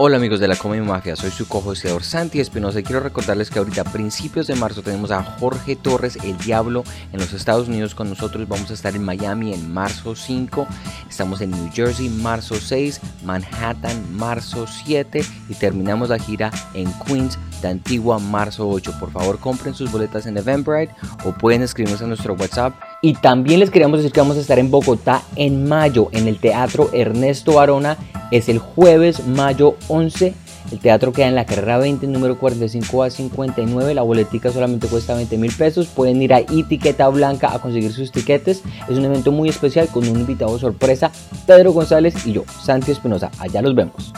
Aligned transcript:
Hola 0.00 0.16
amigos 0.18 0.38
de 0.38 0.46
la 0.46 0.54
Comedy 0.54 0.80
Mafia, 0.80 1.16
soy 1.16 1.32
su 1.32 1.48
co-hosteador 1.48 2.04
Santi 2.04 2.38
Espinosa 2.38 2.78
y 2.78 2.84
quiero 2.84 3.00
recordarles 3.00 3.50
que 3.50 3.58
ahorita 3.58 3.82
principios 3.82 4.46
de 4.46 4.54
marzo 4.54 4.80
tenemos 4.80 5.10
a 5.10 5.24
Jorge 5.24 5.74
Torres, 5.74 6.14
el 6.22 6.38
Diablo, 6.38 6.84
en 7.12 7.18
los 7.18 7.32
Estados 7.32 7.66
Unidos 7.66 7.96
con 7.96 8.08
nosotros. 8.08 8.46
Vamos 8.46 8.70
a 8.70 8.74
estar 8.74 8.94
en 8.94 9.02
Miami 9.02 9.52
en 9.52 9.72
marzo 9.72 10.14
5, 10.14 10.68
estamos 11.10 11.40
en 11.40 11.50
New 11.50 11.72
Jersey 11.72 12.08
marzo 12.10 12.54
6, 12.54 13.00
Manhattan 13.24 14.16
marzo 14.16 14.68
7 14.68 15.20
y 15.48 15.54
terminamos 15.54 16.10
la 16.10 16.20
gira 16.20 16.52
en 16.74 16.92
Queens 17.04 17.36
de 17.60 17.66
Antigua 17.66 18.20
marzo 18.20 18.68
8. 18.68 19.00
Por 19.00 19.10
favor 19.10 19.40
compren 19.40 19.74
sus 19.74 19.90
boletas 19.90 20.26
en 20.26 20.36
Eventbrite 20.36 20.94
o 21.24 21.32
pueden 21.32 21.62
escribirnos 21.62 22.02
a 22.02 22.06
nuestro 22.06 22.34
WhatsApp. 22.34 22.72
Y 23.00 23.14
también 23.14 23.60
les 23.60 23.70
queríamos 23.70 23.98
decir 23.98 24.12
que 24.12 24.20
vamos 24.20 24.36
a 24.36 24.40
estar 24.40 24.58
en 24.58 24.70
Bogotá 24.70 25.22
en 25.36 25.68
mayo 25.68 26.08
en 26.12 26.26
el 26.26 26.38
Teatro 26.38 26.90
Ernesto 26.92 27.60
Arona 27.60 27.96
es 28.30 28.48
el 28.48 28.58
jueves 28.58 29.26
mayo 29.26 29.76
11. 29.88 30.34
El 30.70 30.80
teatro 30.80 31.12
queda 31.12 31.28
en 31.28 31.34
la 31.34 31.46
carrera 31.46 31.78
20, 31.78 32.06
número 32.08 32.38
45 32.38 33.04
a 33.04 33.10
59. 33.10 33.94
La 33.94 34.02
boletica 34.02 34.50
solamente 34.50 34.86
cuesta 34.86 35.14
20 35.14 35.38
mil 35.38 35.52
pesos. 35.52 35.86
Pueden 35.86 36.20
ir 36.20 36.34
a 36.34 36.40
etiqueta 36.40 37.08
blanca 37.08 37.54
a 37.54 37.58
conseguir 37.58 37.92
sus 37.92 38.12
tiquetes. 38.12 38.62
Es 38.86 38.98
un 38.98 39.04
evento 39.04 39.32
muy 39.32 39.48
especial 39.48 39.88
con 39.88 40.06
un 40.06 40.18
invitado 40.18 40.58
sorpresa, 40.58 41.10
Pedro 41.46 41.72
González 41.72 42.26
y 42.26 42.32
yo, 42.32 42.44
Santi 42.62 42.90
Espinosa. 42.90 43.30
Allá 43.38 43.62
los 43.62 43.74
vemos. 43.74 44.12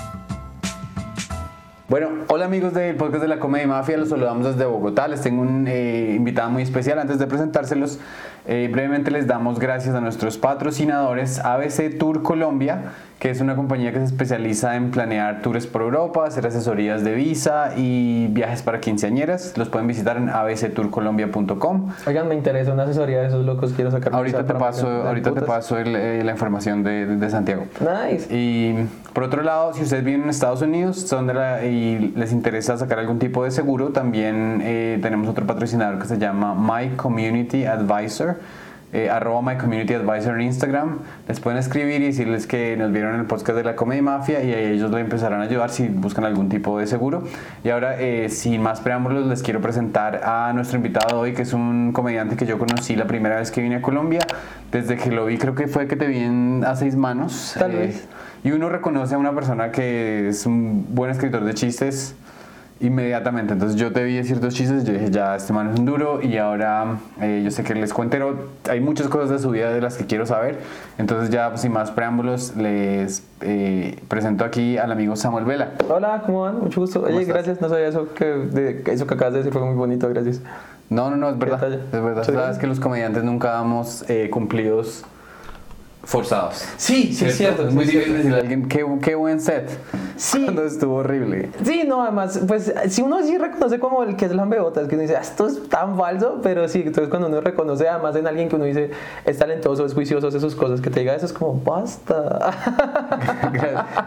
Bueno, 1.91 2.09
hola 2.29 2.45
amigos 2.45 2.73
del 2.73 2.95
podcast 2.95 3.23
de 3.23 3.27
la 3.27 3.41
Comedia 3.41 3.67
Mafia, 3.67 3.97
los 3.97 4.11
saludamos 4.11 4.47
desde 4.47 4.65
Bogotá. 4.65 5.09
Les 5.09 5.23
tengo 5.23 5.43
un 5.43 5.67
eh, 5.67 6.15
invitado 6.17 6.49
muy 6.49 6.63
especial. 6.63 7.01
Antes 7.01 7.19
de 7.19 7.27
presentárselos, 7.27 7.99
eh, 8.53 8.69
brevemente 8.69 9.13
les 9.13 9.29
damos 9.29 9.61
gracias 9.61 9.95
a 9.95 10.01
nuestros 10.01 10.37
patrocinadores 10.37 11.39
ABC 11.39 11.97
Tour 11.97 12.25
Colombia 12.25 12.95
que 13.21 13.29
es 13.29 13.43
una 13.43 13.55
compañía 13.55 13.93
que 13.93 13.99
se 13.99 14.07
especializa 14.07 14.77
en 14.77 14.91
planear 14.91 15.43
tours 15.43 15.67
por 15.67 15.83
Europa, 15.83 16.25
hacer 16.25 16.47
asesorías 16.47 17.05
de 17.05 17.15
visa 17.15 17.75
y 17.77 18.29
viajes 18.29 18.63
para 18.63 18.81
quinceañeras. 18.81 19.59
Los 19.59 19.69
pueden 19.69 19.87
visitar 19.87 20.17
en 20.17 20.31
abctourcolombia.com. 20.31 21.91
Oigan, 22.07 22.29
me 22.29 22.35
interesa 22.35 22.73
una 22.73 22.85
asesoría 22.85 23.21
de 23.21 23.27
esos 23.27 23.45
locos, 23.45 23.75
quiero 23.75 23.91
sacar 23.91 24.15
Ahorita 24.15 24.47
te 24.47 24.55
paso, 24.55 24.89
ahorita 24.89 25.35
te 25.35 25.43
paso 25.43 25.79
eh, 25.79 26.23
la 26.25 26.33
información 26.33 26.83
de, 26.83 27.05
de, 27.05 27.31
Santiago. 27.31 27.67
Nice. 27.81 28.35
Y 28.35 28.89
por 29.13 29.25
otro 29.25 29.43
lado, 29.43 29.75
si 29.75 29.83
ustedes 29.83 30.03
viven 30.03 30.23
en 30.23 30.31
Estados 30.31 30.63
Unidos 30.63 30.97
son 31.03 31.31
y 31.63 32.13
les 32.17 32.33
interesa 32.33 32.79
sacar 32.79 32.99
algún 32.99 33.19
tipo 33.19 33.45
de 33.45 33.51
seguro, 33.51 33.91
también 33.91 34.61
eh, 34.63 34.99
tenemos 35.03 35.29
otro 35.29 35.47
patrocinador 35.47 35.99
que 35.99 36.07
se 36.07 36.17
llama 36.17 36.55
My 36.55 36.97
Community 36.97 37.67
Advisor 37.67 38.37
eh, 38.93 39.09
arroba 39.09 39.41
my 39.41 39.57
community 39.57 39.95
advisor 39.95 40.35
en 40.35 40.43
Instagram. 40.43 40.99
Les 41.29 41.39
pueden 41.39 41.59
escribir 41.59 42.03
y 42.03 42.07
decirles 42.07 42.47
que 42.47 42.77
nos 42.77 42.91
vieron 42.91 43.15
en 43.15 43.21
el 43.21 43.27
podcast 43.27 43.57
de 43.57 43.65
la 43.65 43.77
Comedy 43.77 44.03
Mafia 44.03 44.43
y 44.43 44.53
ellos 44.53 44.91
le 44.91 45.01
empezarán 45.01 45.41
a 45.41 45.45
ayudar 45.45 45.71
si 45.71 45.89
buscan 45.89 46.25
algún 46.25 46.49
tipo 46.49 46.79
de 46.79 46.87
seguro. 46.87 47.23
Y 47.63 47.71
ahora, 47.71 48.01
eh, 48.01 48.29
sin 48.29 48.61
más 48.61 48.81
preámbulos, 48.81 49.27
les 49.27 49.43
quiero 49.43 49.61
presentar 49.61 50.23
a 50.25 50.53
nuestro 50.53 50.77
invitado 50.77 51.21
hoy, 51.21 51.35
que 51.35 51.43
es 51.43 51.53
un 51.53 51.93
comediante 51.93 52.37
que 52.37 52.47
yo 52.47 52.59
conocí 52.59 52.97
la 52.97 53.07
primera 53.07 53.37
vez 53.37 53.51
que 53.51 53.61
vine 53.61 53.77
a 53.77 53.83
Colombia. 53.83 54.21
Desde 54.73 54.97
que 54.97 55.11
lo 55.11 55.27
vi, 55.27 55.39
creo 55.39 55.55
que 55.55 55.69
fue 55.69 55.87
que 55.87 55.97
te 55.97 56.07
vi 56.07 56.19
en 56.19 56.65
A 56.67 56.75
Seis 56.75 56.97
Manos. 56.97 57.55
Tal 57.59 57.73
vez. 57.73 57.97
Eh, 57.97 58.07
y 58.43 58.53
uno 58.53 58.69
reconoce 58.71 59.15
a 59.15 59.19
una 59.19 59.35
persona 59.35 59.71
que 59.71 60.29
es 60.29 60.47
un 60.47 60.87
buen 60.95 61.11
escritor 61.11 61.45
de 61.45 61.55
chistes 61.55 62.15
inmediatamente. 62.81 63.53
Entonces 63.53 63.79
yo 63.79 63.93
te 63.93 64.03
vi 64.03 64.23
ciertos 64.25 64.55
chistes, 64.55 64.85
yo 64.85 64.93
dije, 64.93 65.11
ya, 65.11 65.37
este 65.37 65.53
man 65.53 65.71
es 65.71 65.79
un 65.79 65.85
duro 65.85 66.23
y 66.23 66.39
ahora 66.39 66.99
eh, 67.21 67.43
yo 67.45 67.51
sé 67.51 67.63
que 67.63 67.75
les 67.75 67.93
cuentero, 67.93 68.49
hay 68.69 68.81
muchas 68.81 69.09
cosas 69.09 69.31
de 69.31 69.39
su 69.39 69.51
vida 69.51 69.73
de 69.73 69.81
las 69.81 69.97
que 69.97 70.07
quiero 70.07 70.27
saber. 70.27 70.59
Entonces 70.99 71.31
ya 71.31 71.51
pues, 71.51 71.61
sin 71.61 71.73
más 71.73 71.91
preámbulos 71.91 72.57
les 72.57 73.23
eh, 73.43 73.99
presento 74.09 74.45
aquí 74.45 74.79
al 74.79 74.91
amigo 74.93 75.15
Samuel 75.15 75.45
Vela. 75.45 75.73
Hola, 75.89 76.23
¿cómo 76.25 76.43
van? 76.43 76.59
Mucho 76.59 76.81
gusto. 76.81 77.03
Oye, 77.03 77.25
gracias, 77.25 77.61
no 77.61 77.69
sabía 77.69 77.89
eso 77.89 78.13
que, 78.15 78.25
de, 78.25 78.83
eso 78.87 79.07
que 79.07 79.15
acabas 79.15 79.35
de 79.35 79.39
decir, 79.41 79.53
fue 79.53 79.63
muy 79.63 79.75
bonito, 79.75 80.09
gracias. 80.09 80.41
No, 80.89 81.11
no, 81.11 81.17
no, 81.17 81.31
es 81.31 81.39
verdad. 81.39 81.73
Es 81.73 81.93
verdad. 81.93 82.25
Sabes 82.25 82.59
que 82.59 82.67
los 82.67 82.81
comediantes 82.81 83.23
nunca 83.23 83.51
damos 83.51 84.09
eh, 84.09 84.29
cumplidos 84.31 85.05
forzados. 86.11 86.65
Sí, 86.77 87.13
sí, 87.15 87.27
es 87.27 87.37
cierto. 87.37 87.69
Es 87.69 87.73
muy 87.73 87.85
difícil 87.85 88.15
decirle 88.15 88.37
a 88.37 88.41
alguien, 88.41 88.67
qué, 88.67 88.85
qué 89.01 89.15
buen 89.15 89.41
set. 89.41 89.71
Sí. 90.17 90.43
Cuando 90.45 90.65
estuvo 90.65 90.97
horrible. 90.97 91.51
Sí, 91.63 91.85
no, 91.87 92.03
además, 92.03 92.41
pues 92.49 92.75
si 92.89 93.01
uno 93.01 93.23
sí 93.23 93.39
reconoce 93.39 93.79
como 93.79 94.03
el 94.03 94.17
que 94.17 94.25
es 94.25 94.35
lambeotas, 94.35 94.89
que 94.89 94.97
uno 94.97 95.03
dice, 95.03 95.17
ah, 95.17 95.21
esto 95.21 95.47
es 95.47 95.69
tan 95.69 95.97
falso, 95.97 96.41
pero 96.43 96.67
sí, 96.67 96.83
entonces 96.85 97.09
cuando 97.09 97.29
uno 97.29 97.41
reconoce 97.41 97.89
además 97.89 98.17
en 98.17 98.27
alguien 98.27 98.49
que 98.49 98.57
uno 98.57 98.65
dice, 98.65 98.91
es 99.25 99.39
talentoso, 99.39 99.87
es 99.87 99.95
juicioso, 99.95 100.27
hace 100.27 100.41
sus 100.41 100.57
cosas, 100.57 100.81
que 100.81 100.91
te 100.91 100.99
diga 100.99 101.15
eso 101.15 101.27
es 101.27 101.33
como, 101.33 101.55
basta. 101.61 102.51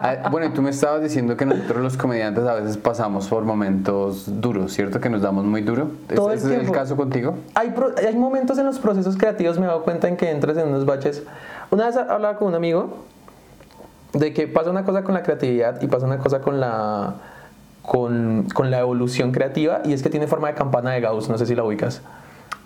Ah, 0.05 0.29
bueno, 0.29 0.47
y 0.47 0.49
tú 0.49 0.61
me 0.61 0.71
estabas 0.71 1.01
diciendo 1.01 1.37
que 1.37 1.45
nosotros 1.45 1.81
los 1.81 1.97
comediantes 1.97 2.43
a 2.45 2.55
veces 2.55 2.75
pasamos 2.77 3.27
por 3.27 3.43
momentos 3.43 4.25
duros, 4.41 4.73
¿cierto? 4.73 4.99
Que 4.99 5.09
nos 5.09 5.21
damos 5.21 5.45
muy 5.45 5.61
duro. 5.61 5.91
Todo 6.13 6.31
¿Ese 6.33 6.53
es 6.53 6.67
el 6.67 6.71
caso 6.71 6.97
contigo? 6.97 7.35
Hay, 7.53 7.73
hay 8.05 8.15
momentos 8.15 8.57
en 8.57 8.65
los 8.65 8.79
procesos 8.79 9.15
creativos, 9.15 9.57
me 9.57 9.65
he 9.65 9.67
dado 9.67 9.83
cuenta 9.83 10.07
en 10.09 10.17
que 10.17 10.29
entras 10.29 10.57
en 10.57 10.67
unos 10.67 10.85
baches. 10.85 11.23
Una 11.73 11.87
vez 11.87 11.97
hablaba 11.97 12.35
con 12.35 12.49
un 12.49 12.53
amigo 12.53 12.99
de 14.13 14.31
que 14.31 14.47
pasa 14.47 14.69
una 14.69 14.85
cosa 14.85 15.03
con 15.03 15.15
la 15.15 15.23
creatividad 15.23 15.81
y 15.81 15.87
pasa 15.87 16.05
una 16.05 16.19
cosa 16.19 16.39
con 16.39 16.59
la, 16.59 17.15
con, 17.81 18.47
con 18.53 18.69
la 18.69 18.81
evolución 18.81 19.31
creativa 19.31 19.81
y 19.83 19.93
es 19.93 20.03
que 20.03 20.11
tiene 20.11 20.27
forma 20.27 20.49
de 20.49 20.53
campana 20.53 20.91
de 20.91 21.01
Gauss, 21.01 21.29
no 21.29 21.37
sé 21.39 21.47
si 21.47 21.55
la 21.55 21.63
ubicas. 21.63 22.03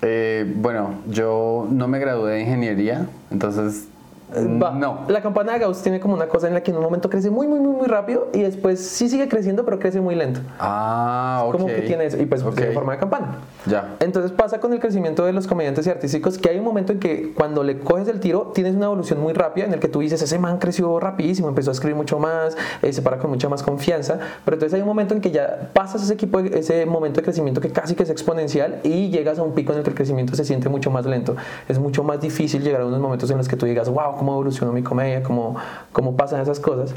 Eh, 0.02 0.54
bueno, 0.58 0.96
yo 1.08 1.70
no 1.72 1.88
me 1.88 2.00
gradué 2.00 2.34
de 2.34 2.42
ingeniería, 2.42 3.08
entonces 3.32 3.88
no. 4.36 5.06
La 5.08 5.22
campana 5.22 5.54
de 5.54 5.60
Gauss 5.60 5.82
tiene 5.82 6.00
como 6.00 6.14
una 6.14 6.28
cosa 6.28 6.48
en 6.48 6.54
la 6.54 6.62
que 6.62 6.72
en 6.72 6.78
un 6.78 6.84
momento 6.84 7.10
crece 7.10 7.30
muy, 7.30 7.48
muy, 7.48 7.60
muy, 7.60 7.76
muy 7.76 7.88
rápido 7.88 8.28
y 8.34 8.42
después 8.42 8.80
sí 8.80 9.08
sigue 9.08 9.28
creciendo, 9.30 9.64
pero 9.64 9.80
crece 9.80 10.02
muy 10.02 10.16
lento. 10.16 10.42
Ah, 10.60 11.44
ok. 11.46 11.52
Como 11.54 11.68
que 11.68 11.82
tiene 11.82 12.06
eso. 12.06 12.18
Y 12.22 12.26
pues 12.26 12.44
tiene 12.56 12.74
forma 12.74 12.94
de 12.94 13.00
campana. 13.00 13.38
Ya. 13.66 13.96
Entonces 14.00 14.32
pasa 14.32 14.60
con 14.60 14.74
el 14.74 14.80
crecimiento 14.80 15.26
de 15.26 15.34
los 15.34 15.48
comediantes 15.48 15.88
y 15.88 15.90
artísticos 15.90 16.38
que 16.38 16.50
hay 16.50 16.60
un 16.60 16.66
momento 16.66 16.92
en 16.92 17.00
que 17.00 17.34
cuando 17.34 17.64
le 17.64 17.80
coges 17.80 18.08
el 18.10 18.20
tiro 18.20 18.52
tienes 18.54 18.76
una 18.76 18.86
evolución 18.86 19.20
muy 19.20 19.34
rápida 19.34 19.66
en 19.66 19.74
el 19.74 19.80
que 19.80 19.88
tú 19.88 20.00
dices, 20.00 20.22
ese 20.22 20.40
man 20.40 20.58
creció 20.58 21.00
rapidísimo, 21.00 21.48
empezó 21.48 21.72
a 21.72 21.74
escribir 21.74 21.96
mucho 21.96 22.20
más, 22.20 22.58
eh, 22.82 22.92
se 22.92 23.02
para 23.02 23.18
con 23.20 23.30
mucha 23.30 23.48
más 23.48 23.64
confianza. 23.64 24.20
Pero 24.44 24.56
entonces 24.56 24.74
hay 24.74 24.82
un 24.82 24.88
momento 24.88 25.14
en 25.14 25.22
que 25.22 25.32
ya 25.32 25.70
pasas 25.74 26.04
ese, 26.04 26.14
equipo, 26.14 26.40
ese 26.40 26.86
momento 26.86 27.22
de 27.22 27.24
crecimiento 27.24 27.62
que 27.62 27.70
casi 27.70 27.96
que 27.96 28.04
es 28.04 28.10
exponencial 28.10 28.82
y 28.84 29.10
llegas 29.10 29.40
a 29.40 29.44
un 29.44 29.54
pico 29.54 29.72
en 29.72 29.80
el 29.80 29.84
que 29.84 29.92
el 29.92 29.96
crecimiento 29.96 30.36
se 30.36 30.44
siente 30.44 30.68
mucho 30.68 30.92
más 30.92 31.06
lento. 31.06 31.36
Es 31.70 31.80
mucho 31.80 32.04
más 32.04 32.20
difícil 32.20 32.62
llegar 32.62 32.82
a 32.82 32.86
unos 32.86 33.00
momentos 33.00 33.30
en 33.32 33.38
los 33.38 33.48
que 33.48 33.56
tú 33.56 33.66
digas, 33.66 33.90
wow, 33.90 34.17
cómo 34.18 34.34
evolucionó 34.34 34.72
mi 34.72 34.84
comedia, 34.84 35.24
cómo, 35.24 35.56
cómo 35.92 36.16
pasan 36.16 36.42
esas 36.42 36.60
cosas. 36.60 36.94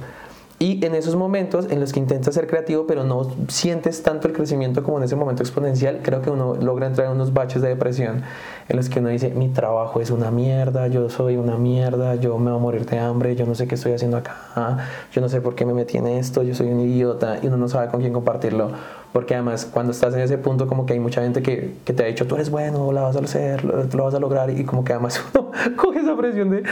Y 0.63 0.85
en 0.85 0.95
esos 0.95 1.17
momentos 1.17 1.69
en 1.71 1.81
los 1.81 1.91
que 1.91 2.01
intentas 2.01 2.35
ser 2.35 2.47
creativo, 2.47 2.85
pero 2.87 3.03
no 3.03 3.27
sientes 3.49 4.03
tanto 4.03 4.29
el 4.29 4.35
crecimiento 4.35 4.83
como 4.83 4.99
en 4.99 5.05
ese 5.05 5.17
momento 5.17 5.43
exponencial, 5.43 6.01
creo 6.03 6.21
que 6.21 6.29
uno 6.29 6.55
logra 6.55 6.87
entrar 6.87 7.07
en 7.07 7.15
unos 7.15 7.33
baches 7.33 7.63
de 7.63 7.69
depresión 7.69 8.21
en 8.69 8.77
los 8.77 8.91
que 8.91 8.99
uno 8.99 9.09
dice, 9.09 9.31
mi 9.31 9.49
trabajo 9.49 10.03
es 10.03 10.11
una 10.11 10.31
mierda, 10.31 10.87
yo 10.89 11.09
soy 11.09 11.39
una 11.39 11.57
mierda, 11.57 12.17
yo 12.17 12.37
me 12.37 12.51
voy 12.51 12.61
a 12.61 12.63
morir 12.63 12.85
de 12.85 12.99
hambre, 12.99 13.35
yo 13.37 13.47
no 13.47 13.55
sé 13.55 13.67
qué 13.67 13.77
estoy 13.77 13.93
haciendo 13.93 14.19
acá, 14.19 14.87
yo 15.11 15.23
no 15.23 15.31
sé 15.31 15.41
por 15.41 15.55
qué 15.55 15.65
me 15.65 15.73
metí 15.73 15.97
en 15.97 16.07
esto, 16.07 16.43
yo 16.43 16.55
soy 16.55 16.67
un 16.67 16.81
idiota, 16.81 17.39
y 17.43 17.47
uno 17.47 17.57
no 17.57 17.67
sabe 17.67 17.89
con 17.89 18.01
quién 18.01 18.13
compartirlo 18.13 18.73
porque 19.13 19.35
además 19.35 19.69
cuando 19.71 19.93
estás 19.93 20.15
en 20.15 20.21
ese 20.21 20.39
punto 20.39 20.67
como 20.67 20.87
que 20.87 20.93
hay 20.93 21.01
mucha 21.01 21.23
gente 21.23 21.43
que, 21.43 21.75
que 21.85 21.93
te 21.93 22.05
ha 22.05 22.07
dicho 22.07 22.27
tú 22.27 22.37
eres 22.37 22.51
bueno, 22.51 22.93
la 22.93 23.03
vas 23.03 23.17
a 23.17 23.21
hacer, 23.21 23.65
lo, 23.65 23.85
lo, 23.85 24.05
vas 24.05 24.15
a 24.15 24.21
lograr 24.21 24.51
y 24.51 24.65
como 24.65 24.85
que 24.85 24.93
además 24.93 25.23
uno 25.35 25.51
coge 25.77 26.01
esa 26.01 26.17
presión 26.17 26.51
de 26.51 26.63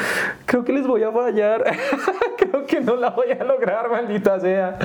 creo 0.46 0.64
que 0.64 0.72
les 0.72 0.86
voy 0.86 1.02
a 1.02 1.12
fallar, 1.12 1.64
creo 2.38 2.66
que 2.66 2.80
no 2.80 2.96
la 2.96 3.10
voy 3.10 3.30
a 3.32 3.42
lograr, 3.44 3.90
maldita 3.90 4.38
sea. 4.40 4.78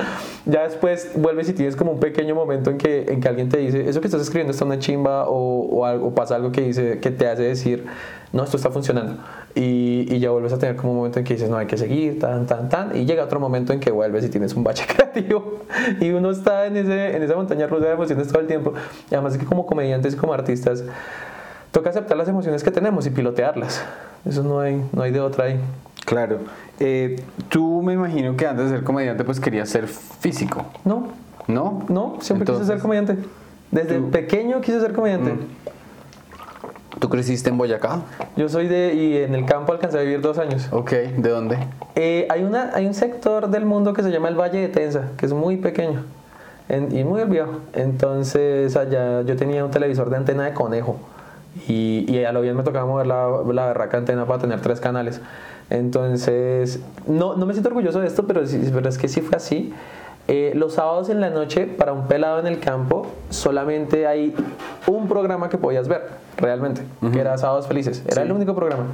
Ya 0.45 0.63
después 0.63 1.11
vuelves 1.15 1.49
y 1.49 1.53
tienes 1.53 1.75
como 1.75 1.91
un 1.91 1.99
pequeño 1.99 2.35
momento 2.35 2.69
en 2.69 2.77
que, 2.77 3.05
en 3.07 3.21
que 3.21 3.27
alguien 3.27 3.49
te 3.49 3.57
dice 3.57 3.87
eso 3.87 4.01
que 4.01 4.07
estás 4.07 4.21
escribiendo 4.21 4.51
está 4.51 4.65
una 4.65 4.79
chimba 4.79 5.27
o, 5.27 5.61
o, 5.65 5.85
algo, 5.85 6.13
pasa 6.13 6.35
algo 6.35 6.51
que, 6.51 6.61
dice, 6.61 6.99
que 6.99 7.11
te 7.11 7.27
hace 7.27 7.43
decir 7.43 7.85
no, 8.33 8.43
esto 8.43 8.57
está 8.57 8.71
funcionando. 8.71 9.17
Y, 9.53 10.07
y, 10.09 10.19
ya 10.19 10.31
vuelves 10.31 10.51
a 10.53 10.57
tener 10.57 10.75
como 10.75 10.91
un 10.91 10.97
momento 10.97 11.19
en 11.19 11.25
que 11.25 11.35
dices, 11.35 11.51
no, 11.51 11.57
hay 11.57 11.67
que 11.67 11.77
seguir, 11.77 12.19
tan, 12.19 12.47
tan, 12.47 12.67
tan. 12.67 12.97
Y 12.97 13.05
llega 13.05 13.23
otro 13.23 13.39
momento 13.39 13.73
en 13.73 13.79
que 13.79 13.91
vuelves 13.91 14.25
y 14.25 14.29
tienes 14.29 14.55
un 14.55 14.63
bache 14.63 14.85
creativo. 14.93 15.59
Y 16.01 16.09
uno 16.09 16.31
está 16.31 16.65
en, 16.65 16.75
ese, 16.75 17.15
en 17.15 17.21
esa 17.21 17.35
montaña 17.35 17.67
rusa 17.67 17.85
de 17.85 17.91
emociones 17.93 18.27
todo 18.27 18.39
el 18.39 18.47
tiempo. 18.47 18.73
Y 19.11 19.13
además 19.13 19.33
es 19.33 19.39
que 19.39 19.45
como 19.45 19.67
comediantes 19.67 20.15
y 20.15 20.17
como 20.17 20.33
artistas, 20.33 20.83
toca 21.71 21.91
aceptar 21.91 22.17
las 22.17 22.27
emociones 22.27 22.63
que 22.63 22.71
tenemos 22.71 23.05
y 23.05 23.11
pilotearlas. 23.11 23.83
Eso 24.25 24.41
no 24.41 24.59
hay, 24.59 24.83
no 24.91 25.03
hay 25.03 25.11
de 25.11 25.19
otra 25.19 25.45
ahí. 25.45 25.59
Claro. 26.03 26.39
Eh, 26.79 27.21
tú 27.49 27.83
me 27.83 27.93
imagino 27.93 28.35
que 28.35 28.47
antes 28.47 28.71
de 28.71 28.77
ser 28.77 28.83
comediante 28.83 29.23
pues 29.23 29.39
querías 29.39 29.69
ser 29.69 29.87
físico. 29.87 30.65
No. 30.85 31.09
¿No? 31.47 31.85
No, 31.87 32.17
siempre 32.19 32.43
Entonces, 32.43 32.63
quise 32.63 32.73
ser 32.73 32.81
comediante. 32.81 33.17
Desde 33.69 33.99
tú, 33.99 34.09
pequeño 34.09 34.59
quise 34.61 34.79
ser 34.79 34.93
comediante. 34.93 35.33
Mm. 35.33 35.62
¿Tú 37.03 37.09
creciste 37.09 37.49
en 37.49 37.57
Boyacá? 37.57 37.99
Yo 38.37 38.47
soy 38.47 38.69
de, 38.69 38.93
y 38.93 39.17
en 39.17 39.35
el 39.35 39.45
campo 39.45 39.73
alcancé 39.73 39.97
a 39.97 40.01
vivir 40.03 40.21
dos 40.21 40.37
años. 40.37 40.69
Ok, 40.71 40.91
¿de 40.91 41.29
dónde? 41.29 41.57
Eh, 41.95 42.25
hay, 42.29 42.43
una, 42.43 42.71
hay 42.73 42.87
un 42.87 42.93
sector 42.93 43.49
del 43.49 43.65
mundo 43.65 43.91
que 43.91 44.03
se 44.03 44.09
llama 44.09 44.29
el 44.29 44.39
Valle 44.39 44.61
de 44.61 44.69
Tenza, 44.69 45.09
que 45.17 45.25
es 45.25 45.33
muy 45.33 45.57
pequeño 45.57 46.05
en, 46.69 46.95
y 46.95 47.03
muy 47.03 47.21
olvidado. 47.21 47.59
Entonces 47.73 48.77
allá 48.77 49.21
yo 49.23 49.35
tenía 49.35 49.65
un 49.65 49.71
televisor 49.71 50.09
de 50.11 50.15
antena 50.15 50.45
de 50.45 50.53
conejo 50.53 50.95
y, 51.67 52.05
y 52.07 52.23
a 52.23 52.31
lo 52.31 52.39
bien 52.39 52.55
me 52.55 52.63
tocaba 52.63 52.85
mover 52.85 53.07
la, 53.07 53.27
la 53.51 53.65
berraca 53.65 53.97
antena 53.97 54.25
para 54.25 54.39
tener 54.39 54.61
tres 54.61 54.79
canales. 54.79 55.19
Entonces, 55.69 56.79
no, 57.05 57.35
no 57.35 57.45
me 57.45 57.51
siento 57.51 57.67
orgulloso 57.67 57.99
de 57.99 58.07
esto, 58.07 58.25
pero, 58.25 58.47
sí, 58.47 58.61
pero 58.73 58.87
es 58.87 58.97
que 58.97 59.09
sí 59.09 59.19
fue 59.19 59.35
así. 59.35 59.73
Eh, 60.29 60.53
los 60.55 60.75
sábados 60.75 61.09
en 61.09 61.19
la 61.19 61.29
noche, 61.29 61.65
para 61.65 61.91
un 61.91 62.07
pelado 62.07 62.39
en 62.39 62.47
el 62.47 62.61
campo, 62.61 63.07
solamente 63.29 64.07
hay 64.07 64.33
un 64.87 65.07
programa 65.07 65.49
que 65.49 65.57
podías 65.57 65.87
ver, 65.87 66.07
realmente, 66.37 66.83
que 67.11 67.19
era 67.19 67.37
Sábados 67.37 67.67
Felices. 67.67 68.03
Era 68.07 68.23
el 68.23 68.31
único 68.31 68.55
programa. 68.55 68.85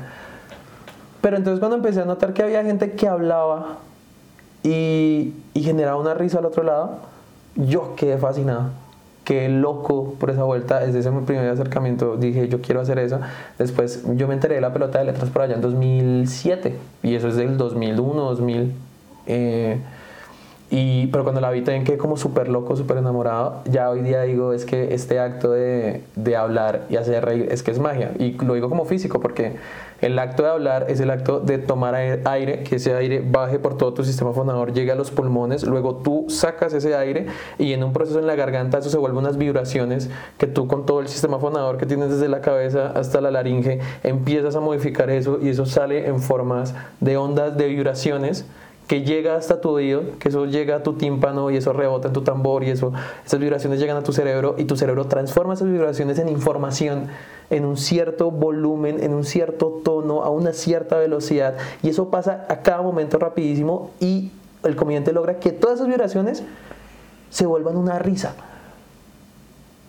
Pero 1.21 1.37
entonces 1.37 1.59
cuando 1.59 1.77
empecé 1.77 2.01
a 2.01 2.05
notar 2.05 2.33
que 2.33 2.43
había 2.43 2.63
gente 2.63 2.91
que 2.91 3.07
hablaba 3.07 3.79
y, 4.63 5.33
y 5.53 5.63
generaba 5.63 5.99
una 5.99 6.13
risa 6.13 6.39
al 6.39 6.45
otro 6.45 6.63
lado, 6.63 6.99
yo 7.55 7.95
quedé 7.95 8.17
fascinado. 8.17 8.69
Quedé 9.25 9.49
loco 9.49 10.15
por 10.19 10.31
esa 10.31 10.43
vuelta. 10.43 10.79
Desde 10.79 10.99
ese 10.99 11.11
primer 11.11 11.47
acercamiento 11.49 12.17
dije, 12.17 12.47
yo 12.47 12.61
quiero 12.61 12.81
hacer 12.81 12.97
eso. 12.99 13.19
Después 13.57 14.03
yo 14.15 14.27
me 14.27 14.33
enteré 14.33 14.55
de 14.55 14.61
la 14.61 14.73
pelota 14.73 14.99
de 14.99 15.05
letras 15.05 15.29
por 15.29 15.43
allá 15.43 15.55
en 15.55 15.61
2007. 15.61 16.75
Y 17.03 17.15
eso 17.15 17.27
es 17.27 17.35
del 17.35 17.57
2001, 17.57 18.21
2000. 18.21 18.73
Eh, 19.27 19.79
y, 20.71 21.07
pero 21.07 21.23
cuando 21.23 21.41
la 21.41 21.49
vi 21.49 21.61
también 21.61 21.83
quedé 21.83 21.97
como 21.97 22.15
súper 22.15 22.47
loco, 22.47 22.75
súper 22.75 22.97
enamorado. 22.97 23.61
Ya 23.65 23.89
hoy 23.89 24.01
día 24.01 24.21
digo, 24.23 24.53
es 24.53 24.65
que 24.65 24.93
este 24.93 25.19
acto 25.19 25.51
de, 25.51 26.03
de, 26.15 26.35
hablar 26.35 26.85
y 26.89 26.97
hacer 26.97 27.25
reír 27.25 27.47
es 27.51 27.63
que 27.63 27.71
es 27.71 27.79
magia. 27.79 28.11
Y 28.19 28.33
lo 28.43 28.53
digo 28.53 28.69
como 28.69 28.85
físico, 28.85 29.19
porque 29.19 29.53
el 30.01 30.17
acto 30.17 30.43
de 30.43 30.49
hablar 30.49 30.85
es 30.87 31.01
el 31.01 31.09
acto 31.09 31.41
de 31.41 31.57
tomar 31.57 31.93
aire, 31.95 32.63
que 32.63 32.77
ese 32.77 32.95
aire 32.95 33.21
baje 33.25 33.59
por 33.59 33.77
todo 33.77 33.93
tu 33.93 34.05
sistema 34.05 34.31
fonador, 34.31 34.71
llegue 34.71 34.91
a 34.91 34.95
los 34.95 35.11
pulmones, 35.11 35.63
luego 35.63 35.95
tú 35.95 36.25
sacas 36.29 36.73
ese 36.73 36.95
aire 36.95 37.27
y 37.57 37.73
en 37.73 37.83
un 37.83 37.91
proceso 37.91 38.19
en 38.19 38.27
la 38.27 38.35
garganta 38.35 38.77
eso 38.77 38.89
se 38.89 38.97
vuelve 38.97 39.17
unas 39.17 39.37
vibraciones 39.37 40.09
que 40.37 40.47
tú 40.47 40.67
con 40.67 40.85
todo 40.85 41.01
el 41.01 41.09
sistema 41.09 41.39
fonador 41.39 41.77
que 41.77 41.85
tienes 41.85 42.11
desde 42.11 42.29
la 42.29 42.39
cabeza 42.39 42.91
hasta 42.95 43.19
la 43.19 43.29
laringe 43.29 43.79
empiezas 44.03 44.55
a 44.55 44.61
modificar 44.61 45.09
eso 45.09 45.39
y 45.41 45.49
eso 45.49 45.65
sale 45.65 46.07
en 46.07 46.21
formas 46.21 46.73
de 47.01 47.17
ondas 47.17 47.57
de 47.57 47.67
vibraciones 47.67 48.45
que 48.89 49.03
llega 49.03 49.35
hasta 49.35 49.61
tu 49.61 49.69
oído, 49.69 50.17
que 50.17 50.29
eso 50.29 50.47
llega 50.47 50.77
a 50.77 50.83
tu 50.83 50.93
tímpano 50.93 51.51
y 51.51 51.57
eso 51.57 51.73
rebota 51.73 52.07
en 52.07 52.13
tu 52.15 52.23
tambor 52.23 52.63
y 52.63 52.71
eso, 52.71 52.91
esas 53.23 53.39
vibraciones 53.39 53.79
llegan 53.79 53.95
a 53.95 54.01
tu 54.01 54.13
cerebro 54.13 54.55
y 54.57 54.65
tu 54.65 54.75
cerebro 54.75 55.05
transforma 55.05 55.53
esas 55.53 55.67
vibraciones 55.67 56.17
en 56.17 56.27
información 56.27 57.05
en 57.51 57.65
un 57.65 57.77
cierto 57.77 58.31
volumen, 58.31 59.03
en 59.03 59.13
un 59.13 59.25
cierto 59.25 59.79
tono, 59.85 60.23
a 60.23 60.31
una 60.31 60.53
cierta 60.53 60.97
velocidad 60.97 61.53
y 61.83 61.89
eso 61.89 62.09
pasa 62.09 62.47
a 62.49 62.61
cada 62.63 62.81
momento 62.81 63.19
rapidísimo 63.19 63.91
y 63.99 64.31
el 64.63 64.75
comediante 64.75 65.13
logra 65.13 65.37
que 65.37 65.51
todas 65.51 65.75
esas 65.75 65.87
vibraciones 65.87 66.41
se 67.29 67.45
vuelvan 67.45 67.77
una 67.77 67.99
risa. 67.99 68.33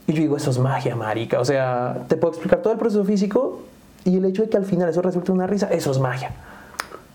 Y 0.08 0.12
yo 0.12 0.20
digo, 0.20 0.36
eso 0.36 0.50
es 0.50 0.58
magia, 0.58 0.94
marica. 0.94 1.40
O 1.40 1.44
sea, 1.46 2.04
te 2.06 2.18
puedo 2.18 2.34
explicar 2.34 2.60
todo 2.60 2.74
el 2.74 2.78
proceso 2.78 3.02
físico 3.04 3.60
y 4.04 4.18
el 4.18 4.26
hecho 4.26 4.42
de 4.42 4.50
que 4.50 4.58
al 4.58 4.66
final 4.66 4.90
eso 4.90 5.00
resulte 5.00 5.32
una 5.32 5.46
risa, 5.46 5.70
eso 5.70 5.90
es 5.90 5.98
magia. 5.98 6.32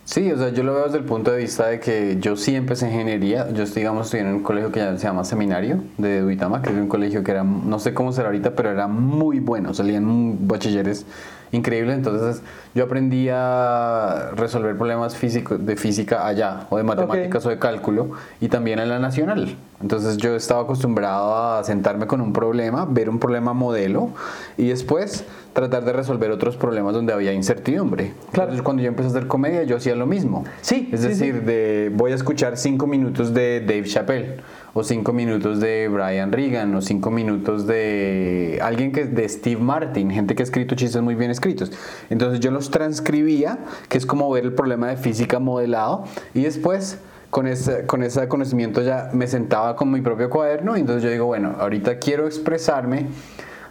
Sí, 0.05 0.31
o 0.31 0.37
sea, 0.37 0.49
yo 0.49 0.61
lo 0.61 0.75
veo 0.75 0.83
desde 0.85 0.99
el 0.99 1.03
punto 1.03 1.31
de 1.31 1.39
vista 1.39 1.65
de 1.65 1.79
que 1.79 2.17
yo 2.19 2.35
sí 2.35 2.55
empecé 2.55 2.85
ingeniería. 2.85 3.49
Yo, 3.51 3.65
digamos, 3.65 4.05
estoy 4.05 4.19
en 4.19 4.27
un 4.27 4.43
colegio 4.43 4.71
que 4.71 4.79
ya 4.79 4.95
se 4.97 5.03
llama 5.03 5.25
Seminario 5.25 5.79
de 5.97 6.21
Duitama, 6.21 6.61
que 6.61 6.69
es 6.69 6.75
un 6.75 6.87
colegio 6.87 7.23
que 7.23 7.31
era, 7.31 7.43
no 7.43 7.79
sé 7.79 7.95
cómo 7.95 8.11
será 8.11 8.27
ahorita, 8.27 8.51
pero 8.51 8.69
era 8.69 8.87
muy 8.87 9.39
bueno. 9.39 9.73
Salían 9.73 10.47
bachilleres 10.47 11.07
increíbles. 11.51 11.97
Entonces, 11.97 12.43
yo 12.75 12.83
aprendí 12.83 13.29
a 13.31 14.29
resolver 14.35 14.77
problemas 14.77 15.15
físicos, 15.15 15.65
de 15.65 15.75
física 15.75 16.27
allá, 16.27 16.67
o 16.69 16.77
de 16.77 16.83
matemáticas 16.83 17.43
o 17.47 17.49
de 17.49 17.57
cálculo, 17.57 18.11
y 18.39 18.47
también 18.47 18.77
en 18.77 18.89
la 18.89 18.99
nacional. 18.99 19.55
Entonces, 19.81 20.17
yo 20.17 20.35
estaba 20.35 20.61
acostumbrado 20.61 21.35
a 21.35 21.63
sentarme 21.63 22.05
con 22.05 22.21
un 22.21 22.31
problema, 22.31 22.85
ver 22.85 23.09
un 23.09 23.17
problema 23.17 23.53
modelo, 23.53 24.09
y 24.55 24.67
después 24.67 25.25
tratar 25.55 25.85
de 25.85 25.93
resolver 25.93 26.31
otros 26.31 26.57
problemas 26.57 26.93
donde 26.93 27.13
había 27.13 27.31
incertidumbre. 27.31 28.11
Claro. 28.33 28.49
Entonces, 28.49 28.61
cuando 28.61 28.83
yo 28.83 28.89
empecé 28.89 29.07
a 29.07 29.11
hacer 29.11 29.27
comedia, 29.27 29.63
yo 29.63 29.77
hacía 29.77 29.95
lo 29.95 30.05
mismo. 30.05 30.43
Sí. 30.59 30.89
Es 30.91 31.01
decir, 31.01 31.43
De, 31.43 31.91
voy 31.95 32.11
a 32.11 32.15
escuchar 32.15 32.57
cinco 32.57 32.87
minutos 32.87 33.33
de 33.33 33.61
Dave 33.61 33.85
Chappelle, 33.85 34.35
o 34.73 34.83
cinco 34.83 35.13
minutos 35.13 35.61
de 35.61 35.87
Brian 35.87 36.33
Regan, 36.33 36.75
o 36.75 36.81
cinco 36.81 37.09
minutos 37.09 37.65
de 37.67 38.59
alguien 38.61 38.91
que 38.91 39.01
es 39.01 39.15
de 39.15 39.29
Steve 39.29 39.61
Martin, 39.61 40.11
gente 40.11 40.35
que 40.35 40.43
ha 40.43 40.45
escrito 40.45 40.75
chistes 40.75 41.01
muy 41.01 41.15
bien 41.15 41.31
escritos. 41.31 41.71
Entonces, 42.09 42.41
yo 42.41 42.51
los 42.51 42.69
transcribía, 42.69 43.59
que 43.87 43.97
es 43.97 44.05
como 44.05 44.29
ver 44.29 44.43
el 44.43 44.53
problema 44.53 44.89
de 44.89 44.97
física 44.97 45.39
modelado, 45.39 46.03
y 46.33 46.43
después 46.43 46.99
con 47.29 47.47
ese, 47.47 47.85
con 47.85 48.03
ese 48.03 48.27
conocimiento 48.27 48.81
ya 48.81 49.09
me 49.13 49.27
sentaba 49.27 49.77
con 49.77 49.89
mi 49.89 50.01
propio 50.01 50.29
cuaderno 50.29 50.75
y 50.77 50.81
entonces 50.81 51.03
yo 51.03 51.09
digo, 51.09 51.25
bueno, 51.25 51.55
ahorita 51.59 51.97
quiero 51.99 52.27
expresarme 52.27 53.07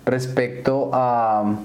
respecto 0.04 0.90
a 0.92 1.56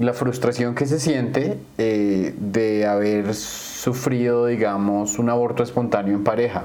la 0.00 0.14
frustración 0.14 0.74
que 0.74 0.86
se 0.86 0.98
siente 0.98 1.58
eh, 1.76 2.34
de 2.38 2.86
haber 2.86 3.34
sufrido, 3.34 4.46
digamos, 4.46 5.18
un 5.18 5.28
aborto 5.28 5.62
espontáneo 5.62 6.14
en 6.14 6.24
pareja. 6.24 6.64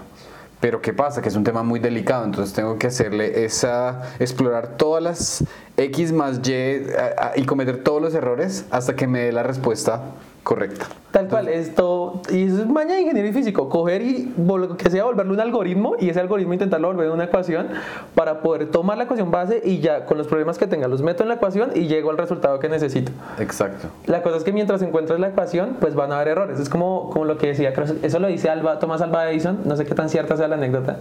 Pero 0.62 0.82
¿qué 0.82 0.94
pasa? 0.94 1.22
Que 1.22 1.28
es 1.28 1.36
un 1.36 1.44
tema 1.44 1.62
muy 1.62 1.82
delicado, 1.82 2.24
entonces 2.24 2.56
tengo 2.56 2.80
que 2.80 2.88
hacerle 2.88 3.44
esa, 3.44 4.04
explorar 4.20 4.78
todas 4.78 5.04
las 5.04 5.44
X 5.76 6.14
más 6.14 6.40
Y 6.48 6.88
y 7.36 7.46
cometer 7.46 7.84
todos 7.84 8.02
los 8.02 8.16
errores 8.16 8.66
hasta 8.72 8.96
que 8.96 9.06
me 9.06 9.20
dé 9.20 9.34
la 9.34 9.44
respuesta 9.44 10.02
correcta. 10.46 10.86
Tal 11.10 11.28
cual, 11.28 11.48
esto, 11.48 12.22
y 12.30 12.44
eso 12.44 12.62
es 12.62 12.68
mañana 12.68 12.96
de 12.96 13.02
ingeniería 13.02 13.34
físico, 13.34 13.68
coger 13.68 14.04
y 14.04 14.32
que 14.78 14.92
sea 14.92 15.04
volverlo 15.04 15.34
un 15.34 15.40
algoritmo 15.40 15.96
y 16.00 16.10
ese 16.10 16.20
algoritmo 16.20 16.54
intentarlo 16.54 16.90
volver 16.90 17.10
una 17.10 17.24
ecuación 17.24 17.70
para 18.14 18.42
poder 18.42 18.70
tomar 18.70 18.98
la 18.98 19.06
ecuación 19.06 19.32
base 19.32 19.60
y 19.66 19.80
ya 19.80 20.06
con 20.06 20.20
los 20.20 20.28
problemas 20.28 20.60
que 20.60 20.68
tenga 20.68 20.88
los 20.88 21.02
meto 21.02 21.24
en 21.24 21.30
la 21.30 21.36
ecuación 21.36 21.72
y 21.74 21.88
llego 21.88 22.12
al 22.12 22.18
resultado 22.20 22.60
que 22.60 22.70
necesito. 22.70 23.12
Exacto. 23.40 23.88
La 24.06 24.22
cosa 24.22 24.38
es 24.38 24.44
que 24.44 24.54
mientras 24.54 24.84
encuentres 24.84 25.20
la 25.20 25.30
ecuación, 25.30 25.78
pues 25.80 25.96
van 25.96 26.12
a 26.12 26.18
haber 26.18 26.28
errores. 26.28 26.60
Es 26.60 26.70
como, 26.70 27.10
como 27.10 27.26
lo 27.26 27.40
que 27.40 27.48
decía, 27.48 27.74
eso 28.04 28.20
lo 28.20 28.28
dice 28.28 28.50
Alba, 28.50 28.78
Tomás 28.78 29.02
Alba 29.02 29.32
Edison, 29.32 29.62
no 29.66 29.76
sé 29.76 29.86
qué 29.86 29.96
tan 29.96 30.10
cierta 30.10 30.38
sea 30.38 30.48
la 30.48 30.56
anécdota 30.58 31.00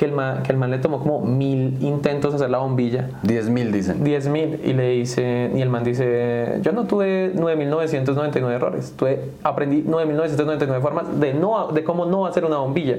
que 0.00 0.06
el, 0.06 0.12
man, 0.12 0.42
que 0.42 0.50
el 0.50 0.56
man 0.56 0.70
le 0.70 0.78
tomó 0.78 0.98
como 0.98 1.20
mil 1.20 1.76
intentos 1.82 2.32
hacer 2.32 2.48
la 2.48 2.56
bombilla. 2.56 3.10
Diez 3.22 3.50
mil 3.50 3.70
dicen. 3.70 4.02
Diez 4.02 4.28
mil. 4.28 4.58
Y 4.64 4.72
le 4.72 4.92
dice, 4.92 5.50
y 5.54 5.60
el 5.60 5.68
man 5.68 5.84
dice, 5.84 6.58
yo 6.62 6.72
no 6.72 6.84
tuve 6.84 7.34
9.999 7.34 8.50
errores, 8.50 8.94
tuve, 8.96 9.32
aprendí 9.42 9.82
9.999 9.82 10.80
formas 10.80 11.20
de, 11.20 11.34
no, 11.34 11.68
de 11.72 11.84
cómo 11.84 12.06
no 12.06 12.24
hacer 12.24 12.46
una 12.46 12.56
bombilla. 12.56 12.96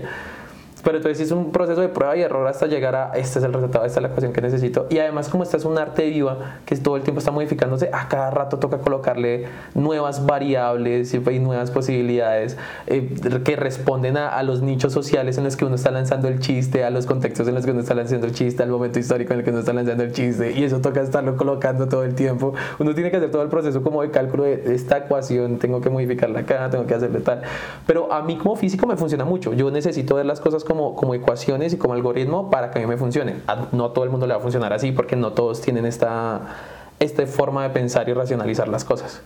Pero 0.83 0.97
entonces 0.97 1.27
es 1.27 1.31
un 1.31 1.51
proceso 1.51 1.81
de 1.81 1.89
prueba 1.89 2.15
y 2.17 2.21
error 2.21 2.47
hasta 2.47 2.67
llegar 2.67 2.95
a 2.95 3.11
este 3.15 3.39
es 3.39 3.45
el 3.45 3.53
resultado, 3.53 3.85
esta 3.85 3.99
es 3.99 4.01
la 4.01 4.09
ecuación 4.09 4.33
que 4.33 4.41
necesito. 4.41 4.87
Y 4.89 4.97
además 4.97 5.29
como 5.29 5.43
esta 5.43 5.57
es 5.57 5.65
un 5.65 5.77
arte 5.77 6.09
viva 6.09 6.59
que 6.65 6.75
todo 6.75 6.95
el 6.95 7.03
tiempo 7.03 7.19
está 7.19 7.31
modificándose, 7.31 7.89
a 7.93 8.07
cada 8.07 8.31
rato 8.31 8.57
toca 8.59 8.79
colocarle 8.79 9.45
nuevas 9.75 10.25
variables 10.25 11.13
y 11.13 11.39
nuevas 11.39 11.71
posibilidades 11.71 12.57
eh, 12.87 13.13
que 13.43 13.55
responden 13.55 14.17
a, 14.17 14.29
a, 14.29 14.43
los 14.43 14.61
nichos 14.61 14.93
sociales 14.93 15.37
en 15.37 15.43
los 15.43 15.55
que 15.55 15.65
uno 15.65 15.75
está 15.75 15.91
lanzando 15.91 16.27
el 16.27 16.39
chiste, 16.39 16.83
a 16.83 16.89
los 16.89 17.05
contextos 17.05 17.47
en 17.47 17.55
los 17.55 17.65
que 17.65 17.71
uno 17.71 17.81
está 17.81 17.93
lanzando 17.93 18.27
el 18.27 18.33
chiste, 18.33 18.63
al 18.63 18.69
momento 18.69 18.99
histórico 18.99 19.33
en 19.33 19.39
el 19.39 19.45
que 19.45 19.51
uno 19.51 19.59
está 19.59 19.73
lanzando 19.73 20.03
el 20.03 20.11
chiste. 20.11 20.51
Y 20.53 20.63
eso 20.63 20.81
toca 20.81 21.01
estarlo 21.01 21.37
colocando 21.37 21.87
todo 21.87 22.03
el 22.03 22.15
tiempo. 22.15 22.53
Uno 22.79 22.93
tiene 22.93 23.11
que 23.11 23.17
hacer 23.17 23.31
todo 23.31 23.43
el 23.43 23.49
proceso 23.49 23.81
como 23.83 24.01
de 24.01 24.11
cálculo 24.11 24.43
de 24.43 24.73
esta 24.73 24.97
ecuación, 24.97 25.59
tengo 25.59 25.81
que 25.81 25.89
modificarla 25.89 26.41
acá, 26.41 26.69
tengo 26.69 26.85
que 26.85 26.95
hacerle 26.95 27.19
tal. 27.19 27.41
Pero 27.85 28.11
a 28.11 28.21
mí 28.21 28.37
como 28.37 28.55
físico 28.55 28.87
me 28.87 28.97
funciona 28.97 29.25
mucho. 29.25 29.53
Yo 29.53 29.69
necesito 29.71 30.15
ver 30.15 30.25
las 30.25 30.39
cosas 30.39 30.63
como, 30.71 30.95
como 30.95 31.13
ecuaciones 31.13 31.73
y 31.73 31.77
como 31.77 31.95
algoritmo 31.95 32.49
para 32.49 32.71
que 32.71 32.79
a 32.79 32.81
mí 32.81 32.87
me 32.87 32.95
funcione. 32.95 33.35
no 33.73 33.85
a 33.85 33.93
todo 33.93 34.05
el 34.05 34.09
mundo 34.09 34.25
le 34.25 34.33
va 34.33 34.39
a 34.39 34.41
funcionar 34.41 34.71
así 34.71 34.93
porque 34.93 35.17
no 35.17 35.33
todos 35.33 35.59
tienen 35.59 35.85
esta, 35.85 36.55
esta 36.97 37.27
forma 37.27 37.63
de 37.63 37.71
pensar 37.71 38.07
y 38.07 38.13
racionalizar 38.13 38.69
las 38.69 38.85
cosas. 38.85 39.21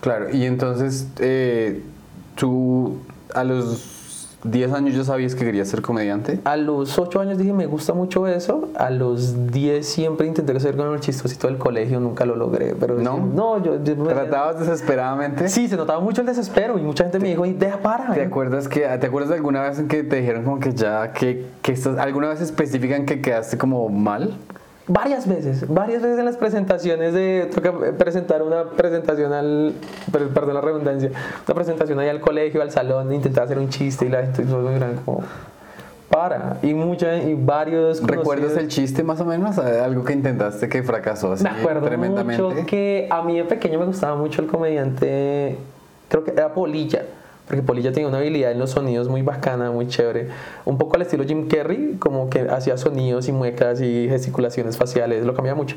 Claro, 0.00 0.30
y 0.34 0.46
entonces 0.46 1.08
eh, 1.18 1.82
tú 2.36 3.00
a 3.34 3.44
los 3.44 3.97
10 4.44 4.72
años 4.72 4.94
ya 4.94 5.04
sabías 5.04 5.34
que 5.34 5.44
querías 5.44 5.68
ser 5.68 5.82
comediante? 5.82 6.40
A 6.44 6.56
los 6.56 6.98
8 6.98 7.20
años 7.20 7.38
dije, 7.38 7.52
me 7.52 7.66
gusta 7.66 7.92
mucho 7.92 8.26
eso. 8.26 8.68
A 8.76 8.90
los 8.90 9.50
10 9.50 9.86
siempre 9.86 10.26
intenté 10.26 10.56
hacer 10.56 10.76
con 10.76 10.92
el 10.92 11.00
chistosito 11.00 11.48
del 11.48 11.58
colegio, 11.58 12.00
nunca 12.00 12.24
lo 12.24 12.36
logré. 12.36 12.74
Pero 12.78 12.94
¿No? 12.98 13.18
no, 13.18 13.62
yo, 13.62 13.78
¿Tratabas 13.80 14.60
desesperadamente? 14.60 15.48
Sí, 15.48 15.68
se 15.68 15.76
notaba 15.76 16.00
mucho 16.00 16.20
el 16.20 16.26
desespero 16.26 16.78
y 16.78 16.82
mucha 16.82 17.04
gente 17.04 17.18
me 17.18 17.28
dijo, 17.28 17.44
deja 17.44 17.78
para. 17.78 18.12
¿Te 18.14 18.22
acuerdas, 18.22 18.68
que, 18.68 18.80
¿Te 18.80 19.06
acuerdas 19.06 19.30
de 19.30 19.36
alguna 19.36 19.62
vez 19.62 19.78
en 19.78 19.88
que 19.88 20.04
te 20.04 20.16
dijeron 20.16 20.44
como 20.44 20.60
que 20.60 20.72
ya, 20.72 21.12
que, 21.12 21.46
que 21.62 21.72
estás, 21.72 21.98
alguna 21.98 22.28
vez 22.28 22.40
especifican 22.40 23.06
que 23.06 23.20
quedaste 23.20 23.58
como 23.58 23.88
mal? 23.88 24.36
Varias 24.88 25.28
veces, 25.28 25.68
varias 25.68 26.02
veces 26.02 26.18
en 26.18 26.24
las 26.24 26.36
presentaciones 26.36 27.12
de, 27.12 27.48
toca 27.54 27.72
presentar 27.96 28.42
una 28.42 28.64
presentación 28.70 29.32
al, 29.32 29.74
perdón 30.10 30.54
la 30.54 30.60
redundancia, 30.60 31.10
una 31.46 31.54
presentación 31.54 31.98
ahí 32.00 32.08
al 32.08 32.20
colegio, 32.20 32.62
al 32.62 32.70
salón, 32.70 33.12
intentar 33.12 33.44
hacer 33.44 33.58
un 33.58 33.68
chiste 33.68 34.06
y 34.06 34.08
la 34.08 34.22
gente 34.22 34.42
miran 34.44 34.96
como, 35.04 35.22
para, 36.08 36.56
y 36.62 36.72
muchas, 36.72 37.24
y 37.24 37.34
varios 37.34 38.02
¿Recuerdas 38.02 38.56
el 38.56 38.68
chiste 38.68 39.02
más 39.02 39.20
o 39.20 39.26
menos? 39.26 39.58
Algo 39.58 40.04
que 40.04 40.14
intentaste 40.14 40.68
que 40.68 40.82
fracasó 40.82 41.32
así 41.32 41.44
me 41.44 41.50
acuerdo 41.50 41.86
tremendamente. 41.86 42.42
mucho 42.42 42.66
que 42.66 43.06
a 43.10 43.22
mí 43.22 43.36
de 43.36 43.44
pequeño 43.44 43.78
me 43.78 43.84
gustaba 43.84 44.16
mucho 44.16 44.40
el 44.40 44.48
comediante, 44.48 45.58
creo 46.08 46.24
que 46.24 46.30
era 46.30 46.54
Polilla 46.54 47.02
porque 47.48 47.62
Polilla 47.62 47.92
tenía 47.92 48.08
una 48.08 48.18
habilidad 48.18 48.52
en 48.52 48.58
los 48.58 48.70
sonidos 48.70 49.08
muy 49.08 49.22
bacana, 49.22 49.70
muy 49.70 49.88
chévere. 49.88 50.28
Un 50.66 50.76
poco 50.76 50.96
al 50.96 51.02
estilo 51.02 51.24
Jim 51.24 51.48
Carrey, 51.48 51.96
como 51.98 52.28
que 52.28 52.40
hacía 52.40 52.76
sonidos 52.76 53.26
y 53.28 53.32
muecas 53.32 53.80
y 53.80 54.06
gesticulaciones 54.08 54.76
faciales, 54.76 55.24
lo 55.24 55.34
cambiaba 55.34 55.56
mucho. 55.56 55.76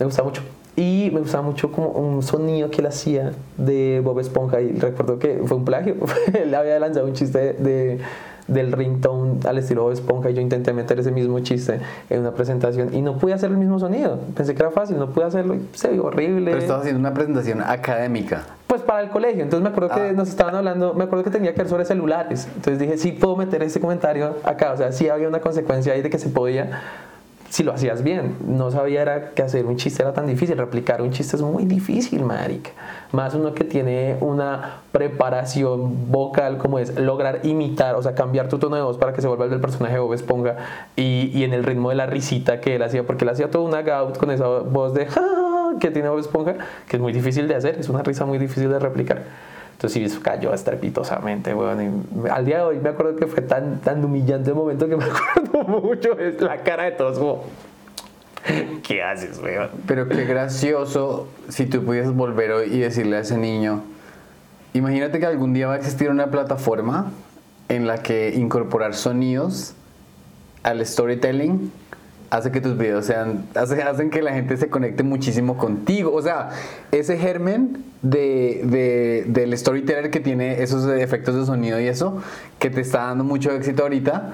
Me 0.00 0.06
gustaba 0.06 0.28
mucho. 0.28 0.42
Y 0.74 1.10
me 1.12 1.20
gustaba 1.20 1.44
mucho 1.44 1.70
como 1.70 1.90
un 1.90 2.22
sonido 2.22 2.70
que 2.70 2.80
él 2.80 2.86
hacía 2.86 3.32
de 3.56 4.00
Bob 4.02 4.18
Esponja 4.18 4.60
y 4.60 4.72
recuerdo 4.72 5.20
que 5.20 5.40
fue 5.44 5.56
un 5.56 5.64
plagio. 5.64 5.94
él 6.32 6.52
había 6.56 6.80
lanzado 6.80 7.06
un 7.06 7.12
chiste 7.12 7.52
de, 7.52 8.00
del 8.48 8.72
ringtone 8.72 9.38
al 9.46 9.58
estilo 9.58 9.88
de 9.88 9.94
Esponja 9.94 10.30
y 10.30 10.34
yo 10.34 10.40
intenté 10.40 10.72
meter 10.72 10.98
ese 10.98 11.12
mismo 11.12 11.38
chiste 11.40 11.78
en 12.10 12.20
una 12.20 12.32
presentación 12.32 12.94
y 12.94 13.00
no 13.00 13.18
pude 13.18 13.34
hacer 13.34 13.50
el 13.50 13.58
mismo 13.58 13.78
sonido. 13.78 14.18
Pensé 14.34 14.54
que 14.54 14.62
era 14.62 14.72
fácil, 14.72 14.98
no 14.98 15.10
pude 15.10 15.24
hacerlo 15.24 15.54
y 15.54 15.60
se 15.74 15.88
vio 15.88 16.06
horrible. 16.06 16.50
Pero 16.50 16.58
estabas 16.58 16.80
haciendo 16.82 16.98
una 16.98 17.14
presentación 17.14 17.62
académica. 17.62 18.46
Pues 18.72 18.80
para 18.80 19.02
el 19.02 19.10
colegio, 19.10 19.42
entonces 19.42 19.62
me 19.62 19.68
acuerdo 19.68 19.94
que 19.94 20.00
Ah. 20.00 20.12
nos 20.14 20.30
estaban 20.30 20.54
hablando, 20.54 20.94
me 20.94 21.04
acuerdo 21.04 21.22
que 21.24 21.28
tenía 21.30 21.52
que 21.52 21.58
ver 21.58 21.68
sobre 21.68 21.84
celulares, 21.84 22.46
entonces 22.56 22.78
dije, 22.78 22.96
sí 22.96 23.12
puedo 23.12 23.36
meter 23.36 23.62
ese 23.62 23.80
comentario 23.80 24.36
acá, 24.44 24.72
o 24.72 24.78
sea, 24.78 24.92
sí 24.92 25.10
había 25.10 25.28
una 25.28 25.40
consecuencia 25.40 25.92
ahí 25.92 26.00
de 26.00 26.08
que 26.08 26.18
se 26.18 26.30
podía, 26.30 26.80
si 27.50 27.64
lo 27.64 27.72
hacías 27.74 28.02
bien, 28.02 28.34
no 28.48 28.70
sabía 28.70 29.02
era 29.02 29.32
que 29.32 29.42
hacer 29.42 29.66
un 29.66 29.76
chiste 29.76 30.02
era 30.02 30.14
tan 30.14 30.26
difícil, 30.26 30.56
replicar 30.56 31.02
un 31.02 31.10
chiste 31.10 31.36
es 31.36 31.42
muy 31.42 31.66
difícil, 31.66 32.24
marica, 32.24 32.70
más 33.12 33.34
uno 33.34 33.52
que 33.52 33.64
tiene 33.64 34.16
una 34.22 34.76
preparación 34.90 36.10
vocal 36.10 36.56
como 36.56 36.78
es 36.78 36.98
lograr 36.98 37.40
imitar, 37.42 37.94
o 37.96 38.02
sea, 38.02 38.14
cambiar 38.14 38.48
tu 38.48 38.58
tono 38.58 38.76
de 38.76 38.80
voz 38.80 38.96
para 38.96 39.12
que 39.12 39.20
se 39.20 39.28
vuelva 39.28 39.44
el 39.44 39.50
del 39.50 39.60
personaje 39.60 39.92
de 39.96 40.00
Bob 40.00 40.14
Esponja 40.14 40.56
y, 40.96 41.30
y 41.34 41.44
en 41.44 41.52
el 41.52 41.62
ritmo 41.64 41.90
de 41.90 41.96
la 41.96 42.06
risita 42.06 42.58
que 42.62 42.76
él 42.76 42.82
hacía, 42.82 43.04
porque 43.06 43.24
él 43.24 43.28
hacía 43.28 43.50
toda 43.50 43.64
una 43.66 43.82
gout 43.82 44.16
con 44.16 44.30
esa 44.30 44.46
voz 44.46 44.94
de 44.94 45.04
"Ja, 45.04 45.20
ja, 45.20 45.20
ja", 45.20 45.41
que 45.82 45.90
tiene 45.90 46.08
Bob 46.08 46.20
Esponja, 46.20 46.54
que 46.86 46.96
es 46.96 47.02
muy 47.02 47.12
difícil 47.12 47.48
de 47.48 47.56
hacer, 47.56 47.76
es 47.78 47.88
una 47.88 48.04
risa 48.04 48.24
muy 48.24 48.38
difícil 48.38 48.70
de 48.70 48.78
replicar. 48.78 49.24
Entonces 49.72 50.12
sí, 50.12 50.20
cayó 50.20 50.54
estrepitosamente, 50.54 51.52
weón. 51.54 52.06
Y 52.24 52.28
al 52.28 52.44
día 52.44 52.58
de 52.58 52.62
hoy 52.62 52.78
me 52.78 52.90
acuerdo 52.90 53.16
que 53.16 53.26
fue 53.26 53.42
tan, 53.42 53.80
tan 53.80 54.04
humillante 54.04 54.50
el 54.50 54.56
momento 54.56 54.88
que 54.88 54.96
me 54.96 55.04
acuerdo 55.42 55.64
mucho. 55.80 56.16
Es 56.18 56.40
la 56.40 56.58
cara 56.58 56.84
de 56.84 56.92
todos 56.92 57.18
como... 57.18 57.44
¿Qué 58.84 59.02
haces, 59.02 59.40
weón? 59.42 59.70
Pero 59.86 60.08
qué 60.08 60.24
gracioso 60.24 61.26
si 61.48 61.66
tú 61.66 61.84
pudieses 61.84 62.12
volver 62.12 62.52
hoy 62.52 62.72
y 62.72 62.78
decirle 62.78 63.16
a 63.16 63.20
ese 63.20 63.36
niño, 63.36 63.82
imagínate 64.74 65.18
que 65.18 65.26
algún 65.26 65.52
día 65.52 65.66
va 65.66 65.74
a 65.74 65.76
existir 65.78 66.10
una 66.10 66.28
plataforma 66.28 67.10
en 67.68 67.88
la 67.88 67.98
que 68.02 68.34
incorporar 68.36 68.94
sonidos 68.94 69.74
al 70.62 70.84
storytelling 70.86 71.72
hace 72.32 72.50
que 72.50 72.62
tus 72.62 72.78
videos 72.78 73.04
sean, 73.04 73.44
hace- 73.54 73.82
hacen 73.82 74.08
que 74.08 74.22
la 74.22 74.32
gente 74.32 74.56
se 74.56 74.68
conecte 74.70 75.02
muchísimo 75.02 75.58
contigo. 75.58 76.12
O 76.14 76.22
sea, 76.22 76.48
ese 76.90 77.18
germen 77.18 77.84
de, 78.00 78.62
de- 78.64 79.24
del 79.28 79.56
storyteller 79.58 80.10
que 80.10 80.18
tiene 80.20 80.62
esos 80.62 80.88
efectos 80.88 81.34
de 81.36 81.44
sonido 81.44 81.78
y 81.78 81.88
eso, 81.88 82.22
que 82.58 82.70
te 82.70 82.80
está 82.80 83.04
dando 83.08 83.22
mucho 83.22 83.50
éxito 83.52 83.82
ahorita, 83.82 84.32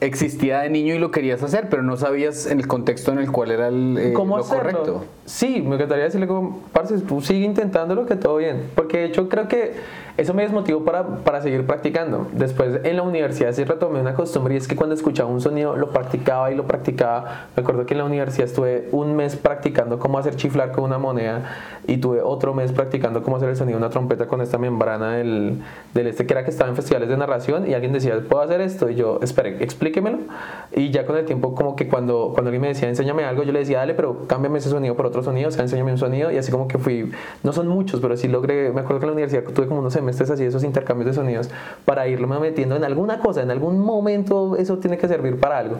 existía 0.00 0.60
de 0.60 0.70
niño 0.70 0.94
y 0.94 0.98
lo 0.98 1.10
querías 1.10 1.42
hacer, 1.42 1.68
pero 1.70 1.82
no 1.82 1.96
sabías 1.96 2.46
en 2.46 2.58
el 2.60 2.66
contexto 2.66 3.12
en 3.12 3.18
el 3.18 3.30
cual 3.30 3.50
era 3.50 3.68
el, 3.68 3.96
eh, 3.98 4.12
¿Cómo 4.14 4.36
lo 4.38 4.42
hacerlo? 4.44 4.62
correcto. 4.62 5.04
Sí, 5.26 5.62
me 5.66 5.74
encantaría 5.76 6.04
decirle 6.04 6.26
como, 6.26 6.62
parce, 6.72 6.98
tú 7.00 7.20
sigue 7.20 7.44
intentándolo 7.44 8.06
que 8.06 8.16
todo 8.16 8.36
bien. 8.38 8.62
Porque 8.74 8.98
de 8.98 9.04
hecho 9.06 9.28
creo 9.28 9.46
que 9.48 9.72
eso 10.16 10.32
me 10.32 10.42
desmotivó 10.42 10.82
para, 10.84 11.06
para 11.18 11.42
seguir 11.42 11.66
practicando. 11.66 12.26
Después 12.32 12.80
en 12.84 12.96
la 12.96 13.02
universidad 13.02 13.52
sí 13.52 13.64
retomé 13.64 14.00
una 14.00 14.14
costumbre 14.14 14.54
y 14.54 14.56
es 14.56 14.66
que 14.66 14.74
cuando 14.74 14.94
escuchaba 14.94 15.28
un 15.28 15.42
sonido 15.42 15.76
lo 15.76 15.90
practicaba 15.90 16.50
y 16.50 16.54
lo 16.54 16.66
practicaba. 16.66 17.48
Me 17.54 17.62
acuerdo 17.62 17.84
que 17.84 17.92
en 17.92 17.98
la 17.98 18.04
universidad 18.04 18.46
estuve 18.46 18.88
un 18.92 19.14
mes 19.14 19.36
practicando 19.36 19.98
cómo 19.98 20.18
hacer 20.18 20.36
chiflar 20.36 20.72
con 20.72 20.84
una 20.84 20.96
moneda 20.96 21.42
y 21.86 21.98
tuve 21.98 22.22
otro 22.22 22.54
mes 22.54 22.72
practicando 22.72 23.22
cómo 23.22 23.36
hacer 23.36 23.50
el 23.50 23.56
sonido 23.56 23.78
de 23.78 23.84
una 23.84 23.90
trompeta 23.90 24.26
con 24.26 24.40
esta 24.40 24.56
membrana 24.56 25.16
del, 25.16 25.62
del 25.92 26.06
este 26.06 26.24
que 26.24 26.32
era 26.32 26.44
que 26.44 26.50
estaba 26.50 26.70
en 26.70 26.76
festivales 26.76 27.10
de 27.10 27.16
narración 27.18 27.68
y 27.68 27.74
alguien 27.74 27.92
decía, 27.92 28.18
¿puedo 28.26 28.42
hacer 28.42 28.62
esto? 28.62 28.88
Y 28.88 28.94
yo, 28.94 29.20
espere, 29.22 29.62
explíquemelo. 29.62 30.18
Y 30.74 30.90
ya 30.90 31.04
con 31.04 31.16
el 31.18 31.26
tiempo 31.26 31.54
como 31.54 31.76
que 31.76 31.88
cuando, 31.88 32.30
cuando 32.32 32.48
alguien 32.48 32.62
me 32.62 32.68
decía, 32.68 32.88
enséñame 32.88 33.24
algo, 33.24 33.42
yo 33.42 33.52
le 33.52 33.58
decía, 33.58 33.78
dale, 33.78 33.92
pero 33.92 34.26
cámbiame 34.26 34.58
ese 34.60 34.70
sonido 34.70 34.96
por 34.96 35.04
otro 35.04 35.22
sonido, 35.22 35.48
o 35.48 35.50
sea, 35.50 35.62
enséñame 35.62 35.92
un 35.92 35.98
sonido 35.98 36.30
y 36.30 36.38
así 36.38 36.50
como 36.50 36.68
que 36.68 36.78
fui, 36.78 37.12
no 37.42 37.52
son 37.52 37.68
muchos, 37.68 38.00
pero 38.00 38.16
sí 38.16 38.28
logré, 38.28 38.72
me 38.72 38.80
acuerdo 38.80 39.00
que 39.00 39.04
en 39.04 39.10
la 39.10 39.12
universidad 39.12 39.44
tuve 39.52 39.66
como 39.66 39.80
unos 39.80 39.92
semestres 39.92 40.05
así, 40.08 40.44
esos 40.44 40.64
intercambios 40.64 41.06
de 41.06 41.14
sonidos 41.14 41.50
para 41.84 42.06
irlo 42.08 42.26
metiendo 42.28 42.76
en 42.76 42.84
alguna 42.84 43.18
cosa, 43.20 43.42
en 43.42 43.50
algún 43.50 43.78
momento 43.78 44.56
eso 44.56 44.78
tiene 44.78 44.98
que 44.98 45.08
servir 45.08 45.38
para 45.40 45.58
algo. 45.58 45.76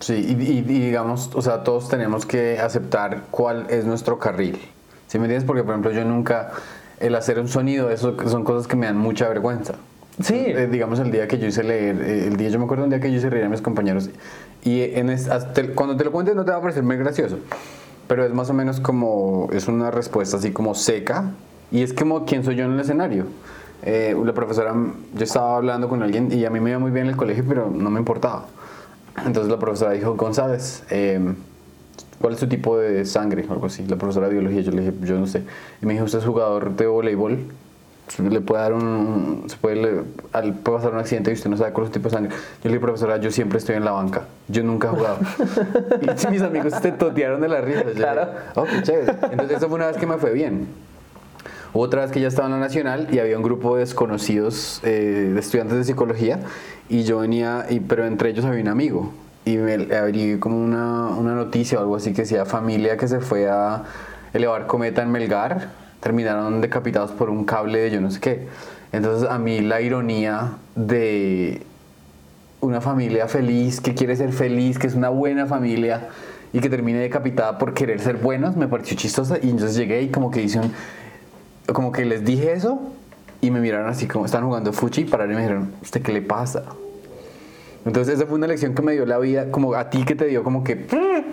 Sí, 0.00 0.14
y, 0.14 0.42
y- 0.42 0.58
y 0.58 0.62
digamos, 0.62 1.30
o 1.34 1.42
sea, 1.42 1.62
todos 1.62 1.88
tenemos 1.88 2.26
que 2.26 2.58
aceptar 2.58 3.22
cuál 3.30 3.66
es 3.70 3.84
nuestro 3.84 4.18
carril. 4.18 4.58
¿Sí 5.06 5.18
me 5.18 5.26
entiendes? 5.26 5.44
Porque, 5.46 5.62
por 5.62 5.72
ejemplo, 5.72 5.92
yo 5.92 6.04
nunca, 6.04 6.50
el 6.98 7.14
hacer 7.14 7.38
un 7.38 7.48
sonido, 7.48 7.90
eso 7.90 8.16
son 8.28 8.42
cosas 8.44 8.66
que 8.66 8.74
me 8.76 8.86
dan 8.86 8.96
mucha 8.96 9.28
vergüenza. 9.28 9.74
Sí. 10.20 10.34
Eh, 10.36 10.68
digamos, 10.70 10.98
el 10.98 11.10
día 11.10 11.28
que 11.28 11.38
yo 11.38 11.46
hice 11.46 11.62
leer, 11.62 12.00
eh, 12.02 12.26
el 12.26 12.36
día, 12.36 12.48
yo 12.48 12.58
me 12.58 12.64
acuerdo 12.64 12.84
un 12.84 12.90
día 12.90 13.00
que 13.00 13.10
yo 13.10 13.16
hice 13.18 13.30
reír 13.30 13.44
a 13.44 13.48
mis 13.48 13.62
compañeros, 13.62 14.10
y 14.64 14.82
en 14.94 15.08
es- 15.10 15.28
hasta 15.28 15.62
cuando 15.74 15.96
te 15.96 16.04
lo 16.04 16.12
cuentes 16.12 16.34
no 16.34 16.44
te 16.44 16.50
va 16.50 16.58
a 16.58 16.60
parecer 16.60 16.82
muy 16.82 16.96
gracioso, 16.96 17.38
pero 18.08 18.24
es 18.24 18.32
más 18.32 18.50
o 18.50 18.54
menos 18.54 18.80
como, 18.80 19.48
es 19.52 19.68
una 19.68 19.90
respuesta 19.90 20.36
así 20.36 20.50
como 20.50 20.74
seca, 20.74 21.30
y 21.72 21.82
es 21.82 21.92
como 21.92 22.24
quién 22.24 22.44
soy 22.44 22.56
yo 22.56 22.64
en 22.64 22.72
el 22.72 22.80
escenario. 22.80 23.24
Eh, 23.84 24.16
la 24.24 24.32
profesora, 24.32 24.72
yo 25.14 25.24
estaba 25.24 25.56
hablando 25.56 25.88
con 25.88 26.02
alguien 26.02 26.30
y 26.30 26.44
a 26.44 26.50
mí 26.50 26.60
me 26.60 26.70
iba 26.70 26.78
muy 26.78 26.90
bien 26.92 27.06
en 27.06 27.10
el 27.12 27.16
colegio, 27.16 27.44
pero 27.48 27.68
no 27.74 27.90
me 27.90 27.98
importaba. 27.98 28.46
Entonces 29.26 29.50
la 29.50 29.58
profesora 29.58 29.90
dijo, 29.92 30.14
González, 30.14 30.84
eh, 30.90 31.20
¿cuál 32.20 32.34
es 32.34 32.38
tu 32.38 32.46
tipo 32.48 32.78
de 32.78 33.04
sangre? 33.04 33.44
O 33.48 33.52
algo 33.52 33.66
así. 33.66 33.84
La 33.86 33.96
profesora 33.96 34.28
de 34.28 34.34
biología, 34.34 34.60
yo 34.60 34.70
le 34.72 34.82
dije, 34.82 34.94
yo 35.02 35.18
no 35.18 35.26
sé. 35.26 35.42
Y 35.82 35.86
me 35.86 35.94
dijo, 35.94 36.04
¿usted 36.04 36.20
es 36.20 36.24
jugador 36.24 36.70
de 36.76 36.86
voleibol? 36.86 37.38
Le 38.18 38.40
puede 38.40 38.62
dar 38.62 38.72
un. 38.74 39.44
Se 39.48 39.56
puede, 39.56 39.76
le- 39.76 40.02
al- 40.32 40.54
puede 40.54 40.78
pasar 40.78 40.92
un 40.92 40.98
accidente 40.98 41.30
y 41.30 41.34
usted 41.34 41.48
no 41.48 41.56
sabe 41.56 41.72
cuál 41.72 41.86
es 41.86 41.88
su 41.88 41.94
tipo 41.94 42.08
de 42.08 42.14
sangre. 42.14 42.30
Yo 42.30 42.36
le 42.64 42.68
dije, 42.70 42.80
profesora, 42.80 43.16
yo 43.18 43.30
siempre 43.30 43.58
estoy 43.58 43.76
en 43.76 43.84
la 43.84 43.92
banca. 43.92 44.22
Yo 44.48 44.62
nunca 44.62 44.88
he 44.88 44.90
jugado. 44.90 45.18
y 46.26 46.30
mis 46.30 46.42
amigos 46.42 46.74
se 46.80 46.92
totearon 46.92 47.40
de 47.40 47.48
la 47.48 47.60
risa. 47.60 47.84
Yo, 47.84 47.92
Claro. 47.94 48.28
Oh, 48.54 48.64
qué 48.64 48.82
chévere. 48.82 49.12
Entonces, 49.30 49.56
eso 49.58 49.66
fue 49.68 49.76
una 49.76 49.86
vez 49.86 49.96
que 49.96 50.06
me 50.06 50.18
fue 50.18 50.32
bien. 50.32 50.66
Otra 51.74 52.02
vez 52.02 52.10
que 52.10 52.20
ya 52.20 52.28
estaba 52.28 52.48
en 52.48 52.52
la 52.52 52.58
nacional 52.60 53.08
y 53.10 53.18
había 53.18 53.36
un 53.38 53.42
grupo 53.42 53.76
de 53.76 53.80
desconocidos 53.80 54.80
eh, 54.84 55.30
de 55.32 55.40
estudiantes 55.40 55.78
de 55.78 55.84
psicología 55.84 56.40
y 56.90 57.04
yo 57.04 57.20
venía, 57.20 57.64
y, 57.70 57.80
pero 57.80 58.06
entre 58.06 58.28
ellos 58.28 58.44
había 58.44 58.60
un 58.60 58.68
amigo 58.68 59.12
y 59.46 59.56
me 59.56 59.94
abrí 59.96 60.38
como 60.38 60.62
una, 60.62 61.08
una 61.08 61.34
noticia 61.34 61.78
o 61.78 61.80
algo 61.80 61.96
así 61.96 62.12
que 62.12 62.22
decía 62.22 62.44
familia 62.44 62.98
que 62.98 63.08
se 63.08 63.20
fue 63.20 63.48
a 63.48 63.84
elevar 64.34 64.66
cometa 64.66 65.02
en 65.02 65.10
Melgar, 65.10 65.70
terminaron 66.00 66.60
decapitados 66.60 67.10
por 67.12 67.30
un 67.30 67.44
cable 67.46 67.78
de 67.78 67.90
yo 67.90 68.02
no 68.02 68.10
sé 68.10 68.20
qué. 68.20 68.48
Entonces 68.92 69.28
a 69.28 69.38
mí 69.38 69.62
la 69.62 69.80
ironía 69.80 70.52
de 70.74 71.62
una 72.60 72.82
familia 72.82 73.28
feliz, 73.28 73.80
que 73.80 73.94
quiere 73.94 74.14
ser 74.14 74.32
feliz, 74.32 74.78
que 74.78 74.88
es 74.88 74.94
una 74.94 75.08
buena 75.08 75.46
familia 75.46 76.08
y 76.52 76.60
que 76.60 76.68
termine 76.68 76.98
decapitada 76.98 77.56
por 77.56 77.72
querer 77.72 77.98
ser 77.98 78.18
buenos, 78.18 78.56
me 78.56 78.68
pareció 78.68 78.94
chistosa 78.94 79.38
y 79.42 79.48
entonces 79.48 79.74
llegué 79.74 80.02
y 80.02 80.08
como 80.10 80.30
que 80.30 80.42
hice 80.42 80.60
un, 80.60 80.70
como 81.66 81.92
que 81.92 82.04
les 82.04 82.24
dije 82.24 82.52
eso 82.52 82.80
y 83.40 83.50
me 83.50 83.60
miraron 83.60 83.88
así 83.88 84.06
como 84.06 84.24
estaban 84.24 84.46
jugando 84.46 84.72
fuchi 84.72 85.02
y 85.02 85.04
pararon 85.04 85.32
y 85.32 85.36
me 85.36 85.42
dijeron, 85.42 85.72
¿usted 85.82 86.02
qué 86.02 86.12
le 86.12 86.22
pasa? 86.22 86.64
Entonces 87.84 88.14
esa 88.14 88.26
fue 88.26 88.36
una 88.36 88.46
lección 88.46 88.74
que 88.74 88.82
me 88.82 88.92
dio 88.92 89.06
la 89.06 89.18
vida, 89.18 89.50
como 89.50 89.74
a 89.74 89.90
ti 89.90 90.04
que 90.04 90.14
te 90.14 90.26
dio 90.26 90.44
como 90.44 90.62
que, 90.62 90.76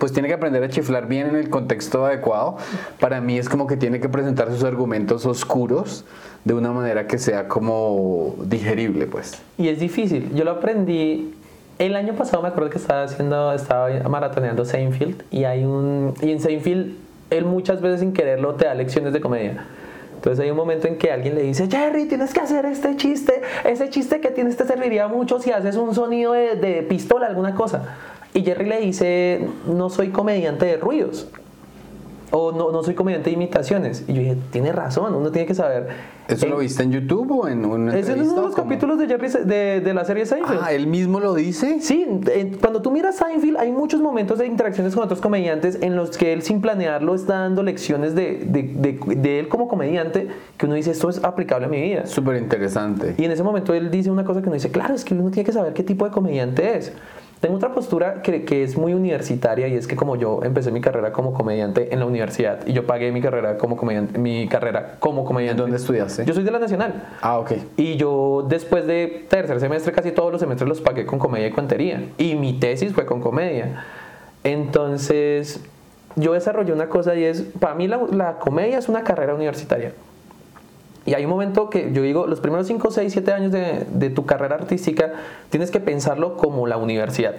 pues 0.00 0.12
tiene 0.12 0.26
que 0.26 0.34
aprender 0.34 0.62
a 0.64 0.68
chiflar 0.68 1.06
bien 1.06 1.28
en 1.28 1.36
el 1.36 1.48
contexto 1.48 2.04
adecuado. 2.04 2.56
Para 2.98 3.20
mí 3.20 3.38
es 3.38 3.48
como 3.48 3.68
que 3.68 3.76
tiene 3.76 4.00
que 4.00 4.08
presentar 4.08 4.50
sus 4.50 4.64
argumentos 4.64 5.26
oscuros 5.26 6.04
de 6.44 6.54
una 6.54 6.72
manera 6.72 7.06
que 7.06 7.18
sea 7.18 7.46
como 7.46 8.34
digerible, 8.44 9.06
pues. 9.06 9.40
Y 9.58 9.68
es 9.68 9.78
difícil. 9.78 10.34
Yo 10.34 10.44
lo 10.44 10.52
aprendí 10.52 11.34
el 11.78 11.94
año 11.94 12.14
pasado. 12.14 12.42
Me 12.42 12.48
acuerdo 12.48 12.70
que 12.70 12.78
estaba 12.78 13.04
haciendo, 13.04 13.52
estaba 13.52 13.88
maratoneando 14.08 14.64
Seinfeld 14.64 15.22
y 15.30 15.44
hay 15.44 15.64
un 15.64 16.14
y 16.20 16.32
en 16.32 16.40
Seinfeld 16.40 16.94
él 17.30 17.44
muchas 17.44 17.80
veces 17.80 18.00
sin 18.00 18.12
quererlo 18.12 18.54
te 18.54 18.64
da 18.64 18.74
lecciones 18.74 19.12
de 19.12 19.20
comedia. 19.20 19.66
Entonces 20.20 20.44
hay 20.44 20.50
un 20.50 20.56
momento 20.58 20.86
en 20.86 20.98
que 20.98 21.10
alguien 21.10 21.34
le 21.34 21.40
dice, 21.44 21.66
Jerry, 21.66 22.04
tienes 22.04 22.34
que 22.34 22.40
hacer 22.40 22.66
este 22.66 22.94
chiste, 22.96 23.40
ese 23.64 23.88
chiste 23.88 24.20
que 24.20 24.28
tienes 24.28 24.54
te 24.54 24.66
serviría 24.66 25.08
mucho 25.08 25.40
si 25.40 25.50
haces 25.50 25.76
un 25.76 25.94
sonido 25.94 26.34
de, 26.34 26.56
de 26.56 26.82
pistola, 26.82 27.26
alguna 27.26 27.54
cosa. 27.54 27.96
Y 28.34 28.42
Jerry 28.42 28.66
le 28.66 28.80
dice, 28.80 29.48
no 29.66 29.88
soy 29.88 30.10
comediante 30.10 30.66
de 30.66 30.76
ruidos. 30.76 31.26
O 32.32 32.52
no, 32.52 32.70
no 32.70 32.82
soy 32.84 32.94
comediante 32.94 33.30
de 33.30 33.34
imitaciones. 33.34 34.04
Y 34.06 34.12
yo 34.12 34.20
dije, 34.20 34.36
tiene 34.52 34.70
razón, 34.72 35.14
uno 35.14 35.32
tiene 35.32 35.46
que 35.46 35.54
saber. 35.54 35.88
¿Eso 36.28 36.46
en- 36.46 36.52
lo 36.52 36.58
viste 36.58 36.84
en 36.84 36.92
YouTube 36.92 37.28
o 37.32 37.48
en 37.48 37.64
una 37.64 37.90
Es 37.90 38.06
en 38.06 38.12
entrevista? 38.12 38.32
uno 38.34 38.42
de 38.42 38.46
los 38.46 38.54
capítulos 38.56 38.98
de, 39.00 39.08
Jerry, 39.08 39.28
de, 39.46 39.80
de 39.80 39.94
la 39.94 40.04
serie 40.04 40.24
Seinfeld. 40.26 40.60
Ah, 40.62 40.72
él 40.72 40.86
mismo 40.86 41.18
lo 41.18 41.34
dice. 41.34 41.80
Sí, 41.80 42.06
en- 42.32 42.54
cuando 42.54 42.82
tú 42.82 42.92
miras 42.92 43.16
Seinfeld 43.16 43.56
hay 43.56 43.72
muchos 43.72 44.00
momentos 44.00 44.38
de 44.38 44.46
interacciones 44.46 44.94
con 44.94 45.02
otros 45.02 45.20
comediantes 45.20 45.78
en 45.82 45.96
los 45.96 46.16
que 46.16 46.32
él 46.32 46.42
sin 46.42 46.60
planearlo 46.60 47.16
está 47.16 47.40
dando 47.40 47.64
lecciones 47.64 48.14
de, 48.14 48.44
de- 48.46 49.00
de 49.16 49.38
él 49.40 49.48
como 49.48 49.66
comediante 49.66 50.28
que 50.56 50.66
uno 50.66 50.76
dice 50.76 50.92
esto 50.92 51.08
es 51.10 51.24
aplicable 51.24 51.66
a 51.66 51.68
mi 51.68 51.80
vida. 51.82 52.06
Súper 52.06 52.36
interesante. 52.36 53.14
Y 53.18 53.24
en 53.24 53.32
ese 53.32 53.42
momento 53.42 53.74
él 53.74 53.90
dice 53.90 54.08
una 54.08 54.22
cosa 54.24 54.40
que 54.40 54.46
uno 54.46 54.54
dice, 54.54 54.70
claro, 54.70 54.94
es 54.94 55.04
que 55.04 55.14
uno 55.14 55.30
tiene 55.32 55.44
que 55.44 55.52
saber 55.52 55.72
qué 55.72 55.82
tipo 55.82 56.04
de 56.04 56.12
comediante 56.12 56.76
es. 56.76 56.92
Tengo 57.40 57.56
otra 57.56 57.72
postura 57.72 58.20
que, 58.20 58.44
que 58.44 58.62
es 58.62 58.76
muy 58.76 58.92
universitaria 58.92 59.66
y 59.66 59.74
es 59.74 59.86
que 59.86 59.96
como 59.96 60.16
yo 60.16 60.40
empecé 60.42 60.70
mi 60.70 60.82
carrera 60.82 61.10
como 61.10 61.32
comediante 61.32 61.92
en 61.92 62.00
la 62.00 62.04
universidad 62.04 62.66
y 62.66 62.74
yo 62.74 62.86
pagué 62.86 63.12
mi 63.12 63.22
carrera 63.22 63.56
como 63.56 63.78
comediante, 63.78 64.18
mi 64.18 64.46
carrera 64.46 64.96
como 64.98 65.24
comediante. 65.24 65.62
¿Dónde 65.62 65.78
estudiaste? 65.78 66.26
Yo 66.26 66.34
soy 66.34 66.44
de 66.44 66.50
la 66.50 66.58
Nacional. 66.58 67.02
Ah, 67.22 67.38
ok. 67.38 67.52
Y 67.78 67.96
yo 67.96 68.44
después 68.46 68.86
de 68.86 69.24
tercer 69.30 69.58
semestre 69.58 69.92
casi 69.92 70.12
todos 70.12 70.30
los 70.30 70.40
semestres 70.42 70.68
los 70.68 70.82
pagué 70.82 71.06
con 71.06 71.18
comedia 71.18 71.46
y 71.46 71.50
cuentería. 71.50 72.10
Y 72.18 72.34
mi 72.34 72.60
tesis 72.60 72.92
fue 72.92 73.06
con 73.06 73.20
comedia. 73.22 73.84
Entonces 74.44 75.60
yo 76.16 76.34
desarrollé 76.34 76.74
una 76.74 76.90
cosa 76.90 77.14
y 77.14 77.24
es, 77.24 77.40
para 77.58 77.74
mí 77.74 77.88
la, 77.88 78.00
la 78.12 78.38
comedia 78.38 78.78
es 78.78 78.90
una 78.90 79.02
carrera 79.02 79.34
universitaria. 79.34 79.94
Y 81.06 81.14
hay 81.14 81.24
un 81.24 81.30
momento 81.30 81.70
que 81.70 81.92
yo 81.92 82.02
digo, 82.02 82.26
los 82.26 82.40
primeros 82.40 82.66
5, 82.66 82.90
6, 82.90 83.12
7 83.12 83.32
años 83.32 83.52
de, 83.52 83.86
de 83.90 84.10
tu 84.10 84.26
carrera 84.26 84.56
artística 84.56 85.12
tienes 85.48 85.70
que 85.70 85.80
pensarlo 85.80 86.36
como 86.36 86.66
la 86.66 86.76
universidad. 86.76 87.34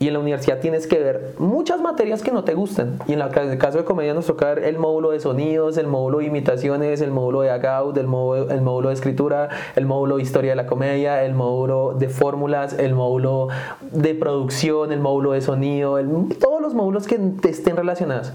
Y 0.00 0.08
en 0.08 0.14
la 0.14 0.18
universidad 0.18 0.58
tienes 0.58 0.88
que 0.88 0.98
ver 0.98 1.34
muchas 1.38 1.80
materias 1.80 2.22
que 2.22 2.32
no 2.32 2.42
te 2.42 2.54
gustan. 2.54 2.98
Y 3.06 3.12
en, 3.12 3.20
la, 3.20 3.26
el 3.28 3.58
caso 3.58 3.78
de 3.78 3.84
comedia 3.84 4.12
nos 4.12 4.26
toca 4.26 4.52
ver 4.52 4.64
el 4.64 4.76
módulo 4.76 5.12
de 5.12 5.20
sonidos, 5.20 5.78
el 5.78 5.86
módulo 5.86 6.18
de 6.18 6.26
imitaciones, 6.26 7.00
el 7.00 7.12
módulo 7.12 7.42
de 7.42 7.50
agaud, 7.50 7.96
el 7.96 8.08
módulo, 8.08 8.50
el 8.50 8.60
módulo 8.60 8.88
de 8.88 8.94
escritura, 8.94 9.48
el 9.76 9.86
módulo 9.86 10.16
de 10.16 10.22
historia 10.22 10.50
de 10.50 10.56
la 10.56 10.66
comedia, 10.66 11.24
el 11.24 11.34
módulo 11.34 11.94
de 11.96 12.08
fórmulas, 12.08 12.76
el 12.78 12.94
módulo 12.94 13.48
de 13.92 14.14
producción, 14.14 14.90
el 14.92 15.00
módulo 15.00 15.32
de 15.32 15.40
sonido, 15.40 15.98
todos 16.40 16.60
los 16.60 16.74
módulos 16.74 17.06
que 17.06 17.18
estén 17.44 17.76
relacionados. 17.76 18.32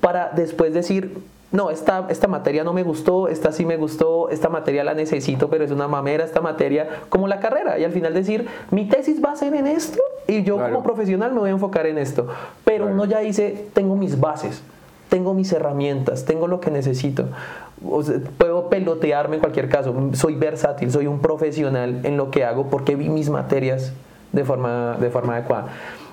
Para 0.00 0.30
después 0.34 0.72
decir, 0.72 1.18
no, 1.50 1.70
esta, 1.70 2.06
esta 2.10 2.28
materia 2.28 2.62
no 2.62 2.74
me 2.74 2.82
gustó, 2.82 3.28
esta 3.28 3.52
sí 3.52 3.64
me 3.64 3.78
gustó, 3.78 4.28
esta 4.28 4.50
materia 4.50 4.84
la 4.84 4.92
necesito, 4.92 5.48
pero 5.48 5.64
es 5.64 5.70
una 5.70 5.88
mamera 5.88 6.24
esta 6.24 6.42
materia, 6.42 6.88
como 7.08 7.26
la 7.26 7.40
carrera. 7.40 7.78
Y 7.78 7.84
al 7.84 7.92
final 7.92 8.12
decir, 8.12 8.46
mi 8.70 8.86
tesis 8.86 9.24
va 9.24 9.32
a 9.32 9.36
ser 9.36 9.54
en 9.54 9.66
esto 9.66 9.98
y 10.26 10.42
yo 10.42 10.58
como 10.58 10.82
profesional 10.82 11.32
me 11.32 11.40
voy 11.40 11.48
a 11.48 11.52
enfocar 11.52 11.86
en 11.86 11.96
esto. 11.96 12.28
Pero 12.64 12.88
uno 12.88 13.06
ya 13.06 13.20
dice, 13.20 13.68
tengo 13.72 13.96
mis 13.96 14.20
bases, 14.20 14.62
tengo 15.08 15.32
mis 15.32 15.50
herramientas, 15.50 16.26
tengo 16.26 16.48
lo 16.48 16.60
que 16.60 16.70
necesito. 16.70 17.24
puedo 18.36 18.68
pelotearme 18.68 19.36
en 19.36 19.40
cualquier 19.40 19.70
caso, 19.70 19.94
soy 20.12 20.34
versátil, 20.34 20.92
soy 20.92 21.06
un 21.06 21.20
profesional 21.20 22.00
en 22.04 22.18
lo 22.18 22.30
que 22.30 22.44
hago 22.44 22.66
porque 22.66 22.94
vi 22.94 23.08
mis 23.08 23.30
materias 23.30 23.94
de 24.32 24.44
forma, 24.44 24.98
de 25.00 25.08
forma 25.08 25.36
adecuada 25.36 25.68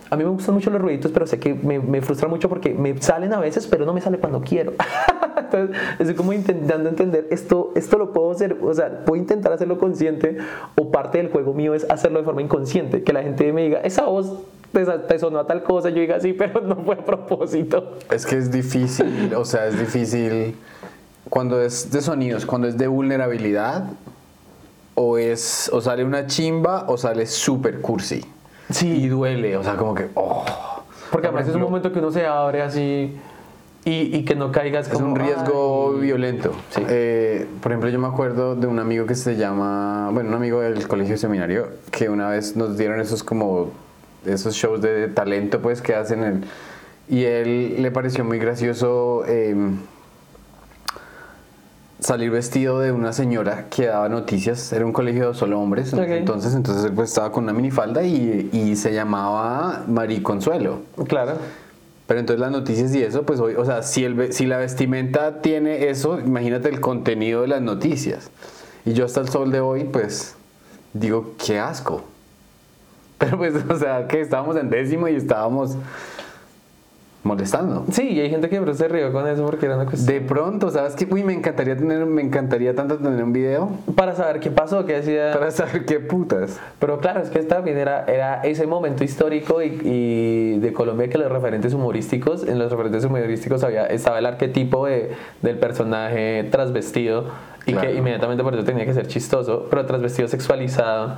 a 0.10 0.16
mí 0.16 0.24
me 0.24 0.30
gustan 0.30 0.56
mucho 0.56 0.70
los 0.70 0.82
ruiditos, 0.82 1.12
pero 1.12 1.26
sé 1.26 1.40
que 1.40 1.54
me, 1.54 1.80
me 1.80 2.02
frustra 2.02 2.28
mucho 2.28 2.50
porque 2.50 2.74
me 2.74 3.00
salen 3.02 3.34
a 3.34 3.40
veces, 3.40 3.68
pero 3.68 3.86
no 3.86 3.94
me 3.94 4.02
sale 4.02 4.20
cuando 4.20 4.42
quiero. 4.42 4.74
Entonces, 5.38 5.76
estoy 6.00 6.16
como 6.16 6.34
intentando 6.34 6.90
entender, 6.90 7.28
esto, 7.32 7.72
esto 7.76 7.98
lo 7.98 8.14
puedo 8.14 8.32
hacer, 8.32 8.58
o 8.62 8.74
sea, 8.74 9.06
puedo 9.06 9.22
intentar 9.22 9.52
hacerlo 9.52 9.78
consciente 9.78 10.38
o 10.76 10.92
parte 10.92 11.18
del 11.18 11.30
juego 11.30 11.54
mío 11.54 11.74
es 11.74 11.90
hacerlo 11.90 12.20
de 12.20 12.26
forma 12.26 12.42
inconsciente, 12.42 13.04
que 13.04 13.14
la 13.14 13.24
gente 13.24 13.52
me 13.52 13.64
diga, 13.64 13.80
esa 13.82 14.06
voz 14.06 14.34
te, 15.08 15.20
sonó 15.20 15.40
a 15.40 15.48
tal 15.48 15.64
cosa, 15.64 15.90
yo 15.90 16.02
diga, 16.02 16.20
sí, 16.20 16.34
pero 16.34 16.62
no 16.62 16.76
fue 16.78 16.96
a 16.96 17.06
propósito. 17.06 17.98
Es 18.12 18.26
que 18.26 18.38
es 18.38 18.52
difícil, 18.52 19.34
o 19.36 19.46
sea, 19.46 19.68
es 19.68 19.80
difícil 19.80 20.56
cuando 21.30 21.62
es 21.62 21.92
de 21.92 22.02
sonidos, 22.02 22.46
cuando 22.46 22.68
es 22.68 22.78
de 22.78 22.88
vulnerabilidad, 22.88 23.86
o 24.96 25.18
es, 25.18 25.70
o 25.74 25.82
sale 25.82 26.06
una 26.06 26.26
chimba 26.28 26.86
o 26.88 26.98
sale 26.98 27.26
súper 27.26 27.82
cursi. 27.82 28.24
Sí. 28.70 28.88
Y 28.88 29.08
duele, 29.08 29.58
o 29.58 29.64
sea, 29.64 29.76
como 29.76 29.94
que, 29.94 30.10
oh. 30.16 30.44
Porque 31.12 31.28
además 31.28 31.48
es 31.48 31.56
un 31.56 31.62
momento 31.62 31.92
que 31.92 32.00
uno 32.00 32.12
se 32.12 32.26
abre 32.26 32.62
así 32.62 33.16
y, 33.86 34.16
y 34.16 34.26
que 34.26 34.36
no 34.36 34.52
caigas 34.52 34.90
como... 34.90 35.06
Es 35.06 35.12
un 35.12 35.16
riesgo 35.16 35.94
violento. 35.94 36.52
Sí. 36.72 36.82
Eh, 36.88 37.48
por 37.62 37.72
ejemplo, 37.72 37.90
yo 37.90 38.00
me 38.00 38.08
acuerdo 38.08 38.56
de 38.56 38.68
un 38.68 38.80
amigo 38.80 39.06
que 39.06 39.16
se 39.16 39.36
llama, 39.36 40.10
bueno, 40.12 40.30
un 40.30 40.36
amigo 40.36 40.62
del 40.62 40.88
colegio 40.88 41.18
seminario, 41.18 41.68
que 41.92 42.10
una 42.10 42.30
vez 42.30 42.56
nos 42.56 42.78
dieron 42.78 43.00
esos 43.00 43.24
como, 43.24 43.72
esos 44.26 44.56
shows 44.56 44.82
de 44.82 45.08
talento, 45.08 45.62
pues, 45.62 45.82
que 45.82 45.96
hacen 45.96 46.24
el... 46.24 46.44
Y 47.08 47.24
él 47.24 47.82
le 47.82 47.92
pareció 47.92 48.26
muy 48.26 48.40
gracioso... 48.40 49.24
Eh, 49.28 49.56
salir 52.00 52.32
vestido 52.32 52.80
de 52.80 52.92
una 52.92 53.14
señora 53.14 53.68
que 53.70 53.88
daba 53.88 54.10
noticias, 54.10 54.74
era 54.74 54.86
un 54.86 54.94
colegio 54.94 55.30
de 55.30 55.34
solo 55.34 55.60
hombres, 55.60 55.94
entonces, 55.94 56.54
entonces 56.54 56.86
él 56.86 56.92
pues 56.94 57.10
estaba 57.10 57.32
con 57.32 57.46
una 57.46 57.54
minifalda 57.54 58.04
y, 58.04 58.50
y 58.52 58.76
se 58.76 58.94
llamaba 58.94 59.84
Marí 59.88 60.22
Consuelo. 60.22 60.80
Claro. 61.08 61.38
Pero 62.08 62.20
entonces 62.20 62.40
las 62.40 62.52
noticias 62.52 62.94
y 62.94 63.02
eso, 63.02 63.24
pues 63.24 63.40
hoy, 63.40 63.56
o 63.56 63.66
sea, 63.66 63.82
si, 63.82 64.04
el, 64.04 64.32
si 64.32 64.46
la 64.46 64.58
vestimenta 64.58 65.42
tiene 65.42 65.90
eso, 65.90 66.20
imagínate 66.20 66.70
el 66.70 66.80
contenido 66.80 67.42
de 67.42 67.48
las 67.48 67.62
noticias. 67.62 68.30
Y 68.86 68.94
yo 68.94 69.06
hasta 69.06 69.22
el 69.22 69.30
sol 69.30 69.52
de 69.52 69.60
hoy, 69.60 69.86
pues, 69.86 70.36
digo, 70.94 71.34
qué 71.44 71.60
asco. 71.60 72.04
Pero 73.18 73.38
pues, 73.38 73.56
o 73.68 73.80
sea, 73.80 74.08
que 74.08 74.22
estábamos 74.22 74.56
en 74.58 74.70
décimo 74.70 75.08
y 75.08 75.16
estábamos 75.16 75.78
molestando. 77.26 77.86
Sí, 77.92 78.12
y 78.12 78.20
hay 78.20 78.30
gente 78.30 78.50
que 78.50 78.74
se 78.76 78.88
rió 78.88 79.12
con 79.12 79.28
eso 79.28 79.44
porque 79.44 79.66
era 79.66 79.76
una 79.76 79.86
cuestión. 79.86 80.14
De 80.14 80.22
pronto, 80.22 80.70
¿sabes 80.70 80.96
qué? 80.96 81.08
Uy, 81.10 81.24
me 81.24 81.34
encantaría 81.34 81.76
tener, 81.76 82.06
me 82.06 82.22
encantaría 82.22 82.76
tanto 82.76 82.98
tener 82.98 83.22
un 83.24 83.34
video. 83.34 83.72
Para 83.96 84.14
saber 84.14 84.40
qué 84.40 84.52
pasó, 84.52 84.86
qué 84.86 84.98
hacía. 84.98 85.34
Para 85.34 85.50
saber 85.50 85.86
qué 85.86 86.00
putas. 86.00 86.60
Pero 86.80 87.00
claro, 87.00 87.22
es 87.22 87.32
que 87.32 87.40
también 87.40 87.78
era, 87.78 88.06
era 88.06 88.42
ese 88.44 88.68
momento 88.68 89.04
histórico 89.04 89.62
y, 89.64 90.60
de 90.60 90.72
Colombia 90.72 91.10
que 91.10 91.18
los 91.18 91.32
referentes 91.32 91.74
humorísticos, 91.74 92.48
en 92.48 92.60
los 92.60 92.72
referentes 92.72 93.04
humorísticos 93.04 93.64
había, 93.64 93.88
estaba 93.88 94.20
el 94.20 94.28
arquetipo 94.28 94.86
de, 94.86 95.12
del 95.42 95.58
personaje 95.58 96.48
transvestido 96.52 97.26
y 97.66 97.74
que 97.74 97.96
inmediatamente 97.96 98.44
por 98.44 98.54
eso 98.54 98.64
tenía 98.64 98.86
que 98.86 98.94
ser 98.94 99.08
chistoso, 99.08 99.66
pero 99.72 99.88
transvestido 99.88 100.28
sexualizado 100.28 101.18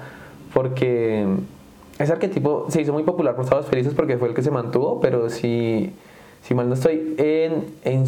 porque 0.53 1.25
ese 1.99 2.13
arquetipo 2.13 2.67
se 2.69 2.81
hizo 2.81 2.93
muy 2.93 3.03
popular 3.03 3.35
por 3.35 3.43
Estados 3.43 3.65
Felices 3.65 3.93
porque 3.95 4.17
fue 4.17 4.29
el 4.29 4.35
que 4.35 4.43
se 4.43 4.51
mantuvo, 4.51 4.99
pero 5.01 5.29
si, 5.29 5.93
si 6.47 6.55
mal 6.55 6.69
no 6.69 6.75
estoy, 6.75 7.15
en, 7.17 7.65
en, 7.83 8.05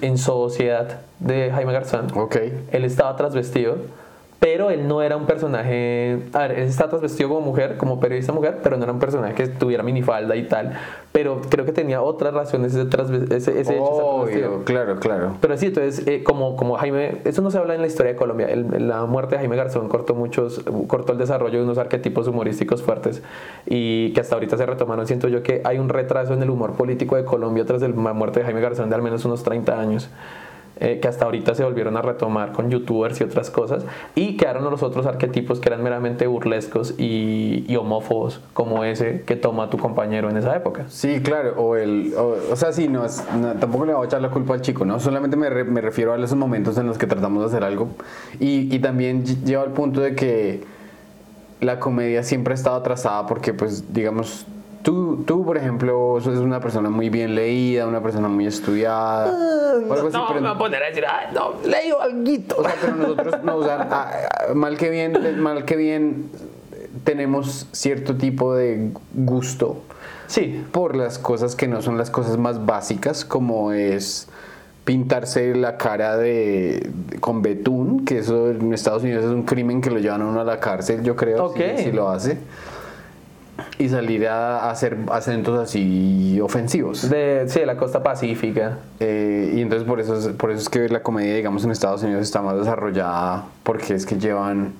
en 0.00 0.18
Sociedad 0.18 1.00
de 1.18 1.50
Jaime 1.50 1.72
Garzón, 1.72 2.06
okay. 2.16 2.66
él 2.70 2.84
estaba 2.84 3.16
trasvestido 3.16 3.78
pero 4.42 4.70
él 4.70 4.88
no 4.88 5.02
era 5.02 5.16
un 5.16 5.24
personaje, 5.24 6.18
a 6.32 6.38
ver, 6.40 6.58
él 6.58 6.64
está 6.64 6.86
vestido 6.86 7.28
como 7.28 7.42
mujer, 7.42 7.76
como 7.76 8.00
periodista 8.00 8.32
mujer, 8.32 8.58
pero 8.60 8.76
no 8.76 8.82
era 8.82 8.92
un 8.92 8.98
personaje 8.98 9.34
que 9.34 9.46
tuviera 9.46 9.84
minifalda 9.84 10.34
y 10.34 10.48
tal, 10.48 10.72
pero 11.12 11.42
creo 11.48 11.64
que 11.64 11.70
tenía 11.70 12.02
otras 12.02 12.34
razones 12.34 12.74
ese, 12.74 12.88
ese, 13.36 13.60
ese 13.60 13.76
hecho. 13.76 14.62
claro, 14.64 14.98
claro. 14.98 15.36
Pero 15.40 15.56
sí, 15.56 15.66
entonces, 15.66 16.04
eh, 16.08 16.24
como, 16.24 16.56
como 16.56 16.74
Jaime, 16.74 17.18
eso 17.24 17.40
no 17.40 17.52
se 17.52 17.58
habla 17.58 17.76
en 17.76 17.82
la 17.82 17.86
historia 17.86 18.14
de 18.14 18.18
Colombia, 18.18 18.48
la 18.80 19.06
muerte 19.06 19.36
de 19.36 19.38
Jaime 19.38 19.54
Garzón 19.54 19.88
cortó 19.88 20.16
muchos, 20.16 20.60
cortó 20.88 21.12
el 21.12 21.18
desarrollo 21.18 21.58
de 21.58 21.64
unos 21.64 21.78
arquetipos 21.78 22.26
humorísticos 22.26 22.82
fuertes 22.82 23.22
y 23.64 24.12
que 24.12 24.22
hasta 24.22 24.34
ahorita 24.34 24.56
se 24.56 24.66
retomaron, 24.66 25.06
siento 25.06 25.28
yo 25.28 25.44
que 25.44 25.60
hay 25.62 25.78
un 25.78 25.88
retraso 25.88 26.34
en 26.34 26.42
el 26.42 26.50
humor 26.50 26.72
político 26.72 27.14
de 27.14 27.24
Colombia 27.24 27.64
tras 27.64 27.80
la 27.82 28.12
muerte 28.12 28.40
de 28.40 28.46
Jaime 28.46 28.60
Garzón 28.60 28.90
de 28.90 28.96
al 28.96 29.02
menos 29.02 29.24
unos 29.24 29.44
30 29.44 29.78
años. 29.78 30.10
Eh, 30.84 30.98
que 30.98 31.06
hasta 31.06 31.26
ahorita 31.26 31.54
se 31.54 31.62
volvieron 31.62 31.96
a 31.96 32.02
retomar 32.02 32.50
con 32.50 32.68
youtubers 32.68 33.20
y 33.20 33.22
otras 33.22 33.50
cosas, 33.50 33.84
y 34.16 34.36
quedaron 34.36 34.64
los 34.64 34.82
otros 34.82 35.06
arquetipos 35.06 35.60
que 35.60 35.68
eran 35.68 35.80
meramente 35.80 36.26
burlescos 36.26 36.94
y, 36.98 37.72
homófobos, 37.76 38.40
como 38.52 38.82
ese 38.82 39.22
que 39.24 39.36
toma 39.36 39.70
tu 39.70 39.78
compañero 39.78 40.28
en 40.28 40.38
esa 40.38 40.56
época. 40.56 40.86
Sí, 40.88 41.20
claro, 41.20 41.54
o 41.56 41.76
el, 41.76 42.12
o, 42.16 42.56
sea, 42.56 42.72
sí, 42.72 42.88
no, 42.88 43.02
tampoco 43.60 43.86
le 43.86 43.94
voy 43.94 44.02
a 44.02 44.06
echar 44.06 44.20
la 44.20 44.30
culpa 44.30 44.54
al 44.54 44.60
chico, 44.60 44.84
¿no? 44.84 44.98
Solamente 44.98 45.36
me, 45.36 45.50
me, 45.62 45.80
refiero 45.80 46.14
a 46.14 46.16
esos 46.16 46.36
momentos 46.36 46.76
en 46.76 46.88
los 46.88 46.98
que 46.98 47.06
tratamos 47.06 47.42
de 47.44 47.46
hacer 47.46 47.62
algo, 47.62 47.90
y, 48.40 48.74
y 48.74 48.80
también 48.80 49.24
lleva 49.24 49.62
al 49.62 49.70
punto 49.70 50.00
de 50.00 50.16
que 50.16 50.64
la 51.60 51.78
comedia 51.78 52.24
siempre 52.24 52.54
ha 52.54 52.56
estado 52.56 52.74
atrasada 52.74 53.28
porque, 53.28 53.54
pues, 53.54 53.94
digamos, 53.94 54.46
Tú, 54.82 55.22
tú, 55.24 55.44
por 55.44 55.56
ejemplo, 55.56 56.18
sos 56.20 56.38
una 56.38 56.58
persona 56.58 56.90
muy 56.90 57.08
bien 57.08 57.34
leída, 57.34 57.86
una 57.86 58.02
persona 58.02 58.26
muy 58.28 58.46
estudiada. 58.46 59.30
no, 59.30 60.34
me 60.34 60.40
voy 60.40 60.48
a 60.48 60.58
poner 60.58 60.82
a 60.82 60.86
decir, 60.86 61.04
Ay, 61.06 61.28
no, 61.32 61.52
leí 61.64 61.90
algo. 61.90 62.58
O 62.58 62.62
sea, 62.64 62.74
pero 62.80 62.96
nosotros, 62.96 63.44
no, 63.44 63.56
o 63.58 63.64
sea, 63.64 64.48
mal 64.54 64.76
que 64.76 64.90
bien, 64.90 65.40
mal 65.40 65.64
que 65.64 65.76
bien, 65.76 66.30
tenemos 67.04 67.68
cierto 67.70 68.16
tipo 68.16 68.54
de 68.54 68.90
gusto. 69.14 69.82
Sí. 70.26 70.64
Por 70.72 70.96
las 70.96 71.18
cosas 71.18 71.54
que 71.54 71.68
no 71.68 71.80
son 71.80 71.96
las 71.96 72.10
cosas 72.10 72.36
más 72.36 72.66
básicas, 72.66 73.24
como 73.24 73.72
es 73.72 74.28
pintarse 74.84 75.54
la 75.54 75.76
cara 75.76 76.16
de, 76.16 76.90
con 77.20 77.40
betún, 77.40 78.04
que 78.04 78.18
eso 78.18 78.50
en 78.50 78.72
Estados 78.72 79.04
Unidos 79.04 79.24
es 79.24 79.30
un 79.30 79.44
crimen 79.44 79.80
que 79.80 79.90
lo 79.90 80.00
llevan 80.00 80.22
a 80.22 80.26
uno 80.26 80.40
a 80.40 80.44
la 80.44 80.58
cárcel, 80.58 81.04
yo 81.04 81.14
creo, 81.14 81.54
si 81.76 81.92
lo 81.92 82.08
hace 82.10 82.38
y 83.82 83.88
salir 83.88 84.28
a 84.28 84.70
hacer 84.70 84.96
acentos 85.10 85.58
así 85.58 86.40
ofensivos. 86.40 87.08
De, 87.10 87.44
sí, 87.48 87.60
de 87.60 87.66
la 87.66 87.76
costa 87.76 88.02
pacífica. 88.02 88.78
Eh, 89.00 89.54
y 89.56 89.60
entonces 89.60 89.86
por 89.86 90.00
eso, 90.00 90.16
es, 90.16 90.28
por 90.28 90.50
eso 90.50 90.60
es 90.60 90.68
que 90.68 90.88
la 90.88 91.02
comedia, 91.02 91.34
digamos, 91.34 91.64
en 91.64 91.70
Estados 91.70 92.02
Unidos 92.02 92.22
está 92.22 92.42
más 92.42 92.56
desarrollada, 92.56 93.44
porque 93.62 93.94
es 93.94 94.06
que 94.06 94.16
llevan, 94.18 94.72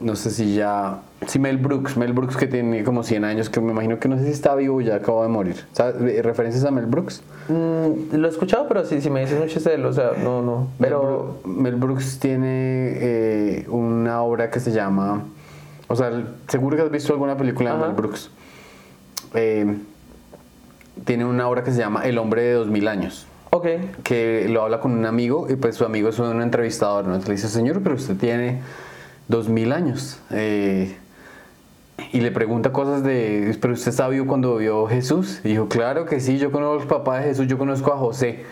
no 0.00 0.16
sé 0.16 0.30
si 0.30 0.54
ya, 0.54 1.00
si 1.26 1.38
Mel 1.38 1.58
Brooks, 1.58 1.96
Mel 1.96 2.12
Brooks 2.12 2.36
que 2.36 2.46
tiene 2.46 2.84
como 2.84 3.02
100 3.02 3.24
años, 3.24 3.50
que 3.50 3.60
me 3.60 3.72
imagino 3.72 3.98
que 3.98 4.08
no 4.08 4.16
sé 4.16 4.24
si 4.24 4.30
está 4.30 4.54
vivo 4.54 4.80
ya 4.80 4.96
acaba 4.96 5.22
de 5.24 5.28
morir. 5.28 5.56
¿Sabes? 5.72 6.24
¿Referencias 6.24 6.64
a 6.64 6.70
Mel 6.70 6.86
Brooks? 6.86 7.22
Mm, 7.48 8.16
lo 8.16 8.26
he 8.26 8.30
escuchado, 8.30 8.66
pero 8.66 8.84
si, 8.86 9.00
si 9.02 9.10
me 9.10 9.20
dices 9.20 9.38
mucho 9.38 9.60
de 9.60 9.74
él, 9.74 9.84
o 9.84 9.92
sea, 9.92 10.12
no, 10.22 10.40
no. 10.40 10.68
Pero 10.80 11.40
Mel, 11.44 11.74
Brooks 11.74 12.18
tiene 12.18 12.92
eh, 12.96 13.66
una 13.68 14.22
obra 14.22 14.50
que 14.50 14.60
se 14.60 14.72
llama 14.72 15.24
o 15.88 15.96
sea, 15.96 16.12
seguro 16.48 16.76
que 16.76 16.82
has 16.82 16.90
visto 16.90 17.12
alguna 17.12 17.36
película 17.36 17.72
de 17.72 17.78
Mel 17.78 17.92
Brooks. 17.92 18.30
Eh, 19.34 19.76
tiene 21.04 21.24
una 21.24 21.48
obra 21.48 21.64
que 21.64 21.72
se 21.72 21.78
llama 21.78 22.04
El 22.04 22.18
hombre 22.18 22.42
de 22.42 22.52
dos 22.52 22.68
mil 22.68 22.88
años. 22.88 23.26
Ok. 23.50 23.66
Que 24.02 24.46
lo 24.48 24.62
habla 24.62 24.80
con 24.80 24.92
un 24.92 25.06
amigo 25.06 25.46
y 25.48 25.56
pues 25.56 25.76
su 25.76 25.84
amigo 25.84 26.10
es 26.10 26.18
un 26.18 26.42
entrevistador. 26.42 27.06
¿no? 27.06 27.14
Entonces 27.14 27.28
le 27.28 27.34
dice, 27.36 27.48
señor, 27.48 27.80
pero 27.82 27.94
usted 27.94 28.16
tiene 28.16 28.60
dos 29.28 29.48
mil 29.48 29.72
años. 29.72 30.20
Eh, 30.30 30.96
y 32.12 32.20
le 32.20 32.30
pregunta 32.30 32.70
cosas 32.70 33.02
de, 33.02 33.56
pero 33.60 33.72
usted 33.74 33.92
sabio 33.92 34.26
cuando 34.26 34.56
vio 34.56 34.86
Jesús. 34.86 35.40
Y 35.42 35.48
dijo, 35.48 35.68
claro 35.68 36.04
que 36.04 36.20
sí, 36.20 36.38
yo 36.38 36.52
conozco 36.52 36.82
al 36.82 37.00
papá 37.00 37.18
de 37.20 37.28
Jesús, 37.28 37.46
yo 37.46 37.56
conozco 37.56 37.92
a 37.92 37.96
José. 37.96 38.44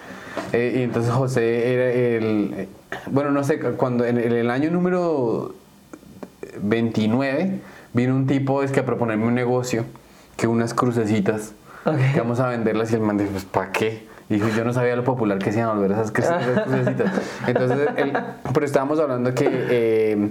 Eh, 0.53 0.77
y 0.79 0.83
entonces 0.83 1.13
José 1.13 1.73
era 1.73 1.91
el. 1.91 2.69
Bueno, 3.11 3.31
no 3.31 3.45
sé, 3.45 3.59
cuando 3.59 4.05
en 4.07 4.19
el 4.19 4.51
año 4.51 4.71
número 4.71 5.55
29 6.63 7.61
vino 7.93 8.15
un 8.15 8.27
tipo 8.27 8.63
es 8.63 8.71
que 8.73 8.81
a 8.81 8.85
proponerme 8.87 9.27
un 9.27 9.35
negocio, 9.35 9.85
que 10.37 10.47
unas 10.47 10.75
crucecitas, 10.75 11.53
que 12.13 12.19
vamos 12.21 12.41
a 12.41 12.49
venderlas 12.49 12.91
y 12.93 12.95
el 12.95 13.01
man 13.01 13.17
dijo, 13.19 13.31
pues 13.31 13.45
¿para 13.45 13.73
qué? 13.73 14.07
Y 14.29 14.35
dijo, 14.35 14.49
yo 14.57 14.65
no 14.65 14.73
sabía 14.73 14.97
lo 14.97 15.05
popular 15.05 15.39
que 15.39 15.53
se 15.53 15.59
iban 15.61 15.71
a 15.71 15.75
volver 15.75 15.93
esas 15.93 16.13
cru- 16.13 16.25
esas 16.41 16.65
crucecitas. 16.65 17.13
Entonces, 17.47 17.89
él- 17.97 18.13
pero 18.53 18.67
estábamos 18.67 18.99
hablando 18.99 19.33
que 19.35 19.47
eh, 19.49 20.29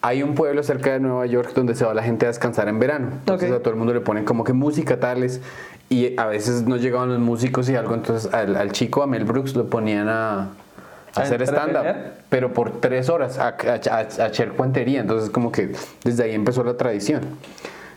hay 0.00 0.22
un 0.22 0.34
pueblo 0.34 0.62
cerca 0.62 0.92
de 0.92 1.00
Nueva 1.00 1.26
York 1.26 1.50
donde 1.54 1.74
se 1.74 1.84
va 1.84 1.92
la 1.92 2.02
gente 2.02 2.24
a 2.26 2.28
descansar 2.28 2.68
en 2.68 2.78
verano. 2.78 3.08
Entonces 3.18 3.50
a 3.50 3.58
todo 3.58 3.70
el 3.70 3.76
mundo 3.76 3.92
le 3.92 4.00
ponen 4.00 4.24
como 4.24 4.44
que 4.44 4.52
música 4.52 5.00
tales 5.00 5.40
y 5.90 6.16
a 6.18 6.26
veces 6.26 6.62
no 6.62 6.76
llegaban 6.76 7.08
los 7.10 7.18
músicos 7.18 7.68
y 7.68 7.74
algo, 7.74 7.94
entonces 7.94 8.32
al, 8.32 8.56
al 8.56 8.70
chico, 8.72 9.02
a 9.02 9.06
Mel 9.08 9.24
Brooks, 9.24 9.56
lo 9.56 9.66
ponían 9.68 10.08
a 10.08 10.50
¿A 11.16 11.22
hacer 11.22 11.42
stand-up, 11.42 11.84
pero 12.28 12.52
por 12.52 12.80
tres 12.80 13.08
horas, 13.08 13.38
a, 13.38 13.48
a, 13.48 13.80
a- 13.90 13.98
a 13.98 14.26
hacer 14.26 14.50
cuentería. 14.52 15.00
Entonces 15.00 15.30
como 15.30 15.50
que 15.52 15.72
desde 16.04 16.24
ahí 16.24 16.34
empezó 16.34 16.62
la 16.64 16.76
tradición. 16.76 17.22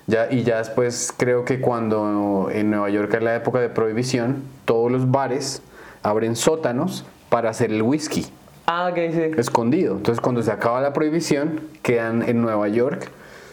Ya, 0.08 0.28
y 0.32 0.44
ya 0.44 0.58
después 0.58 1.14
creo 1.16 1.46
que 1.46 1.62
cuando 1.62 2.50
en 2.52 2.70
Nueva 2.72 2.90
York 2.90 3.14
es 3.14 3.24
la 3.24 3.36
época 3.36 3.60
de 3.62 3.70
prohibición, 3.70 4.44
todos 4.66 4.92
los 4.92 5.10
bares 5.12 5.62
abren 6.02 6.36
sótanos 6.36 7.06
para 7.30 7.50
hacer 7.52 7.72
el 7.72 7.82
whisky 7.84 8.26
Ah, 8.66 8.90
ok, 8.92 8.98
sí. 9.12 9.22
escondido. 9.38 9.96
Entonces, 9.98 10.20
cuando 10.22 10.42
se 10.42 10.52
acaba 10.52 10.82
la 10.82 10.92
prohibición, 10.94 11.62
quedan 11.82 12.22
en 12.28 12.42
Nueva 12.42 12.68
York 12.68 13.10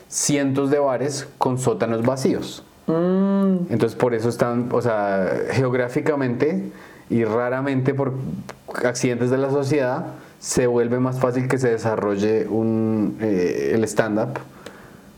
cientos 0.09 0.71
de 0.71 0.79
bares 0.81 1.29
con 1.39 1.59
sótanos 1.59 2.03
vacíos. 2.05 2.65
Mm, 2.89 3.71
Entonces, 3.71 3.95
por 3.97 4.15
eso 4.15 4.29
están, 4.29 4.69
o 4.73 4.83
sea, 4.83 5.31
geográficamente 5.53 6.65
y 7.11 7.25
raramente 7.25 7.93
por 7.93 8.13
accidentes 8.85 9.31
de 9.31 9.37
la 9.39 9.51
sociedad, 9.51 10.07
se 10.39 10.67
vuelve 10.67 10.99
más 11.01 11.19
fácil 11.21 11.49
que 11.49 11.59
se 11.59 11.69
desarrolle 11.71 12.47
un, 12.49 13.19
eh, 13.21 13.73
el 13.75 13.85
stand-up 13.85 14.39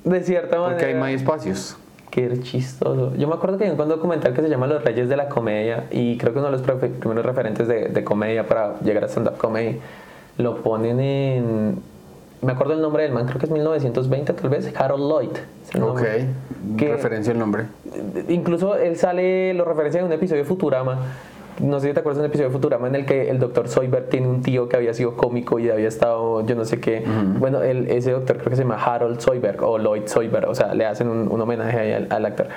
de 0.04 0.20
cierta 0.24 0.56
manera. 0.58 0.70
porque 0.78 0.86
hay 0.86 0.94
más 0.98 1.10
espacios. 1.12 1.76
Qué 2.10 2.40
chistoso. 2.42 3.14
Yo 3.16 3.28
me 3.28 3.34
acuerdo 3.34 3.56
que 3.56 3.64
hay 3.64 3.70
un 3.70 3.76
documental 3.76 4.34
que 4.34 4.42
se 4.42 4.48
llama 4.48 4.66
Los 4.66 4.82
Reyes 4.84 5.08
de 5.08 5.16
la 5.16 5.28
Comedia 5.28 5.84
y 5.90 6.18
creo 6.18 6.32
que 6.32 6.40
uno 6.40 6.50
de 6.50 6.58
los 6.58 6.62
primeros 6.62 7.24
referentes 7.24 7.68
de, 7.68 7.88
de 7.88 8.04
comedia 8.04 8.46
para 8.46 8.78
llegar 8.80 9.04
a 9.04 9.08
stand-up 9.08 9.36
comedy 9.38 9.78
lo 10.38 10.62
ponen 10.62 10.98
en... 11.00 11.78
Me 12.42 12.52
acuerdo 12.52 12.72
el 12.74 12.80
nombre 12.82 13.04
del 13.04 13.12
man, 13.12 13.26
creo 13.26 13.38
que 13.38 13.46
es 13.46 13.52
1920 13.52 14.32
tal 14.32 14.50
vez, 14.50 14.72
Harold 14.76 15.04
Lloyd. 15.08 15.30
es 15.68 15.74
el 15.76 15.82
Ok. 15.84 16.02
Que- 16.76 16.88
referencia 16.92 17.32
el 17.32 17.38
nombre. 17.38 17.66
Incluso 18.28 18.74
él 18.76 18.96
sale, 18.96 19.54
lo 19.54 19.64
referencia 19.64 20.00
en 20.00 20.06
un 20.06 20.12
episodio 20.12 20.42
de 20.42 20.48
Futurama. 20.48 20.98
No 21.60 21.80
sé 21.80 21.88
si 21.88 21.94
te 21.94 22.00
acuerdas 22.00 22.18
de 22.18 22.24
un 22.24 22.30
episodio 22.30 22.48
de 22.48 22.52
Futurama 22.52 22.88
en 22.88 22.94
el 22.94 23.06
que 23.06 23.28
el 23.30 23.38
doctor 23.38 23.68
Soybert 23.68 24.08
tiene 24.08 24.26
un 24.26 24.42
tío 24.42 24.68
que 24.68 24.76
había 24.76 24.94
sido 24.94 25.16
cómico 25.16 25.58
y 25.58 25.70
había 25.70 25.88
estado, 25.88 26.44
yo 26.46 26.54
no 26.54 26.64
sé 26.64 26.80
qué. 26.80 27.04
Bueno, 27.38 27.62
el- 27.62 27.88
ese 27.88 28.10
doctor 28.12 28.38
creo 28.38 28.50
que 28.50 28.56
se 28.56 28.62
llama 28.62 28.82
Harold 28.82 29.20
Soyberg 29.20 29.62
o 29.62 29.78
Lloyd 29.78 30.06
Soyberg, 30.06 30.48
o 30.48 30.54
sea, 30.54 30.74
le 30.74 30.86
hacen 30.86 31.08
un, 31.08 31.28
un 31.30 31.40
homenaje 31.40 31.78
ahí 31.78 31.92
al, 31.92 32.06
al 32.10 32.26
actor. 32.26 32.48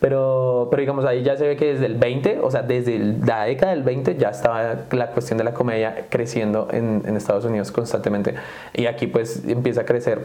Pero, 0.00 0.66
pero 0.70 0.80
digamos, 0.80 1.04
ahí 1.04 1.22
ya 1.22 1.36
se 1.36 1.46
ve 1.46 1.56
que 1.56 1.72
desde 1.74 1.86
el 1.86 1.94
20, 1.94 2.40
o 2.42 2.50
sea, 2.50 2.62
desde 2.62 2.98
la 3.24 3.44
década 3.44 3.72
del 3.72 3.84
20 3.84 4.16
ya 4.16 4.30
estaba 4.30 4.74
la 4.90 5.06
cuestión 5.12 5.38
de 5.38 5.44
la 5.44 5.54
comedia 5.54 6.06
creciendo 6.10 6.68
en, 6.72 7.02
en 7.06 7.16
Estados 7.16 7.44
Unidos 7.44 7.70
constantemente. 7.70 8.34
Y 8.74 8.86
aquí 8.86 9.06
pues 9.06 9.44
empieza 9.46 9.82
a 9.82 9.84
crecer 9.84 10.20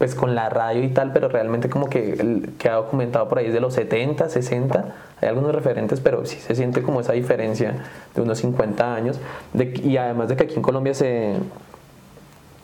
pues 0.00 0.14
con 0.14 0.34
la 0.34 0.48
radio 0.48 0.82
y 0.82 0.88
tal, 0.88 1.12
pero 1.12 1.28
realmente 1.28 1.68
como 1.68 1.90
que 1.90 2.48
ha 2.64 2.72
documentado 2.72 3.28
por 3.28 3.36
ahí 3.36 3.48
desde 3.48 3.60
los 3.60 3.74
70, 3.74 4.30
60, 4.30 4.94
hay 5.20 5.28
algunos 5.28 5.54
referentes, 5.54 6.00
pero 6.00 6.24
sí 6.24 6.38
se 6.38 6.54
siente 6.54 6.80
como 6.80 7.02
esa 7.02 7.12
diferencia 7.12 7.84
de 8.14 8.22
unos 8.22 8.38
50 8.38 8.94
años, 8.94 9.20
de, 9.52 9.78
y 9.84 9.98
además 9.98 10.30
de 10.30 10.36
que 10.36 10.44
aquí 10.44 10.54
en 10.54 10.62
Colombia 10.62 10.94
se... 10.94 11.34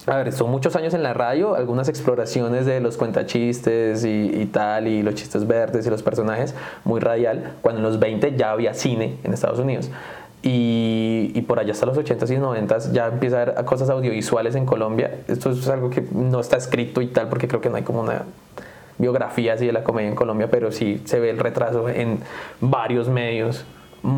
A 0.07 0.17
ver, 0.17 0.33
son 0.33 0.51
muchos 0.51 0.77
años 0.77 0.95
en 0.95 1.03
la 1.03 1.13
radio, 1.13 1.57
algunas 1.57 1.91
exploraciones 1.91 2.65
de 2.65 2.81
los 2.81 2.97
cuentachistes 2.97 4.07
y, 4.07 4.31
y 4.35 4.47
tal, 4.47 4.89
y 4.89 5.03
los 5.03 5.15
chistes 5.15 5.47
verdes 5.47 5.87
y 5.87 5.91
los 5.91 6.03
personajes, 6.03 6.55
muy 6.85 7.01
radial, 7.01 7.53
cuando 7.61 7.81
en 7.81 7.85
los 7.85 7.99
20 7.99 8.35
ya 8.39 8.53
había 8.53 8.73
cine 8.73 9.19
en 9.25 9.35
Estados 9.35 9.59
Unidos. 9.59 9.91
Y, 10.49 11.33
y 11.35 11.43
por 11.43 11.59
allá 11.59 11.73
hasta 11.73 11.87
los 11.87 11.99
80s 11.99 12.31
y 12.31 12.37
90s 12.37 12.93
ya 12.93 13.09
empieza 13.09 13.39
a 13.39 13.43
haber 13.43 13.65
cosas 13.65 13.91
audiovisuales 13.91 14.55
en 14.55 14.65
Colombia. 14.65 15.23
Esto 15.27 15.51
es 15.51 15.67
algo 15.69 15.91
que 15.91 16.05
no 16.13 16.39
está 16.39 16.57
escrito 16.57 17.03
y 17.03 17.09
tal, 17.09 17.29
porque 17.29 17.49
creo 17.49 17.61
que 17.61 17.69
no 17.69 17.77
hay 17.77 17.83
como 17.83 18.01
una 18.01 18.23
biografía 18.99 19.55
así 19.55 19.67
de 19.67 19.73
la 19.73 19.83
comedia 19.83 20.09
en 20.09 20.15
Colombia, 20.15 20.49
pero 20.51 20.71
sí 20.71 21.03
se 21.05 21.19
ve 21.19 21.31
el 21.31 21.39
retraso 21.39 21.89
en 21.89 22.21
varios 22.61 23.09
medios 23.09 23.65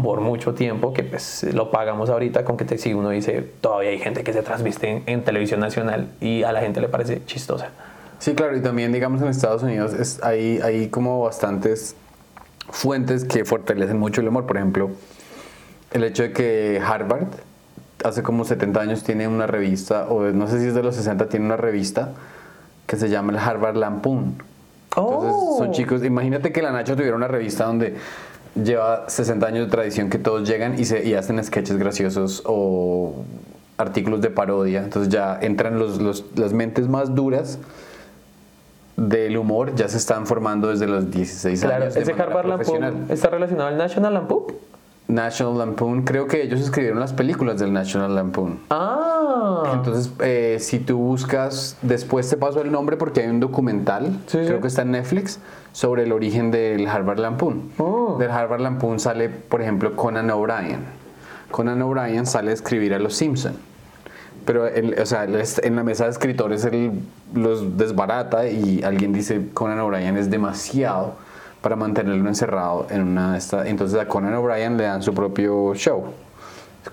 por 0.02 0.20
mucho 0.20 0.52
tiempo 0.52 0.92
que 0.92 1.02
pues 1.02 1.44
lo 1.54 1.70
pagamos 1.70 2.10
ahorita 2.10 2.44
con 2.44 2.58
que 2.58 2.66
te 2.66 2.76
sigue 2.76 2.94
uno 2.94 3.08
dice 3.08 3.40
todavía 3.62 3.90
hay 3.90 3.98
gente 3.98 4.22
que 4.22 4.34
se 4.34 4.42
transmite 4.42 4.86
en, 4.86 5.02
en 5.06 5.24
televisión 5.24 5.60
nacional 5.60 6.10
y 6.20 6.42
a 6.42 6.52
la 6.52 6.60
gente 6.60 6.82
le 6.82 6.88
parece 6.88 7.24
chistosa. 7.24 7.70
Sí, 8.18 8.34
claro, 8.34 8.56
y 8.56 8.60
también 8.60 8.92
digamos 8.92 9.22
en 9.22 9.28
Estados 9.28 9.62
Unidos 9.62 9.94
es, 9.94 10.22
hay, 10.22 10.60
hay 10.62 10.88
como 10.88 11.22
bastantes 11.22 11.94
fuentes 12.70 13.24
que 13.24 13.44
fortalecen 13.44 13.98
mucho 13.98 14.20
el 14.20 14.28
humor. 14.28 14.44
Por 14.44 14.56
ejemplo, 14.56 14.90
el 15.92 16.04
hecho 16.04 16.22
de 16.24 16.32
que 16.32 16.80
Harvard 16.84 17.26
hace 18.04 18.22
como 18.22 18.44
70 18.44 18.80
años 18.80 19.02
tiene 19.04 19.26
una 19.28 19.46
revista, 19.46 20.06
o 20.08 20.22
no 20.24 20.46
sé 20.48 20.60
si 20.60 20.66
es 20.68 20.74
de 20.74 20.82
los 20.82 20.94
60, 20.96 21.28
tiene 21.28 21.46
una 21.46 21.56
revista 21.56 22.10
que 22.86 22.96
se 22.96 23.08
llama 23.08 23.32
el 23.32 23.38
Harvard 23.38 23.76
Lampoon. 23.76 24.36
Entonces 24.96 25.32
Oh. 25.34 25.58
son 25.58 25.72
chicos, 25.72 26.04
imagínate 26.04 26.52
que 26.52 26.62
la 26.62 26.72
Nacho 26.72 26.96
tuviera 26.96 27.14
una 27.16 27.28
revista 27.28 27.64
donde 27.64 27.96
lleva 28.54 29.08
60 29.08 29.46
años 29.46 29.66
de 29.66 29.70
tradición 29.70 30.08
que 30.10 30.18
todos 30.18 30.48
llegan 30.48 30.78
y, 30.78 30.84
se, 30.84 31.04
y 31.06 31.14
hacen 31.14 31.42
sketches 31.44 31.76
graciosos 31.76 32.42
o 32.46 33.22
artículos 33.76 34.20
de 34.22 34.30
parodia. 34.30 34.82
Entonces 34.82 35.12
ya 35.12 35.38
entran 35.40 35.78
los, 35.78 36.00
los- 36.00 36.24
las 36.36 36.52
mentes 36.52 36.88
más 36.88 37.14
duras 37.14 37.58
del 38.96 39.36
humor, 39.36 39.74
ya 39.76 39.88
se 39.88 39.96
están 39.96 40.26
formando 40.26 40.68
desde 40.68 40.86
los 40.88 41.10
16 41.10 41.60
Claro, 41.60 41.82
años. 41.84 41.94
de 41.94 42.00
ese 42.02 42.12
Harvard. 42.12 42.46
Lampoon 42.46 43.06
está 43.10 43.28
relacionado 43.28 43.68
al 43.68 43.76
National 43.78 44.14
Lampoon. 44.14 44.44
National 45.08 45.56
Lampoon, 45.56 46.02
creo 46.02 46.26
que 46.26 46.42
ellos 46.42 46.60
escribieron 46.60 47.00
las 47.00 47.14
películas 47.14 47.58
del 47.58 47.72
National 47.72 48.14
Lampoon. 48.14 48.60
Ah, 48.68 49.72
Entonces, 49.74 50.12
eh, 50.20 50.58
si 50.60 50.78
tú 50.78 50.98
buscas, 50.98 51.78
después 51.80 52.28
te 52.28 52.36
paso 52.36 52.60
el 52.60 52.70
nombre 52.70 52.98
porque 52.98 53.22
hay 53.22 53.28
un 53.28 53.40
documental, 53.40 54.20
Sí, 54.26 54.36
creo 54.38 54.56
sí. 54.56 54.62
que 54.62 54.68
está 54.68 54.82
en 54.82 54.90
Netflix, 54.92 55.40
sobre 55.72 56.02
el 56.02 56.12
origen 56.12 56.50
del 56.50 56.86
Harvard 56.86 57.18
Lampoon. 57.20 57.70
Oh. 57.78 58.16
Del 58.18 58.30
Harvard 58.30 58.60
Lampoon 58.60 59.00
sale, 59.00 59.30
por 59.30 59.62
ejemplo, 59.62 59.96
Conan 59.96 60.30
O'Brien. 60.30 60.80
Conan 61.50 61.80
O'Brien 61.80 62.26
sale 62.26 62.50
a 62.50 62.54
escribir 62.54 62.92
a 62.92 62.98
Los 62.98 63.14
Simpson. 63.14 63.54
Pero, 64.44 64.66
él, 64.66 64.94
o 65.00 65.06
sea, 65.06 65.24
él 65.24 65.42
en 65.62 65.76
la 65.76 65.84
mesa 65.84 66.04
de 66.04 66.10
escritores 66.10 66.64
él 66.64 66.92
los 67.34 67.76
desbarata 67.78 68.46
y 68.48 68.82
alguien 68.82 69.12
dice 69.12 69.48
Conan 69.54 69.78
O'Brien 69.80 70.16
es 70.16 70.30
demasiado 70.30 71.14
para 71.60 71.76
mantenerlo 71.76 72.28
encerrado 72.28 72.86
en 72.90 73.02
una 73.02 73.32
de 73.32 73.38
estas. 73.38 73.66
Entonces 73.66 73.98
a 73.98 74.06
Conan 74.06 74.34
O'Brien 74.34 74.76
le 74.76 74.84
dan 74.84 75.02
su 75.02 75.14
propio 75.14 75.74
show. 75.74 76.04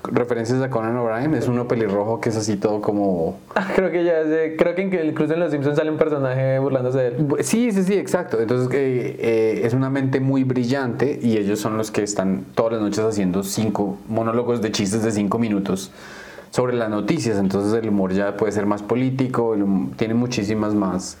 Referencias 0.02 0.60
a 0.60 0.68
Conan 0.68 0.96
O'Brien 0.96 1.34
es 1.34 1.48
uno 1.48 1.66
pelirrojo 1.66 2.20
que 2.20 2.28
es 2.28 2.36
así 2.36 2.56
todo 2.56 2.82
como 2.82 3.38
Ah, 3.54 3.68
creo 3.74 3.90
que 3.90 4.04
ya 4.04 4.24
sé, 4.24 4.54
creo 4.58 4.74
que 4.74 4.82
incluso 4.82 5.32
en 5.32 5.40
Los 5.40 5.52
Simpsons 5.52 5.76
sale 5.76 5.90
un 5.90 5.96
personaje 5.96 6.58
burlándose 6.58 6.98
de 6.98 7.06
él. 7.08 7.26
Sí, 7.40 7.70
sí, 7.72 7.82
sí, 7.82 7.94
exacto. 7.94 8.40
Entonces 8.40 8.68
eh, 8.74 9.16
eh, 9.18 9.60
es 9.64 9.72
una 9.72 9.88
mente 9.88 10.20
muy 10.20 10.44
brillante 10.44 11.18
y 11.22 11.38
ellos 11.38 11.60
son 11.60 11.78
los 11.78 11.90
que 11.90 12.02
están 12.02 12.44
todas 12.54 12.74
las 12.74 12.82
noches 12.82 13.00
haciendo 13.04 13.42
cinco 13.42 13.96
monólogos 14.08 14.60
de 14.60 14.72
chistes 14.72 15.02
de 15.02 15.12
cinco 15.12 15.38
minutos 15.38 15.92
sobre 16.50 16.74
las 16.76 16.90
noticias. 16.90 17.38
Entonces 17.38 17.72
el 17.72 17.88
humor 17.88 18.12
ya 18.12 18.36
puede 18.36 18.52
ser 18.52 18.66
más 18.66 18.82
político, 18.82 19.56
tiene 19.96 20.14
muchísimas 20.14 20.74
más. 20.74 21.16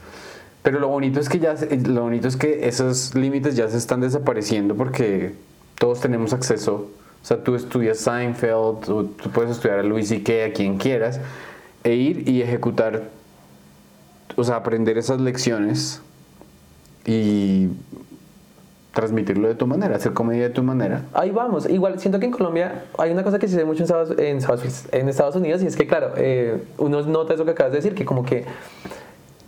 Pero 0.66 0.80
lo 0.80 0.88
bonito 0.88 1.20
es 1.20 1.28
que 1.28 1.38
ya, 1.38 1.54
lo 1.84 2.02
bonito 2.02 2.26
es 2.26 2.36
que 2.36 2.66
esos 2.66 3.14
límites 3.14 3.54
ya 3.54 3.68
se 3.68 3.76
están 3.78 4.00
desapareciendo 4.00 4.74
porque 4.74 5.32
todos 5.78 6.00
tenemos 6.00 6.32
acceso. 6.32 6.90
O 7.22 7.24
sea, 7.24 7.36
tú 7.44 7.54
estudias 7.54 7.98
Seinfeld, 7.98 8.52
o 8.52 8.80
tú 8.82 9.30
puedes 9.32 9.52
estudiar 9.52 9.78
a 9.78 9.84
Louis 9.84 10.08
C.K., 10.08 10.32
a 10.46 10.52
quien 10.52 10.76
quieras, 10.76 11.20
e 11.84 11.94
ir 11.94 12.28
y 12.28 12.42
ejecutar 12.42 13.04
o 14.34 14.42
sea, 14.42 14.56
aprender 14.56 14.98
esas 14.98 15.20
lecciones 15.20 16.02
y 17.04 17.68
transmitirlo 18.92 19.46
de 19.46 19.54
tu 19.54 19.68
manera, 19.68 19.94
hacer 19.94 20.14
comedia 20.14 20.48
de 20.48 20.50
tu 20.50 20.64
manera. 20.64 21.02
Ahí 21.14 21.30
vamos. 21.30 21.70
Igual 21.70 22.00
siento 22.00 22.18
que 22.18 22.26
en 22.26 22.32
Colombia 22.32 22.86
hay 22.98 23.12
una 23.12 23.22
cosa 23.22 23.38
que 23.38 23.46
se 23.46 23.56
ve 23.56 23.64
mucho 23.64 23.84
en 23.84 24.38
Estados- 24.38 24.86
en 24.92 25.08
Estados 25.08 25.36
Unidos 25.36 25.62
y 25.62 25.66
es 25.68 25.76
que, 25.76 25.86
claro, 25.86 26.14
eh, 26.16 26.60
uno 26.78 27.02
nota 27.02 27.34
eso 27.34 27.44
que 27.44 27.52
acabas 27.52 27.70
de 27.70 27.78
decir, 27.78 27.94
que 27.94 28.04
como 28.04 28.24
que 28.24 28.44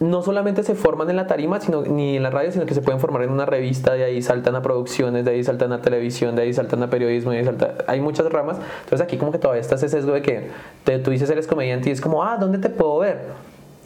no 0.01 0.23
solamente 0.23 0.63
se 0.63 0.75
forman 0.75 1.11
en 1.11 1.17
la 1.17 1.27
tarima, 1.27 1.61
sino 1.61 1.83
ni 1.83 2.17
en 2.17 2.23
la 2.23 2.31
radio, 2.31 2.53
sino 2.53 2.67
que 2.67 2.75
se 2.75 2.83
pueden 2.83 3.01
formar 3.01 3.23
en 3.23 3.31
una 3.31 3.47
revista, 3.47 3.95
de 3.95 4.05
ahí 4.05 4.23
saltan 4.23 4.55
a 4.55 4.63
producciones, 4.63 5.25
de 5.25 5.33
ahí 5.33 5.43
saltan 5.43 5.73
a 5.73 5.81
televisión, 5.83 6.37
de 6.37 6.43
ahí 6.43 6.53
saltan 6.55 6.83
a 6.83 6.91
periodismo, 6.91 7.33
de 7.33 7.39
ahí 7.39 7.45
saltan... 7.45 7.73
Hay 7.87 8.01
muchas 8.01 8.31
ramas. 8.31 8.59
Entonces 8.85 9.01
aquí 9.05 9.17
como 9.17 9.33
que 9.33 9.39
todavía 9.39 9.61
está 9.61 9.75
ese 9.75 9.89
sesgo 9.89 10.13
de 10.13 10.23
que 10.23 10.51
te- 10.85 10.99
tú 11.01 11.11
dices 11.11 11.29
eres 11.31 11.47
comediante 11.47 11.89
y 11.89 11.93
es 11.93 12.01
como, 12.01 12.23
ah, 12.23 12.37
¿dónde 12.39 12.59
te 12.59 12.69
puedo 12.71 12.99
ver? 12.99 13.19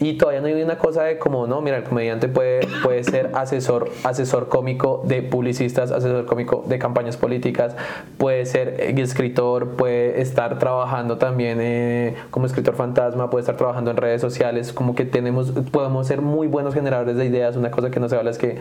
Y 0.03 0.15
todavía 0.15 0.41
no 0.41 0.49
hay 0.49 0.61
una 0.61 0.79
cosa 0.79 1.05
de 1.05 1.17
como, 1.17 1.47
no, 1.47 1.61
mira, 1.61 1.77
el 1.77 1.85
comediante 1.85 2.27
puede, 2.27 2.67
puede 2.83 3.05
ser 3.05 3.31
asesor, 3.35 3.89
asesor 4.03 4.49
cómico 4.49 5.01
de 5.05 5.23
publicistas, 5.23 5.93
asesor 5.93 6.27
cómico 6.27 6.65
de 6.67 6.77
campañas 6.81 7.17
políticas, 7.17 7.77
puede 8.19 8.45
ser 8.47 8.81
escritor, 8.99 9.77
puede 9.77 10.21
estar 10.21 10.59
trabajando 10.59 11.19
también 11.19 11.59
eh, 11.61 12.17
como 12.33 12.47
escritor 12.47 12.75
fantasma, 12.75 13.31
puede 13.31 13.43
estar 13.43 13.57
trabajando 13.57 13.93
en 13.93 13.97
redes 13.97 14.21
sociales, 14.21 14.73
como 14.73 14.97
que 14.97 15.05
tenemos, 15.05 15.53
podemos 15.71 16.09
ser 16.09 16.21
muy 16.21 16.49
buenos 16.49 16.75
generadores 16.75 17.17
de 17.17 17.25
ideas. 17.25 17.55
Una 17.55 17.71
cosa 17.71 17.93
que 17.93 18.01
no 18.01 18.09
se 18.09 18.17
habla 18.17 18.33
es 18.33 18.39
que 18.39 18.59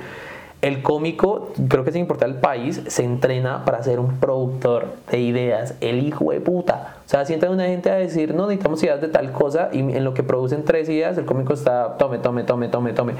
el 0.61 0.83
cómico, 0.83 1.49
creo 1.67 1.83
que 1.83 1.89
es 1.89 1.95
importante 1.95 2.35
el 2.35 2.39
país, 2.39 2.83
se 2.85 3.03
entrena 3.03 3.65
para 3.65 3.81
ser 3.81 3.99
un 3.99 4.17
productor 4.19 4.89
de 5.09 5.19
ideas. 5.19 5.73
El 5.81 6.03
hijo 6.03 6.31
de 6.31 6.39
puta. 6.39 6.97
O 7.05 7.09
sea, 7.09 7.25
sienta 7.25 7.49
una 7.49 7.65
gente 7.65 7.89
a 7.89 7.95
decir, 7.95 8.35
no, 8.35 8.45
necesitamos 8.45 8.83
ideas 8.83 9.01
de 9.01 9.07
tal 9.07 9.31
cosa 9.31 9.69
y 9.71 9.79
en 9.79 10.03
lo 10.03 10.13
que 10.13 10.21
producen 10.21 10.63
tres 10.63 10.87
ideas, 10.87 11.17
el 11.17 11.25
cómico 11.25 11.53
está, 11.53 11.97
tome, 11.97 12.19
tome, 12.19 12.43
tome, 12.43 12.67
tome, 12.67 12.93
tome. 12.93 13.13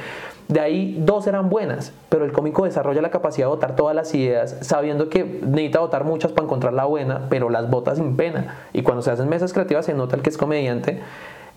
De 0.47 0.59
ahí 0.59 0.97
dos 0.99 1.25
eran 1.25 1.49
buenas, 1.49 1.93
pero 2.09 2.25
el 2.25 2.31
cómico 2.31 2.65
desarrolla 2.65 3.01
la 3.01 3.09
capacidad 3.09 3.47
de 3.47 3.49
votar 3.49 3.75
todas 3.75 3.95
las 3.95 4.13
ideas, 4.13 4.57
sabiendo 4.61 5.09
que 5.09 5.23
necesita 5.23 5.79
votar 5.79 6.03
muchas 6.03 6.31
para 6.31 6.45
encontrar 6.45 6.73
la 6.73 6.85
buena, 6.85 7.27
pero 7.29 7.49
las 7.49 7.69
vota 7.69 7.95
sin 7.95 8.15
pena. 8.15 8.55
Y 8.71 8.83
cuando 8.83 9.01
se 9.01 9.09
hacen 9.09 9.27
mesas 9.27 9.51
creativas 9.51 9.85
se 9.85 9.95
nota 9.95 10.15
el 10.15 10.21
que 10.21 10.29
es 10.29 10.37
comediante 10.37 11.01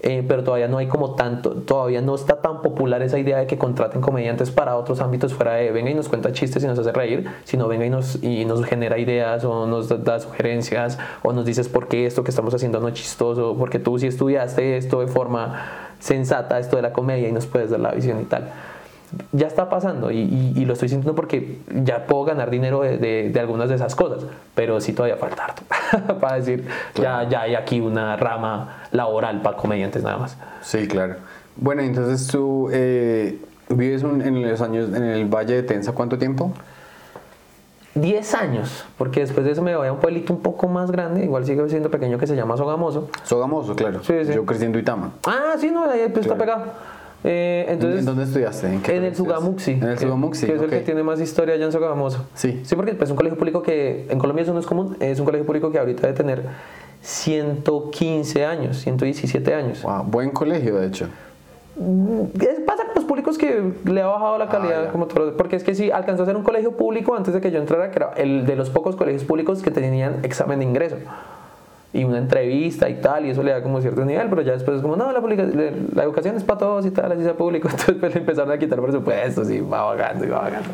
eh, 0.07 0.23
pero 0.29 0.45
todavía 0.45 0.69
no 0.69 0.77
hay 0.77 0.87
como 0.87 1.15
tanto, 1.15 1.53
todavía 1.53 2.03
no 2.03 2.15
está 2.15 2.43
tan 2.43 2.61
popular 2.61 3.01
esa 3.01 3.19
idea 3.19 3.39
de 3.39 3.47
que 3.47 3.57
contraten 3.57 4.03
comediantes 4.03 4.51
para 4.51 4.77
otros 4.77 5.01
ámbitos 5.01 5.33
fuera 5.33 5.55
de 5.55 5.71
venga 5.73 5.91
y 5.91 5.95
nos 5.95 6.11
cuenta 6.11 6.31
chistes 6.31 6.63
y 6.63 6.67
nos 6.67 6.79
hace 6.79 6.93
reír, 6.93 7.27
sino 7.45 7.69
venga 7.69 7.87
y 7.87 7.91
nos, 7.91 8.23
y 8.23 8.45
nos 8.45 8.63
genera 8.67 8.99
ideas 8.99 9.45
o 9.45 9.67
nos 9.67 9.89
da, 10.05 10.21
sugerencias 10.21 10.99
o 11.23 11.33
nos 11.33 11.47
dices 11.47 11.71
por 11.71 11.89
qué 11.89 12.05
esto 12.05 12.23
que 12.23 12.29
estamos 12.29 12.53
haciendo 12.53 12.81
no 12.81 12.89
es 12.89 12.95
chistoso, 12.95 13.57
porque 13.59 13.79
tú 13.79 13.99
sí 13.99 14.07
estudiaste 14.07 14.77
esto 14.77 15.01
de 15.01 15.07
forma 15.07 15.71
sensata, 16.01 16.59
esto 16.59 16.77
de 16.77 16.83
la 16.83 16.93
comedia 16.93 17.27
y 17.27 17.33
nos 17.33 17.47
puedes 17.47 17.71
dar 17.71 17.81
la 17.81 17.93
visión 17.93 18.21
y 18.21 18.25
tal 18.25 18.53
ya 19.33 19.47
está 19.47 19.69
pasando 19.69 20.11
y, 20.11 20.65
lo 20.65 20.73
estoy 20.73 20.89
sintiendo 20.89 21.15
porque 21.15 21.59
ya 21.85 22.07
puedo 22.07 22.25
ganar 22.25 22.51
dinero 22.51 22.81
de, 22.81 23.37
algunas 23.39 23.69
de 23.69 23.75
esas 23.75 23.95
cosas, 23.95 24.25
pero 24.55 24.81
sí 24.81 24.93
todavía 24.93 25.17
falta 25.17 25.45
harto 25.45 25.63
para 26.21 26.37
decir, 26.37 26.67
ya, 26.95 27.29
ya 27.29 27.43
hay 27.43 27.55
aquí 27.55 27.81
una 27.81 28.17
rama 28.17 28.85
laboral 28.93 29.43
para 29.43 29.57
comediantes 29.57 30.03
nada 30.03 30.19
más. 30.19 30.37
Sí, 30.63 30.89
claro. 30.89 31.17
Bueno, 31.57 31.83
entonces 31.83 32.27
tú 32.27 32.69
eh, 32.73 33.39
vives 33.69 34.03
en 34.03 34.49
los 34.49 34.61
años 34.61 34.89
en 34.95 35.03
el 35.03 35.27
Valle 35.27 35.55
de 35.55 35.63
Tensa, 35.63 35.93
¿cuánto 35.93 36.19
tiempo? 36.19 36.53
10 37.95 38.35
años, 38.35 38.85
porque 38.99 39.21
después 39.21 39.47
de 39.47 39.53
eso 39.53 39.63
me 39.63 39.77
voy 39.77 39.87
a 39.87 39.93
un 39.93 40.01
pueblito 40.01 40.33
un 40.33 40.41
poco 40.41 40.67
más 40.67 40.91
grande, 40.91 41.25
igual 41.25 41.47
sigue 41.47 41.69
siendo 41.69 41.91
pequeño, 41.91 42.19
que 42.19 42.27
se 42.27 42.35
llama 42.35 42.57
Sogamoso. 42.57 43.09
Sogamoso, 43.23 43.77
claro. 43.77 44.03
Sí, 44.03 44.15
sí. 44.25 44.35
Yo 44.35 44.45
crecí 44.45 44.65
en 44.65 44.73
Duitama. 44.73 45.13
Ah, 45.25 45.55
sí, 45.59 45.71
no, 45.71 45.89
ahí 45.89 46.09
pues 46.13 46.27
está 46.27 46.37
pegado. 46.37 46.65
Eh, 47.27 47.65
entonces, 47.69 48.01
¿En 48.01 48.05
dónde 48.05 48.25
estudiaste? 48.25 48.67
¿En, 48.67 48.83
en 48.85 49.05
el 49.05 49.17
Sugamuxi. 49.17 49.73
En 49.73 49.85
el 49.85 49.99
Sugamuxi. 49.99 50.47
Que, 50.47 50.55
es 50.55 50.63
el 50.63 50.69
que 50.69 50.81
tiene 50.81 51.03
más 51.03 51.21
historia 51.21 51.55
allá 51.55 51.65
en 51.65 51.73
Sogamoso. 51.73 52.27
Sí. 52.35 52.61
Sí, 52.65 52.77
porque 52.77 52.93
pues, 52.93 53.09
es 53.09 53.11
un 53.13 53.17
colegio 53.17 53.39
público 53.39 53.63
que 53.63 54.07
en 54.11 54.19
Colombia 54.19 54.43
eso 54.43 54.53
no 54.53 54.61
es 54.61 54.67
común. 54.67 54.97
Es 55.01 55.19
un 55.19 55.25
colegio 55.25 55.47
público 55.47 55.73
que 55.73 55.79
ahorita 55.79 56.03
debe 56.03 56.15
tener 56.15 56.43
115 57.01 58.45
años, 58.45 58.77
117 58.77 59.55
años. 59.55 59.83
Wow, 59.83 60.05
buen 60.05 60.31
colegio, 60.31 60.77
de 60.77 60.87
hecho. 60.87 61.09
Mm, 61.77 62.27
pasa 62.67 62.85
con 62.85 62.95
los 62.95 63.05
públicos 63.05 63.39
que 63.39 63.73
le 63.87 64.03
ha 64.03 64.07
bajado 64.07 64.37
la 64.37 64.45
ah, 64.45 64.49
calidad, 64.51 64.93
como 64.93 65.07
todo, 65.07 65.35
porque 65.35 65.57
es 65.57 65.65
que 65.65 65.75
sí, 65.75 65.91
alcanzó 65.91 66.25
a 66.25 66.27
ser 66.27 66.37
un 66.37 66.45
colegio 66.45 66.77
público 66.77 67.17
antes 67.17 67.33
de 67.33 67.41
que 67.41 67.51
yo 67.51 67.59
entrara, 67.59 67.91
que 67.91 67.99
era 68.01 68.13
el 68.17 68.45
de 68.45 68.55
los 68.55 68.69
pocos 68.69 68.97
colegios 68.97 69.25
públicos 69.25 69.63
que 69.63 69.71
tenían 69.71 70.21
examen 70.25 70.59
de 70.59 70.67
ingreso 70.67 70.97
y 71.95 72.03
una 72.03 72.19
entrevista 72.19 72.91
y 72.91 72.95
tal, 72.95 73.25
y 73.25 73.31
eso 73.31 73.43
le 73.45 73.53
da 73.53 73.63
como 73.63 73.81
cierto 73.81 74.05
nivel, 74.05 74.29
pero 74.29 74.43
ya 74.43 74.53
después 74.53 74.79
es 74.79 74.83
como, 74.83 74.97
no, 74.97 75.13
la, 75.13 75.21
la 75.21 76.03
educación 76.03 76.37
es 76.37 76.43
para 76.43 76.59
todos 76.59 76.85
y 76.85 76.91
tal, 76.91 77.13
así 77.13 77.23
sea 77.23 77.35
público, 77.35 77.69
entonces 77.71 77.95
pues 78.01 78.13
le 78.13 78.21
empezaron 78.21 78.51
a 78.51 78.59
quitar 78.59 78.83
presupuestos 78.83 79.49
y 79.49 79.61
va 79.61 79.85
vagando 79.85 80.25
y 80.25 80.29
va 80.29 80.41
vagando. 80.41 80.71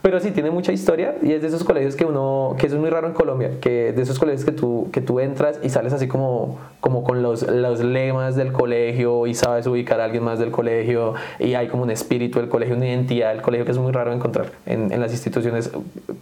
Pero 0.00 0.20
sí 0.20 0.30
tiene 0.30 0.50
mucha 0.50 0.72
historia 0.72 1.16
y 1.22 1.32
es 1.32 1.42
de 1.42 1.48
esos 1.48 1.64
colegios 1.64 1.96
que 1.96 2.06
uno, 2.06 2.56
que 2.58 2.66
eso 2.66 2.76
es 2.76 2.80
muy 2.80 2.88
raro 2.88 3.08
en 3.08 3.12
Colombia, 3.12 3.60
que 3.60 3.92
de 3.92 4.00
esos 4.00 4.18
colegios 4.18 4.44
que 4.44 4.52
tú, 4.52 4.88
que 4.90 5.02
tú 5.02 5.20
entras 5.20 5.60
y 5.62 5.68
sales 5.68 5.92
así 5.92 6.08
como, 6.08 6.58
como 6.80 7.04
con 7.04 7.20
los, 7.20 7.42
los 7.42 7.80
lemas 7.80 8.34
del 8.34 8.52
colegio 8.52 9.26
y 9.26 9.34
sabes 9.34 9.66
ubicar 9.66 10.00
a 10.00 10.04
alguien 10.04 10.22
más 10.22 10.38
del 10.38 10.50
colegio 10.50 11.14
y 11.38 11.54
hay 11.54 11.68
como 11.68 11.82
un 11.82 11.90
espíritu 11.90 12.38
del 12.38 12.48
colegio, 12.48 12.76
una 12.76 12.86
identidad 12.86 13.34
del 13.34 13.42
colegio 13.42 13.66
que 13.66 13.72
es 13.72 13.78
muy 13.78 13.92
raro 13.92 14.12
encontrar 14.12 14.46
en, 14.64 14.92
en 14.92 15.00
las 15.00 15.12
instituciones 15.12 15.72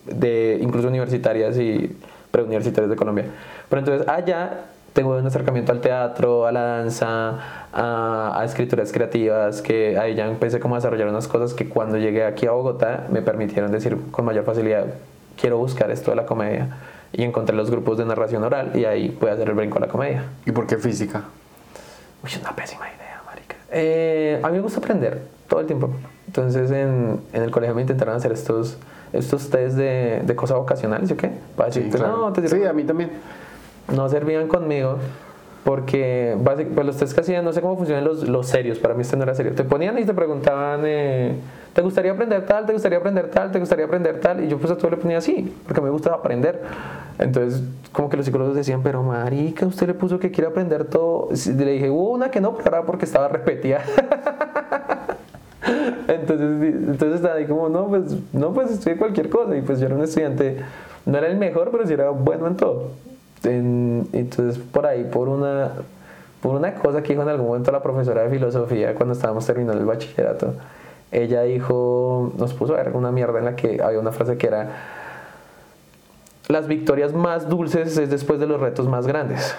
de 0.07 0.59
incluso 0.61 0.89
universitarias 0.89 1.57
y 1.59 1.95
preuniversitarias 2.37 2.91
de 2.91 2.97
Colombia. 2.97 3.25
Pero 3.69 3.81
entonces 3.81 4.07
allá 4.09 4.67
tengo 4.93 5.17
un 5.17 5.27
acercamiento 5.27 5.73
al 5.73 5.81
teatro, 5.81 6.47
a 6.47 6.53
la 6.53 6.61
danza, 6.61 7.39
a, 7.73 8.43
escrituras 8.45 8.93
creativas, 8.93 9.63
que 9.63 9.99
ahí 9.99 10.15
ya 10.15 10.27
empecé 10.27 10.61
como 10.61 10.75
a 10.75 10.79
desarrollar 10.79 11.09
unas 11.09 11.29
cosas 11.29 11.55
que 11.55 11.69
cuando 11.69 11.99
llegué 11.99 12.25
aquí 12.25 12.47
a 12.47 12.53
Bogotá 12.53 13.07
me 13.11 13.23
permitieron 13.23 13.71
decir 13.73 13.99
con 14.11 14.25
mayor 14.25 14.45
facilidad, 14.45 14.87
quiero 15.41 15.59
buscar 15.59 15.91
esto 15.91 16.11
de 16.11 16.17
la 16.17 16.27
comedia. 16.27 16.77
Y 17.13 17.23
encontré 17.23 17.57
los 17.57 17.71
grupos 17.71 17.97
de 17.99 18.05
narración 18.05 18.43
oral 18.43 18.73
y 18.75 18.85
ahí 18.85 19.11
pude 19.11 19.31
hacer 19.31 19.49
el 19.49 19.55
brinco 19.55 19.79
a 19.79 19.81
la 19.81 19.89
comedia. 19.89 20.25
¿Y 20.45 20.53
por 20.53 20.67
qué 20.67 20.77
física? 20.77 21.25
Uy, 22.23 22.31
es 22.31 22.41
una 22.41 22.55
pésima 22.55 22.87
idea, 22.89 23.23
marica. 23.25 23.57
Eh, 23.71 24.41
a 24.43 24.49
mí 24.49 24.55
me 24.55 24.61
gusta 24.61 24.81
aprender 24.81 25.23
todo 25.49 25.61
el 25.61 25.67
tiempo. 25.67 25.91
Entonces 26.27 26.71
en, 26.71 27.21
en 27.33 27.43
el 27.43 27.51
colegio 27.51 27.75
me 27.75 27.83
intentaron 27.83 28.17
hacer 28.17 28.33
estos 28.33 28.77
estos 29.13 29.51
test 29.51 29.77
de, 29.77 30.23
de 30.25 30.37
cosas 30.37 30.59
vocacionales, 30.59 31.11
¿o 31.11 31.17
qué? 31.17 31.31
Para 31.57 31.69
decirte, 31.69 31.99
no, 31.99 32.33
te 32.33 32.47
Sí, 32.49 32.65
a 32.65 32.73
mí 32.73 32.85
también. 32.85 33.11
No 33.95 34.09
servían 34.09 34.49
conmigo 34.49 34.99
porque 35.67 36.37
pues 36.45 36.87
los 36.87 36.97
test 36.97 37.13
que 37.13 37.23
hacían, 37.23 37.45
no 37.45 37.53
sé 37.53 37.61
cómo 37.61 37.77
funcionan 37.77 38.05
los, 38.05 38.29
los 38.29 38.47
serios, 38.47 38.79
para 38.79 38.95
mí 38.95 39.03
esto 39.03 39.17
no 39.17 39.25
era 39.25 39.35
serio. 39.35 39.53
Te 39.53 39.65
ponían 39.65 39.99
y 39.99 40.05
te 40.05 40.15
preguntaban, 40.15 40.83
eh, 40.85 41.35
¿te 41.73 41.83
gustaría 41.83 42.13
aprender 42.13 42.47
tal? 42.47 42.67
¿Te 42.67 42.73
gustaría 42.73 42.99
aprender 42.99 43.29
tal? 43.33 43.51
¿Te 43.51 43.59
gustaría 43.59 43.85
aprender 43.85 44.21
tal? 44.21 44.45
Y 44.45 44.49
yo 44.49 44.59
pues 44.59 44.71
a 44.71 44.77
todo 44.79 44.93
le 44.93 44.97
ponía 44.97 45.19
así, 45.19 45.53
porque 45.67 45.81
me 45.81 45.91
gusta 45.91 46.15
aprender. 46.15 46.63
Entonces, 47.19 47.65
como 47.91 48.09
que 48.09 48.17
los 48.17 48.27
psicólogos 48.27 48.55
decían, 48.55 48.81
pero 48.85 49.03
marica, 49.03 49.67
usted 49.67 49.89
le 49.89 49.95
puso 49.95 50.21
que 50.21 50.31
quiere 50.31 50.51
aprender 50.51 50.85
todo. 50.85 51.31
Le 51.31 51.73
dije, 51.73 51.91
hubo 51.91 52.11
una 52.11 52.31
que 52.31 52.41
no, 52.41 52.55
pero 52.55 52.69
era 52.69 52.87
porque 52.87 53.05
estaba 53.05 53.27
repetida. 53.27 53.83
entonces, 56.09 56.75
entonces 56.75 57.17
estaba 57.17 57.35
ahí 57.35 57.47
como, 57.47 57.69
no, 57.69 57.89
pues, 57.89 58.03
no, 58.33 58.53
pues 58.53 58.71
estudié 58.71 58.97
cualquier 58.97 59.29
cosa. 59.29 59.57
Y 59.57 59.63
pues 59.63 59.81
yo 59.81 59.87
era 59.87 59.95
un 59.95 60.03
estudiante, 60.03 60.59
no 61.05 61.19
era 61.19 61.27
el 61.27 61.37
mejor, 61.37 61.71
pero 61.71 61.87
sí 61.87 61.93
era 61.93 62.11
bueno 62.11 62.47
en 62.47 62.57
todo. 62.57 62.91
entonces, 63.43 64.59
por 64.59 64.87
ahí, 64.87 65.05
por 65.05 65.29
una, 65.29 65.71
por 66.41 66.55
una 66.55 66.75
cosa 66.75 67.03
que 67.03 67.11
dijo 67.11 67.23
en 67.23 67.29
algún 67.29 67.49
momento 67.49 67.71
la 67.73 67.83
profesora 67.83 68.23
de 68.23 68.31
filosofía 68.31 68.95
cuando 68.95 69.15
estábamos 69.15 69.47
terminando 69.47 69.81
el 69.81 69.87
bachillerato, 69.87 70.55
ella 71.13 71.43
dijo, 71.43 72.33
nos 72.37 72.53
puso 72.55 72.75
a 72.75 72.83
ver 72.83 72.95
una 72.95 73.11
mierda 73.11 73.39
en 73.39 73.45
la 73.45 73.57
que 73.57 73.81
había 73.83 73.99
una 73.99 74.13
frase 74.13 74.37
que 74.37 74.47
era, 74.47 74.71
las 76.49 76.67
victorias 76.67 77.13
más 77.13 77.49
dulces 77.49 77.97
es 77.97 78.11
después 78.11 78.39
de 78.39 78.47
los 78.47 78.61
retos 78.61 78.89
más 78.89 79.07
grandes. 79.07 79.55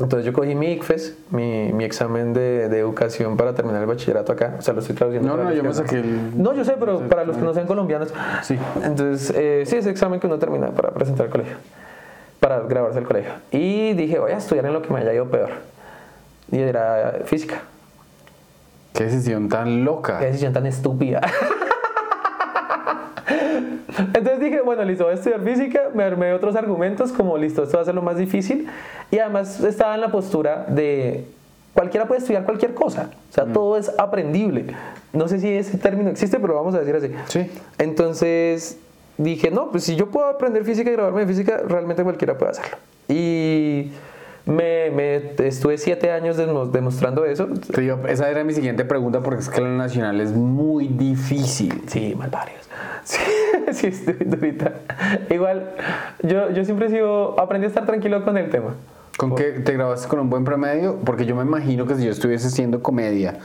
Entonces 0.00 0.24
yo 0.24 0.32
cogí 0.32 0.54
mi 0.54 0.72
ICFES, 0.72 1.16
mi, 1.30 1.72
mi 1.72 1.84
examen 1.84 2.32
de, 2.32 2.68
de, 2.68 2.78
educación 2.78 3.36
para 3.36 3.54
terminar 3.54 3.80
el 3.80 3.88
bachillerato 3.88 4.32
acá. 4.32 4.54
O 4.58 4.62
sea, 4.62 4.72
lo 4.72 4.80
estoy 4.80 4.94
traduciendo. 4.94 5.36
No, 5.36 5.42
no, 5.42 5.52
yo 5.52 5.64
me 5.64 5.74
saqué 5.74 5.96
el... 5.96 6.40
No, 6.40 6.54
yo 6.54 6.64
sé, 6.64 6.74
pero 6.78 7.00
para 7.08 7.24
los 7.24 7.36
que 7.36 7.42
no 7.42 7.52
sean 7.52 7.66
colombianos. 7.66 8.14
Sí. 8.42 8.56
Entonces, 8.82 9.32
eh, 9.36 9.64
sí, 9.66 9.76
ese 9.76 9.90
examen 9.90 10.20
que 10.20 10.28
uno 10.28 10.38
termina 10.38 10.68
para 10.68 10.90
presentar 10.90 11.26
el 11.26 11.32
colegio. 11.32 11.56
Para 12.38 12.60
grabarse 12.60 13.00
el 13.00 13.06
colegio. 13.06 13.32
Y 13.50 13.94
dije, 13.94 14.20
voy 14.20 14.30
a 14.30 14.36
estudiar 14.36 14.66
en 14.66 14.72
lo 14.72 14.82
que 14.82 14.92
me 14.92 15.00
haya 15.00 15.12
ido 15.12 15.26
peor. 15.26 15.50
Y 16.52 16.60
era 16.60 17.20
física. 17.24 17.62
Qué 18.94 19.04
decisión 19.04 19.48
tan 19.48 19.84
loca. 19.84 20.20
Qué 20.20 20.26
decisión 20.26 20.52
tan 20.52 20.66
estúpida. 20.66 21.20
Entonces 23.98 24.40
dije, 24.40 24.60
bueno, 24.60 24.84
listo, 24.84 25.04
voy 25.04 25.12
a 25.12 25.16
estudiar 25.16 25.40
física, 25.40 25.90
me 25.94 26.04
armé 26.04 26.32
otros 26.32 26.56
argumentos 26.56 27.12
como, 27.12 27.36
listo, 27.36 27.62
esto 27.62 27.76
va 27.76 27.82
a 27.82 27.86
ser 27.86 27.94
lo 27.94 28.02
más 28.02 28.16
difícil. 28.16 28.68
Y 29.10 29.18
además 29.18 29.60
estaba 29.60 29.94
en 29.94 30.00
la 30.00 30.10
postura 30.10 30.66
de, 30.68 31.24
cualquiera 31.74 32.06
puede 32.06 32.20
estudiar 32.20 32.44
cualquier 32.44 32.74
cosa, 32.74 33.10
o 33.30 33.32
sea, 33.32 33.44
mm. 33.44 33.52
todo 33.52 33.76
es 33.76 33.90
aprendible. 33.98 34.74
No 35.12 35.28
sé 35.28 35.38
si 35.40 35.48
ese 35.48 35.78
término 35.78 36.10
existe, 36.10 36.38
pero 36.38 36.54
vamos 36.54 36.74
a 36.74 36.80
decir 36.80 36.96
así. 36.96 37.10
Sí. 37.26 37.50
Entonces 37.78 38.78
dije, 39.16 39.50
no, 39.50 39.70
pues 39.70 39.84
si 39.84 39.96
yo 39.96 40.10
puedo 40.10 40.26
aprender 40.26 40.64
física 40.64 40.90
y 40.90 40.92
grabarme 40.92 41.20
de 41.20 41.26
física, 41.26 41.62
realmente 41.66 42.02
cualquiera 42.02 42.36
puede 42.36 42.52
hacerlo. 42.52 42.76
Y... 43.08 43.90
Me, 44.48 44.90
me, 44.90 45.16
estuve 45.46 45.76
siete 45.76 46.10
años 46.10 46.38
demostrando 46.38 47.26
eso. 47.26 47.48
esa 48.08 48.30
era 48.30 48.44
mi 48.44 48.54
siguiente 48.54 48.86
pregunta 48.86 49.20
porque 49.20 49.42
es 49.42 49.50
que 49.50 49.60
la 49.60 49.68
nacional 49.68 50.22
es 50.22 50.32
muy 50.32 50.88
difícil. 50.88 51.82
Sí, 51.86 52.14
mal 52.16 52.30
varios. 52.30 52.68
Sí, 53.04 53.20
sí, 53.72 53.86
estoy 53.88 54.26
durita. 54.26 54.72
Igual, 55.30 55.70
yo, 56.22 56.50
yo 56.50 56.64
siempre 56.64 56.88
sigo, 56.90 57.38
aprendí 57.38 57.66
a 57.66 57.68
estar 57.68 57.86
tranquilo 57.86 58.24
con 58.24 58.36
el 58.36 58.50
tema. 58.50 58.74
¿Con 59.18 59.34
qué 59.34 59.50
te 59.50 59.72
grabaste 59.72 60.08
con 60.08 60.20
un 60.20 60.30
buen 60.30 60.44
promedio? 60.44 60.96
Porque 61.04 61.26
yo 61.26 61.34
me 61.34 61.42
imagino 61.42 61.86
que 61.86 61.94
si 61.94 62.04
yo 62.04 62.10
estuviese 62.10 62.48
haciendo 62.48 62.82
comedia 62.82 63.38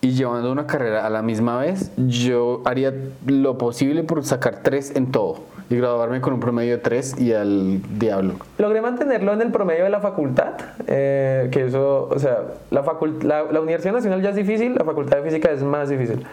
y 0.00 0.12
llevando 0.12 0.50
una 0.50 0.66
carrera 0.66 1.06
a 1.06 1.10
la 1.10 1.22
misma 1.22 1.58
vez, 1.58 1.92
yo 1.96 2.62
haría 2.64 2.92
lo 3.26 3.58
posible 3.58 4.02
por 4.02 4.24
sacar 4.24 4.60
tres 4.62 4.94
en 4.96 5.12
todo. 5.12 5.51
Y 5.70 5.76
graduarme 5.76 6.20
con 6.20 6.34
un 6.34 6.40
promedio 6.40 6.76
de 6.76 6.78
3 6.78 7.20
y 7.20 7.32
al 7.32 7.80
diablo. 7.98 8.34
Logré 8.58 8.80
mantenerlo 8.80 9.32
en 9.32 9.42
el 9.42 9.50
promedio 9.50 9.84
de 9.84 9.90
la 9.90 10.00
facultad, 10.00 10.52
eh, 10.86 11.48
que 11.50 11.66
eso, 11.66 12.08
o 12.10 12.18
sea, 12.18 12.38
la, 12.70 12.82
la, 13.22 13.42
la, 13.44 13.60
Universidad 13.60 13.92
Nacional 13.94 14.22
ya 14.22 14.30
es 14.30 14.36
difícil, 14.36 14.74
la 14.74 14.84
Facultad 14.84 15.18
de 15.18 15.24
Física 15.24 15.50
es 15.50 15.62
más 15.62 15.88
difícil, 15.88 16.24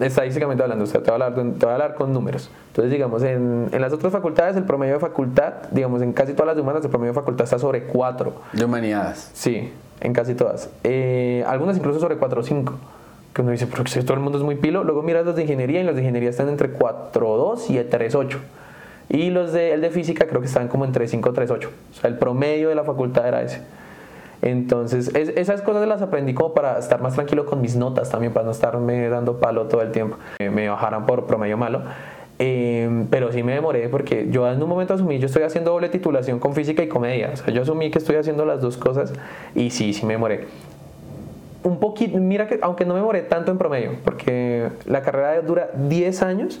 estadísticamente 0.00 0.62
hablando, 0.62 0.84
o 0.84 0.86
sea, 0.86 1.02
te 1.02 1.10
voy 1.10 1.20
a 1.20 1.26
hablar, 1.26 1.34
te 1.34 1.66
voy 1.66 1.70
a 1.70 1.72
hablar 1.72 1.94
con 1.94 2.12
números. 2.12 2.50
Entonces, 2.68 2.92
digamos, 2.92 3.22
en, 3.22 3.68
en, 3.72 3.80
las 3.80 3.92
otras 3.92 4.12
facultades 4.12 4.56
el 4.56 4.64
promedio 4.64 4.94
de 4.94 5.00
facultad, 5.00 5.54
digamos, 5.70 6.02
en 6.02 6.12
casi 6.12 6.32
todas 6.32 6.54
las 6.54 6.62
humanas 6.62 6.84
el 6.84 6.90
promedio 6.90 7.12
de 7.12 7.20
facultad 7.20 7.44
está 7.44 7.58
sobre 7.58 7.84
4. 7.84 8.32
De 8.52 8.64
humanidades. 8.64 9.30
Sí, 9.34 9.72
en 10.00 10.12
casi 10.12 10.34
todas. 10.34 10.70
Eh, 10.84 11.44
algunas 11.46 11.76
incluso 11.76 12.00
sobre 12.00 12.16
4 12.16 12.40
o 12.40 12.42
5 12.42 12.74
que 13.38 13.42
uno 13.42 13.52
dice, 13.52 13.68
pero 13.68 13.84
todo 13.84 14.14
el 14.14 14.20
mundo 14.20 14.38
es 14.38 14.44
muy 14.44 14.56
pilo. 14.56 14.82
Luego 14.82 15.02
miras 15.02 15.24
los 15.24 15.36
de 15.36 15.42
ingeniería 15.42 15.80
y 15.80 15.84
los 15.84 15.94
de 15.94 16.00
ingeniería 16.00 16.30
están 16.30 16.48
entre 16.48 16.72
4.2 16.76 17.70
y 17.70 17.74
3.8. 17.74 18.36
Y 19.08 19.30
los 19.30 19.52
de, 19.52 19.72
el 19.72 19.80
de 19.80 19.90
física 19.90 20.26
creo 20.26 20.40
que 20.40 20.46
están 20.46 20.68
como 20.68 20.84
entre 20.84 21.08
5 21.08 21.32
3.8. 21.32 21.66
O 21.66 21.94
sea, 21.94 22.10
el 22.10 22.18
promedio 22.18 22.68
de 22.68 22.74
la 22.74 22.84
facultad 22.84 23.26
era 23.26 23.42
ese. 23.42 23.62
Entonces, 24.40 25.12
esas 25.14 25.62
cosas 25.62 25.88
las 25.88 26.00
aprendí 26.02 26.32
como 26.34 26.54
para 26.54 26.78
estar 26.78 27.00
más 27.00 27.14
tranquilo 27.14 27.44
con 27.44 27.60
mis 27.60 27.74
notas 27.74 28.10
también, 28.10 28.32
para 28.32 28.44
no 28.44 28.52
estarme 28.52 29.08
dando 29.08 29.38
palo 29.38 29.64
todo 29.64 29.82
el 29.82 29.90
tiempo. 29.90 30.16
Me 30.38 30.68
bajaran 30.68 31.06
por 31.06 31.26
promedio 31.26 31.56
malo. 31.56 31.82
Em, 32.38 33.06
pero 33.08 33.32
sí 33.32 33.42
me 33.42 33.52
demoré 33.52 33.88
porque 33.88 34.28
yo 34.30 34.48
en 34.48 34.62
un 34.62 34.68
momento 34.68 34.94
asumí, 34.94 35.18
yo 35.18 35.26
estoy 35.26 35.42
haciendo 35.42 35.72
doble 35.72 35.88
titulación 35.88 36.38
con 36.38 36.54
física 36.54 36.82
y 36.84 36.88
comedia. 36.88 37.30
O 37.32 37.36
sea, 37.36 37.52
yo 37.52 37.62
asumí 37.62 37.90
que 37.90 37.98
estoy 37.98 38.14
haciendo 38.14 38.44
las 38.44 38.60
dos 38.60 38.76
cosas 38.76 39.12
y 39.56 39.70
sí, 39.70 39.92
sí 39.92 40.06
me 40.06 40.12
demoré 40.12 40.46
un 41.62 41.78
poquito, 41.80 42.18
mira 42.18 42.46
que 42.46 42.58
aunque 42.62 42.84
no 42.84 42.94
me 42.94 43.02
moré 43.02 43.22
tanto 43.22 43.50
en 43.50 43.58
promedio, 43.58 43.92
porque 44.04 44.68
la 44.86 45.02
carrera 45.02 45.40
dura 45.42 45.70
10 45.74 46.22
años, 46.22 46.60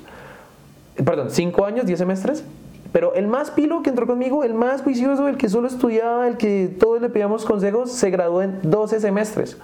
perdón, 1.04 1.30
5 1.30 1.64
años, 1.64 1.86
10 1.86 1.98
semestres, 1.98 2.44
pero 2.92 3.14
el 3.14 3.26
más 3.26 3.50
pilo 3.50 3.82
que 3.82 3.90
entró 3.90 4.06
conmigo, 4.06 4.44
el 4.44 4.54
más 4.54 4.82
juicioso, 4.82 5.28
el 5.28 5.36
que 5.36 5.48
solo 5.48 5.68
estudiaba, 5.68 6.26
el 6.26 6.36
que 6.36 6.74
todos 6.78 7.00
le 7.00 7.08
pedíamos 7.08 7.44
consejos, 7.44 7.92
se 7.92 8.10
graduó 8.10 8.42
en 8.42 8.58
12 8.62 9.00
semestres. 9.00 9.58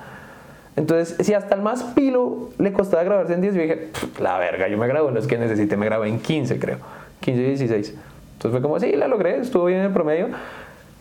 Entonces, 0.77 1.17
si 1.25 1.35
hasta 1.35 1.55
el 1.55 1.63
más 1.63 1.83
pilo 1.83 2.51
le 2.59 2.73
costaba 2.73 3.03
graduarse 3.05 3.35
en 3.35 3.41
10, 3.41 3.55
yo 3.55 3.63
dije, 3.63 3.91
la 4.21 4.39
verga, 4.39 4.69
yo 4.69 4.77
me 4.77 4.89
gradué 4.89 5.09
en 5.09 5.15
los 5.15 5.27
que 5.27 5.39
necesité, 5.39 5.77
me 5.77 5.87
gradué 5.87 6.09
en 6.09 6.19
15, 6.19 6.59
creo, 6.59 6.79
15 7.21 7.41
y 7.41 7.47
16. 7.47 7.95
Entonces 8.35 8.51
fue 8.51 8.61
como, 8.61 8.79
sí, 8.81 8.93
la 8.93 9.09
logré, 9.09 9.39
estuvo 9.39 9.67
bien 9.67 9.81
en 9.81 9.87
el 9.87 9.93
promedio 9.93 10.29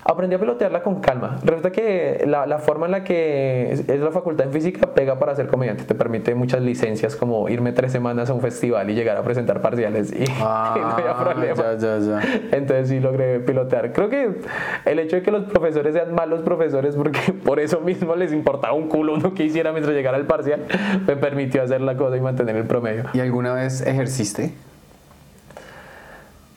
aprendí 0.05 0.35
a 0.35 0.39
pilotearla 0.39 0.83
con 0.83 0.99
calma. 0.99 1.37
Resulta 1.43 1.71
que 1.71 2.23
la, 2.27 2.45
la, 2.45 2.59
forma 2.59 2.85
en 2.85 2.91
la 2.91 3.03
que 3.03 3.71
es, 3.71 3.87
la 3.87 4.11
facultad 4.11 4.47
en 4.47 4.53
física 4.53 4.93
pega 4.93 5.17
para 5.19 5.35
ser 5.35 5.47
comediante. 5.47 5.83
Te 5.83 5.95
permite 5.95 6.35
muchas 6.35 6.61
licencias, 6.61 7.15
como 7.15 7.47
irme 7.49 7.71
tres 7.71 7.91
semanas 7.91 8.29
a 8.29 8.33
un 8.33 8.41
festival 8.41 8.89
y 8.89 8.95
llegar 8.95 9.17
a 9.17 9.23
presentar 9.23 9.61
parciales 9.61 10.11
y, 10.11 10.25
ah, 10.41 10.75
no 10.77 10.87
había 10.89 11.15
problema. 11.15 11.55
Ya, 11.55 11.77
ya, 11.77 11.99
ya. 11.99 12.21
Entonces 12.51 12.89
sí 12.89 12.99
logré 12.99 13.39
pilotear. 13.39 13.93
Creo 13.93 14.09
que 14.09 14.41
el 14.85 14.99
hecho 14.99 15.15
de 15.15 15.21
que 15.21 15.31
los 15.31 15.45
profesores 15.45 15.93
sean 15.93 16.13
malos 16.13 16.41
profesores, 16.41 16.95
porque 16.95 17.19
por 17.45 17.59
eso 17.59 17.79
mismo 17.81 18.15
les 18.15 18.33
importaba 18.33 18.73
un 18.73 18.87
culo 18.87 19.13
uno 19.13 19.33
que 19.33 19.43
hiciera 19.43 19.71
mientras 19.71 19.95
llegara 19.95 20.17
al 20.17 20.25
parcial, 20.25 20.65
me 21.07 21.15
permitió 21.15 21.63
hacer 21.63 21.81
la 21.81 21.95
cosa 21.95 22.17
y 22.17 22.21
mantener 22.21 22.55
el 22.55 22.65
promedio. 22.65 23.05
¿Y 23.13 23.19
alguna 23.19 23.53
vez 23.53 23.85
ejerciste? 23.85 24.53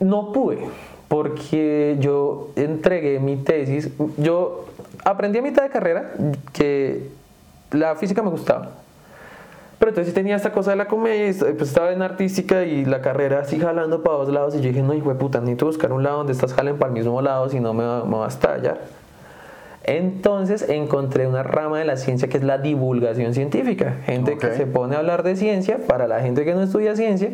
No 0.01 0.33
pude 0.33 0.59
porque 1.09 1.97
yo 2.01 2.51
entregué 2.57 3.21
mi 3.21 3.37
tesis, 3.37 3.91
yo 4.17 4.67
aprendí 5.05 5.39
a 5.39 5.43
mitad 5.43 5.63
de 5.63 5.71
carrera 5.71 6.13
que 6.53 7.09
la 7.71 7.95
física 7.97 8.23
me 8.23 8.31
gustaba. 8.31 8.71
Pero 9.79 9.91
entonces 9.91 10.15
tenía 10.15 10.37
esta 10.37 10.53
cosa 10.53 10.71
de 10.71 10.77
la 10.77 10.87
comedia, 10.87 11.33
pues 11.39 11.69
estaba 11.69 11.93
en 11.93 12.01
artística 12.01 12.65
y 12.65 12.87
la 12.87 13.03
carrera 13.03 13.41
así 13.41 13.61
jalando 13.61 14.03
para 14.03 14.17
dos 14.17 14.31
lados 14.31 14.55
y 14.55 14.59
yo 14.59 14.69
dije, 14.69 14.83
no, 14.83 14.95
hijo 14.95 15.11
de 15.11 15.17
puta, 15.17 15.41
necesito 15.41 15.67
buscar 15.67 15.93
un 15.93 16.03
lado 16.03 16.19
donde 16.19 16.33
estás 16.33 16.55
jalen 16.55 16.79
para 16.79 16.89
el 16.89 16.95
mismo 16.99 17.21
lado, 17.21 17.49
si 17.51 17.61
no 17.61 17.75
me 17.75 17.85
va, 17.85 18.05
me 18.05 18.17
va 18.17 18.25
a 18.25 18.29
estallar. 18.29 18.81
Entonces 19.85 20.69
encontré 20.69 21.29
una 21.29 21.43
rama 21.43 21.79
de 21.79 21.85
la 21.85 21.97
ciencia 21.97 22.27
que 22.29 22.39
es 22.39 22.43
la 22.43 22.59
divulgación 22.59 23.35
científica, 23.35 23.99
gente 24.07 24.39
que 24.39 24.55
se 24.55 24.67
pone 24.67 24.97
a 24.97 24.99
hablar 24.99 25.23
de 25.23 25.37
ciencia 25.37 25.79
para 25.87 26.09
la 26.09 26.21
gente 26.21 26.45
que 26.45 26.55
no 26.55 26.63
estudia 26.63 26.97
ciencia 26.97 27.31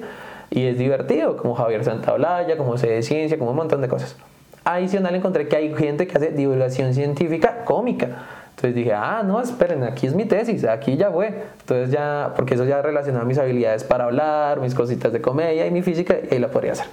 y 0.54 0.66
es 0.66 0.76
divertido, 0.76 1.38
como 1.38 1.54
Javier 1.54 1.82
Santaolalla, 1.82 2.58
como 2.58 2.76
sé 2.76 2.88
de 2.88 3.02
ciencia, 3.02 3.38
como 3.38 3.52
un 3.52 3.56
montón 3.56 3.80
de 3.80 3.88
cosas. 3.88 4.16
Adicional 4.64 5.14
encontré 5.14 5.48
que 5.48 5.56
hay 5.56 5.74
gente 5.74 6.06
que 6.06 6.16
hace 6.16 6.30
divulgación 6.30 6.92
científica 6.92 7.64
cómica. 7.64 8.08
Entonces 8.50 8.74
dije, 8.74 8.92
ah, 8.92 9.22
no, 9.24 9.40
esperen, 9.40 9.82
aquí 9.82 10.06
es 10.06 10.14
mi 10.14 10.26
tesis, 10.26 10.64
aquí 10.64 10.96
ya 10.98 11.10
fue. 11.10 11.44
Entonces 11.60 11.90
ya, 11.90 12.34
porque 12.36 12.54
eso 12.54 12.66
ya 12.66 12.82
relacionaba 12.82 13.24
mis 13.24 13.38
habilidades 13.38 13.82
para 13.82 14.04
hablar, 14.04 14.60
mis 14.60 14.74
cositas 14.74 15.10
de 15.10 15.22
comedia 15.22 15.66
y 15.66 15.70
mi 15.70 15.80
física, 15.80 16.16
y 16.30 16.34
ahí 16.34 16.38
la 16.38 16.48
podría 16.48 16.72
hacer. 16.72 16.86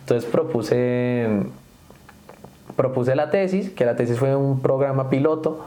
Entonces 0.00 0.30
propuse, 0.30 1.26
propuse 2.76 3.16
la 3.16 3.30
tesis, 3.30 3.70
que 3.70 3.86
la 3.86 3.96
tesis 3.96 4.18
fue 4.18 4.36
un 4.36 4.60
programa 4.60 5.08
piloto 5.08 5.64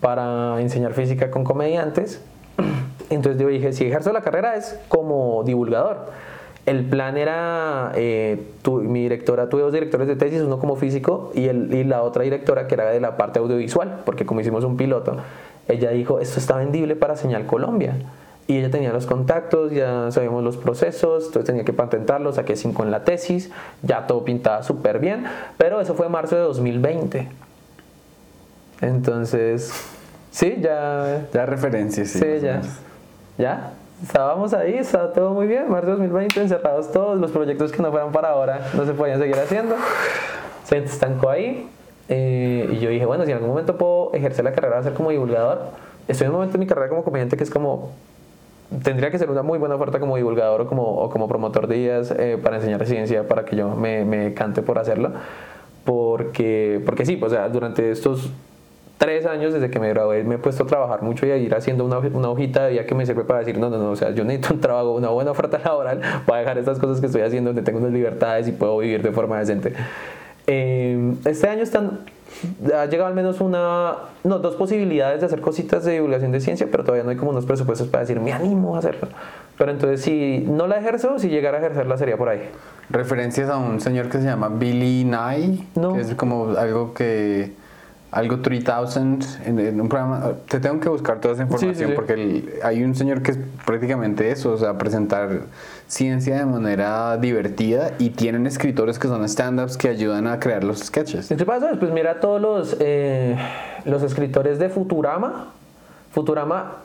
para 0.00 0.60
enseñar 0.60 0.92
física 0.94 1.30
con 1.30 1.44
comediantes. 1.44 2.20
Entonces 3.10 3.40
yo 3.40 3.46
dije, 3.46 3.72
si 3.72 3.86
ejerzo 3.86 4.12
la 4.12 4.22
carrera 4.22 4.56
es 4.56 4.76
como 4.88 5.44
divulgador 5.44 6.29
el 6.66 6.84
plan 6.84 7.16
era, 7.16 7.92
eh, 7.94 8.38
mi 8.66 9.02
directora, 9.02 9.48
tuve 9.48 9.62
dos 9.62 9.72
directores 9.72 10.06
de 10.06 10.16
tesis, 10.16 10.42
uno 10.42 10.58
como 10.58 10.76
físico 10.76 11.32
y, 11.34 11.48
el, 11.48 11.72
y 11.72 11.84
la 11.84 12.02
otra 12.02 12.22
directora 12.22 12.66
que 12.66 12.74
era 12.74 12.90
de 12.90 13.00
la 13.00 13.16
parte 13.16 13.38
audiovisual, 13.38 14.02
porque 14.04 14.26
como 14.26 14.40
hicimos 14.40 14.64
un 14.64 14.76
piloto, 14.76 15.16
ella 15.68 15.90
dijo, 15.90 16.20
esto 16.20 16.38
está 16.38 16.56
vendible 16.56 16.96
para 16.96 17.16
Señal 17.16 17.46
Colombia. 17.46 17.94
Y 18.46 18.58
ella 18.58 18.70
tenía 18.70 18.92
los 18.92 19.06
contactos, 19.06 19.70
ya 19.70 20.10
sabíamos 20.10 20.42
los 20.42 20.56
procesos, 20.56 21.26
entonces 21.26 21.44
tenía 21.46 21.64
que 21.64 21.72
patentarlo, 21.72 22.32
saqué 22.32 22.56
cinco 22.56 22.82
en 22.82 22.90
la 22.90 23.04
tesis, 23.04 23.50
ya 23.82 24.08
todo 24.08 24.24
pintaba 24.24 24.64
súper 24.64 24.98
bien, 24.98 25.24
pero 25.56 25.80
eso 25.80 25.94
fue 25.94 26.06
en 26.06 26.12
marzo 26.12 26.34
de 26.34 26.42
2020. 26.42 27.28
Entonces, 28.80 29.72
sí, 30.32 30.56
ya... 30.60 31.28
Ya 31.32 31.46
referencias, 31.46 32.08
sí. 32.08 32.18
Sí, 32.18 32.40
ya. 32.42 32.62
¿Ya? 33.38 33.72
Estábamos 34.02 34.54
ahí, 34.54 34.74
estaba 34.74 35.12
todo 35.12 35.30
muy 35.32 35.46
bien, 35.46 35.70
marzo 35.70 35.90
2020, 35.90 36.40
encerrados 36.40 36.90
todos, 36.90 37.18
los 37.18 37.30
proyectos 37.30 37.72
que 37.72 37.82
no 37.82 37.90
fueran 37.90 38.12
para 38.12 38.30
ahora 38.30 38.68
no 38.74 38.84
se 38.84 38.94
podían 38.94 39.18
seguir 39.18 39.36
haciendo, 39.36 39.76
se 40.64 40.78
estancó 40.78 41.30
ahí 41.30 41.68
eh, 42.08 42.68
y 42.72 42.78
yo 42.78 42.90
dije, 42.90 43.04
bueno, 43.04 43.24
si 43.24 43.30
en 43.30 43.36
algún 43.36 43.50
momento 43.50 43.76
puedo 43.76 44.12
ejercer 44.14 44.44
la 44.44 44.52
carrera 44.52 44.78
de 44.78 44.84
ser 44.84 44.94
como 44.94 45.10
divulgador, 45.10 45.70
estoy 46.08 46.26
en 46.26 46.30
un 46.30 46.36
momento 46.36 46.56
en 46.56 46.60
mi 46.60 46.66
carrera 46.66 46.88
como 46.88 47.04
comediante 47.04 47.36
que 47.36 47.44
es 47.44 47.50
como, 47.50 47.90
tendría 48.82 49.10
que 49.10 49.18
ser 49.18 49.30
una 49.30 49.42
muy 49.42 49.58
buena 49.58 49.74
oferta 49.74 50.00
como 50.00 50.16
divulgador 50.16 50.62
o 50.62 50.66
como, 50.66 50.82
o 50.82 51.10
como 51.10 51.28
promotor 51.28 51.66
de 51.66 51.76
ideas 51.76 52.10
eh, 52.10 52.38
para 52.42 52.56
enseñar 52.56 52.84
ciencia, 52.86 53.28
para 53.28 53.44
que 53.44 53.56
yo 53.56 53.74
me, 53.76 54.04
me 54.04 54.34
cante 54.34 54.62
por 54.62 54.78
hacerlo, 54.78 55.12
porque, 55.84 56.80
porque 56.86 57.04
sí, 57.04 57.18
o 57.22 57.28
sea, 57.28 57.48
durante 57.48 57.90
estos 57.90 58.30
tres 59.00 59.24
años 59.24 59.54
desde 59.54 59.70
que 59.70 59.80
me 59.80 59.88
gradué 59.88 60.24
me 60.24 60.34
he 60.34 60.38
puesto 60.38 60.64
a 60.64 60.66
trabajar 60.66 61.00
mucho 61.00 61.26
y 61.26 61.30
a 61.30 61.36
ir 61.38 61.54
haciendo 61.54 61.86
una, 61.86 61.98
una 62.00 62.28
hojita 62.28 62.66
de 62.66 62.72
día 62.72 62.86
que 62.86 62.94
me 62.94 63.06
sirve 63.06 63.24
para 63.24 63.38
decir, 63.38 63.56
no, 63.58 63.70
no, 63.70 63.78
no, 63.78 63.92
o 63.92 63.96
sea, 63.96 64.10
yo 64.10 64.24
necesito 64.24 64.52
un 64.52 64.60
trabajo, 64.60 64.92
una 64.92 65.08
buena 65.08 65.30
oferta 65.30 65.58
laboral 65.64 66.02
para 66.26 66.40
dejar 66.40 66.58
estas 66.58 66.78
cosas 66.78 67.00
que 67.00 67.06
estoy 67.06 67.22
haciendo 67.22 67.48
donde 67.48 67.62
tengo 67.62 67.78
unas 67.78 67.92
libertades 67.92 68.46
y 68.46 68.52
puedo 68.52 68.76
vivir 68.76 69.02
de 69.02 69.10
forma 69.10 69.38
decente. 69.38 69.72
Eh, 70.46 71.14
este 71.24 71.48
año 71.48 71.62
están, 71.62 72.00
ha 72.76 72.84
llegado 72.84 73.08
al 73.08 73.14
menos 73.14 73.40
una, 73.40 73.94
no, 74.22 74.38
dos 74.38 74.56
posibilidades 74.56 75.20
de 75.20 75.26
hacer 75.26 75.40
cositas 75.40 75.82
de 75.86 75.92
divulgación 75.92 76.30
de 76.30 76.40
ciencia, 76.40 76.68
pero 76.70 76.84
todavía 76.84 77.02
no 77.02 77.08
hay 77.08 77.16
como 77.16 77.30
unos 77.30 77.46
presupuestos 77.46 77.88
para 77.88 78.02
decir, 78.02 78.20
me 78.20 78.34
animo 78.34 78.76
a 78.76 78.80
hacerlo. 78.80 79.08
Pero 79.56 79.70
entonces, 79.70 80.02
si 80.02 80.44
no 80.46 80.66
la 80.66 80.78
ejerzo, 80.78 81.18
si 81.18 81.30
llegara 81.30 81.56
a 81.56 81.60
ejercerla 81.60 81.96
sería 81.96 82.18
por 82.18 82.28
ahí. 82.28 82.42
Referencias 82.90 83.48
a 83.48 83.56
un 83.56 83.80
señor 83.80 84.10
que 84.10 84.18
se 84.18 84.24
llama 84.24 84.50
Billy 84.50 85.04
Nye, 85.04 85.64
no. 85.74 85.94
que 85.94 86.02
es 86.02 86.14
como 86.16 86.50
algo 86.58 86.92
que 86.92 87.58
algo 88.10 88.40
3000 88.40 89.18
en, 89.44 89.80
un 89.80 89.88
programa. 89.88 90.32
Te 90.48 90.58
tengo 90.58 90.80
que 90.80 90.88
buscar 90.88 91.20
toda 91.20 91.34
esa 91.34 91.44
información 91.44 91.92
porque 91.94 92.58
hay 92.62 92.82
un 92.82 92.94
señor 92.94 93.22
que 93.22 93.32
es 93.32 93.38
prácticamente 93.64 94.30
eso, 94.30 94.52
o 94.52 94.56
sea, 94.56 94.76
presentar 94.78 95.42
ciencia 95.86 96.38
de 96.38 96.46
manera 96.46 97.16
divertida 97.16 97.92
y 97.98 98.10
tienen 98.10 98.46
escritores 98.46 98.98
que 98.98 99.08
son 99.08 99.24
stand-ups 99.24 99.76
que 99.76 99.88
ayudan 99.88 100.26
a 100.26 100.40
crear 100.40 100.64
los 100.64 100.80
sketches. 100.80 101.28
¿Qué 101.28 101.44
pasa? 101.44 101.72
Pues 101.78 101.92
mira 101.92 102.20
todos 102.20 102.40
los, 102.40 102.76
eh, 102.80 103.36
los 103.84 104.02
escritores 104.02 104.58
de 104.58 104.68
Futurama. 104.68 105.52
Futurama 106.12 106.78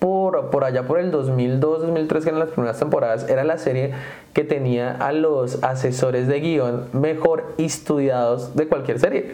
por, 0.00 0.50
por 0.50 0.64
allá 0.64 0.82
por 0.86 0.98
el 0.98 1.10
2002, 1.10 1.82
2003, 1.82 2.24
que 2.24 2.30
eran 2.30 2.40
las 2.40 2.50
primeras 2.50 2.78
temporadas, 2.78 3.28
era 3.28 3.44
la 3.44 3.58
serie 3.58 3.94
que 4.34 4.44
tenía 4.44 4.92
a 4.92 5.12
los 5.12 5.62
asesores 5.62 6.26
de 6.26 6.40
guion 6.40 6.84
mejor 6.92 7.54
estudiados 7.56 8.56
de 8.56 8.66
cualquier 8.66 8.98
serie. 8.98 9.32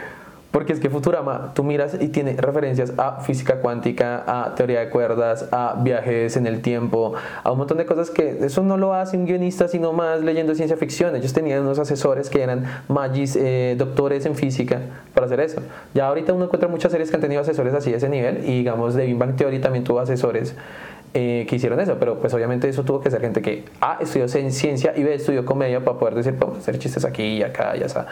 Porque 0.52 0.74
es 0.74 0.80
que 0.80 0.90
Futurama, 0.90 1.52
tú 1.54 1.64
miras 1.64 1.96
y 1.98 2.08
tiene 2.08 2.36
referencias 2.36 2.92
a 2.98 3.22
física 3.22 3.56
cuántica, 3.56 4.22
a 4.26 4.54
teoría 4.54 4.80
de 4.80 4.90
cuerdas, 4.90 5.48
a 5.50 5.76
viajes 5.82 6.36
en 6.36 6.46
el 6.46 6.60
tiempo, 6.60 7.14
a 7.42 7.50
un 7.50 7.58
montón 7.58 7.78
de 7.78 7.86
cosas 7.86 8.10
que 8.10 8.44
eso 8.44 8.62
no 8.62 8.76
lo 8.76 8.92
hace 8.92 9.16
un 9.16 9.24
guionista, 9.24 9.66
sino 9.66 9.94
más 9.94 10.20
leyendo 10.20 10.54
ciencia 10.54 10.76
ficción. 10.76 11.16
Ellos 11.16 11.32
tenían 11.32 11.62
unos 11.62 11.78
asesores 11.78 12.28
que 12.28 12.42
eran 12.42 12.66
magis, 12.88 13.34
eh, 13.34 13.76
doctores 13.78 14.26
en 14.26 14.34
física 14.34 14.80
para 15.14 15.24
hacer 15.24 15.40
eso. 15.40 15.62
Ya 15.94 16.06
ahorita 16.06 16.34
uno 16.34 16.44
encuentra 16.44 16.68
muchas 16.68 16.92
series 16.92 17.08
que 17.08 17.16
han 17.16 17.22
tenido 17.22 17.40
asesores 17.40 17.72
así 17.72 17.90
de 17.90 17.96
ese 17.96 18.10
nivel 18.10 18.44
y 18.44 18.58
digamos, 18.58 18.94
The 18.94 19.06
Big 19.06 19.16
Bang 19.16 19.36
Theory 19.36 19.58
también 19.58 19.84
tuvo 19.84 20.00
asesores 20.00 20.54
eh, 21.14 21.46
que 21.48 21.56
hicieron 21.56 21.80
eso, 21.80 21.96
pero 21.98 22.18
pues 22.18 22.32
obviamente 22.34 22.68
eso 22.68 22.84
tuvo 22.84 23.00
que 23.00 23.10
ser 23.10 23.20
gente 23.20 23.40
que 23.40 23.64
A, 23.80 23.98
estudió 24.00 24.26
en 24.34 24.52
ciencia 24.52 24.92
y 24.96 25.02
B, 25.02 25.14
estudió 25.14 25.44
comedia 25.44 25.84
para 25.84 25.98
poder 25.98 26.14
decir, 26.14 26.34
vamos 26.38 26.56
a 26.56 26.60
hacer 26.60 26.78
chistes 26.78 27.04
aquí 27.04 27.22
y 27.22 27.42
acá 27.42 27.76
y 27.76 27.82
está. 27.82 28.06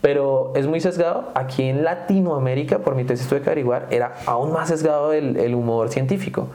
Pero 0.00 0.52
es 0.54 0.66
muy 0.66 0.80
sesgado. 0.80 1.30
Aquí 1.34 1.64
en 1.64 1.82
Latinoamérica, 1.84 2.78
por 2.78 2.94
mi 2.94 3.04
tesis 3.04 3.28
tuve 3.28 3.40
que 3.40 3.50
era 3.90 4.14
aún 4.26 4.52
más 4.52 4.68
sesgado 4.68 5.12
el 5.12 5.54
humor 5.54 5.88
científico. 5.88 6.48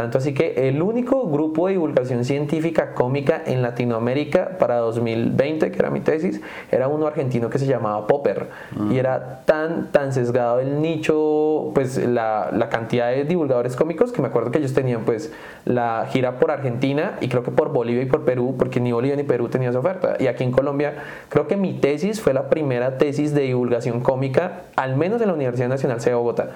Tanto 0.00 0.16
así 0.16 0.32
que 0.32 0.66
el 0.66 0.80
único 0.80 1.28
grupo 1.28 1.66
de 1.66 1.74
divulgación 1.74 2.24
científica 2.24 2.94
cómica 2.94 3.42
en 3.44 3.60
Latinoamérica 3.60 4.56
para 4.58 4.76
2020, 4.76 5.70
que 5.70 5.78
era 5.78 5.90
mi 5.90 6.00
tesis, 6.00 6.40
era 6.70 6.88
uno 6.88 7.06
argentino 7.06 7.50
que 7.50 7.58
se 7.58 7.66
llamaba 7.66 8.06
Popper. 8.06 8.46
Y 8.90 8.96
era 8.96 9.42
tan, 9.44 9.92
tan 9.92 10.14
sesgado 10.14 10.58
el 10.60 10.80
nicho, 10.80 11.70
pues 11.74 11.98
la, 11.98 12.48
la, 12.50 12.70
cantidad 12.70 13.10
de 13.10 13.24
divulgadores 13.24 13.76
cómicos 13.76 14.10
que 14.10 14.22
me 14.22 14.28
acuerdo 14.28 14.50
que 14.50 14.56
ellos 14.56 14.72
tenían 14.72 15.02
pues 15.02 15.34
la 15.66 16.06
gira 16.10 16.38
por 16.38 16.50
Argentina 16.50 17.18
y 17.20 17.28
creo 17.28 17.42
que 17.42 17.50
por 17.50 17.70
Bolivia 17.70 18.02
y 18.02 18.06
por 18.06 18.24
Perú, 18.24 18.54
porque 18.58 18.80
ni 18.80 18.92
Bolivia 18.92 19.16
ni 19.16 19.24
Perú 19.24 19.50
tenía 19.50 19.68
esa 19.68 19.80
oferta. 19.80 20.16
Y 20.18 20.28
aquí 20.28 20.44
en 20.44 20.50
Colombia, 20.50 20.94
creo 21.28 21.46
que 21.46 21.58
mi 21.58 21.74
tesis 21.74 22.22
fue 22.22 22.32
la 22.32 22.48
primera 22.48 22.96
tesis 22.96 23.34
de 23.34 23.42
divulgación 23.42 24.00
cómica, 24.00 24.62
al 24.76 24.96
menos 24.96 25.20
en 25.20 25.28
la 25.28 25.34
Universidad 25.34 25.68
Nacional 25.68 26.00
de 26.00 26.14
Bogotá 26.14 26.48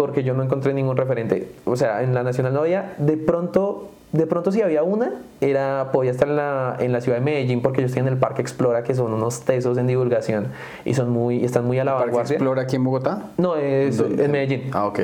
porque 0.00 0.22
yo 0.22 0.32
no 0.32 0.42
encontré 0.42 0.72
ningún 0.72 0.96
referente. 0.96 1.46
O 1.66 1.76
sea, 1.76 2.02
en 2.02 2.14
la 2.14 2.22
Nacional 2.22 2.54
no 2.54 2.60
había, 2.60 2.94
de 2.96 3.18
pronto, 3.18 3.90
de 4.12 4.26
pronto 4.26 4.50
si 4.50 4.62
había 4.62 4.82
una, 4.82 5.12
era, 5.42 5.90
podía 5.92 6.10
estar 6.10 6.26
en 6.26 6.36
la, 6.36 6.74
en 6.80 6.90
la 6.90 7.02
ciudad 7.02 7.18
de 7.18 7.24
Medellín 7.24 7.60
porque 7.60 7.82
ellos 7.82 7.92
tienen 7.92 8.14
el 8.14 8.18
Parque 8.18 8.40
Explora, 8.40 8.82
que 8.82 8.94
son 8.94 9.12
unos 9.12 9.42
tesos 9.42 9.76
en 9.76 9.86
divulgación 9.86 10.46
y 10.86 10.94
son 10.94 11.10
muy, 11.10 11.44
están 11.44 11.66
muy 11.66 11.78
a 11.78 11.84
la 11.84 11.92
vanguardia. 11.92 12.16
¿Parque 12.16 12.32
Explora 12.32 12.62
aquí 12.62 12.76
en 12.76 12.84
Bogotá? 12.84 13.24
No, 13.36 13.56
es 13.56 14.00
en 14.00 14.30
Medellín. 14.30 14.70
Ah, 14.72 14.86
ok. 14.86 15.00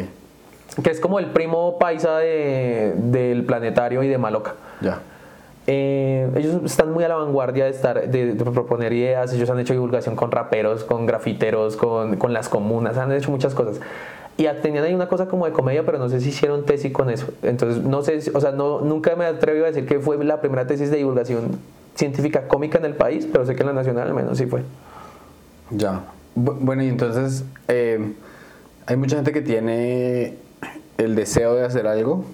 Que 0.83 0.91
es 0.91 0.99
como 0.99 1.19
el 1.19 1.27
primo 1.27 1.79
paisa 1.79 2.17
de, 2.17 2.95
del 2.97 3.45
planetario 3.45 4.03
y 4.03 4.09
de 4.09 4.17
Maloca. 4.17 4.55
Ya. 4.81 5.01
Eh, 5.67 6.31
ellos 6.37 6.63
están 6.65 6.91
muy 6.91 7.05
a 7.05 7.09
la 7.09 7.17
vanguardia 7.17 7.65
de, 7.65 7.71
estar, 7.71 8.09
de, 8.09 8.33
de, 8.33 8.45
proponer 8.47 8.95
ideas, 8.95 9.31
ellos 9.35 9.51
han 9.51 9.59
hecho 9.59 9.75
divulgación 9.75 10.17
con 10.17 10.31
raperos, 10.31 10.85
con 10.85 11.05
grafiteros, 11.05 11.77
con, 11.77 12.17
con 12.17 12.33
las 12.33 12.49
comunas, 12.49 12.97
han 12.97 13.13
hecho 13.13 13.31
muchas 13.31 13.53
cosas 13.53 13.81
y 14.39 14.47
tenían 14.61 14.85
ahí 14.85 14.95
una 14.95 15.09
cosa 15.09 15.27
como 15.27 15.47
de 15.47 15.53
comedia, 15.53 15.85
pero 15.87 15.99
no 15.99 16.09
sé 16.09 16.21
si 16.21 16.29
hicieron 16.29 16.67
tesis 16.67 16.93
con 16.93 17.09
eso. 17.09 17.29
Entonces, 17.43 17.83
no 17.83 18.03
sé, 18.03 18.21
o 18.35 18.41
sea, 18.41 18.53
no, 18.53 18.81
nunca 18.81 19.17
me 19.17 19.25
atreví 19.25 19.63
a 19.63 19.67
decir 19.67 19.87
que 19.87 19.99
fue 19.99 20.23
la 20.25 20.41
primera 20.41 20.67
tesis 20.67 20.91
de 20.91 20.99
divulgación 20.99 21.59
científica 21.95 22.47
cómica 22.47 22.79
en 22.79 22.85
el 22.85 22.95
país, 22.95 23.27
pero 23.31 23.47
sé 23.47 23.55
que 23.55 23.63
en 23.63 23.69
la 23.69 23.73
nacional 23.73 24.09
al 24.09 24.15
menos 24.15 24.37
sí 24.37 24.47
fue. 24.47 24.63
Ya. 25.71 26.05
Bueno, 26.35 26.83
y 26.83 26.89
entonces, 26.89 27.45
eh, 27.69 28.13
hay 28.85 28.97
mucha 28.97 29.17
gente 29.17 29.33
que 29.33 29.41
tiene 29.41 30.35
el 30.99 31.15
deseo 31.15 31.55
de 31.55 31.65
hacer 31.65 31.87
algo, 31.87 32.27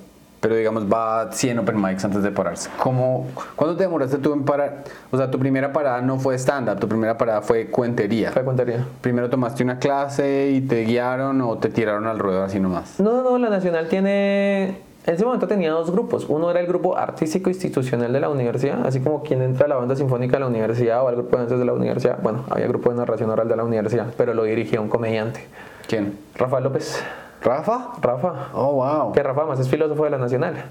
pero 0.42 0.56
digamos 0.56 0.92
va 0.92 1.30
100 1.30 1.60
open 1.60 1.80
mics 1.80 2.04
antes 2.04 2.20
de 2.24 2.32
pararse. 2.32 2.68
¿Cómo, 2.82 3.28
¿Cuándo 3.54 3.76
te 3.76 3.84
demoraste 3.84 4.18
tú 4.18 4.32
en 4.32 4.44
parar? 4.44 4.82
O 5.12 5.16
sea, 5.16 5.30
tu 5.30 5.38
primera 5.38 5.72
parada 5.72 6.02
no 6.02 6.18
fue 6.18 6.34
stand-up, 6.34 6.80
tu 6.80 6.88
primera 6.88 7.16
parada 7.16 7.42
fue 7.42 7.68
cuentería. 7.68 8.32
Fue 8.32 8.42
cuentería. 8.42 8.84
¿Primero 9.00 9.30
tomaste 9.30 9.62
una 9.62 9.78
clase 9.78 10.50
y 10.50 10.60
te 10.62 10.82
guiaron 10.82 11.40
o 11.42 11.58
te 11.58 11.68
tiraron 11.68 12.08
al 12.08 12.18
ruedo 12.18 12.42
así 12.42 12.58
nomás? 12.58 12.98
No, 12.98 13.22
no, 13.22 13.38
la 13.38 13.50
Nacional 13.50 13.86
tiene... 13.88 14.80
En 15.06 15.14
ese 15.14 15.24
momento 15.24 15.46
tenía 15.46 15.70
dos 15.70 15.92
grupos. 15.92 16.26
Uno 16.28 16.50
era 16.50 16.58
el 16.58 16.66
grupo 16.66 16.96
artístico 16.96 17.48
institucional 17.48 18.12
de 18.12 18.18
la 18.18 18.28
universidad, 18.28 18.84
así 18.84 18.98
como 18.98 19.22
quien 19.22 19.42
entra 19.42 19.66
a 19.66 19.68
la 19.68 19.76
banda 19.76 19.94
sinfónica 19.94 20.38
de 20.38 20.40
la 20.40 20.48
universidad 20.48 21.04
o 21.04 21.08
al 21.08 21.14
grupo 21.14 21.36
de 21.36 21.42
danzas 21.42 21.60
de 21.60 21.64
la 21.64 21.72
universidad. 21.72 22.18
Bueno, 22.20 22.44
había 22.50 22.66
grupo 22.66 22.90
de 22.90 22.96
narración 22.96 23.30
oral 23.30 23.46
de 23.46 23.54
la 23.54 23.62
universidad, 23.62 24.08
pero 24.16 24.34
lo 24.34 24.42
dirigía 24.42 24.80
un 24.80 24.88
comediante. 24.88 25.46
¿Quién? 25.86 26.18
Rafael 26.34 26.64
López. 26.64 27.00
¿Rafa? 27.42 27.92
Rafa. 28.00 28.48
Oh, 28.54 28.74
wow. 28.74 29.12
Que 29.12 29.22
Rafa 29.22 29.44
más 29.46 29.58
es 29.58 29.68
filósofo 29.68 30.04
de 30.04 30.10
la 30.10 30.18
Nacional. 30.18 30.64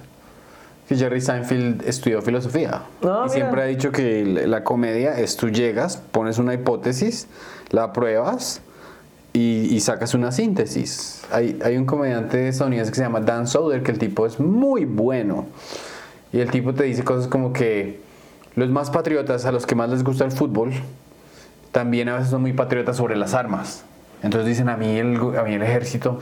Que 0.87 0.95
Jerry 0.95 1.21
Seinfeld 1.21 1.87
estudió 1.87 2.21
filosofía. 2.21 2.83
No, 3.01 3.25
y 3.25 3.29
siempre 3.29 3.61
ha 3.61 3.65
dicho 3.65 3.91
que 3.91 4.23
la 4.25 4.63
comedia 4.63 5.17
es 5.17 5.37
tú 5.37 5.49
llegas, 5.49 5.97
pones 5.97 6.37
una 6.37 6.53
hipótesis, 6.53 7.27
la 7.69 7.93
pruebas 7.93 8.61
y, 9.33 9.73
y 9.73 9.79
sacas 9.79 10.13
una 10.13 10.31
síntesis. 10.31 11.23
Hay, 11.31 11.59
hay 11.63 11.77
un 11.77 11.85
comediante 11.85 12.47
estadounidense 12.49 12.91
que 12.91 12.97
se 12.97 13.03
llama 13.03 13.21
Dan 13.21 13.47
Soder, 13.47 13.83
que 13.83 13.91
el 13.91 13.99
tipo 13.99 14.25
es 14.25 14.39
muy 14.39 14.85
bueno. 14.85 15.45
Y 16.33 16.39
el 16.39 16.49
tipo 16.51 16.73
te 16.73 16.83
dice 16.83 17.03
cosas 17.03 17.27
como 17.27 17.53
que 17.53 18.01
los 18.55 18.69
más 18.69 18.89
patriotas, 18.89 19.45
a 19.45 19.51
los 19.51 19.65
que 19.65 19.75
más 19.75 19.89
les 19.89 20.03
gusta 20.03 20.25
el 20.25 20.31
fútbol, 20.31 20.71
también 21.71 22.09
a 22.09 22.15
veces 22.15 22.29
son 22.29 22.41
muy 22.41 22.53
patriotas 22.53 22.97
sobre 22.97 23.15
las 23.15 23.33
armas. 23.33 23.83
Entonces 24.23 24.47
dicen 24.47 24.69
a 24.69 24.77
mí 24.77 24.97
el, 24.97 25.17
a 25.37 25.43
mí 25.43 25.53
el 25.53 25.63
ejército 25.63 26.19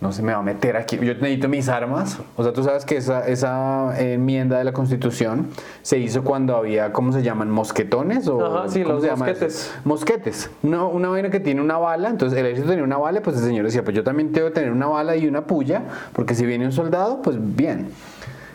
no 0.00 0.12
se 0.12 0.22
me 0.22 0.32
va 0.32 0.38
a 0.38 0.42
meter 0.42 0.76
aquí. 0.76 0.96
Yo 0.96 1.12
necesito 1.14 1.48
mis 1.48 1.68
armas. 1.68 2.18
O 2.36 2.42
sea, 2.42 2.52
tú 2.52 2.64
sabes 2.64 2.86
que 2.86 2.96
esa, 2.96 3.26
esa 3.28 4.00
enmienda 4.00 4.56
de 4.56 4.64
la 4.64 4.72
Constitución 4.72 5.48
se 5.82 5.98
hizo 5.98 6.24
cuando 6.24 6.56
había, 6.56 6.92
¿cómo 6.92 7.12
se 7.12 7.22
llaman? 7.22 7.50
¿Mosquetones? 7.50 8.26
O, 8.26 8.44
Ajá, 8.44 8.68
sí, 8.68 8.82
¿cómo 8.82 8.94
los 8.94 9.18
mosquetes. 9.18 9.74
Mosquetes. 9.84 10.50
Una, 10.62 10.84
una 10.86 11.08
vaina 11.10 11.30
que 11.30 11.38
tiene 11.38 11.60
una 11.60 11.76
bala. 11.76 12.08
Entonces 12.08 12.38
el 12.38 12.46
ejército 12.46 12.70
tenía 12.70 12.84
una 12.84 12.96
bala, 12.96 13.20
pues 13.20 13.36
el 13.36 13.44
señor 13.44 13.66
decía, 13.66 13.84
pues 13.84 13.94
yo 13.94 14.02
también 14.02 14.32
tengo 14.32 14.48
que 14.48 14.54
tener 14.54 14.72
una 14.72 14.86
bala 14.86 15.16
y 15.16 15.26
una 15.26 15.42
puya, 15.42 15.82
porque 16.14 16.34
si 16.34 16.46
viene 16.46 16.64
un 16.64 16.72
soldado, 16.72 17.20
pues 17.20 17.36
bien. 17.38 17.88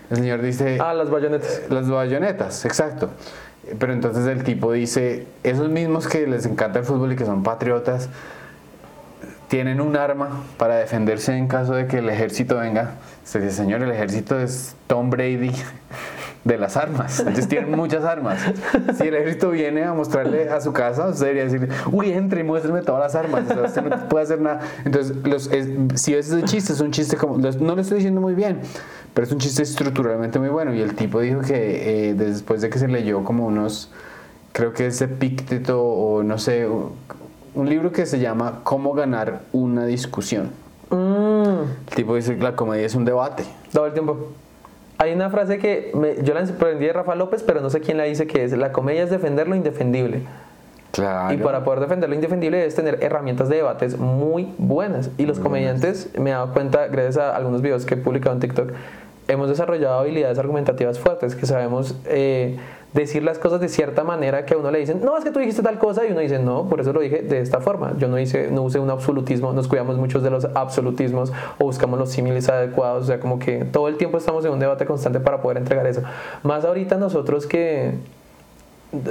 El 0.10 0.18
señor 0.18 0.42
dice... 0.42 0.80
Ah, 0.82 0.94
las 0.94 1.12
bayonetas. 1.12 1.62
Las 1.70 1.90
bayonetas, 1.90 2.66
exacto. 2.66 3.10
Pero 3.80 3.94
entonces 3.94 4.26
el 4.28 4.44
tipo 4.44 4.72
dice, 4.72 5.28
esos 5.44 5.70
mismos 5.70 6.08
que 6.08 6.26
les 6.26 6.46
encanta 6.46 6.80
el 6.80 6.86
fútbol 6.86 7.14
y 7.14 7.16
que 7.16 7.26
son 7.26 7.44
patriotas, 7.44 8.10
tienen 9.56 9.80
un 9.80 9.96
arma 9.96 10.44
para 10.58 10.76
defenderse 10.76 11.34
en 11.34 11.48
caso 11.48 11.76
de 11.76 11.88
que 11.88 12.00
el 12.00 12.10
ejército 12.10 12.58
venga. 12.58 12.96
Se 13.24 13.40
dice, 13.40 13.56
señor, 13.56 13.82
el 13.84 13.90
ejército 13.90 14.38
es 14.38 14.76
Tom 14.86 15.10
Brady 15.10 15.54
de 16.44 16.58
las 16.58 16.76
armas. 16.76 17.20
Entonces 17.20 17.48
tienen 17.48 17.72
muchas 17.72 18.04
armas. 18.04 18.38
Si 18.98 19.08
el 19.08 19.16
ejército 19.16 19.52
viene 19.52 19.86
a 19.86 19.94
mostrarle 19.94 20.50
a 20.50 20.60
su 20.60 20.74
casa, 20.74 21.08
usted 21.08 21.28
debería 21.28 21.46
decir, 21.46 21.70
uy, 21.90 22.12
entre 22.12 22.42
y 22.42 22.44
muéstrame 22.44 22.82
todas 22.82 23.00
las 23.00 23.16
armas. 23.16 23.50
O 23.50 23.54
sea, 23.54 23.64
usted 23.64 23.82
no 23.84 24.10
puede 24.10 24.26
hacer 24.26 24.42
nada. 24.42 24.60
Entonces, 24.84 25.16
los, 25.24 25.50
es, 25.50 25.70
si 26.02 26.14
ese 26.14 26.44
chiste, 26.44 26.74
es 26.74 26.82
un 26.82 26.92
chiste 26.92 27.16
como, 27.16 27.38
los, 27.38 27.62
no 27.62 27.76
lo 27.76 27.82
estoy 27.82 28.00
diciendo 28.00 28.20
muy 28.20 28.36
bien, 28.36 28.60
pero 29.14 29.26
es 29.26 29.32
un 29.32 29.40
chiste 29.40 29.64
estructuralmente 29.64 30.38
muy 30.38 30.50
bueno. 30.50 30.74
Y 30.74 30.82
el 30.82 30.96
tipo 30.96 31.22
dijo 31.22 31.40
que 31.40 32.10
eh, 32.10 32.14
después 32.14 32.60
de 32.60 32.70
que 32.70 32.78
se 32.78 32.90
leyó 32.90 33.24
como 33.24 33.46
unos, 33.46 33.90
creo 34.52 34.74
que 34.74 34.88
es 34.88 35.02
Epícteto 35.02 35.82
o 35.82 36.24
no 36.24 36.40
sé, 36.40 36.68
un 37.56 37.70
libro 37.70 37.92
que 37.92 38.06
se 38.06 38.20
llama 38.20 38.60
Cómo 38.64 38.94
ganar 38.94 39.42
una 39.54 39.86
discusión. 39.86 40.52
Mm, 40.90 40.96
El 41.90 41.96
tipo 41.96 42.16
dice 42.16 42.36
que 42.38 42.44
la 42.44 42.56
comedia 42.56 42.86
es 42.86 42.96
un 42.96 43.06
debate. 43.06 43.44
todo 43.74 43.88
el 43.88 43.94
tiempo. 43.94 44.30
Hay 44.98 45.14
una 45.14 45.30
frase 45.30 45.58
que 45.58 45.92
me- 45.94 46.24
yo 46.24 46.34
la 46.34 46.42
aprendí 46.42 46.86
de 46.86 46.94
Rafa 46.94 47.16
López, 47.16 47.44
pero 47.44 47.60
no 47.62 47.70
sé 47.70 47.82
quién 47.82 47.98
la 47.98 48.04
dice 48.04 48.28
que 48.28 48.44
es, 48.46 48.54
la 48.54 48.72
comedia 48.72 49.04
es 49.04 49.10
defender 49.10 49.48
lo 49.48 49.56
indefendible. 49.56 50.22
Claro. 50.92 51.34
Y 51.34 51.38
para 51.38 51.66
poder 51.66 51.82
defender 51.82 52.08
lo 52.08 52.16
indefendible 52.16 52.58
debes 52.58 52.76
tener 52.76 53.00
herramientas 53.04 53.50
de 53.50 53.58
debates 53.58 53.98
muy 53.98 54.54
buenas. 54.58 55.10
Y 55.18 55.26
los 55.26 55.40
comediantes, 55.40 56.10
me 56.18 56.30
he 56.30 56.34
dado 56.34 56.54
cuenta, 56.54 56.88
gracias 56.88 57.18
a 57.18 57.36
algunos 57.36 57.62
videos 57.62 57.86
que 57.86 57.96
he 57.96 57.98
publicado 57.98 58.34
en 58.36 58.40
TikTok, 58.40 58.72
hemos 59.28 59.50
desarrollado 59.50 60.00
habilidades 60.00 60.40
argumentativas 60.40 60.98
fuertes, 61.00 61.36
que 61.36 61.46
sabemos 61.46 61.96
eh, 62.06 62.58
decir 62.96 63.24
las 63.24 63.38
cosas 63.38 63.60
de 63.60 63.68
cierta 63.68 64.04
manera 64.04 64.46
que 64.46 64.54
a 64.54 64.58
uno 64.58 64.72
le 64.72 64.80
dicen, 64.80 65.02
no, 65.04 65.18
es 65.18 65.24
que 65.24 65.32
tú 65.32 65.40
dijiste 65.40 65.62
tal 65.62 65.78
cosa, 65.78 66.06
y 66.06 66.12
uno 66.12 66.22
dice, 66.22 66.40
no, 66.40 66.68
por 66.70 66.80
eso 66.80 66.94
lo 66.94 67.02
dije 67.02 67.22
de 67.22 67.42
esta 67.42 67.60
forma. 67.60 67.94
Yo 67.98 68.08
no, 68.08 68.18
hice, 68.18 68.50
no 68.50 68.64
usé 68.64 68.80
un 68.80 68.90
absolutismo, 68.90 69.54
nos 69.54 69.68
cuidamos 69.68 69.98
muchos 69.98 70.24
de 70.24 70.30
los 70.30 70.46
absolutismos 70.56 71.32
o 71.60 71.66
buscamos 71.66 72.00
los 72.00 72.10
símiles 72.10 72.50
adecuados, 72.50 73.04
o 73.04 73.08
sea, 73.08 73.20
como 73.20 73.38
que 73.38 73.66
todo 73.66 73.90
el 73.90 73.98
tiempo 73.98 74.18
estamos 74.18 74.46
en 74.46 74.52
un 74.52 74.60
debate 74.60 74.86
constante 74.86 75.20
para 75.20 75.42
poder 75.42 75.58
entregar 75.58 75.86
eso. 75.86 76.02
Más 76.44 76.64
ahorita 76.64 76.96
nosotros 76.98 77.46
que 77.46 77.94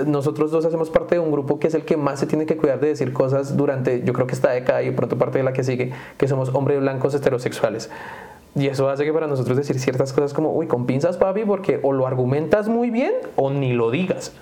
nosotros 0.06 0.50
dos 0.50 0.64
hacemos 0.64 0.88
parte 0.88 1.16
de 1.16 1.20
un 1.20 1.30
grupo 1.30 1.58
que 1.58 1.66
es 1.66 1.74
el 1.74 1.84
que 1.84 1.98
más 1.98 2.18
se 2.18 2.26
tiene 2.26 2.46
que 2.46 2.56
cuidar 2.56 2.80
de 2.80 2.88
decir 2.88 3.12
cosas 3.12 3.54
durante, 3.54 4.02
yo 4.02 4.14
creo 4.14 4.26
que 4.26 4.34
esta 4.34 4.50
década 4.50 4.82
y 4.82 4.90
pronto 4.92 5.18
parte 5.18 5.38
de 5.38 5.44
la 5.44 5.52
que 5.52 5.62
sigue, 5.62 5.92
que 6.16 6.26
somos 6.26 6.54
hombres 6.54 6.80
blancos 6.80 7.14
heterosexuales. 7.14 7.90
Y 8.56 8.68
eso 8.68 8.88
hace 8.88 9.04
que 9.04 9.12
para 9.12 9.26
nosotros 9.26 9.56
decir 9.56 9.78
ciertas 9.80 10.12
cosas 10.12 10.32
como, 10.32 10.52
uy, 10.52 10.66
con 10.66 10.86
pinzas, 10.86 11.16
papi, 11.16 11.44
porque 11.44 11.80
o 11.82 11.92
lo 11.92 12.06
argumentas 12.06 12.68
muy 12.68 12.90
bien 12.90 13.12
o 13.36 13.50
ni 13.50 13.72
lo 13.72 13.90
digas. 13.90 14.32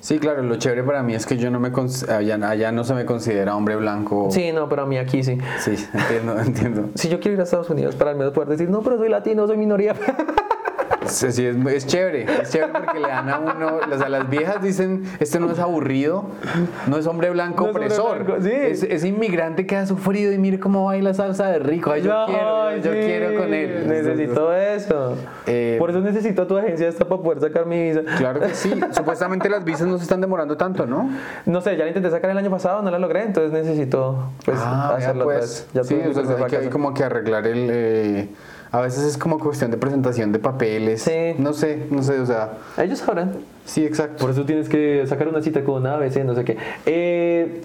Sí, 0.00 0.18
claro, 0.18 0.42
lo 0.42 0.56
chévere 0.56 0.82
para 0.82 1.02
mí 1.02 1.14
es 1.14 1.24
que 1.24 1.38
yo 1.38 1.50
no 1.50 1.58
me 1.58 1.72
allá, 2.10 2.48
allá 2.48 2.72
no 2.72 2.84
se 2.84 2.92
me 2.92 3.06
considera 3.06 3.56
hombre 3.56 3.76
blanco. 3.76 4.28
Sí, 4.30 4.52
no, 4.52 4.68
pero 4.68 4.82
a 4.82 4.86
mí 4.86 4.98
aquí 4.98 5.22
sí. 5.22 5.38
Sí, 5.60 5.72
entiendo, 5.94 6.38
entiendo. 6.38 6.88
Si 6.94 7.08
yo 7.08 7.20
quiero 7.20 7.34
ir 7.34 7.40
a 7.40 7.44
Estados 7.44 7.70
Unidos 7.70 7.94
para 7.94 8.10
al 8.10 8.16
menos 8.18 8.34
poder 8.34 8.50
decir, 8.50 8.68
no, 8.68 8.82
pero 8.82 8.98
soy 8.98 9.08
latino, 9.08 9.46
soy 9.46 9.56
minoría. 9.56 9.94
Sí, 11.06 11.32
sí, 11.32 11.46
es, 11.46 11.56
es 11.66 11.86
chévere, 11.86 12.26
es 12.42 12.50
chévere 12.50 12.72
porque 12.72 12.98
le 13.00 13.08
dan 13.08 13.28
a 13.28 13.38
uno, 13.38 13.78
o 13.92 13.98
sea, 13.98 14.08
las 14.08 14.28
viejas 14.28 14.62
dicen, 14.62 15.04
este 15.20 15.38
no 15.40 15.50
es 15.50 15.58
aburrido, 15.58 16.26
no 16.86 16.96
es 16.98 17.06
hombre 17.06 17.30
blanco 17.30 17.64
No 17.64 17.70
es 17.70 17.76
opresor, 17.76 18.24
blanco, 18.24 18.42
sí. 18.42 18.50
es, 18.52 18.82
es 18.82 19.04
inmigrante 19.04 19.66
que 19.66 19.76
ha 19.76 19.86
sufrido 19.86 20.32
y 20.32 20.38
mire 20.38 20.58
cómo 20.58 20.84
baila 20.86 21.14
salsa 21.14 21.46
de 21.48 21.58
rico, 21.58 21.90
Ay, 21.92 22.02
yo 22.02 22.12
No, 22.12 22.26
quiero, 22.26 22.70
yo, 22.76 22.82
yo 22.82 22.92
sí, 22.92 22.98
quiero 23.06 23.38
con 23.40 23.54
él. 23.54 23.84
Necesito 23.88 24.54
eso. 24.54 25.16
Eh, 25.46 25.76
Por 25.78 25.90
eso 25.90 26.00
necesito 26.00 26.46
tu 26.46 26.56
agencia 26.56 26.88
esta 26.88 27.04
para 27.06 27.20
poder 27.22 27.40
sacar 27.40 27.66
mi 27.66 27.82
visa. 27.90 28.00
Claro 28.18 28.40
que 28.40 28.54
sí, 28.54 28.72
supuestamente 28.92 29.48
las 29.48 29.64
visas 29.64 29.86
no 29.86 29.96
se 29.98 30.04
están 30.04 30.20
demorando 30.20 30.56
tanto, 30.56 30.86
¿no? 30.86 31.08
No 31.46 31.60
sé, 31.60 31.76
ya 31.76 31.84
la 31.84 31.88
intenté 31.88 32.10
sacar 32.10 32.30
el 32.30 32.38
año 32.38 32.50
pasado, 32.50 32.82
no 32.82 32.90
la 32.90 32.98
logré, 32.98 33.22
entonces 33.24 33.52
necesito 33.52 34.30
pues 34.44 34.58
Ah, 34.60 34.94
hacerlo 34.96 35.24
pues. 35.24 35.66
Ya 35.74 35.84
sí, 35.84 35.94
tuve 35.94 36.04
mi 36.04 36.10
o 36.10 36.14
sea, 36.24 36.36
hay, 36.44 36.50
que, 36.50 36.56
hay 36.56 36.68
como 36.68 36.94
que 36.94 37.04
arreglar 37.04 37.46
el... 37.46 37.68
eh, 37.70 38.28
A 38.74 38.80
veces 38.80 39.04
es 39.04 39.16
como 39.16 39.38
cuestión 39.38 39.70
de 39.70 39.76
presentación 39.76 40.32
de 40.32 40.40
papeles. 40.40 41.02
Sí. 41.02 41.36
No 41.38 41.52
sé, 41.52 41.86
no 41.92 42.02
sé, 42.02 42.18
o 42.18 42.26
sea. 42.26 42.54
Ellos 42.76 42.98
sabrán. 42.98 43.30
Sí, 43.64 43.86
exacto. 43.86 44.16
Por 44.18 44.30
eso 44.30 44.44
tienes 44.44 44.68
que 44.68 45.06
sacar 45.06 45.28
una 45.28 45.40
cita 45.42 45.62
con 45.62 45.86
ABC, 45.86 46.24
no 46.24 46.34
sé 46.34 46.44
qué. 46.44 46.56
Eh, 46.84 47.62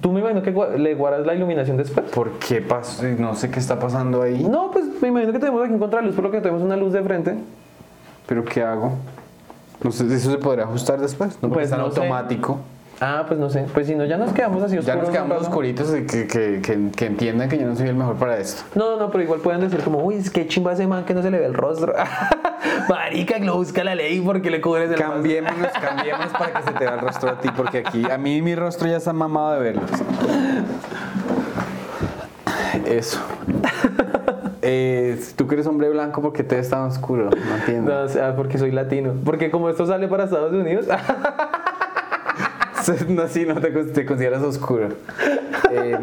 ¿Tú 0.00 0.10
me 0.12 0.20
imagino 0.20 0.42
que 0.42 0.78
le 0.78 0.94
guardas 0.94 1.26
la 1.26 1.34
iluminación 1.34 1.76
después? 1.76 2.06
¿Por 2.06 2.38
qué 2.38 2.62
pasó? 2.62 3.02
No 3.18 3.34
sé 3.34 3.50
qué 3.50 3.58
está 3.58 3.78
pasando 3.78 4.22
ahí. 4.22 4.42
No, 4.42 4.70
pues 4.70 4.86
me 5.02 5.08
imagino 5.08 5.30
que 5.30 5.40
tenemos 5.40 5.62
aquí 5.62 5.74
en 5.74 5.78
contraluz, 5.78 6.14
por 6.14 6.24
lo 6.24 6.30
que 6.30 6.40
tenemos 6.40 6.62
una 6.62 6.76
luz 6.78 6.94
de 6.94 7.02
frente. 7.02 7.34
¿Pero 8.26 8.42
qué 8.42 8.62
hago? 8.62 8.94
No 9.84 9.92
sé, 9.92 10.06
¿eso 10.06 10.30
se 10.30 10.38
podrá 10.38 10.64
ajustar 10.64 10.98
después? 11.02 11.34
No, 11.34 11.50
porque 11.50 11.54
Pues 11.54 11.64
está 11.66 11.76
en 11.76 11.82
no 11.82 11.90
sé. 11.90 12.00
Ah, 13.00 13.24
pues 13.26 13.40
no 13.40 13.48
sé. 13.48 13.64
Pues 13.72 13.86
si 13.86 13.94
no, 13.94 14.04
ya 14.04 14.18
nos 14.18 14.32
quedamos 14.32 14.62
así 14.62 14.74
Ya 14.74 14.80
oscuros 14.80 14.98
nos 14.98 15.08
un 15.08 15.12
quedamos 15.14 15.42
oscuritos 15.42 15.96
y 15.96 16.06
que, 16.06 16.26
que, 16.26 16.60
que, 16.60 16.90
que 16.94 17.06
entiendan 17.06 17.48
que 17.48 17.58
yo 17.58 17.66
no 17.66 17.74
soy 17.74 17.88
el 17.88 17.94
mejor 17.94 18.16
para 18.16 18.36
esto. 18.38 18.62
No, 18.74 18.98
no, 18.98 19.10
pero 19.10 19.24
igual 19.24 19.40
pueden 19.40 19.62
decir 19.62 19.80
como, 19.80 20.00
uy, 20.04 20.16
es 20.16 20.30
que 20.30 20.46
chimba 20.46 20.74
ese 20.74 20.86
man 20.86 21.04
que 21.04 21.14
no 21.14 21.22
se 21.22 21.30
le 21.30 21.38
ve 21.38 21.46
el 21.46 21.54
rostro. 21.54 21.94
Marica, 22.88 23.36
que 23.36 23.44
lo 23.44 23.56
busca 23.56 23.82
la 23.84 23.94
ley 23.94 24.20
porque 24.20 24.50
le 24.50 24.60
cubres 24.60 24.90
el 24.90 24.96
Cambiémonos, 24.96 25.72
cambiémonos 25.80 26.32
para 26.32 26.52
que 26.52 26.62
se 26.62 26.72
te 26.72 26.84
vea 26.84 26.94
el 26.94 27.00
rostro 27.00 27.30
a 27.30 27.40
ti, 27.40 27.48
porque 27.56 27.78
aquí 27.78 28.04
a 28.10 28.18
mí 28.18 28.42
mi 28.42 28.54
rostro 28.54 28.86
ya 28.86 28.98
está 28.98 29.12
mamado 29.12 29.52
de 29.52 29.60
verlo. 29.60 29.82
Eso. 32.86 33.18
Eh, 34.62 35.18
tú 35.36 35.46
que 35.46 35.54
eres 35.54 35.66
hombre 35.66 35.88
blanco, 35.88 36.20
¿por 36.20 36.32
qué 36.32 36.42
te 36.42 36.56
ves 36.56 36.68
tan 36.68 36.82
oscuro? 36.82 37.30
No 37.30 37.56
entiendo. 37.56 37.94
No, 37.94 38.02
o 38.02 38.08
sea, 38.08 38.36
porque 38.36 38.58
soy 38.58 38.72
latino. 38.72 39.14
Porque 39.24 39.50
como 39.50 39.70
esto 39.70 39.86
sale 39.86 40.06
para 40.06 40.24
Estados 40.24 40.52
Unidos, 40.52 40.86
No, 43.08 43.28
sí, 43.28 43.44
no 43.46 43.60
te, 43.60 43.70
te 43.70 44.06
consideras 44.06 44.42
oscuro. 44.42 44.88
Eh, 45.72 45.96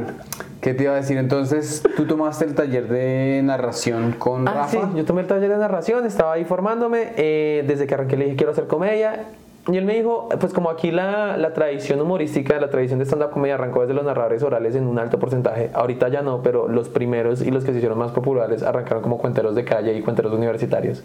¿Qué 0.62 0.74
te 0.74 0.84
iba 0.84 0.94
a 0.94 0.96
decir? 0.98 1.18
Entonces, 1.18 1.84
tú 1.96 2.06
tomaste 2.06 2.46
el 2.46 2.56
taller 2.56 2.88
de 2.88 3.42
narración 3.44 4.14
con 4.18 4.48
Ah, 4.48 4.54
Rafa. 4.54 4.70
sí, 4.70 4.80
yo 4.96 5.06
tomé 5.06 5.22
el 5.22 5.28
taller 5.28 5.50
de 5.50 5.58
narración, 5.58 6.06
estaba 6.06 6.34
ahí 6.34 6.46
formándome, 6.46 7.14
eh, 7.18 7.64
desde 7.68 7.88
que 7.88 7.94
arranqué 7.94 8.18
le 8.18 8.26
dije 8.26 8.38
quiero 8.38 8.52
hacer 8.52 8.66
comedia. 8.68 9.26
Y 9.70 9.76
él 9.76 9.84
me 9.84 9.96
dijo, 9.96 10.30
pues 10.40 10.54
como 10.54 10.70
aquí 10.70 10.92
la, 10.92 11.36
la 11.36 11.52
tradición 11.54 12.00
humorística, 12.00 12.58
la 12.58 12.70
tradición 12.70 13.00
de 13.00 13.06
stand-up 13.06 13.32
comedia 13.32 13.56
arrancó 13.56 13.82
desde 13.82 13.94
los 13.96 14.06
narradores 14.06 14.42
orales 14.42 14.76
en 14.76 14.88
un 14.88 14.98
alto 14.98 15.20
porcentaje. 15.20 15.70
Ahorita 15.74 16.08
ya 16.08 16.22
no, 16.22 16.42
pero 16.42 16.70
los 16.70 16.88
primeros 16.88 17.42
y 17.42 17.52
los 17.52 17.66
que 17.66 17.72
se 17.72 17.78
hicieron 17.80 17.98
más 17.98 18.12
populares 18.12 18.64
arrancaron 18.64 19.04
como 19.04 19.18
cuenteros 19.18 19.56
de 19.56 19.66
calle 19.66 19.94
y 19.94 20.02
cuenteros 20.02 20.32
universitarios. 20.32 21.04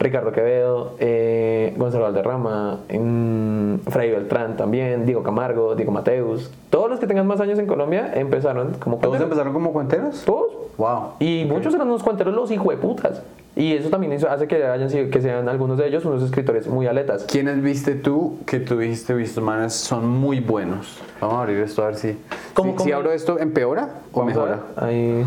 Ricardo 0.00 0.30
Quevedo, 0.30 0.94
eh, 1.00 1.74
Gonzalo 1.76 2.04
Valderrama, 2.04 2.78
Freddy 2.88 4.10
Beltrán 4.10 4.56
también, 4.56 5.04
Diego 5.06 5.22
Camargo, 5.24 5.74
Diego 5.74 5.90
Mateus. 5.90 6.50
Todos 6.70 6.88
los 6.88 7.00
que 7.00 7.06
tengan 7.08 7.26
más 7.26 7.40
años 7.40 7.58
en 7.58 7.66
Colombia 7.66 8.12
empezaron 8.14 8.74
como 8.78 8.96
¿Todos 8.98 9.08
cuenteros. 9.18 9.22
empezaron 9.24 9.52
como 9.52 9.72
cuenteros? 9.72 10.22
Todos. 10.24 10.52
Wow. 10.76 11.14
Y 11.18 11.44
muchos 11.48 11.74
eran 11.74 11.88
unos 11.88 12.04
cuenteros 12.04 12.32
los 12.34 12.50
hijueputas. 12.52 13.22
Y 13.56 13.72
eso 13.72 13.88
también 13.88 14.12
hizo- 14.12 14.30
hace 14.30 14.46
que, 14.46 14.62
hayan 14.64 14.88
sido, 14.88 15.10
que 15.10 15.20
sean 15.20 15.48
algunos 15.48 15.76
de 15.78 15.88
ellos 15.88 16.04
unos 16.04 16.22
escritores 16.22 16.68
muy 16.68 16.86
aletas. 16.86 17.24
¿Quiénes 17.24 17.60
viste 17.60 17.96
tú 17.96 18.38
que 18.46 18.60
tú 18.60 18.78
dijiste, 18.78 19.14
visto 19.14 19.40
manes, 19.40 19.72
son 19.74 20.06
muy 20.08 20.38
buenos? 20.38 21.00
Vamos 21.20 21.34
a 21.38 21.40
abrir 21.42 21.58
esto 21.58 21.82
a 21.82 21.86
ver 21.86 21.96
si. 21.96 22.16
¿Cómo, 22.54 22.70
si, 22.70 22.76
cómo? 22.76 22.84
si 22.86 22.92
abro 22.92 23.10
esto, 23.10 23.40
¿empeora 23.40 23.88
o 24.12 24.22
mejora? 24.22 24.60
Ahí. 24.76 25.24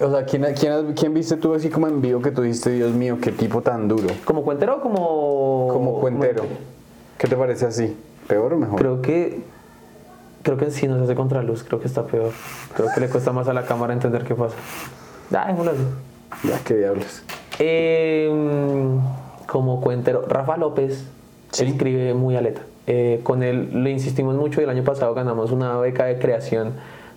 O 0.00 0.10
sea, 0.10 0.24
¿quién, 0.24 0.44
quién, 0.58 0.92
quién 0.94 1.14
viste 1.14 1.36
tú 1.36 1.54
así 1.54 1.70
como 1.70 1.86
en 1.86 2.00
vivo 2.02 2.20
que 2.20 2.30
tú 2.32 2.42
dijiste, 2.42 2.70
Dios 2.70 2.92
mío, 2.92 3.18
qué 3.22 3.30
tipo 3.30 3.62
tan 3.62 3.86
duro? 3.88 4.08
¿Como 4.24 4.42
cuentero 4.42 4.76
o 4.76 4.80
como.? 4.80 5.68
Como 5.72 6.00
cuentero. 6.00 6.44
¿Qué 7.16 7.28
te 7.28 7.36
parece 7.36 7.66
así? 7.66 7.96
¿Peor 8.26 8.54
o 8.54 8.58
mejor? 8.58 8.76
Creo 8.78 9.02
que. 9.02 9.42
Creo 10.42 10.56
que 10.58 10.70
sí 10.70 10.86
nos 10.88 11.00
hace 11.00 11.14
contraluz, 11.14 11.62
creo 11.64 11.80
que 11.80 11.86
está 11.86 12.04
peor. 12.06 12.32
Creo 12.76 12.88
que 12.94 13.00
le 13.00 13.08
cuesta 13.08 13.32
más 13.32 13.48
a 13.48 13.54
la 13.54 13.64
cámara 13.64 13.92
entender 13.94 14.24
qué 14.24 14.34
pasa. 14.34 14.56
Démoslo 15.30 15.70
así. 15.70 16.48
Ya, 16.48 16.58
qué 16.64 16.74
diablos. 16.74 17.22
Eh, 17.60 18.30
como 19.46 19.80
cuentero, 19.80 20.24
Rafa 20.28 20.56
López 20.56 21.06
Sí. 21.52 21.64
escribe 21.66 22.12
muy 22.14 22.36
aleta. 22.36 22.62
Eh, 22.86 23.20
con 23.22 23.42
él 23.42 23.82
le 23.84 23.90
insistimos 23.90 24.34
mucho 24.34 24.60
y 24.60 24.64
el 24.64 24.70
año 24.70 24.82
pasado 24.84 25.14
ganamos 25.14 25.52
una 25.52 25.78
beca 25.78 26.04
de 26.04 26.18
creación 26.18 26.72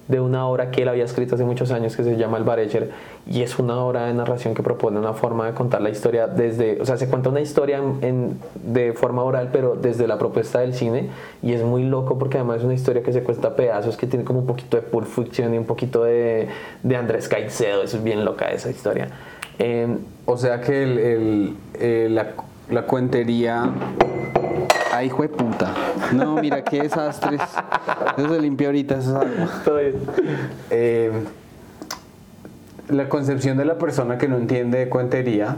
de 0.08 0.20
una 0.20 0.47
obra 0.47 0.72
que 0.72 0.84
él 0.84 0.88
había 0.89 1.03
escrito 1.03 1.36
hace 1.36 1.43
muchos 1.43 1.72
años 1.72 1.95
que 1.95 2.03
se 2.03 2.16
llama 2.16 2.38
El 2.38 2.43
Barecher 2.45 2.91
y 3.30 3.41
es 3.41 3.60
una 3.60 3.78
obra 3.84 4.05
de 4.05 4.14
narración 4.14 4.53
que 4.55 4.64
propone 4.64 4.97
una 4.99 5.14
forma 5.14 5.45
de 5.47 5.53
contar 5.53 5.82
la 5.82 5.89
historia 5.89 6.28
desde, 6.28 6.80
o 6.82 6.86
sea, 6.86 6.95
se 6.97 7.10
cuenta 7.10 7.30
una 7.30 7.41
historia 7.41 7.78
en- 7.80 7.97
en- 8.01 8.39
de 8.64 8.93
forma 8.93 9.24
oral 9.24 9.49
pero 9.51 9.76
desde 9.76 10.08
la 10.08 10.18
propuesta 10.18 10.60
del 10.60 10.74
cine 10.74 11.10
y 11.43 11.51
es 11.53 11.62
muy 11.64 11.84
loco 11.84 12.18
porque 12.18 12.38
además 12.38 12.60
es 12.60 12.64
una 12.64 12.74
historia 12.74 13.03
que 13.03 13.12
se 13.12 13.22
cuesta 13.24 13.49
a 13.49 13.55
pedazos, 13.55 13.97
que 13.97 14.08
tiene 14.08 14.24
como 14.24 14.39
un 14.39 14.45
poquito 14.47 14.78
de 14.78 14.84
Pulp 14.84 15.08
Fiction 15.08 15.53
y 15.53 15.58
un 15.58 15.66
poquito 15.66 16.03
de, 16.05 16.47
de 16.84 16.95
Andrés 16.95 17.28
Caicedo, 17.28 17.84
eso 17.84 17.97
es 17.97 18.03
bien 18.03 18.24
loca 18.24 18.45
esa 18.51 18.70
historia. 18.70 19.10
Eh, 19.60 19.88
O 20.26 20.38
sea 20.38 20.62
que 20.62 20.84
el, 20.84 20.99
el- 20.99 21.55
eh, 21.80 22.08
la, 22.12 22.28
la 22.70 22.84
cuentería. 22.84 23.70
Ay, 24.93 25.07
hijo 25.07 25.22
de 25.22 25.30
puta. 25.30 25.74
No, 26.13 26.36
mira 26.36 26.63
qué 26.63 26.84
desastres. 26.84 27.41
Eso 28.18 28.30
se 28.30 28.41
limpia 28.41 28.68
ahorita, 28.68 28.97
eso 28.97 29.09
es 29.09 29.15
agua. 29.15 29.61
todo 29.63 29.78
bien. 29.78 29.95
Eh, 30.70 31.11
la 32.89 33.09
concepción 33.09 33.57
de 33.57 33.65
la 33.65 33.78
persona 33.78 34.18
que 34.18 34.28
no 34.28 34.38
entiende 34.38 34.80
de 34.80 34.89
cuentería 34.89 35.57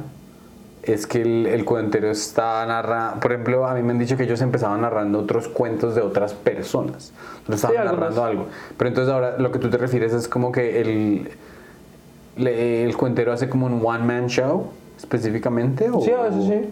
es 0.84 1.05
que 1.05 1.22
el, 1.22 1.45
el 1.45 1.66
cuentero 1.66 2.10
está 2.10 2.66
narrando. 2.66 3.20
Por 3.20 3.32
ejemplo, 3.32 3.68
a 3.68 3.76
mí 3.76 3.84
me 3.84 3.91
han 3.91 3.99
dicho 3.99 4.18
que 4.18 4.24
ellos 4.24 4.41
empezaban 4.41 4.82
narrando 4.82 5.20
otros 5.20 5.47
cuentos 5.47 5.95
de 5.95 6.01
otras 6.01 6.34
personas. 6.34 7.14
No 7.47 7.55
estaban 7.55 7.86
narrando 7.86 8.24
algo. 8.24 8.47
Pero 8.78 8.88
entonces 8.89 9.14
ahora 9.14 9.38
lo 9.38 9.51
que 9.51 9.60
tú 9.60 9.70
te 9.70 9.78
refieres 9.78 10.14
es 10.14 10.28
como 10.28 10.51
que 10.51 10.82
el, 10.82 11.30
el 12.38 12.97
cuentero 12.97 13.32
hace 13.32 13.47
como 13.49 13.68
un 13.68 13.82
one-man 13.86 14.28
show 14.28 14.72
específicamente. 14.97 15.89
¿o? 15.89 16.01
Sí, 16.01 16.12
a 16.12 16.24
veces 16.24 16.43
sí. 16.45 16.70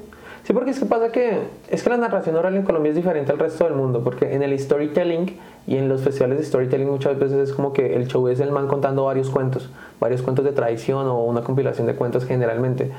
Sí, 0.48 0.54
porque 0.54 0.72
es 0.72 0.80
que 0.80 0.86
pasa 0.86 1.12
que 1.12 1.40
es 1.68 1.84
que 1.84 1.90
la 1.90 1.98
narración 1.98 2.38
oral 2.38 2.56
en 2.56 2.64
Colombia 2.64 2.92
es 2.92 2.96
diferente 2.96 3.34
al 3.34 3.38
resto 3.38 3.66
del 3.66 3.74
mundo, 3.74 4.02
porque 4.02 4.34
en 4.34 4.44
el 4.44 4.58
storytelling 4.58 5.38
y 5.68 5.76
en 5.76 5.90
los 5.90 6.04
festivales 6.04 6.38
de 6.38 6.46
storytelling 6.46 6.88
muchas 6.90 7.20
veces 7.20 7.50
es 7.50 7.54
como 7.54 7.74
que 7.74 7.98
el 7.98 8.08
show 8.08 8.26
es 8.30 8.40
el 8.40 8.54
man 8.54 8.68
contando 8.68 9.04
varios 9.04 9.30
cuentos, 9.30 9.70
varios 10.00 10.22
cuentos 10.22 10.46
de 10.46 10.54
tradición 10.54 11.06
o 11.08 11.22
una 11.26 11.42
compilación 11.42 11.86
de 11.86 11.96
cuentos 11.96 12.24
generalmente. 12.24 12.90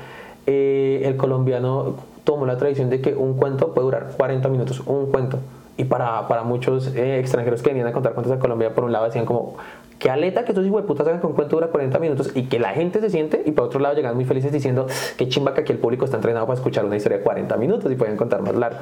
Eh, 0.45 1.01
el 1.05 1.17
colombiano 1.17 1.95
tomó 2.23 2.45
la 2.45 2.55
tradición 2.55 2.91
de 2.91 3.01
que 3.01 3.15
un 3.15 3.33
cuento 3.33 3.73
puede 3.73 3.85
durar 3.85 4.11
40 4.15 4.47
minutos, 4.49 4.83
un 4.85 5.07
cuento. 5.07 5.39
Y 5.75 5.85
para, 5.85 6.27
para 6.27 6.43
muchos 6.43 6.93
eh, 6.93 7.17
extranjeros 7.17 7.63
que 7.63 7.69
venían 7.69 7.87
a 7.87 7.93
contar 7.93 8.13
cuentos 8.13 8.31
a 8.31 8.37
Colombia, 8.37 8.75
por 8.75 8.83
un 8.83 8.91
lado 8.91 9.05
decían 9.05 9.25
como, 9.25 9.55
qué 9.99 10.09
aleta 10.09 10.45
que 10.45 10.53
estos 10.53 10.65
hijueputas 10.65 11.05
hagan 11.05 11.19
que 11.19 11.27
un 11.27 11.33
cuento 11.33 11.57
dura 11.57 11.67
40 11.67 11.99
minutos 11.99 12.31
y 12.33 12.43
que 12.43 12.57
la 12.57 12.69
gente 12.69 13.01
se 13.01 13.09
siente, 13.09 13.43
y 13.45 13.51
por 13.51 13.65
otro 13.65 13.79
lado 13.79 13.95
llegan 13.95 14.15
muy 14.15 14.25
felices 14.25 14.51
diciendo, 14.51 14.87
qué 15.17 15.27
chimba 15.27 15.53
que 15.53 15.61
aquí 15.61 15.73
el 15.73 15.77
público 15.77 16.05
está 16.05 16.17
entrenado 16.17 16.47
para 16.47 16.57
escuchar 16.57 16.85
una 16.85 16.95
historia 16.95 17.19
de 17.19 17.23
40 17.23 17.57
minutos 17.57 17.91
y 17.91 17.95
pueden 17.95 18.17
contar 18.17 18.41
más 18.41 18.55
largo. 18.55 18.79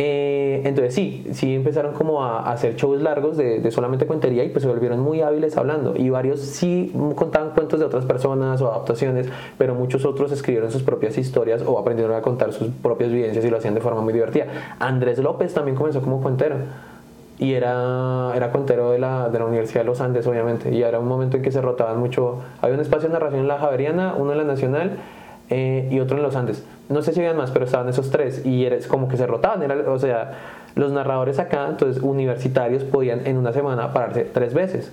Eh, 0.00 0.62
entonces 0.64 0.94
sí, 0.94 1.26
sí 1.32 1.56
empezaron 1.56 1.92
como 1.92 2.22
a, 2.22 2.40
a 2.40 2.52
hacer 2.52 2.76
shows 2.76 3.02
largos 3.02 3.36
de, 3.36 3.58
de 3.58 3.70
solamente 3.72 4.06
cuentería 4.06 4.44
y 4.44 4.50
pues 4.50 4.62
se 4.62 4.68
volvieron 4.68 5.00
muy 5.00 5.22
hábiles 5.22 5.56
hablando 5.56 5.94
y 5.96 6.08
varios 6.08 6.38
sí 6.40 6.92
contaban 7.16 7.50
cuentos 7.50 7.80
de 7.80 7.86
otras 7.86 8.04
personas 8.04 8.60
o 8.60 8.68
adaptaciones, 8.70 9.28
pero 9.56 9.74
muchos 9.74 10.04
otros 10.04 10.30
escribieron 10.30 10.70
sus 10.70 10.84
propias 10.84 11.18
historias 11.18 11.62
o 11.66 11.80
aprendieron 11.80 12.14
a 12.14 12.22
contar 12.22 12.52
sus 12.52 12.68
propias 12.68 13.10
vivencias 13.10 13.44
y 13.44 13.50
lo 13.50 13.56
hacían 13.56 13.74
de 13.74 13.80
forma 13.80 14.00
muy 14.00 14.12
divertida. 14.12 14.46
Andrés 14.78 15.18
López 15.18 15.52
también 15.52 15.76
comenzó 15.76 16.00
como 16.00 16.22
cuentero 16.22 16.58
y 17.38 17.54
era, 17.54 18.32
era 18.34 18.50
cuentero 18.50 18.90
de 18.90 18.98
la, 18.98 19.28
de 19.28 19.38
la 19.38 19.44
Universidad 19.44 19.82
de 19.82 19.86
los 19.86 20.00
Andes, 20.00 20.26
obviamente. 20.26 20.74
Y 20.74 20.82
era 20.82 20.98
un 20.98 21.06
momento 21.06 21.36
en 21.36 21.42
que 21.42 21.52
se 21.52 21.60
rotaban 21.60 21.98
mucho. 21.98 22.40
Había 22.60 22.74
un 22.74 22.80
espacio 22.80 23.08
de 23.08 23.12
narración 23.12 23.42
en 23.42 23.48
la 23.48 23.58
Javeriana, 23.58 24.14
uno 24.16 24.32
en 24.32 24.38
la 24.38 24.44
Nacional 24.44 24.98
eh, 25.48 25.88
y 25.90 26.00
otro 26.00 26.16
en 26.16 26.24
los 26.24 26.34
Andes. 26.34 26.64
No 26.88 27.00
sé 27.02 27.12
si 27.12 27.20
habían 27.20 27.36
más, 27.36 27.52
pero 27.52 27.64
estaban 27.64 27.88
esos 27.88 28.10
tres. 28.10 28.44
Y 28.44 28.64
era, 28.64 28.74
es 28.74 28.88
como 28.88 29.08
que 29.08 29.16
se 29.16 29.26
rotaban. 29.26 29.62
Era, 29.62 29.76
o 29.88 29.98
sea, 30.00 30.32
los 30.74 30.90
narradores 30.90 31.38
acá, 31.38 31.68
entonces 31.68 32.02
universitarios, 32.02 32.82
podían 32.82 33.24
en 33.24 33.36
una 33.36 33.52
semana 33.52 33.92
pararse 33.92 34.24
tres 34.24 34.52
veces. 34.52 34.92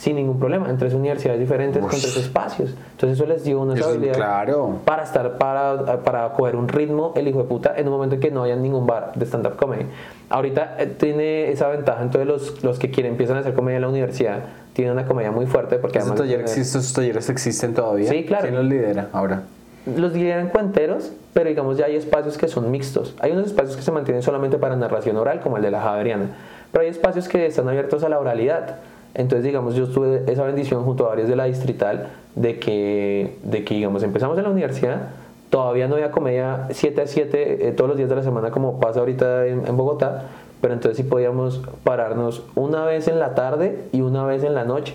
Sin 0.00 0.16
ningún 0.16 0.38
problema, 0.38 0.70
en 0.70 0.78
tres 0.78 0.94
universidades 0.94 1.38
diferentes, 1.38 1.78
con 1.82 1.90
Ush. 1.94 2.00
tres 2.00 2.16
espacios. 2.16 2.70
Entonces 2.92 3.18
eso 3.18 3.26
les 3.28 3.44
dio 3.44 3.60
una 3.60 3.74
Eso, 3.74 3.90
habilidad 3.90 4.14
claro. 4.14 4.78
para 4.86 5.02
estar, 5.02 5.36
para, 5.36 6.02
para 6.02 6.32
coger 6.32 6.56
un 6.56 6.68
ritmo, 6.68 7.12
el 7.16 7.28
hijo 7.28 7.40
de 7.42 7.44
puta, 7.44 7.74
en 7.76 7.86
un 7.86 7.92
momento 7.92 8.14
en 8.14 8.20
que 8.22 8.30
no 8.30 8.42
haya 8.44 8.56
ningún 8.56 8.86
bar 8.86 9.12
de 9.14 9.26
stand-up 9.26 9.56
comedy. 9.56 9.84
Ahorita 10.30 10.76
eh, 10.78 10.86
tiene 10.86 11.50
esa 11.50 11.68
ventaja, 11.68 12.00
entonces 12.02 12.26
los, 12.26 12.64
los 12.64 12.78
que 12.78 12.90
quieren 12.90 13.12
empiezan 13.12 13.36
a 13.36 13.40
hacer 13.40 13.52
comedia 13.52 13.76
en 13.76 13.82
la 13.82 13.88
universidad 13.90 14.38
tienen 14.72 14.94
una 14.94 15.04
comedia 15.04 15.32
muy 15.32 15.44
fuerte 15.44 15.76
porque 15.76 15.98
¿Esos, 15.98 16.12
además... 16.12 16.28
taller 16.30 16.40
existe- 16.46 16.78
¿Estos 16.78 16.92
talleres 16.94 17.28
existen 17.28 17.74
todavía? 17.74 18.08
Sí, 18.08 18.24
claro. 18.24 18.44
¿Quién 18.44 18.54
los 18.54 18.64
lidera 18.64 19.08
ahora? 19.12 19.42
Los 19.84 20.14
lideran 20.14 20.48
cuenteros, 20.48 21.12
pero 21.34 21.50
digamos 21.50 21.76
ya 21.76 21.84
hay 21.84 21.96
espacios 21.96 22.38
que 22.38 22.48
son 22.48 22.70
mixtos. 22.70 23.14
Hay 23.20 23.32
unos 23.32 23.48
espacios 23.48 23.76
que 23.76 23.82
se 23.82 23.92
mantienen 23.92 24.22
solamente 24.22 24.56
para 24.56 24.76
narración 24.76 25.18
oral, 25.18 25.40
como 25.40 25.58
el 25.58 25.62
de 25.62 25.70
la 25.70 25.82
Javeriana, 25.82 26.24
pero 26.72 26.84
hay 26.84 26.88
espacios 26.90 27.28
que 27.28 27.44
están 27.44 27.68
abiertos 27.68 28.02
a 28.02 28.08
la 28.08 28.18
oralidad. 28.18 28.76
Entonces, 29.14 29.44
digamos, 29.44 29.74
yo 29.74 29.88
tuve 29.88 30.22
esa 30.26 30.44
bendición 30.44 30.84
junto 30.84 31.06
a 31.06 31.08
varios 31.10 31.28
de 31.28 31.36
la 31.36 31.44
distrital 31.44 32.10
de 32.36 32.58
que, 32.58 33.36
de 33.42 33.64
que 33.64 33.74
digamos, 33.74 34.02
empezamos 34.02 34.38
en 34.38 34.44
la 34.44 34.50
universidad, 34.50 35.08
todavía 35.50 35.88
no 35.88 35.96
había 35.96 36.10
comedia 36.10 36.68
7 36.70 37.02
a 37.02 37.06
7 37.06 37.68
eh, 37.68 37.72
todos 37.72 37.88
los 37.88 37.96
días 37.96 38.08
de 38.08 38.16
la 38.16 38.22
semana 38.22 38.50
como 38.50 38.78
pasa 38.78 39.00
ahorita 39.00 39.46
en, 39.46 39.66
en 39.66 39.76
Bogotá, 39.76 40.26
pero 40.60 40.74
entonces 40.74 40.96
sí 40.96 41.02
podíamos 41.02 41.62
pararnos 41.82 42.44
una 42.54 42.84
vez 42.84 43.08
en 43.08 43.18
la 43.18 43.34
tarde 43.34 43.78
y 43.92 44.02
una 44.02 44.24
vez 44.24 44.44
en 44.44 44.54
la 44.54 44.64
noche. 44.64 44.94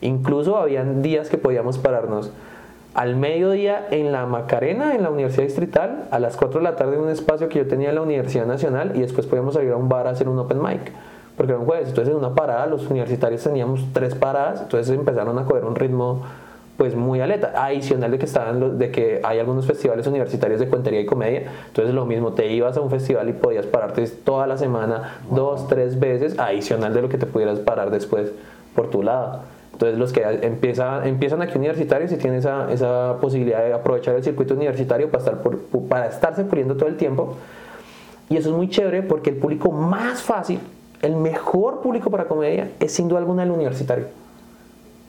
Incluso 0.00 0.56
habían 0.58 1.02
días 1.02 1.28
que 1.28 1.38
podíamos 1.38 1.78
pararnos 1.78 2.30
al 2.96 3.14
mediodía 3.14 3.86
en 3.90 4.10
la 4.10 4.24
Macarena, 4.24 4.94
en 4.94 5.02
la 5.02 5.10
Universidad 5.10 5.44
Distrital, 5.44 6.04
a 6.10 6.18
las 6.18 6.36
4 6.36 6.60
de 6.60 6.64
la 6.64 6.76
tarde 6.76 6.96
en 6.96 7.02
un 7.02 7.10
espacio 7.10 7.48
que 7.50 7.58
yo 7.58 7.66
tenía 7.66 7.90
en 7.90 7.94
la 7.94 8.00
Universidad 8.00 8.46
Nacional 8.46 8.92
y 8.94 9.00
después 9.00 9.26
podíamos 9.26 9.52
salir 9.52 9.72
a 9.72 9.76
un 9.76 9.90
bar 9.90 10.06
a 10.06 10.10
hacer 10.10 10.28
un 10.28 10.38
open 10.38 10.62
mic. 10.62 10.92
Porque 11.36 11.52
era 11.52 11.60
un 11.60 11.66
jueves, 11.66 11.88
entonces 11.88 12.12
en 12.12 12.18
una 12.18 12.34
parada 12.34 12.66
los 12.66 12.86
universitarios 12.88 13.42
teníamos 13.42 13.84
tres 13.92 14.14
paradas, 14.14 14.62
entonces 14.62 14.94
empezaron 14.94 15.38
a 15.38 15.44
coger 15.44 15.64
un 15.64 15.74
ritmo 15.74 16.22
pues 16.76 16.94
muy 16.94 17.20
aleta, 17.20 17.52
adicional 17.56 18.10
de 18.10 18.18
que 18.18 18.26
estaban 18.26 18.78
de 18.78 18.90
que 18.90 19.20
hay 19.24 19.38
algunos 19.38 19.66
festivales 19.66 20.06
universitarios 20.06 20.60
de 20.60 20.68
cuentería 20.68 21.00
y 21.00 21.06
comedia, 21.06 21.50
entonces 21.68 21.94
lo 21.94 22.04
mismo, 22.04 22.32
te 22.32 22.46
ibas 22.52 22.76
a 22.76 22.80
un 22.80 22.90
festival 22.90 23.28
y 23.28 23.32
podías 23.32 23.66
pararte 23.66 24.06
toda 24.06 24.46
la 24.46 24.58
semana, 24.58 25.20
dos, 25.30 25.68
tres 25.68 25.98
veces, 25.98 26.38
adicional 26.38 26.92
de 26.92 27.02
lo 27.02 27.08
que 27.08 27.18
te 27.18 27.26
pudieras 27.26 27.58
parar 27.60 27.90
después 27.90 28.30
por 28.74 28.90
tu 28.90 29.02
lado. 29.02 29.40
Entonces 29.72 29.98
los 29.98 30.10
que 30.10 30.22
empieza, 30.22 31.06
empiezan 31.06 31.42
aquí 31.42 31.58
universitarios 31.58 32.10
y 32.10 32.16
tienen 32.16 32.38
esa, 32.38 32.72
esa, 32.72 33.18
posibilidad 33.20 33.62
de 33.62 33.74
aprovechar 33.74 34.14
el 34.14 34.24
circuito 34.24 34.54
universitario 34.54 35.10
para, 35.10 35.22
estar 35.22 35.42
por, 35.42 35.58
para 35.88 36.06
estarse 36.06 36.44
puliendo 36.44 36.76
todo 36.76 36.88
el 36.88 36.96
tiempo. 36.96 37.36
Y 38.30 38.38
eso 38.38 38.48
es 38.50 38.56
muy 38.56 38.70
chévere 38.70 39.02
porque 39.02 39.30
el 39.30 39.36
público 39.36 39.70
más 39.70 40.22
fácil, 40.22 40.60
el 41.06 41.16
mejor 41.16 41.80
público 41.80 42.10
para 42.10 42.26
comedia 42.26 42.70
es 42.80 42.92
sin 42.92 43.08
duda 43.08 43.20
alguna 43.20 43.42
el 43.42 43.50
universitario. 43.50 44.06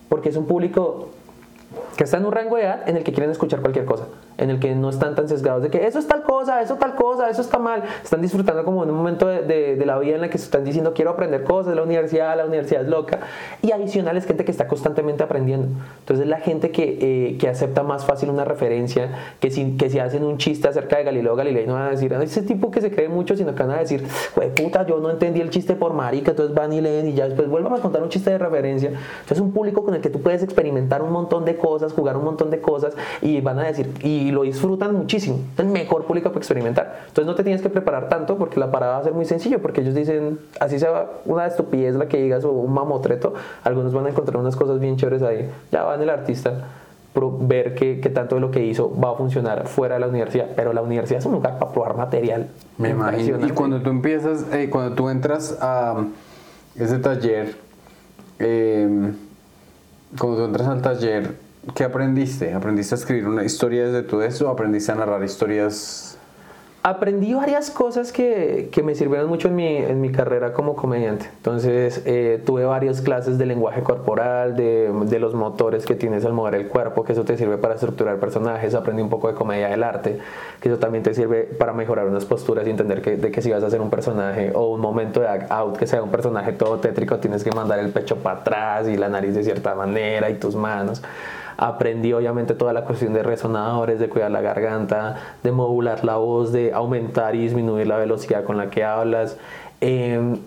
Porque 0.09 0.29
es 0.29 0.37
un 0.37 0.45
público 0.45 1.09
que 1.97 2.03
está 2.05 2.17
en 2.17 2.25
un 2.25 2.31
rango 2.31 2.55
de 2.55 2.63
edad 2.63 2.87
en 2.87 2.95
el 2.95 3.03
que 3.03 3.11
quieren 3.11 3.31
escuchar 3.31 3.59
cualquier 3.59 3.85
cosa 3.85 4.05
en 4.37 4.49
el 4.49 4.59
que 4.59 4.75
no 4.75 4.89
están 4.89 5.15
tan 5.15 5.27
sesgados 5.27 5.63
de 5.63 5.69
que 5.69 5.85
eso 5.85 5.99
es 5.99 6.07
tal 6.07 6.23
cosa, 6.23 6.61
eso 6.61 6.75
tal 6.75 6.95
cosa, 6.95 7.29
eso 7.29 7.41
está 7.41 7.57
mal. 7.57 7.83
Están 8.03 8.21
disfrutando 8.21 8.63
como 8.63 8.83
en 8.83 8.91
un 8.91 8.95
momento 8.95 9.27
de, 9.27 9.81
la 9.85 9.97
vida 9.99 10.15
en 10.15 10.21
la 10.21 10.29
que 10.29 10.37
se 10.37 10.45
están 10.45 10.63
diciendo 10.63 10.93
quiero 10.93 11.11
aprender 11.11 11.43
cosas, 11.43 11.75
la 11.75 11.83
universidad, 11.83 12.37
la 12.37 12.45
universidad 12.45 12.83
es 12.83 12.87
loca. 12.87 13.19
Y 13.61 13.71
adicional 13.71 14.15
es 14.17 14.25
gente 14.25 14.45
que 14.45 14.51
está 14.51 14.67
constantemente 14.67 15.23
aprendiendo. 15.23 15.67
Entonces 15.99 16.27
la 16.27 16.39
gente 16.39 16.71
que, 16.71 16.97
eh, 17.01 17.37
que 17.37 17.47
acepta 17.47 17.83
más 17.83 18.05
fácil 18.05 18.29
una 18.29 18.45
referencia, 18.45 19.09
que 19.39 19.49
si, 19.49 19.75
que 19.77 19.89
si 19.89 19.99
hacen 19.99 20.23
un 20.23 20.37
chiste 20.37 20.67
acerca 20.67 20.97
de 20.97 21.03
Galileo 21.03 21.35
Galilei 21.35 21.65
no 21.65 21.73
van 21.73 21.87
a 21.87 21.89
decir, 21.89 22.13
ese 22.13 22.41
tipo 22.41 22.69
que 22.69 22.81
se 22.81 22.91
cree 22.91 23.09
mucho, 23.09 23.35
sino 23.35 23.55
que 23.55 23.63
van 23.63 23.71
a 23.71 23.79
decir, 23.79 24.05
güey 24.35 24.53
puta, 24.53 24.85
yo 24.85 24.99
no 24.99 25.09
entendí 25.09 25.41
el 25.41 25.49
chiste 25.49 25.75
por 25.75 25.93
marica, 25.93 26.31
entonces 26.31 26.53
van 26.55 26.73
y 26.73 26.81
leen 26.81 27.07
y 27.07 27.13
ya 27.13 27.25
después 27.25 27.47
vuelvan 27.47 27.73
a 27.73 27.77
contar 27.77 28.03
un 28.03 28.09
chiste 28.09 28.29
de 28.29 28.37
referencia. 28.37 28.89
Entonces 28.89 29.37
es 29.37 29.41
un 29.41 29.51
público 29.51 29.83
con 29.83 29.93
el 29.95 30.01
que 30.01 30.09
tú 30.09 30.21
puedes 30.21 30.43
experimentar 30.43 31.01
un 31.01 31.11
montón 31.11 31.45
de 31.45 31.57
cosas, 31.57 31.86
jugar 31.93 32.17
un 32.17 32.25
montón 32.25 32.49
de 32.49 32.61
cosas 32.61 32.93
y 33.21 33.41
van 33.41 33.59
a 33.59 33.63
decir, 33.63 33.91
y 34.01 34.31
lo 34.31 34.43
disfrutan 34.43 34.95
muchísimo. 34.95 35.39
Es 35.53 35.59
el 35.59 35.67
mejor 35.67 36.05
público 36.05 36.29
para 36.29 36.39
experimentar. 36.39 37.01
Entonces 37.07 37.25
no 37.25 37.35
te 37.35 37.43
tienes 37.43 37.61
que 37.61 37.69
preparar 37.69 38.09
tanto 38.09 38.37
porque 38.37 38.59
la 38.59 38.71
parada 38.71 38.93
va 38.93 38.99
a 38.99 39.03
ser 39.03 39.13
muy 39.13 39.25
sencillo, 39.25 39.61
porque 39.61 39.81
ellos 39.81 39.95
dicen, 39.95 40.39
así 40.59 40.79
sea 40.79 41.07
una 41.25 41.45
estupidez 41.45 41.95
la 41.95 42.07
que 42.07 42.21
digas 42.21 42.43
o 42.43 42.51
un 42.51 42.73
mamotreto, 42.73 43.33
algunos 43.63 43.93
van 43.93 44.05
a 44.05 44.09
encontrar 44.09 44.37
unas 44.37 44.55
cosas 44.55 44.79
bien 44.79 44.97
chéveres 44.97 45.21
ahí. 45.21 45.49
Ya 45.71 45.83
van 45.83 46.01
el 46.01 46.09
artista 46.09 46.65
ver 47.25 47.75
qué, 47.75 47.95
tanto 48.13 48.35
de 48.35 48.41
lo 48.41 48.51
que 48.51 48.63
hizo 48.63 48.93
va 48.99 49.11
a 49.11 49.15
funcionar 49.15 49.67
fuera 49.67 49.95
de 49.95 50.01
la 50.01 50.07
universidad, 50.07 50.47
pero 50.55 50.73
la 50.73 50.81
universidad 50.81 51.19
es 51.19 51.25
un 51.25 51.33
lugar 51.33 51.57
para 51.57 51.71
probar 51.71 51.97
material. 51.97 52.47
Me 52.77 52.89
imagino. 52.89 53.45
Y 53.45 53.51
cuando 53.51 53.81
tú 53.81 53.89
empiezas, 53.89 54.45
eh, 54.53 54.69
cuando 54.69 54.95
tú 54.95 55.09
entras 55.09 55.57
a 55.61 56.05
ese 56.75 56.99
taller, 56.99 57.55
eh, 58.39 59.11
cuando 60.17 60.37
tú 60.37 60.45
entras 60.45 60.67
al 60.67 60.81
taller, 60.81 61.35
¿Qué 61.75 61.83
aprendiste? 61.83 62.53
¿Aprendiste 62.53 62.95
a 62.95 62.97
escribir 62.97 63.27
una 63.27 63.43
historia 63.43 63.85
desde 63.85 64.03
todo 64.03 64.23
eso? 64.23 64.49
¿Aprendiste 64.49 64.91
a 64.91 64.95
narrar 64.95 65.23
historias 65.23 66.17
aprendí 66.89 67.33
varias 67.33 67.69
cosas 67.69 68.13
que, 68.13 68.69
que, 68.71 68.81
me 68.81 68.95
sirvieron 68.95 69.27
mucho 69.27 69.49
en 69.49 69.55
mi, 69.55 69.75
en 69.75 69.99
mi 69.99 70.09
carrera 70.09 70.53
como 70.53 70.75
comediante. 70.75 71.29
Entonces, 71.35 72.01
eh, 72.05 72.41
tuve 72.45 72.63
varias 72.63 73.01
clases 73.01 73.37
de 73.37 73.45
lenguaje 73.45 73.83
corporal, 73.83 74.55
de, 74.55 74.89
de, 75.05 75.19
los 75.19 75.33
motores 75.33 75.85
que 75.85 75.95
tienes 75.95 76.23
al 76.23 76.31
mover 76.31 76.55
el 76.55 76.67
cuerpo, 76.69 77.03
que 77.03 77.11
eso 77.11 77.25
te 77.25 77.35
sirve 77.35 77.57
para 77.57 77.73
estructurar 77.75 78.17
personajes. 78.19 78.73
Aprendí 78.73 79.01
un 79.01 79.09
poco 79.09 79.27
de 79.27 79.33
comedia 79.33 79.67
del 79.67 79.83
arte, 79.83 80.19
que 80.61 80.69
eso 80.69 80.77
también 80.77 81.03
te 81.03 81.13
sirve 81.13 81.43
para 81.43 81.73
mejorar 81.73 82.07
unas 82.07 82.23
posturas 82.23 82.65
y 82.65 82.69
entender 82.69 83.01
que, 83.01 83.17
de 83.17 83.31
que 83.31 83.41
si 83.41 83.51
vas 83.51 83.63
a 83.63 83.67
hacer 83.67 83.81
un 83.81 83.89
personaje 83.89 84.51
o 84.55 84.71
un 84.71 84.79
momento 84.79 85.19
de 85.19 85.27
out, 85.49 85.77
que 85.77 85.87
sea 85.87 86.01
un 86.01 86.09
personaje 86.09 86.53
todo 86.53 86.77
tétrico, 86.77 87.17
tienes 87.17 87.43
que 87.43 87.51
mandar 87.51 87.79
el 87.79 87.89
pecho 87.89 88.17
para 88.17 88.39
atrás 88.39 88.87
y 88.87 88.95
la 88.95 89.09
nariz 89.09 89.35
de 89.35 89.43
cierta 89.43 89.75
manera 89.75 90.29
y 90.29 90.35
tus 90.35 90.55
manos. 90.55 91.01
Aprendí 91.57 92.13
obviamente 92.13 92.53
toda 92.53 92.73
la 92.73 92.83
cuestión 92.85 93.13
de 93.13 93.23
resonadores, 93.23 93.99
de 93.99 94.09
cuidar 94.09 94.31
la 94.31 94.41
garganta, 94.41 95.17
de 95.43 95.51
modular 95.51 96.05
la 96.05 96.17
voz, 96.17 96.51
de 96.51 96.71
aumentar 96.73 97.35
y 97.35 97.39
disminuir 97.39 97.87
la 97.87 97.97
velocidad 97.97 98.43
con 98.43 98.57
la 98.57 98.69
que 98.69 98.83
hablas. 98.83 99.37
Em, 99.81 100.37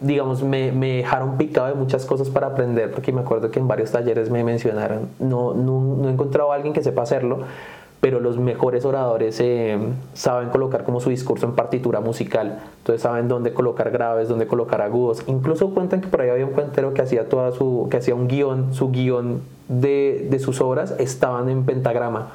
digamos, 0.00 0.42
me, 0.42 0.72
me, 0.72 0.98
dejaron 0.98 1.36
picado 1.36 1.68
de 1.68 1.74
muchas 1.74 2.04
cosas 2.04 2.28
para 2.28 2.48
aprender, 2.48 2.90
porque 2.90 3.12
me 3.12 3.20
acuerdo 3.20 3.50
que 3.50 3.58
en 3.58 3.68
varios 3.68 3.92
talleres 3.92 4.30
me 4.30 4.44
mencionaron, 4.44 5.08
no, 5.18 5.54
no, 5.54 5.96
no 5.96 6.08
he 6.08 6.12
encontrado 6.12 6.52
a 6.52 6.56
alguien 6.56 6.74
que 6.74 6.82
sepa 6.82 7.02
hacerlo, 7.02 7.44
pero 8.06 8.20
los 8.20 8.38
mejores 8.38 8.84
oradores 8.84 9.40
eh, 9.40 9.76
saben 10.14 10.50
colocar 10.50 10.84
como 10.84 11.00
su 11.00 11.10
discurso 11.10 11.44
en 11.44 11.56
partitura 11.56 11.98
musical, 11.98 12.60
entonces 12.78 13.02
saben 13.02 13.26
dónde 13.26 13.52
colocar 13.52 13.90
graves, 13.90 14.28
dónde 14.28 14.46
colocar 14.46 14.80
agudos. 14.80 15.24
Incluso 15.26 15.70
cuentan 15.70 16.02
que 16.02 16.06
por 16.06 16.20
ahí 16.20 16.30
había 16.30 16.46
un 16.46 16.52
cuentero 16.52 16.94
que 16.94 17.02
hacía 17.02 17.28
toda 17.28 17.50
su, 17.50 17.88
que 17.90 17.96
hacía 17.96 18.14
un 18.14 18.28
guion, 18.28 18.72
su 18.74 18.92
guion 18.92 19.40
de, 19.66 20.28
de 20.30 20.38
sus 20.38 20.60
obras 20.60 20.94
estaban 21.00 21.48
en 21.48 21.64
pentagrama 21.64 22.28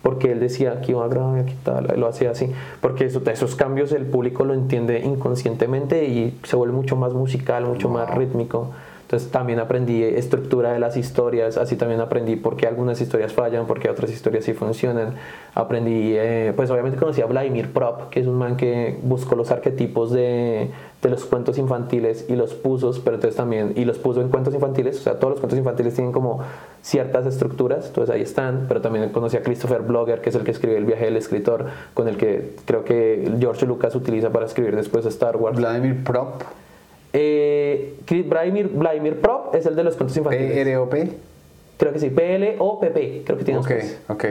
porque 0.00 0.32
él 0.32 0.40
decía 0.40 0.72
aquí 0.72 0.94
va 0.94 1.06
grave, 1.08 1.40
aquí 1.40 1.54
tal, 1.64 1.92
lo 1.98 2.08
hacía 2.08 2.30
así, 2.30 2.50
porque 2.80 3.04
eso, 3.04 3.20
esos 3.30 3.56
cambios 3.56 3.92
el 3.92 4.06
público 4.06 4.46
lo 4.46 4.54
entiende 4.54 5.00
inconscientemente 5.00 6.06
y 6.06 6.40
se 6.44 6.56
vuelve 6.56 6.74
mucho 6.74 6.96
más 6.96 7.12
musical, 7.12 7.66
mucho 7.66 7.90
más 7.90 8.08
rítmico. 8.14 8.70
Entonces 9.10 9.32
también 9.32 9.58
aprendí 9.58 10.04
estructura 10.04 10.72
de 10.72 10.78
las 10.78 10.96
historias, 10.96 11.56
así 11.56 11.74
también 11.74 12.00
aprendí 12.00 12.36
por 12.36 12.56
qué 12.56 12.68
algunas 12.68 13.00
historias 13.00 13.32
fallan, 13.32 13.66
por 13.66 13.80
qué 13.80 13.90
otras 13.90 14.08
historias 14.12 14.44
sí 14.44 14.52
funcionan. 14.52 15.14
Aprendí, 15.52 16.12
eh, 16.14 16.52
pues 16.54 16.70
obviamente 16.70 16.96
conocí 16.96 17.20
a 17.20 17.26
Vladimir 17.26 17.72
Prop, 17.72 18.08
que 18.10 18.20
es 18.20 18.28
un 18.28 18.36
man 18.36 18.56
que 18.56 19.00
buscó 19.02 19.34
los 19.34 19.50
arquetipos 19.50 20.12
de, 20.12 20.70
de 21.02 21.08
los 21.08 21.24
cuentos 21.24 21.58
infantiles 21.58 22.26
y 22.28 22.36
los 22.36 22.54
puso, 22.54 22.92
pero 23.02 23.16
entonces 23.16 23.36
también, 23.36 23.72
y 23.74 23.84
los 23.84 23.98
puso 23.98 24.20
en 24.20 24.28
cuentos 24.28 24.54
infantiles, 24.54 25.00
o 25.00 25.02
sea, 25.02 25.18
todos 25.18 25.32
los 25.32 25.40
cuentos 25.40 25.58
infantiles 25.58 25.92
tienen 25.94 26.12
como 26.12 26.44
ciertas 26.80 27.26
estructuras, 27.26 27.88
entonces 27.88 28.14
ahí 28.14 28.22
están, 28.22 28.66
pero 28.68 28.80
también 28.80 29.08
conocí 29.08 29.36
a 29.36 29.42
Christopher 29.42 29.82
Blogger, 29.82 30.20
que 30.20 30.28
es 30.28 30.36
el 30.36 30.44
que 30.44 30.52
escribe 30.52 30.76
El 30.76 30.84
viaje 30.84 31.06
del 31.06 31.16
escritor, 31.16 31.66
con 31.94 32.06
el 32.06 32.16
que 32.16 32.52
creo 32.64 32.84
que 32.84 33.28
George 33.40 33.66
Lucas 33.66 33.92
utiliza 33.96 34.30
para 34.30 34.46
escribir 34.46 34.76
después 34.76 35.04
Star 35.04 35.36
Wars. 35.36 35.58
Vladimir 35.58 36.04
Prop. 36.04 36.42
Eh, 37.12 37.94
Vladimir, 38.26 38.68
Vladimir 38.68 39.20
Prop 39.20 39.54
es 39.54 39.66
el 39.66 39.74
de 39.74 39.84
los 39.84 39.96
cuentos 39.96 40.16
infantiles. 40.16 40.68
¿PROP? 40.68 40.94
Creo 41.80 41.94
que 41.94 41.98
sí, 41.98 42.10
PL 42.10 42.56
o 42.58 42.78
PP, 42.78 43.22
creo 43.24 43.38
que 43.38 43.44
tiene 43.44 43.58
Ok, 43.58 43.70
ok. 44.08 44.24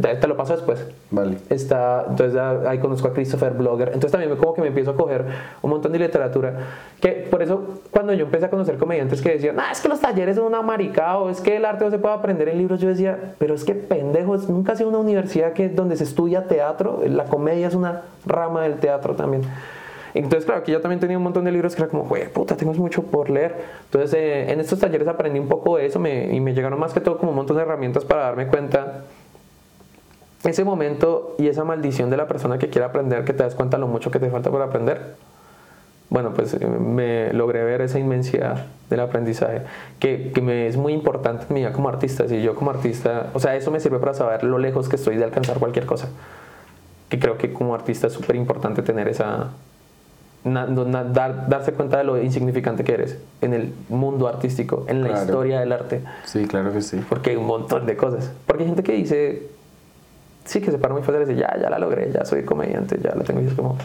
te, 0.00 0.26
lo 0.26 0.38
paso 0.38 0.54
después. 0.54 0.86
Vale. 1.10 1.36
Está, 1.50 2.06
entonces 2.08 2.40
ahí 2.66 2.78
conozco 2.78 3.08
a 3.08 3.12
Christopher 3.12 3.52
Blogger. 3.52 3.88
Entonces 3.88 4.10
también 4.10 4.34
como 4.36 4.54
que 4.54 4.62
me 4.62 4.68
empiezo 4.68 4.92
a 4.92 4.96
coger 4.96 5.26
un 5.60 5.68
montón 5.68 5.92
de 5.92 5.98
literatura. 5.98 6.54
Que 6.98 7.28
por 7.30 7.42
eso 7.42 7.82
cuando 7.90 8.14
yo 8.14 8.24
empecé 8.24 8.46
a 8.46 8.50
conocer 8.50 8.78
comediantes 8.78 9.20
que 9.20 9.32
decían, 9.32 9.60
ah, 9.60 9.68
es 9.70 9.82
que 9.82 9.88
los 9.90 10.00
talleres 10.00 10.36
son 10.36 10.46
una 10.46 10.62
marica 10.62 11.18
o 11.18 11.28
es 11.28 11.42
que 11.42 11.58
el 11.58 11.66
arte 11.66 11.84
no 11.84 11.90
se 11.90 11.98
puede 11.98 12.14
aprender 12.14 12.48
en 12.48 12.56
libros, 12.56 12.80
yo 12.80 12.88
decía, 12.88 13.34
pero 13.36 13.54
es 13.54 13.64
que 13.64 13.74
pendejos, 13.74 14.48
nunca 14.48 14.72
ha 14.72 14.76
sido 14.76 14.88
una 14.88 14.98
universidad 14.98 15.52
que 15.52 15.68
donde 15.68 15.94
se 15.94 16.04
estudia 16.04 16.44
teatro. 16.48 17.02
La 17.06 17.24
comedia 17.24 17.68
es 17.68 17.74
una 17.74 18.04
rama 18.24 18.62
del 18.62 18.76
teatro 18.76 19.14
también. 19.14 19.42
Entonces, 20.18 20.44
claro, 20.44 20.60
aquí 20.60 20.72
yo 20.72 20.80
también 20.80 20.98
tenía 21.00 21.16
un 21.16 21.22
montón 21.22 21.44
de 21.44 21.52
libros 21.52 21.76
que 21.76 21.82
era 21.82 21.90
como, 21.90 22.04
güey, 22.04 22.28
puta, 22.28 22.56
tengo 22.56 22.72
mucho 22.74 23.04
por 23.04 23.30
leer. 23.30 23.54
Entonces, 23.84 24.14
eh, 24.14 24.50
en 24.50 24.60
estos 24.60 24.80
talleres 24.80 25.06
aprendí 25.06 25.38
un 25.38 25.48
poco 25.48 25.76
de 25.76 25.86
eso 25.86 25.98
y 26.04 26.40
me 26.40 26.54
llegaron 26.54 26.78
más 26.80 26.92
que 26.92 27.00
todo 27.00 27.18
como 27.18 27.30
un 27.30 27.36
montón 27.36 27.56
de 27.56 27.62
herramientas 27.62 28.04
para 28.04 28.22
darme 28.22 28.48
cuenta 28.48 29.04
ese 30.44 30.64
momento 30.64 31.36
y 31.38 31.48
esa 31.48 31.64
maldición 31.64 32.10
de 32.10 32.16
la 32.16 32.26
persona 32.26 32.58
que 32.58 32.68
quiere 32.68 32.86
aprender, 32.86 33.24
que 33.24 33.32
te 33.32 33.42
das 33.42 33.54
cuenta 33.54 33.78
lo 33.78 33.86
mucho 33.86 34.10
que 34.10 34.18
te 34.18 34.28
falta 34.30 34.50
por 34.50 34.62
aprender. 34.62 35.14
Bueno, 36.10 36.32
pues 36.34 36.54
eh, 36.54 36.66
me 36.66 37.32
logré 37.32 37.62
ver 37.62 37.82
esa 37.82 37.98
inmensidad 37.98 38.66
del 38.90 39.00
aprendizaje, 39.00 39.62
que, 40.00 40.32
que 40.32 40.40
me 40.40 40.66
es 40.66 40.76
muy 40.76 40.94
importante 40.94 41.44
en 41.48 41.54
mi 41.54 41.60
vida 41.60 41.72
como 41.72 41.88
artista. 41.88 42.26
Si 42.26 42.42
yo 42.42 42.54
como 42.54 42.70
artista, 42.70 43.30
o 43.34 43.40
sea, 43.40 43.54
eso 43.56 43.70
me 43.70 43.78
sirve 43.78 43.98
para 43.98 44.14
saber 44.14 44.42
lo 44.42 44.58
lejos 44.58 44.88
que 44.88 44.96
estoy 44.96 45.16
de 45.16 45.24
alcanzar 45.24 45.58
cualquier 45.58 45.86
cosa. 45.86 46.08
Que 47.08 47.18
creo 47.18 47.38
que 47.38 47.52
como 47.52 47.74
artista 47.74 48.06
es 48.06 48.12
súper 48.12 48.36
importante 48.36 48.82
tener 48.82 49.08
esa, 49.08 49.50
dar, 50.54 51.48
darse 51.48 51.72
cuenta 51.72 51.98
de 51.98 52.04
lo 52.04 52.22
insignificante 52.22 52.84
que 52.84 52.94
eres 52.94 53.18
en 53.40 53.54
el 53.54 53.72
mundo 53.88 54.28
artístico, 54.28 54.84
en 54.88 55.02
la 55.02 55.12
historia 55.12 55.60
del 55.60 55.72
arte. 55.72 56.02
Sí, 56.24 56.46
claro 56.46 56.72
que 56.72 56.82
sí. 56.82 57.00
Porque 57.08 57.30
hay 57.30 57.36
un 57.36 57.46
montón 57.46 57.86
de 57.86 57.96
cosas. 57.96 58.30
Porque 58.46 58.64
hay 58.64 58.68
gente 58.68 58.82
que 58.82 58.92
dice, 58.92 59.48
sí, 60.44 60.60
que 60.60 60.70
se 60.70 60.78
para 60.78 60.94
muy 60.94 61.02
fácil 61.02 61.22
y 61.22 61.24
dice, 61.26 61.40
ya, 61.40 61.56
ya 61.60 61.70
la 61.70 61.78
logré, 61.78 62.10
ya 62.12 62.24
soy 62.24 62.44
comediante, 62.44 62.98
ya 63.02 63.14
la 63.14 63.24
tengo. 63.24 63.40
Y 63.40 63.46
es 63.46 63.54
como... 63.54 63.76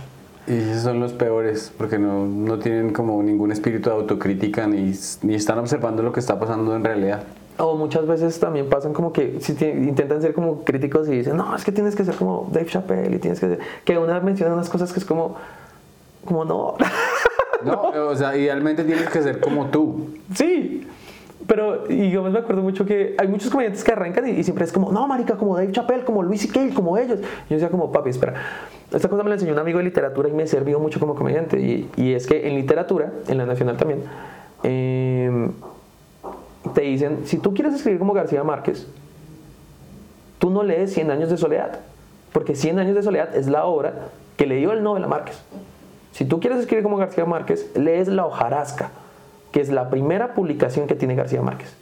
Y 0.45 0.57
esos 0.57 0.83
son 0.83 0.99
los 0.99 1.13
peores, 1.13 1.71
porque 1.77 1.97
no, 1.97 2.25
no 2.25 2.59
tienen 2.59 2.91
como 2.91 3.23
ningún 3.23 3.51
espíritu 3.51 3.89
de 3.89 3.95
autocrítica 3.95 4.67
ni, 4.67 4.93
ni 5.21 5.35
están 5.35 5.57
observando 5.57 6.03
lo 6.03 6.11
que 6.11 6.19
está 6.19 6.37
pasando 6.37 6.75
en 6.75 6.83
realidad. 6.83 7.23
O 7.57 7.77
muchas 7.77 8.07
veces 8.07 8.39
también 8.39 8.67
pasan 8.67 8.93
como 8.93 9.13
que 9.13 9.39
si 9.39 9.53
intentan 9.63 10.21
ser 10.21 10.33
como 10.33 10.63
críticos 10.63 11.07
y 11.07 11.11
dicen, 11.11 11.37
no, 11.37 11.55
es 11.55 11.63
que 11.63 11.71
tienes 11.71 11.95
que 11.95 12.03
ser 12.03 12.15
como 12.15 12.49
Dave 12.51 12.65
Chappelle 12.65 13.15
y 13.15 13.19
tienes 13.19 13.39
que 13.39 13.47
ser... 13.47 13.59
Que 13.85 13.97
una 13.97 14.19
menciona 14.21 14.53
unas 14.53 14.69
cosas 14.69 14.91
que 14.91 14.99
es 14.99 15.05
como 15.05 15.35
como 16.25 16.45
no. 16.45 16.75
no, 17.65 17.91
o 18.07 18.15
sea, 18.15 18.35
idealmente 18.35 18.83
tienes 18.83 19.09
que 19.09 19.21
ser 19.21 19.39
como 19.39 19.67
tú. 19.67 20.09
Sí. 20.33 20.87
Pero, 21.47 21.91
y 21.91 22.09
yo 22.09 22.23
me 22.23 22.39
acuerdo 22.39 22.61
mucho 22.61 22.85
que 22.85 23.15
hay 23.17 23.27
muchos 23.27 23.49
comediantes 23.49 23.83
que 23.83 23.91
arrancan 23.91 24.27
y, 24.29 24.31
y 24.31 24.43
siempre 24.43 24.63
es 24.63 24.71
como, 24.71 24.91
no, 24.91 25.07
marica, 25.07 25.35
como 25.35 25.57
Dave 25.57 25.71
Chappelle, 25.71 26.05
como 26.05 26.23
Luis 26.23 26.41
C.K., 26.41 26.73
como 26.73 26.97
ellos. 26.97 27.19
Y 27.19 27.49
yo 27.49 27.55
decía 27.55 27.69
como, 27.69 27.91
papi, 27.91 28.11
espera. 28.11 28.35
Esta 28.91 29.09
cosa 29.09 29.23
me 29.23 29.29
la 29.29 29.35
enseñó 29.35 29.53
un 29.53 29.59
amigo 29.59 29.79
de 29.79 29.83
literatura 29.83 30.29
y 30.29 30.31
me 30.31 30.47
sirvió 30.47 30.79
mucho 30.79 30.99
como 30.99 31.15
comediante. 31.15 31.59
Y, 31.59 31.89
y 31.97 32.13
es 32.13 32.27
que 32.27 32.47
en 32.47 32.55
literatura, 32.55 33.11
en 33.27 33.37
la 33.37 33.45
nacional 33.45 33.75
también, 33.75 34.03
eh, 34.63 35.49
te 36.73 36.81
dicen, 36.81 37.19
si 37.25 37.37
tú 37.37 37.53
quieres 37.53 37.73
escribir 37.73 37.99
como 37.99 38.13
García 38.13 38.43
Márquez, 38.43 38.87
tú 40.39 40.49
no 40.49 40.63
lees 40.63 40.93
100 40.93 41.11
años 41.11 41.29
de 41.29 41.37
soledad, 41.37 41.79
porque 42.31 42.55
100 42.55 42.79
años 42.79 42.95
de 42.95 43.03
soledad 43.03 43.35
es 43.35 43.47
la 43.47 43.65
obra 43.65 43.93
que 44.37 44.45
le 44.45 44.55
dio 44.55 44.71
el 44.71 44.81
Nobel 44.81 45.03
a 45.03 45.07
Márquez. 45.07 45.41
Si 46.13 46.25
tú 46.25 46.39
quieres 46.39 46.59
escribir 46.59 46.83
como 46.83 46.97
García 46.97 47.25
Márquez, 47.25 47.75
lees 47.75 48.07
La 48.07 48.25
hojarasca, 48.25 48.91
que 49.51 49.59
es 49.59 49.69
la 49.69 49.89
primera 49.89 50.33
publicación 50.33 50.87
que 50.87 50.95
tiene 50.95 51.15
García 51.15 51.41
Márquez. 51.41 51.75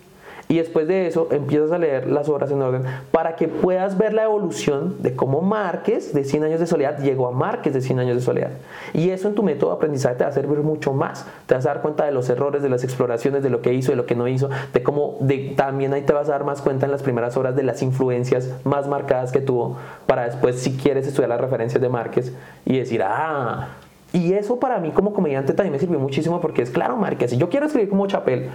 Y 0.51 0.57
después 0.57 0.85
de 0.85 1.07
eso 1.07 1.29
empiezas 1.31 1.71
a 1.71 1.77
leer 1.77 2.07
las 2.07 2.27
obras 2.27 2.51
en 2.51 2.61
orden 2.61 2.83
para 3.11 3.37
que 3.37 3.47
puedas 3.47 3.97
ver 3.97 4.13
la 4.13 4.23
evolución 4.23 5.01
de 5.01 5.15
cómo 5.15 5.39
Márquez 5.39 6.13
de 6.13 6.25
100 6.25 6.43
años 6.43 6.59
de 6.59 6.67
soledad 6.67 6.99
llegó 6.99 7.27
a 7.27 7.31
Márquez 7.31 7.73
de 7.73 7.79
100 7.79 7.99
años 7.99 8.15
de 8.15 8.21
soledad. 8.21 8.51
Y 8.93 9.11
eso 9.11 9.29
en 9.29 9.35
tu 9.35 9.43
método 9.43 9.69
de 9.69 9.77
aprendizaje 9.77 10.15
te 10.15 10.25
va 10.25 10.29
a 10.29 10.33
servir 10.33 10.57
mucho 10.57 10.91
más. 10.91 11.25
Te 11.45 11.55
vas 11.55 11.65
a 11.65 11.69
dar 11.69 11.81
cuenta 11.81 12.03
de 12.03 12.11
los 12.11 12.29
errores, 12.29 12.61
de 12.61 12.67
las 12.67 12.83
exploraciones, 12.83 13.43
de 13.43 13.49
lo 13.49 13.61
que 13.61 13.73
hizo, 13.73 13.93
de 13.93 13.95
lo 13.95 14.05
que 14.05 14.15
no 14.15 14.27
hizo, 14.27 14.49
de 14.73 14.83
cómo 14.83 15.19
también 15.55 15.93
ahí 15.93 16.01
te 16.01 16.11
vas 16.11 16.27
a 16.27 16.33
dar 16.33 16.43
más 16.43 16.61
cuenta 16.61 16.85
en 16.85 16.91
las 16.91 17.01
primeras 17.01 17.37
horas 17.37 17.55
de 17.55 17.63
las 17.63 17.81
influencias 17.81 18.49
más 18.65 18.89
marcadas 18.89 19.31
que 19.31 19.39
tuvo 19.39 19.77
para 20.05 20.25
después 20.25 20.59
si 20.59 20.75
quieres 20.75 21.07
estudiar 21.07 21.29
las 21.29 21.39
referencias 21.39 21.81
de 21.81 21.87
Márquez 21.87 22.33
y 22.65 22.77
decir, 22.77 23.03
ah, 23.03 23.69
y 24.13 24.33
eso 24.33 24.59
para 24.59 24.79
mí 24.79 24.91
como 24.91 25.13
comediante 25.13 25.53
también 25.53 25.73
me 25.73 25.79
sirvió 25.79 25.99
muchísimo 25.99 26.41
porque 26.41 26.61
es 26.61 26.69
claro, 26.69 26.97
Márquez, 26.97 27.31
si 27.31 27.37
yo 27.37 27.49
quiero 27.49 27.67
escribir 27.67 27.89
como 27.89 28.07
Chapel, 28.07 28.49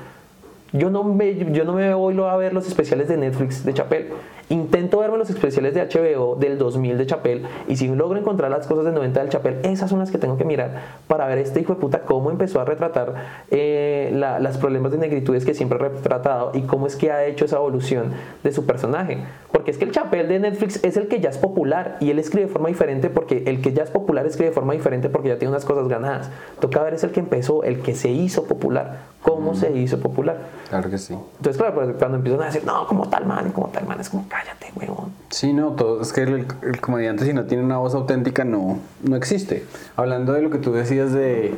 yo 0.77 0.91
no 0.91 1.05
me, 1.05 1.35
yo 1.53 1.65
no 1.65 1.73
me 1.73 1.93
voy 1.95 2.17
a 2.19 2.37
ver 2.37 2.53
los 2.53 2.67
especiales 2.67 3.09
de 3.09 3.17
Netflix 3.17 3.65
de 3.65 3.75
Chapel. 3.75 4.09
Intento 4.49 5.01
verme 5.01 5.19
los 5.19 5.29
especiales 5.29 5.75
de 5.75 5.85
HBO 5.85 6.37
del 6.37 6.57
2000 6.57 6.99
de 6.99 7.07
Chapel 7.07 7.43
y 7.67 7.77
si 7.77 7.89
logro 7.89 8.17
encontrar 8.17 8.49
las 8.49 8.69
cosas 8.69 8.85
del 8.85 8.95
90 8.95 9.19
del 9.19 9.29
Chapel, 9.29 9.59
esas 9.65 9.91
son 9.91 9.99
las 9.99 10.13
que 10.13 10.19
tengo 10.19 10.39
que 10.39 10.45
mirar 10.45 10.83
para 11.09 11.27
ver 11.27 11.39
este 11.39 11.61
hijo 11.61 11.75
de 11.75 11.81
puta 11.81 12.03
cómo 12.03 12.31
empezó 12.31 12.61
a 12.61 12.65
retratar 12.65 13.15
eh, 13.51 14.13
la, 14.15 14.39
las 14.39 14.57
problemas 14.59 14.93
de 14.93 14.99
negritudes 14.99 15.45
que 15.45 15.53
siempre 15.53 15.79
ha 15.79 15.89
retratado 15.89 16.53
y 16.55 16.63
cómo 16.63 16.87
es 16.87 16.95
que 16.95 17.11
ha 17.11 17.25
hecho 17.25 17.45
esa 17.45 17.57
evolución 17.57 18.13
de 18.45 18.53
su 18.53 18.67
personaje. 18.67 19.19
Porque 19.51 19.73
es 19.73 19.79
que 19.79 19.85
el 19.85 19.91
Chapel 19.91 20.29
de 20.29 20.39
Netflix 20.39 20.79
es 20.85 20.97
el 20.97 21.09
que 21.09 21.19
ya 21.19 21.31
es 21.31 21.39
popular 21.39 21.97
y 21.99 22.11
él 22.11 22.21
escribe 22.21 22.47
de 22.47 22.53
forma 22.53 22.69
diferente 22.69 23.11
porque 23.11 23.43
el 23.47 23.61
que 23.61 23.73
ya 23.73 23.83
es 23.83 23.91
popular 23.91 24.27
escribe 24.27 24.51
de 24.51 24.55
forma 24.55 24.75
diferente 24.75 25.09
porque 25.09 25.31
ya 25.31 25.39
tiene 25.39 25.51
unas 25.51 25.65
cosas 25.65 25.89
ganadas. 25.89 26.31
Toca 26.61 26.85
ver 26.85 26.95
es 26.95 27.03
el 27.03 27.11
que 27.11 27.19
empezó, 27.19 27.65
el 27.65 27.81
que 27.81 27.97
se 27.97 28.11
hizo 28.11 28.45
popular, 28.45 29.01
cómo 29.27 29.57
se 29.57 29.77
hizo 29.77 29.99
popular. 29.99 30.39
Claro 30.69 30.89
que 30.89 30.99
sí. 30.99 31.13
Entonces, 31.13 31.57
claro, 31.57 31.75
pues, 31.75 31.97
cuando 31.99 32.19
empiezan 32.19 32.43
a 32.43 32.47
decir, 32.47 32.65
no, 32.65 32.87
como 32.87 33.09
tal 33.09 33.27
man, 33.27 33.51
como 33.51 33.69
tal 33.69 33.85
man, 33.85 34.01
es 34.01 34.09
como, 34.09 34.29
cállate, 34.29 34.67
huevón. 34.77 35.11
Sí, 35.31 35.53
no, 35.53 35.73
todo, 35.73 36.01
es 36.01 36.13
que 36.13 36.23
el, 36.23 36.47
el 36.63 36.81
comediante 36.81 37.25
si 37.25 37.33
no 37.33 37.45
tiene 37.45 37.65
una 37.65 37.79
voz 37.79 37.95
auténtica 37.95 38.45
no, 38.45 38.79
no 39.03 39.17
existe. 39.17 39.67
Hablando 39.97 40.33
de 40.33 40.43
lo 40.43 40.51
que 40.51 40.59
tú 40.59 40.73
decías 40.73 41.13
de 41.13 41.57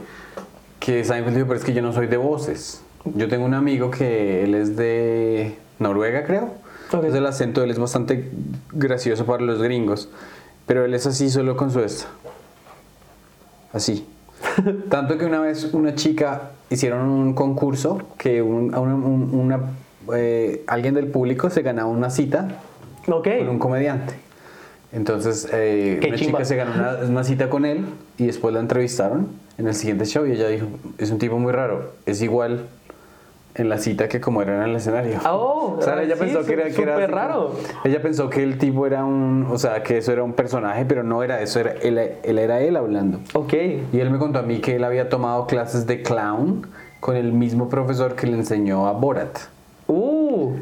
que 0.80 1.04
Seinfeld 1.04 1.36
dijo, 1.36 1.46
pero 1.46 1.58
es 1.58 1.64
que 1.64 1.74
yo 1.74 1.82
no 1.82 1.92
soy 1.92 2.06
de 2.06 2.16
voces. 2.16 2.82
Yo 3.14 3.28
tengo 3.28 3.44
un 3.44 3.52
amigo 3.54 3.90
que 3.90 4.44
él 4.44 4.54
es 4.54 4.74
de 4.76 5.58
Noruega, 5.78 6.24
creo. 6.24 6.44
Ok. 6.44 6.52
Entonces 6.84 7.14
el 7.16 7.26
acento 7.26 7.60
de 7.60 7.66
él 7.66 7.72
es 7.72 7.78
bastante 7.78 8.30
gracioso 8.72 9.26
para 9.26 9.42
los 9.42 9.60
gringos. 9.60 10.08
Pero 10.66 10.86
él 10.86 10.94
es 10.94 11.06
así 11.06 11.28
solo 11.28 11.54
con 11.54 11.70
su 11.70 11.80
esta. 11.80 12.06
Así. 13.74 14.06
Tanto 14.88 15.18
que 15.18 15.24
una 15.26 15.40
vez 15.40 15.72
una 15.72 15.94
chica 15.94 16.50
hicieron 16.70 17.08
un 17.08 17.34
concurso 17.34 18.02
que 18.18 18.42
un- 18.42 18.74
una- 18.74 18.94
una, 18.94 19.60
eh, 20.14 20.62
alguien 20.66 20.94
del 20.94 21.06
público 21.08 21.50
se 21.50 21.62
ganaba 21.62 21.88
una 21.88 22.10
cita 22.10 22.48
Ok. 23.08 23.28
con 23.38 23.48
un 23.48 23.58
comediante. 23.58 24.14
Entonces, 24.92 25.46
eh, 25.52 26.00
una 26.06 26.16
chimba. 26.16 26.38
chica 26.38 26.44
se 26.46 26.56
ganó 26.56 26.72
una, 26.72 26.98
una 27.08 27.24
cita 27.24 27.50
con 27.50 27.64
él 27.66 27.84
y 28.16 28.26
después 28.26 28.54
la 28.54 28.60
entrevistaron 28.60 29.28
en 29.58 29.66
el 29.68 29.74
siguiente 29.74 30.06
show 30.06 30.24
y 30.26 30.32
ella 30.32 30.48
dijo, 30.48 30.66
es 30.96 31.10
un 31.10 31.18
tipo 31.18 31.38
muy 31.38 31.52
raro, 31.52 31.92
es 32.06 32.22
igual 32.22 32.66
en 33.58 33.68
la 33.68 33.78
cita 33.78 34.08
que 34.08 34.20
como 34.20 34.42
era 34.42 34.56
en 34.56 34.70
el 34.70 34.76
escenario. 34.76 35.18
Ah, 35.24 35.32
oh, 35.36 35.76
o 35.78 35.82
sea, 35.82 36.02
ella 36.02 36.14
sí, 36.14 36.20
pensó 36.20 36.44
que 36.44 36.52
era, 36.52 36.70
que 36.70 36.82
era 36.82 36.94
como- 36.94 37.06
raro. 37.06 37.52
Ella 37.84 38.00
pensó 38.00 38.30
que 38.30 38.42
el 38.42 38.58
tipo 38.58 38.86
era 38.86 39.04
un, 39.04 39.46
o 39.50 39.58
sea, 39.58 39.82
que 39.82 39.98
eso 39.98 40.12
era 40.12 40.22
un 40.22 40.32
personaje, 40.32 40.84
pero 40.84 41.02
no 41.02 41.22
era 41.22 41.40
eso, 41.42 41.60
era 41.60 41.72
él, 41.82 41.98
él 42.22 42.38
era 42.38 42.60
él 42.60 42.76
hablando. 42.76 43.20
Ok. 43.34 43.54
Y 43.92 44.00
él 44.00 44.10
me 44.10 44.18
contó 44.18 44.38
a 44.38 44.42
mí 44.42 44.60
que 44.60 44.76
él 44.76 44.84
había 44.84 45.08
tomado 45.08 45.46
clases 45.46 45.86
de 45.86 46.02
clown 46.02 46.66
con 47.00 47.16
el 47.16 47.32
mismo 47.32 47.68
profesor 47.68 48.14
que 48.14 48.26
le 48.26 48.34
enseñó 48.34 48.86
a 48.86 48.92
Borat. 48.92 49.38
Uh. 49.86 50.54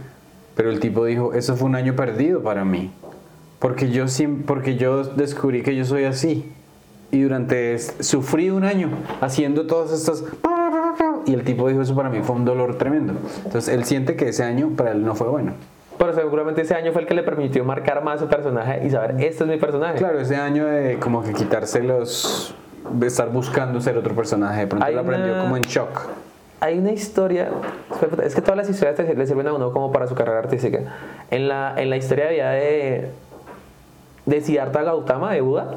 Pero 0.54 0.70
el 0.70 0.80
tipo 0.80 1.04
dijo, 1.04 1.34
eso 1.34 1.54
fue 1.56 1.68
un 1.68 1.74
año 1.74 1.94
perdido 1.94 2.42
para 2.42 2.64
mí. 2.64 2.90
Porque 3.58 3.90
yo, 3.90 4.04
porque 4.46 4.76
yo 4.76 5.04
descubrí 5.04 5.62
que 5.62 5.76
yo 5.76 5.84
soy 5.84 6.04
así. 6.04 6.50
Y 7.10 7.22
durante, 7.22 7.78
sufrí 7.78 8.50
un 8.50 8.64
año 8.64 8.88
haciendo 9.20 9.66
todas 9.66 9.92
estas... 9.92 10.24
Y 11.26 11.34
el 11.34 11.42
tipo 11.44 11.68
dijo, 11.68 11.82
eso 11.82 11.94
para 11.94 12.08
mí 12.08 12.20
fue 12.22 12.36
un 12.36 12.44
dolor 12.44 12.76
tremendo. 12.78 13.14
Entonces 13.44 13.72
él 13.74 13.84
siente 13.84 14.16
que 14.16 14.28
ese 14.28 14.44
año 14.44 14.70
para 14.76 14.92
él 14.92 15.04
no 15.04 15.14
fue 15.14 15.28
bueno. 15.28 15.52
Pero 15.98 16.14
seguramente 16.14 16.60
ese 16.62 16.74
año 16.74 16.92
fue 16.92 17.02
el 17.02 17.08
que 17.08 17.14
le 17.14 17.22
permitió 17.22 17.64
marcar 17.64 18.04
más 18.04 18.20
su 18.20 18.26
personaje 18.28 18.86
y 18.86 18.90
saber, 18.90 19.12
este 19.20 19.44
es 19.44 19.50
mi 19.50 19.56
personaje. 19.56 19.96
Claro, 19.98 20.20
ese 20.20 20.36
año 20.36 20.66
de 20.66 20.98
como 20.98 21.22
que 21.22 21.32
quitarse 21.32 21.82
los... 21.82 22.54
de 22.90 23.06
estar 23.06 23.30
buscando 23.30 23.80
ser 23.80 23.96
otro 23.96 24.14
personaje. 24.14 24.60
De 24.60 24.66
pronto 24.66 24.86
Hay 24.86 24.94
lo 24.94 25.00
aprendió 25.00 25.32
una- 25.32 25.42
como 25.42 25.56
en 25.56 25.62
shock. 25.62 26.06
Hay 26.60 26.78
una 26.78 26.90
historia, 26.92 27.50
es 28.22 28.34
que 28.34 28.40
todas 28.40 28.56
las 28.56 28.68
historias 28.70 28.98
le 29.16 29.26
sirven 29.26 29.46
a 29.46 29.52
uno 29.52 29.72
como 29.72 29.92
para 29.92 30.06
su 30.06 30.14
carrera 30.14 30.38
artística. 30.38 30.80
En 31.30 31.48
la, 31.48 31.74
en 31.76 31.90
la 31.90 31.96
historia 31.98 32.26
de 32.26 32.32
vida 32.32 32.50
de, 32.50 33.10
de 34.24 34.40
Siddhartha 34.40 34.82
Gautama, 34.82 35.32
de 35.32 35.40
Buda, 35.42 35.76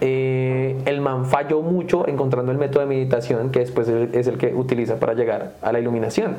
eh, 0.00 0.80
el 0.84 1.00
man 1.00 1.26
falló 1.26 1.62
mucho 1.62 2.06
encontrando 2.08 2.52
el 2.52 2.58
método 2.58 2.80
de 2.80 2.86
meditación 2.86 3.50
que 3.50 3.60
después 3.60 3.88
es- 3.88 4.26
el 4.26 4.38
que 4.38 4.54
utiliza 4.54 4.96
para 4.96 5.14
llegar 5.14 5.52
a 5.62 5.72
la 5.72 5.80
iluminación. 5.80 6.36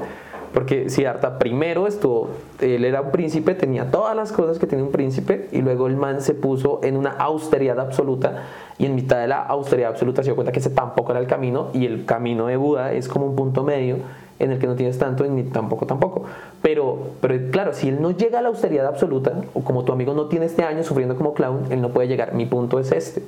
Porque 0.53 0.89
Siddhartha 0.89 1.39
primero 1.39 1.87
estuvo, 1.87 2.31
él 2.59 2.83
era 2.83 2.99
un 3.01 3.11
príncipe, 3.11 3.55
tenía 3.55 3.89
todas 3.89 4.13
las 4.17 4.33
cosas 4.33 4.59
que 4.59 4.67
tiene 4.67 4.83
un 4.83 4.91
príncipe, 4.91 5.47
y 5.53 5.61
luego 5.61 5.87
el 5.87 5.95
man 5.95 6.19
se 6.19 6.33
puso 6.33 6.81
en 6.83 6.97
una 6.97 7.11
austeridad 7.11 7.79
absoluta, 7.79 8.43
y 8.77 8.85
en 8.85 8.95
mitad 8.95 9.21
de 9.21 9.27
la 9.27 9.41
austeridad 9.41 9.91
absoluta 9.91 10.23
se 10.23 10.27
dio 10.27 10.35
cuenta 10.35 10.51
que 10.51 10.59
ese 10.59 10.69
tampoco 10.69 11.11
era 11.13 11.21
el 11.21 11.27
camino, 11.27 11.69
y 11.73 11.85
el 11.85 12.03
camino 12.03 12.47
de 12.47 12.57
Buda 12.57 12.91
es 12.91 13.07
como 13.07 13.27
un 13.27 13.35
punto 13.37 13.63
medio 13.63 13.99
en 14.43 14.51
el 14.51 14.59
que 14.59 14.67
no 14.67 14.75
tienes 14.75 14.97
tanto 14.97 15.23
ni 15.25 15.43
tampoco 15.43 15.85
tampoco. 15.85 16.23
Pero, 16.61 16.97
pero 17.21 17.35
claro, 17.51 17.73
si 17.73 17.89
él 17.89 18.01
no 18.01 18.11
llega 18.11 18.39
a 18.39 18.41
la 18.41 18.49
austeridad 18.49 18.87
absoluta, 18.87 19.33
o 19.53 19.61
como 19.61 19.83
tu 19.83 19.93
amigo 19.93 20.13
no 20.13 20.25
tiene 20.25 20.47
este 20.47 20.63
año 20.63 20.83
sufriendo 20.83 21.15
como 21.15 21.33
clown, 21.33 21.65
él 21.69 21.81
no 21.81 21.89
puede 21.89 22.07
llegar. 22.07 22.33
Mi 22.33 22.45
punto 22.45 22.79
es 22.79 22.91
este. 22.91 23.23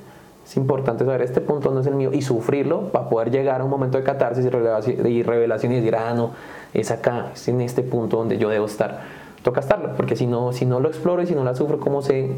Es 0.45 0.57
importante 0.57 1.05
saber, 1.05 1.21
este 1.21 1.39
punto 1.39 1.71
no 1.71 1.79
es 1.79 1.87
el 1.87 1.95
mío, 1.95 2.09
y 2.11 2.21
sufrirlo 2.21 2.89
para 2.89 3.07
poder 3.07 3.31
llegar 3.31 3.61
a 3.61 3.63
un 3.63 3.69
momento 3.69 3.97
de 3.97 4.03
catarsis 4.03 4.45
y, 4.45 5.23
revelación 5.23 5.71
y 5.71 5.75
decir, 5.75 5.95
ah, 5.95 6.13
no, 6.13 6.31
es 6.73 6.91
acá, 6.91 7.27
es 7.33 7.47
en 7.47 7.61
este 7.61 7.81
punto 7.81 8.17
donde 8.17 8.37
yo 8.37 8.49
debo 8.49 8.65
estar. 8.65 9.01
Toca 9.41 9.61
estarlo, 9.61 9.95
porque 9.95 10.17
si 10.17 10.25
no, 10.25 10.51
si 10.51 10.65
no 10.65 10.81
lo 10.81 10.89
exploro 10.89 11.21
y 11.21 11.27
si 11.27 11.35
no 11.35 11.45
la 11.45 11.55
sufro, 11.55 11.79
¿cómo 11.79 12.01
sé, 12.01 12.31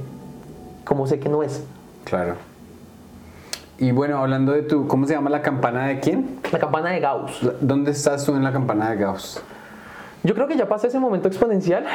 cómo 0.84 1.08
sé 1.08 1.20
que 1.20 1.30
no 1.30 1.42
es? 1.42 1.64
Claro. 2.04 2.36
Y 3.78 3.92
bueno, 3.92 4.18
hablando 4.20 4.54
de 4.54 4.62
tu... 4.62 4.88
¿Cómo 4.88 5.06
se 5.06 5.14
llama 5.14 5.30
la 5.30 5.42
campana 5.42 5.88
de 5.88 6.00
quién? 6.00 6.40
La 6.52 6.60
campana 6.60 6.92
de 6.92 7.00
Gauss. 7.00 7.46
¿Dónde 7.60 7.92
estás 7.92 8.26
tú 8.26 8.36
en 8.36 8.44
la 8.44 8.54
campana 8.54 8.90
de 8.90 8.98
Gauss? 8.98 9.42
Yo 10.24 10.34
creo 10.34 10.48
que 10.48 10.58
ya 10.58 10.68
pasa 10.68 10.88
ese 10.88 10.98
momento 10.98 11.28
exponencial, 11.28 11.86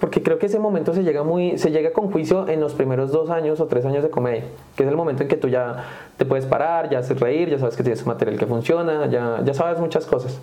porque 0.00 0.20
creo 0.20 0.40
que 0.40 0.46
ese 0.46 0.58
momento 0.58 0.92
se 0.92 1.04
llega 1.04 1.22
muy, 1.22 1.56
se 1.56 1.70
llega 1.70 1.92
con 1.92 2.10
juicio 2.10 2.48
en 2.48 2.60
los 2.60 2.74
primeros 2.74 3.12
dos 3.12 3.30
años 3.30 3.60
o 3.60 3.66
tres 3.66 3.84
años 3.84 4.02
de 4.02 4.10
comedia, 4.10 4.42
que 4.74 4.82
es 4.82 4.88
el 4.88 4.96
momento 4.96 5.22
en 5.22 5.28
que 5.28 5.36
tú 5.36 5.46
ya 5.46 5.84
te 6.16 6.24
puedes 6.24 6.46
parar, 6.46 6.90
ya 6.90 6.98
haces 6.98 7.20
reír, 7.20 7.48
ya 7.48 7.60
sabes 7.60 7.76
que 7.76 7.84
tienes 7.84 8.04
material 8.04 8.38
que 8.38 8.46
funciona, 8.46 9.06
ya, 9.06 9.40
ya 9.44 9.54
sabes 9.54 9.78
muchas 9.78 10.04
cosas. 10.04 10.40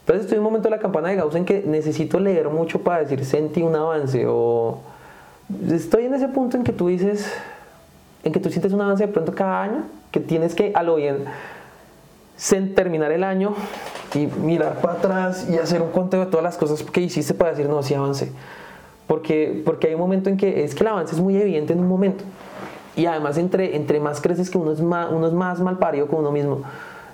Entonces 0.00 0.24
estoy 0.24 0.36
en 0.36 0.40
un 0.40 0.44
momento 0.44 0.68
de 0.68 0.76
la 0.76 0.82
campana 0.82 1.08
de 1.08 1.16
Gauss 1.16 1.34
en 1.34 1.46
que 1.46 1.62
necesito 1.66 2.20
leer 2.20 2.50
mucho 2.50 2.82
para 2.82 2.98
decir 2.98 3.24
sentí 3.24 3.62
un 3.62 3.74
avance 3.74 4.26
o 4.28 4.80
estoy 5.70 6.04
en 6.04 6.12
ese 6.12 6.28
punto 6.28 6.58
en 6.58 6.62
que 6.62 6.74
tú 6.74 6.88
dices, 6.88 7.32
en 8.22 8.34
que 8.34 8.38
tú 8.38 8.50
sientes 8.50 8.74
un 8.74 8.82
avance 8.82 9.06
de 9.06 9.12
pronto 9.12 9.34
cada 9.34 9.62
año, 9.62 9.84
que 10.16 10.20
tienes 10.26 10.54
que 10.54 10.72
a 10.74 10.82
lo 10.82 10.94
bien 10.96 11.24
terminar 12.74 13.12
el 13.12 13.22
año 13.22 13.54
y 14.14 14.26
mirar 14.26 14.80
para 14.80 14.94
atrás 14.94 15.46
y 15.50 15.58
hacer 15.58 15.82
un 15.82 15.90
conteo 15.90 16.20
de 16.20 16.26
todas 16.26 16.42
las 16.42 16.56
cosas 16.56 16.82
que 16.82 17.02
hiciste 17.02 17.34
para 17.34 17.50
decir, 17.50 17.68
no, 17.68 17.82
sí 17.82 17.92
avancé. 17.92 18.32
Porque, 19.06 19.62
porque 19.64 19.88
hay 19.88 19.94
un 19.94 20.00
momento 20.00 20.30
en 20.30 20.38
que 20.38 20.64
es 20.64 20.74
que 20.74 20.84
el 20.84 20.88
avance 20.88 21.14
es 21.14 21.20
muy 21.20 21.36
evidente 21.36 21.74
en 21.74 21.80
un 21.80 21.88
momento. 21.88 22.24
Y 22.96 23.04
además, 23.04 23.36
entre, 23.36 23.76
entre 23.76 24.00
más 24.00 24.22
creces, 24.22 24.48
que 24.48 24.56
uno 24.56 24.72
es 24.72 24.80
más, 24.80 25.12
uno 25.12 25.26
es 25.26 25.34
más 25.34 25.60
mal 25.60 25.76
parido 25.76 26.06
con 26.06 26.20
uno 26.20 26.32
mismo. 26.32 26.62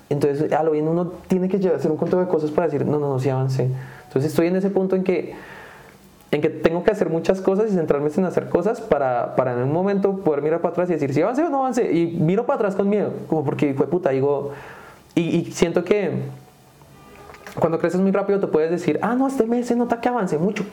Entonces, 0.09 0.53
a 0.53 0.63
lo 0.63 0.71
bien 0.71 0.87
uno 0.87 1.11
tiene 1.27 1.49
que 1.49 1.59
llevar- 1.59 1.79
hacer 1.79 1.91
un 1.91 1.97
conteo 1.97 2.19
de 2.21 2.27
cosas 2.27 2.51
para 2.51 2.67
decir, 2.67 2.85
no, 2.85 2.99
no, 2.99 3.09
no, 3.09 3.19
sí 3.19 3.27
avancé. 3.29 3.67
Entonces, 4.07 4.31
estoy 4.31 4.47
en 4.47 4.55
ese 4.55 4.69
punto 4.69 4.95
en 4.95 5.03
que, 5.03 5.33
en 6.33 6.41
que 6.41 6.49
tengo 6.49 6.83
que 6.83 6.91
hacer 6.91 7.09
muchas 7.09 7.41
cosas 7.41 7.71
y 7.71 7.75
centrarme 7.75 8.09
en 8.15 8.25
hacer 8.25 8.49
cosas 8.49 8.81
para, 8.81 9.35
para 9.35 9.53
en 9.53 9.59
un 9.59 9.71
momento 9.71 10.17
poder 10.17 10.41
mirar 10.41 10.61
para 10.61 10.71
atrás 10.71 10.89
y 10.89 10.93
decir 10.93 11.13
si 11.13 11.21
avancé 11.21 11.43
o 11.43 11.49
no 11.49 11.59
avancé. 11.59 11.93
Y 11.93 12.07
miro 12.07 12.45
para 12.45 12.55
atrás 12.55 12.75
con 12.75 12.89
miedo, 12.89 13.13
como 13.27 13.43
porque 13.45 13.73
fue 13.75 13.87
puta, 13.87 14.09
digo, 14.09 14.51
y, 15.13 15.21
y 15.21 15.51
siento 15.51 15.83
que 15.83 16.11
cuando 17.59 17.77
creces 17.77 18.01
muy 18.01 18.11
rápido 18.11 18.39
te 18.39 18.47
puedes 18.47 18.71
decir, 18.71 18.97
ah, 19.03 19.13
no, 19.15 19.27
este 19.27 19.45
mes 19.45 19.67
se 19.67 19.75
nota 19.75 20.01
que 20.01 20.09
avancé 20.09 20.39
mucho, 20.39 20.65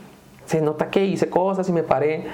se 0.47 0.63
nota 0.63 0.89
que 0.89 1.05
hice 1.05 1.29
cosas 1.29 1.69
y 1.69 1.73
me 1.73 1.83
paré, 1.83 2.25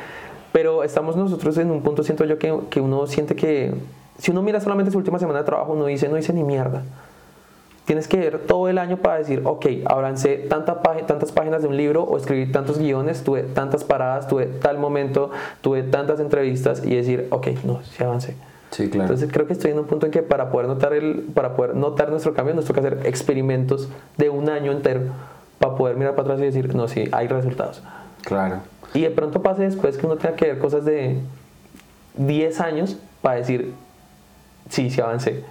pero 0.52 0.84
estamos 0.84 1.16
nosotros 1.16 1.58
en 1.58 1.72
un 1.72 1.82
punto, 1.82 2.04
siento 2.04 2.24
yo, 2.24 2.38
que, 2.38 2.56
que 2.70 2.80
uno 2.80 3.08
siente 3.08 3.34
que 3.34 3.74
si 4.18 4.30
uno 4.30 4.42
mira 4.42 4.60
solamente 4.60 4.92
su 4.92 4.98
última 4.98 5.18
semana 5.18 5.40
de 5.40 5.44
trabajo, 5.44 5.72
uno 5.72 5.86
dice, 5.86 6.08
no 6.08 6.16
hice 6.16 6.32
ni 6.32 6.44
mierda. 6.44 6.84
Tienes 7.86 8.08
que 8.08 8.16
ver 8.16 8.40
todo 8.40 8.68
el 8.68 8.78
año 8.78 8.96
para 8.96 9.18
decir, 9.18 9.42
ok, 9.44 9.66
avancé 9.86 10.38
tanta 10.38 10.82
tantas 10.82 11.30
páginas 11.30 11.62
de 11.62 11.68
un 11.68 11.76
libro 11.76 12.02
o 12.02 12.16
escribí 12.16 12.50
tantos 12.50 12.78
guiones, 12.78 13.22
tuve 13.22 13.44
tantas 13.44 13.84
paradas, 13.84 14.26
tuve 14.26 14.46
tal 14.46 14.76
momento, 14.76 15.30
tuve 15.60 15.84
tantas 15.84 16.18
entrevistas 16.18 16.84
y 16.84 16.96
decir, 16.96 17.28
ok, 17.30 17.46
no, 17.64 17.82
sí 17.84 18.02
avancé. 18.02 18.34
Sí, 18.72 18.90
claro. 18.90 19.04
Entonces 19.04 19.30
creo 19.32 19.46
que 19.46 19.52
estoy 19.52 19.70
en 19.70 19.78
un 19.78 19.86
punto 19.86 20.06
en 20.06 20.12
que 20.12 20.22
para 20.22 20.50
poder 20.50 20.66
notar, 20.66 20.92
el, 20.94 21.28
para 21.32 21.54
poder 21.54 21.76
notar 21.76 22.10
nuestro 22.10 22.34
cambio 22.34 22.54
nos 22.54 22.64
toca 22.64 22.80
hacer 22.80 22.98
experimentos 23.04 23.88
de 24.16 24.30
un 24.30 24.50
año 24.50 24.72
entero 24.72 25.02
para 25.60 25.76
poder 25.76 25.96
mirar 25.96 26.16
para 26.16 26.34
atrás 26.34 26.40
y 26.40 26.44
decir, 26.44 26.74
no, 26.74 26.88
sí, 26.88 27.08
hay 27.12 27.28
resultados. 27.28 27.82
Claro. 28.24 28.62
Y 28.94 29.02
de 29.02 29.10
pronto 29.10 29.42
pase 29.42 29.62
después 29.62 29.96
que 29.96 30.06
uno 30.06 30.16
tenga 30.16 30.34
que 30.34 30.46
ver 30.46 30.58
cosas 30.58 30.84
de 30.84 31.20
10 32.16 32.60
años 32.60 32.96
para 33.22 33.36
decir, 33.36 33.72
sí, 34.68 34.90
sí 34.90 35.00
avancé. 35.00 35.44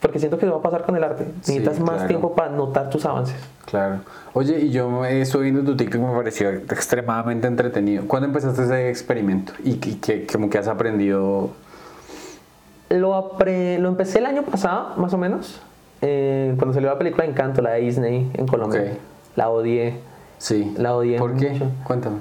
Porque 0.00 0.18
siento 0.18 0.38
que 0.38 0.46
eso 0.46 0.54
va 0.54 0.60
a 0.60 0.62
pasar 0.62 0.84
con 0.84 0.96
el 0.96 1.04
arte. 1.04 1.26
Necesitas 1.36 1.78
más 1.78 2.06
tiempo 2.06 2.34
para 2.34 2.50
notar 2.50 2.88
tus 2.88 3.04
avances. 3.04 3.36
Claro. 3.66 4.00
Oye, 4.32 4.58
y 4.60 4.70
yo 4.70 5.04
estoy 5.04 5.42
viendo 5.44 5.62
tu 5.62 5.76
TikTok 5.76 6.00
me 6.00 6.14
pareció 6.14 6.48
extremadamente 6.48 7.46
entretenido. 7.46 8.04
¿Cuándo 8.06 8.26
empezaste 8.26 8.62
ese 8.62 8.88
experimento? 8.88 9.52
¿Y 9.62 9.74
qué, 9.74 10.26
como 10.26 10.48
que 10.48 10.56
has 10.56 10.68
aprendido? 10.68 11.50
Lo, 12.88 13.38
lo 13.38 13.88
empecé 13.88 14.18
el 14.18 14.26
año 14.26 14.42
pasado, 14.42 14.96
más 14.96 15.12
o 15.12 15.18
menos. 15.18 15.60
Eh, 16.02 16.54
cuando 16.56 16.72
salió 16.72 16.88
la 16.88 16.98
película 16.98 17.26
Encanto, 17.26 17.60
la 17.60 17.70
de 17.72 17.80
Disney 17.82 18.30
en 18.34 18.46
Colombia. 18.46 18.96
La 19.36 19.50
odié. 19.50 19.98
Sí. 20.38 20.74
La 20.78 20.96
odié. 20.96 21.18
¿Por 21.18 21.36
qué? 21.36 21.60
Cuéntame. 21.84 22.16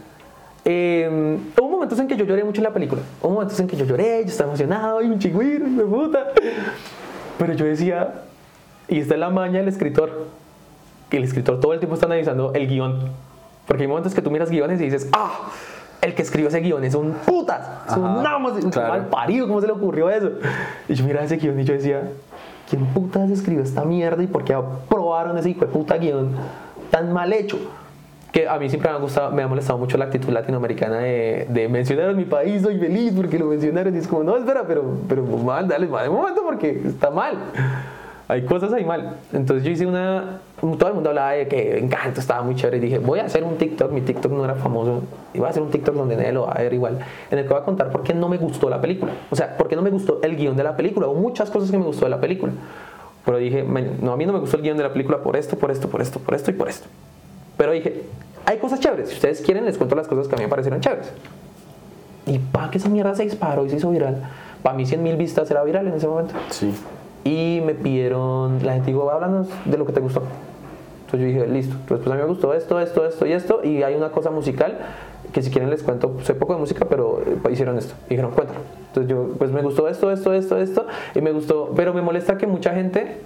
Eh, 0.65 1.39
hubo 1.57 1.69
momentos 1.69 1.97
en 1.99 2.07
que 2.07 2.17
yo 2.17 2.25
lloré 2.25 2.43
mucho 2.43 2.59
en 2.59 2.65
la 2.65 2.73
película. 2.73 3.01
Hubo 3.21 3.32
momentos 3.32 3.59
en 3.59 3.67
que 3.67 3.77
yo 3.77 3.86
lloré, 3.86 4.21
yo 4.23 4.30
estaba 4.30 4.49
emocionado, 4.49 5.01
y 5.01 5.05
un 5.05 5.17
chingüiro, 5.17 5.65
y 5.65 5.69
me 5.69 5.84
puta. 5.84 6.27
Pero 7.40 7.54
yo 7.54 7.66
decía, 7.66 8.16
y 8.90 9.00
esta 9.00 9.14
es 9.16 9.20
la 9.20 9.30
maña 9.30 9.60
del 9.60 9.70
escritor, 9.70 10.28
que 11.10 11.18
el 11.18 11.24
escritor 11.24 11.60
todo 11.60 11.74
el 11.74 11.80
tiempo 11.80 11.96
está 11.96 12.06
analizando 12.06 12.54
el 12.54 12.68
guion. 12.68 13.00
Porque 13.66 13.84
hay 13.84 13.88
momentos 13.88 14.14
que 14.14 14.22
tú 14.22 14.30
miras 14.30 14.52
guiones 14.52 14.82
y 14.82 14.84
dices, 14.84 15.08
ah, 15.14 15.50
el 16.02 16.14
que 16.14 16.22
escribió 16.22 16.50
ese 16.50 16.60
guion 16.60 16.84
es 16.84 16.96
un 16.96 17.14
putas, 17.26 17.66
es 17.90 17.96
un 17.96 18.22
namo, 18.22 18.50
un 18.50 18.72
mal 18.76 19.08
parido, 19.08 19.48
¿cómo 19.48 19.62
se 19.62 19.68
le 19.68 19.74
ocurrió 19.74 20.10
eso? 20.10 20.32
Y 20.88 20.94
yo 20.94 21.06
miraba 21.06 21.26
ese 21.26 21.38
guion 21.38 21.60
y 21.60 21.64
yo 21.64 21.74
decía, 21.74 22.12
¿quién 22.70 22.86
putas 22.88 23.30
escribió 23.30 23.64
esta 23.64 23.86
mierda 23.86 24.22
y 24.22 24.28
por 24.28 24.44
qué 24.44 24.54
aprobaron 24.54 25.38
ese 25.38 25.50
hijo 25.50 25.62
de 25.62 25.72
puta 25.72 25.98
guion 25.98 26.36
tan 26.92 27.14
mal 27.14 27.32
hecho? 27.32 27.58
Que 28.32 28.47
a 28.47 28.57
mí 28.59 28.69
siempre 28.69 28.91
me 28.91 28.97
ha 28.97 28.99
gustado, 28.99 29.32
me 29.32 29.41
ha 29.41 29.47
molestado 29.47 29.80
mucho 29.80 29.97
la 29.97 30.05
actitud 30.05 30.30
latinoamericana 30.30 30.99
de, 30.99 31.47
de 31.49 31.67
mencionar 31.67 32.09
a 32.09 32.13
mi 32.13 32.25
país, 32.25 32.61
soy 32.61 32.77
feliz 32.77 33.13
porque 33.15 33.39
lo 33.39 33.45
mencionaron 33.45 33.95
y 33.95 33.97
es 33.97 34.07
como, 34.07 34.23
no, 34.23 34.38
espera, 34.38 34.65
pero, 34.67 34.84
pero 35.07 35.23
mal, 35.23 35.67
dale, 35.67 35.88
mal 35.88 36.03
de 36.03 36.09
momento 36.09 36.41
porque 36.45 36.82
está 36.86 37.09
mal. 37.09 37.38
Hay 38.27 38.43
cosas 38.43 38.71
ahí 38.73 38.86
mal. 38.86 39.15
Entonces 39.34 39.65
yo 39.65 39.71
hice 39.71 39.88
una, 39.88 40.41
todo 40.61 40.88
el 40.89 40.93
mundo 40.93 41.09
hablaba 41.09 41.32
de 41.32 41.47
que 41.47 41.80
encanto, 41.80 42.19
estaba 42.19 42.43
muy 42.43 42.53
chévere 42.53 42.77
y 42.77 42.82
dije, 42.82 42.99
voy 42.99 43.17
a 43.17 43.25
hacer 43.25 43.43
un 43.43 43.57
TikTok, 43.57 43.91
mi 43.91 44.01
TikTok 44.01 44.32
no 44.32 44.45
era 44.45 44.53
famoso, 44.53 45.01
iba 45.34 45.47
a 45.47 45.49
hacer 45.49 45.63
un 45.63 45.71
TikTok 45.71 45.95
donde 45.95 46.15
nadie 46.15 46.32
lo 46.32 46.43
va 46.43 46.51
a 46.51 46.61
ver 46.61 46.71
igual, 46.71 46.99
en 47.32 47.39
el 47.39 47.45
que 47.45 47.49
voy 47.49 47.59
a 47.59 47.65
contar 47.65 47.89
por 47.89 48.03
qué 48.03 48.13
no 48.13 48.30
me 48.30 48.38
gustó 48.38 48.69
la 48.69 48.80
película. 48.80 49.13
O 49.32 49.36
sea, 49.36 49.57
por 49.57 49.67
qué 49.67 49.75
no 49.75 49.82
me 49.82 49.89
gustó 49.89 50.19
el 50.21 50.36
guion 50.36 50.55
de 50.55 50.63
la 50.63 50.77
película, 50.77 51.07
o 51.07 51.15
muchas 51.15 51.49
cosas 51.49 51.71
que 51.71 51.80
me 51.80 51.86
gustó 51.86 52.05
de 52.05 52.11
la 52.11 52.21
película. 52.21 52.53
Pero 53.25 53.38
dije, 53.38 53.65
no, 53.99 54.11
a 54.11 54.17
mí 54.17 54.27
no 54.27 54.34
me 54.34 54.39
gustó 54.39 54.57
el 54.57 54.63
guion 54.63 54.77
de 54.77 54.84
la 54.84 54.93
película 54.93 55.17
por 55.23 55.36
esto, 55.36 55.57
por 55.57 55.71
esto, 55.71 55.89
por 55.89 55.99
esto, 55.99 56.19
por 56.19 56.36
esto 56.36 56.51
y 56.51 56.53
por 56.53 56.69
esto. 56.69 56.88
Pero 57.60 57.74
dije, 57.74 58.03
hay 58.45 58.57
cosas 58.57 58.80
chéveres. 58.80 59.10
Si 59.10 59.16
ustedes 59.16 59.41
quieren, 59.41 59.66
les 59.66 59.78
cuento 59.78 59.93
las 59.93 60.07
cosas 60.07 60.30
que 60.30 60.36
a 60.36 60.38
mí 60.38 60.45
me 60.45 60.49
parecieron 60.49 60.80
chéveres. 60.80 61.12
Y 62.26 62.39
pa, 62.39 62.72
que 62.72 62.78
esa 62.78 62.88
mierda 62.88 63.14
se 63.16 63.24
disparó 63.24 63.66
y 63.66 63.70
se 63.70 63.76
hizo 63.76 63.91
viral. 63.91 64.24
Para 64.64 64.78
mí 64.78 64.86
100 64.86 65.03
mil 65.03 65.18
vistas 65.18 65.51
era 65.51 65.62
viral 65.66 65.86
en 65.86 65.93
ese 65.95 66.07
momento. 66.07 66.36
Sí. 66.51 66.74
Y 67.26 67.62
me 67.66 67.74
pidieron, 67.76 68.66
la 68.66 68.76
gente 68.76 68.91
dijo, 68.91 69.12
háblanos 69.12 69.49
de 69.66 69.78
lo 69.78 69.86
que 69.86 69.91
te 69.91 69.99
gustó. 69.99 70.22
Entonces 71.05 71.20
yo 71.20 71.26
dije, 71.26 71.47
listo. 71.47 71.76
Entonces 71.82 72.05
pues 72.05 72.14
a 72.14 72.16
mí 72.16 72.22
me 72.22 72.30
gustó 72.30 72.53
esto, 72.53 72.80
esto, 72.80 73.05
esto 73.05 73.26
y 73.26 73.34
esto. 73.34 73.62
Y 73.62 73.84
hay 73.84 73.95
una 73.95 74.10
cosa 74.12 74.32
musical 74.32 74.78
que 75.34 75.41
si 75.41 75.51
quieren 75.51 75.70
les 75.70 75.84
cuento, 75.84 76.16
sé 76.24 76.36
poco 76.36 76.53
de 76.53 76.60
música, 76.62 76.86
pero 76.89 77.22
eh, 77.26 77.51
hicieron 77.51 77.78
esto. 77.78 77.93
Y 78.07 78.12
dijeron, 78.12 78.32
cuéntalo. 78.32 78.62
Entonces 78.88 79.12
yo, 79.12 79.34
pues 79.38 79.51
me 79.51 79.62
gustó 79.62 79.89
esto, 79.89 80.12
esto, 80.12 80.34
esto, 80.34 80.57
esto. 80.57 80.88
Y 81.14 81.20
me 81.20 81.34
gustó, 81.34 81.74
pero 81.76 81.93
me 81.93 82.01
molesta 82.01 82.38
que 82.38 82.47
mucha 82.47 82.74
gente 82.74 83.18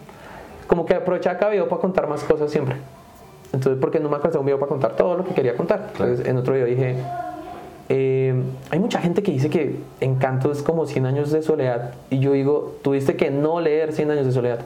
como 0.65 0.87
que 0.87 0.95
aprovecha 0.95 1.37
cada 1.37 1.51
video 1.51 1.69
para 1.69 1.81
contar 1.81 2.07
más 2.07 2.23
cosas 2.23 2.49
siempre. 2.49 2.77
Entonces, 3.53 3.79
porque 3.79 3.99
no 3.99 4.09
me 4.09 4.15
alcanzó 4.15 4.39
un 4.39 4.45
video 4.45 4.59
para 4.59 4.69
contar 4.69 4.95
todo 4.95 5.15
lo 5.17 5.23
que 5.23 5.33
quería 5.33 5.55
contar. 5.55 5.89
Entonces, 5.91 6.27
en 6.27 6.37
otro 6.37 6.53
video 6.53 6.65
dije, 6.65 6.95
eh, 7.89 8.33
hay 8.71 8.79
mucha 8.79 8.99
gente 8.99 9.21
que 9.21 9.31
dice 9.31 9.49
que 9.49 9.79
Encanto 10.01 10.51
es 10.51 10.63
como 10.63 10.87
100 10.87 11.05
años 11.05 11.31
de 11.31 11.43
soledad. 11.43 11.93
Y 12.09 12.19
yo 12.19 12.31
digo, 12.31 12.75
tuviste 12.81 13.15
que 13.15 13.29
no 13.29 13.59
leer 13.61 13.93
100 13.93 14.11
años 14.11 14.25
de 14.25 14.31
soledad 14.31 14.59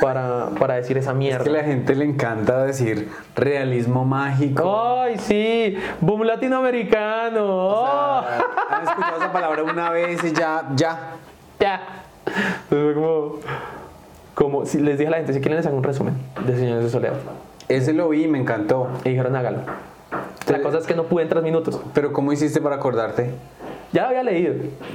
para, 0.00 0.48
para 0.58 0.74
decir 0.74 0.98
esa 0.98 1.14
mierda. 1.14 1.44
Es 1.44 1.44
que 1.44 1.50
a 1.50 1.62
la 1.62 1.68
gente 1.68 1.94
le 1.94 2.04
encanta 2.04 2.64
decir 2.64 3.10
realismo 3.36 4.04
mágico. 4.04 4.98
¡Ay, 4.98 5.16
sí! 5.18 5.76
¡Boom 6.00 6.24
latinoamericano! 6.24 7.46
O 7.46 7.86
han 7.86 8.82
escuchado 8.82 9.16
esa 9.18 9.32
palabra 9.32 9.62
una 9.62 9.90
vez 9.90 10.22
y 10.24 10.32
ya, 10.32 10.68
ya. 10.74 11.12
Ya. 11.60 11.80
Entonces, 12.64 12.94
como, 12.94 13.36
como 14.34 14.66
si 14.66 14.80
les 14.80 14.98
dije 14.98 15.08
a 15.08 15.10
la 15.12 15.16
gente, 15.18 15.32
si 15.32 15.40
quieren 15.40 15.58
les 15.58 15.66
hago 15.66 15.76
un 15.76 15.84
resumen 15.84 16.14
de 16.44 16.56
100 16.56 16.68
años 16.68 16.84
de 16.84 16.90
soledad. 16.90 17.14
Ese 17.68 17.92
lo 17.92 18.08
vi 18.08 18.24
y 18.24 18.28
me 18.28 18.38
encantó. 18.38 18.88
Y 19.04 19.10
dijeron 19.10 19.36
hágalo. 19.36 19.58
La 20.48 20.60
cosa 20.60 20.78
es 20.78 20.86
que 20.86 20.94
no 20.94 21.04
pude 21.04 21.22
en 21.22 21.28
tres 21.28 21.42
minutos. 21.42 21.80
Pero 21.94 22.12
¿cómo 22.12 22.32
hiciste 22.32 22.60
para 22.60 22.76
acordarte? 22.76 23.30
Ya 23.94 24.08
había 24.08 24.24
leído, 24.24 24.54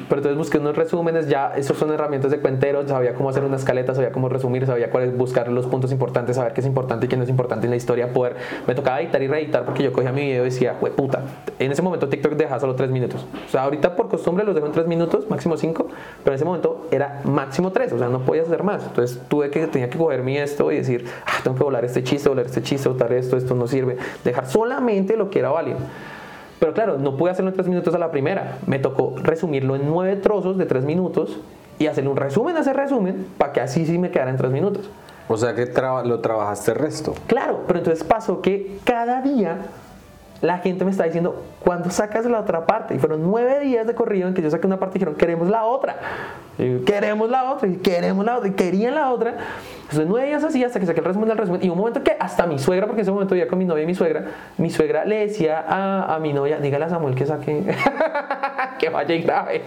pero 0.09 0.19
entonces 0.19 0.37
busqué 0.37 0.57
unos 0.57 0.75
resúmenes, 0.75 1.29
ya 1.29 1.53
esos 1.55 1.77
son 1.77 1.89
herramientas 1.93 2.31
de 2.31 2.39
cuenteros, 2.39 2.89
sabía 2.89 3.13
cómo 3.13 3.29
hacer 3.29 3.45
una 3.45 3.55
escaleta, 3.55 3.95
sabía 3.95 4.11
cómo 4.11 4.27
resumir, 4.27 4.65
sabía 4.65 4.89
cuáles 4.89 5.15
buscar 5.15 5.47
los 5.47 5.67
puntos 5.67 5.93
importantes, 5.93 6.35
saber 6.35 6.51
qué 6.51 6.59
es 6.59 6.67
importante 6.67 7.05
y 7.05 7.09
qué 7.09 7.15
no 7.15 7.23
es 7.23 7.29
importante 7.29 7.65
en 7.65 7.69
la 7.69 7.77
historia, 7.77 8.11
poder, 8.11 8.35
me 8.67 8.75
tocaba 8.75 8.99
editar 8.99 9.23
y 9.23 9.29
reeditar 9.29 9.63
porque 9.63 9.83
yo 9.83 9.93
cogía 9.93 10.11
mi 10.11 10.23
video 10.23 10.41
y 10.41 10.49
decía, 10.49 10.75
güey, 10.81 10.91
puta, 10.91 11.21
en 11.59 11.71
ese 11.71 11.81
momento 11.81 12.09
TikTok 12.09 12.33
deja 12.33 12.59
solo 12.59 12.75
tres 12.75 12.91
minutos, 12.91 13.25
o 13.47 13.49
sea, 13.49 13.63
ahorita 13.63 13.95
por 13.95 14.09
costumbre 14.09 14.43
los 14.43 14.53
dejo 14.53 14.67
en 14.67 14.73
tres 14.73 14.85
minutos, 14.85 15.29
máximo 15.29 15.55
cinco, 15.55 15.87
pero 16.25 16.33
en 16.33 16.35
ese 16.35 16.43
momento 16.43 16.89
era 16.91 17.21
máximo 17.23 17.71
tres, 17.71 17.93
o 17.93 17.99
sea, 17.99 18.09
no 18.09 18.19
podías 18.25 18.47
hacer 18.47 18.63
más, 18.63 18.85
entonces 18.85 19.21
tuve 19.29 19.49
que, 19.49 19.65
tenía 19.67 19.89
que 19.89 19.97
coger 19.97 20.23
mi 20.23 20.37
esto 20.37 20.73
y 20.73 20.75
decir, 20.75 21.05
ah, 21.25 21.39
tengo 21.41 21.55
que 21.55 21.63
volar 21.63 21.85
este 21.85 22.03
chiste, 22.03 22.27
volar 22.27 22.47
este 22.47 22.61
chiste, 22.63 22.89
volar 22.89 23.13
esto, 23.13 23.37
esto 23.37 23.55
no 23.55 23.65
sirve, 23.65 23.95
dejar 24.25 24.45
solamente 24.45 25.15
lo 25.15 25.29
que 25.29 25.39
era 25.39 25.51
válido. 25.51 25.77
Pero 26.59 26.73
claro, 26.73 26.97
no 26.97 27.15
pude 27.17 27.31
hacerlo 27.31 27.49
en 27.49 27.55
tres 27.55 27.67
minutos 27.67 27.93
a 27.95 27.97
la 27.97 28.11
primera. 28.11 28.57
Me 28.67 28.79
tocó 28.79 29.15
resumirlo 29.17 29.75
en 29.75 29.87
nueve 29.87 30.15
trozos 30.17 30.57
de 30.57 30.65
tres 30.65 30.83
minutos 30.83 31.39
y 31.79 31.87
hacerle 31.87 32.09
un 32.09 32.17
resumen 32.17 32.57
a 32.57 32.59
ese 32.59 32.73
resumen 32.73 33.25
para 33.37 33.53
que 33.53 33.61
así 33.61 33.85
sí 33.85 33.97
me 33.97 34.11
quedara 34.11 34.31
en 34.31 34.37
tres 34.37 34.51
minutos. 34.51 34.89
O 35.29 35.37
sea 35.37 35.53
que 35.53 35.71
lo 36.05 36.19
trabajaste 36.19 36.71
el 36.71 36.77
resto. 36.77 37.13
Claro, 37.27 37.61
pero 37.67 37.79
entonces 37.79 38.03
pasó 38.03 38.41
que 38.41 38.79
cada 38.83 39.21
día 39.21 39.57
la 40.41 40.59
gente 40.59 40.85
me 40.85 40.91
está 40.91 41.03
diciendo, 41.03 41.43
¿cuándo 41.63 41.89
sacas 41.89 42.25
la 42.25 42.39
otra 42.39 42.65
parte? 42.65 42.95
Y 42.95 42.99
fueron 42.99 43.23
nueve 43.23 43.59
días 43.59 43.85
de 43.85 43.93
corrido 43.93 44.27
en 44.27 44.33
que 44.33 44.41
yo 44.41 44.49
saqué 44.49 44.67
una 44.67 44.79
parte 44.79 44.97
y 44.97 44.99
dijeron, 44.99 45.15
queremos 45.15 45.49
la 45.49 45.65
otra. 45.65 45.97
queremos 46.85 47.29
la 47.29 47.51
otra, 47.51 47.67
y 47.67 47.77
queremos 47.77 48.25
la 48.25 48.37
otra, 48.37 48.49
y 48.49 48.53
querían 48.53 48.95
la 48.95 49.11
otra. 49.11 49.35
Entonces 49.81 50.07
nueve 50.07 50.27
días 50.27 50.43
así 50.43 50.63
hasta 50.63 50.79
que 50.79 50.85
saqué 50.85 50.99
el 50.99 51.05
resumen 51.05 51.29
del 51.29 51.37
resumen. 51.37 51.63
Y 51.63 51.69
un 51.69 51.77
momento 51.77 52.03
que 52.03 52.15
hasta 52.19 52.45
mi 52.45 52.59
suegra, 52.59 52.85
porque 52.85 53.01
en 53.01 53.03
ese 53.03 53.11
momento 53.11 53.35
vivía 53.35 53.47
con 53.47 53.59
mi 53.59 53.65
novia 53.65 53.83
y 53.83 53.87
mi 53.87 53.95
suegra, 53.95 54.25
mi 54.57 54.69
suegra 54.69 55.05
le 55.05 55.27
decía 55.27 55.63
a, 55.67 56.15
a 56.15 56.19
mi 56.19 56.31
novia, 56.31 56.59
dígale 56.59 56.85
a 56.85 56.89
Samuel 56.89 57.15
que 57.15 57.25
saque, 57.25 57.75
que 58.79 58.89
vaya 58.89 59.15
y 59.15 59.21
grabe. 59.21 59.63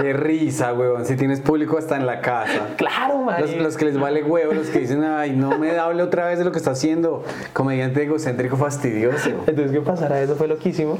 Qué 0.00 0.12
risa, 0.12 0.72
huevón. 0.72 1.04
Si 1.04 1.16
tienes 1.16 1.40
público 1.40 1.76
hasta 1.76 1.96
en 1.96 2.06
la 2.06 2.20
casa. 2.20 2.68
Claro, 2.76 3.18
man. 3.18 3.42
Los, 3.58 3.76
que 3.76 3.84
les 3.84 3.98
vale 3.98 4.22
huevo, 4.22 4.52
los 4.52 4.68
que 4.68 4.78
dicen, 4.80 5.02
ay, 5.02 5.32
no 5.32 5.58
me 5.58 5.76
hable 5.76 6.02
otra 6.02 6.26
vez 6.26 6.38
de 6.38 6.44
lo 6.44 6.52
que 6.52 6.58
está 6.58 6.70
haciendo. 6.70 7.24
Comediante 7.52 8.02
egocéntrico 8.02 8.56
fastidioso. 8.56 9.30
Entonces, 9.46 9.72
¿qué 9.72 9.80
pasará? 9.80 10.22
Eso 10.22 10.36
fue 10.36 10.46
loquísimo. 10.46 10.98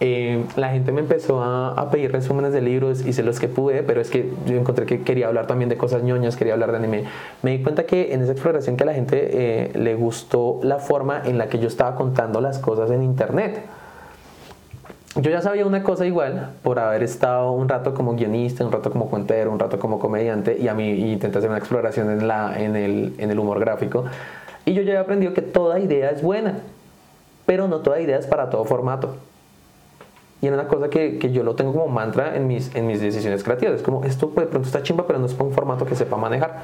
Eh, 0.00 0.44
la 0.54 0.70
gente 0.70 0.92
me 0.92 1.00
empezó 1.00 1.42
a, 1.42 1.90
pedir 1.90 2.12
resúmenes 2.12 2.52
de 2.52 2.60
libros, 2.60 3.04
hice 3.04 3.24
los 3.24 3.40
que 3.40 3.48
pude, 3.48 3.82
pero 3.82 4.00
es 4.00 4.10
que 4.10 4.30
yo 4.46 4.56
encontré 4.56 4.86
que 4.86 5.02
quería 5.02 5.26
hablar 5.26 5.48
también 5.48 5.68
de 5.68 5.76
cosas 5.76 6.04
ñoñas, 6.04 6.36
quería 6.36 6.52
hablar 6.52 6.70
de 6.70 6.76
anime. 6.76 7.04
Me 7.42 7.56
di 7.56 7.62
cuenta 7.64 7.84
que 7.84 8.12
en 8.12 8.22
esa 8.22 8.30
exploración 8.30 8.76
que 8.76 8.84
a 8.84 8.86
la 8.86 8.94
gente 8.94 9.30
eh, 9.32 9.72
le 9.74 9.96
gustó 9.96 10.60
la 10.62 10.78
forma 10.78 11.22
en 11.24 11.36
la 11.36 11.48
que 11.48 11.58
yo 11.58 11.66
estaba 11.66 11.96
contando 11.96 12.40
las 12.40 12.60
cosas 12.60 12.92
en 12.92 13.02
internet 13.02 13.62
yo 15.20 15.32
ya 15.32 15.42
sabía 15.42 15.66
una 15.66 15.82
cosa 15.82 16.06
igual 16.06 16.52
por 16.62 16.78
haber 16.78 17.02
estado 17.02 17.50
un 17.50 17.68
rato 17.68 17.92
como 17.92 18.14
guionista, 18.14 18.64
un 18.64 18.70
rato 18.70 18.90
como 18.90 19.10
cuentero, 19.10 19.50
un 19.50 19.58
rato 19.58 19.78
como 19.78 19.98
comediante 19.98 20.56
y 20.58 20.68
a 20.68 20.74
mí 20.74 20.90
intenté 21.12 21.38
hacer 21.38 21.50
una 21.50 21.58
exploración 21.58 22.10
en, 22.10 22.28
la, 22.28 22.58
en, 22.58 22.76
el, 22.76 23.14
en 23.18 23.30
el 23.30 23.38
humor 23.38 23.58
gráfico. 23.58 24.04
Y 24.64 24.74
yo 24.74 24.82
ya 24.82 24.94
he 24.94 24.98
aprendido 24.98 25.34
que 25.34 25.42
toda 25.42 25.80
idea 25.80 26.10
es 26.10 26.22
buena, 26.22 26.60
pero 27.46 27.66
no 27.66 27.80
toda 27.80 28.00
idea 28.00 28.18
es 28.18 28.26
para 28.26 28.48
todo 28.48 28.64
formato. 28.64 29.16
Y 30.40 30.46
era 30.46 30.54
una 30.54 30.68
cosa 30.68 30.88
que, 30.88 31.18
que, 31.18 31.32
yo 31.32 31.42
lo 31.42 31.56
tengo 31.56 31.72
como 31.72 31.88
mantra 31.88 32.36
en 32.36 32.46
mis, 32.46 32.72
en 32.76 32.86
mis 32.86 33.00
decisiones 33.00 33.42
creativas. 33.42 33.74
Es 33.74 33.82
como, 33.82 34.04
esto 34.04 34.28
de 34.36 34.46
pronto 34.46 34.68
está 34.68 34.84
chimba, 34.84 35.04
pero 35.04 35.18
no 35.18 35.26
es 35.26 35.34
para 35.34 35.48
un 35.48 35.54
formato 35.54 35.84
que 35.84 35.96
sepa 35.96 36.16
manejar. 36.16 36.60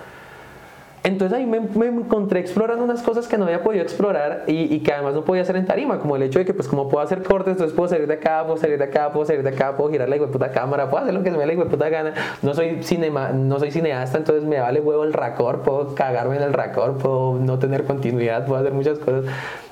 Entonces 1.04 1.36
ahí 1.36 1.44
me, 1.44 1.60
me 1.60 1.86
encontré 1.86 2.40
explorando 2.40 2.82
unas 2.82 3.02
cosas 3.02 3.28
que 3.28 3.36
no 3.36 3.44
había 3.44 3.62
podido 3.62 3.82
explorar 3.82 4.44
y, 4.46 4.80
que 4.80 4.90
además 4.90 5.12
no 5.12 5.22
podía 5.22 5.42
hacer 5.42 5.56
en 5.56 5.66
tarima, 5.66 5.98
como 5.98 6.16
el 6.16 6.22
hecho 6.22 6.38
de 6.38 6.46
que 6.46 6.54
pues 6.54 6.66
como 6.66 6.88
puedo 6.88 7.04
hacer 7.04 7.22
cortes, 7.22 7.52
entonces 7.52 7.76
puedo 7.76 7.90
salir 7.90 8.06
de 8.06 8.14
acá, 8.14 8.42
puedo 8.44 8.56
salir 8.56 8.78
de 8.78 8.84
acá, 8.84 9.12
puedo 9.12 9.26
salir 9.26 9.42
de 9.42 9.50
acá, 9.50 9.76
puedo 9.76 9.90
girar 9.90 10.08
la 10.08 10.16
puta 10.26 10.50
cámara, 10.50 10.88
puedo 10.88 11.02
hacer 11.02 11.12
lo 11.12 11.22
que 11.22 11.30
se 11.30 11.36
me 11.36 11.44
la 11.44 11.64
puta 11.66 11.90
gana. 11.90 12.14
No 12.40 12.54
soy, 12.54 12.82
cinema, 12.82 13.28
no 13.32 13.58
soy 13.58 13.70
cineasta, 13.70 14.16
entonces 14.16 14.44
me 14.44 14.58
vale 14.58 14.80
huevo 14.80 15.04
el 15.04 15.12
racor, 15.12 15.60
puedo 15.60 15.94
cagarme 15.94 16.36
en 16.36 16.42
el 16.42 16.54
racor, 16.54 16.96
puedo 16.96 17.34
no 17.34 17.58
tener 17.58 17.84
continuidad, 17.84 18.46
puedo 18.46 18.60
hacer 18.60 18.72
muchas 18.72 18.98
cosas. 18.98 19.26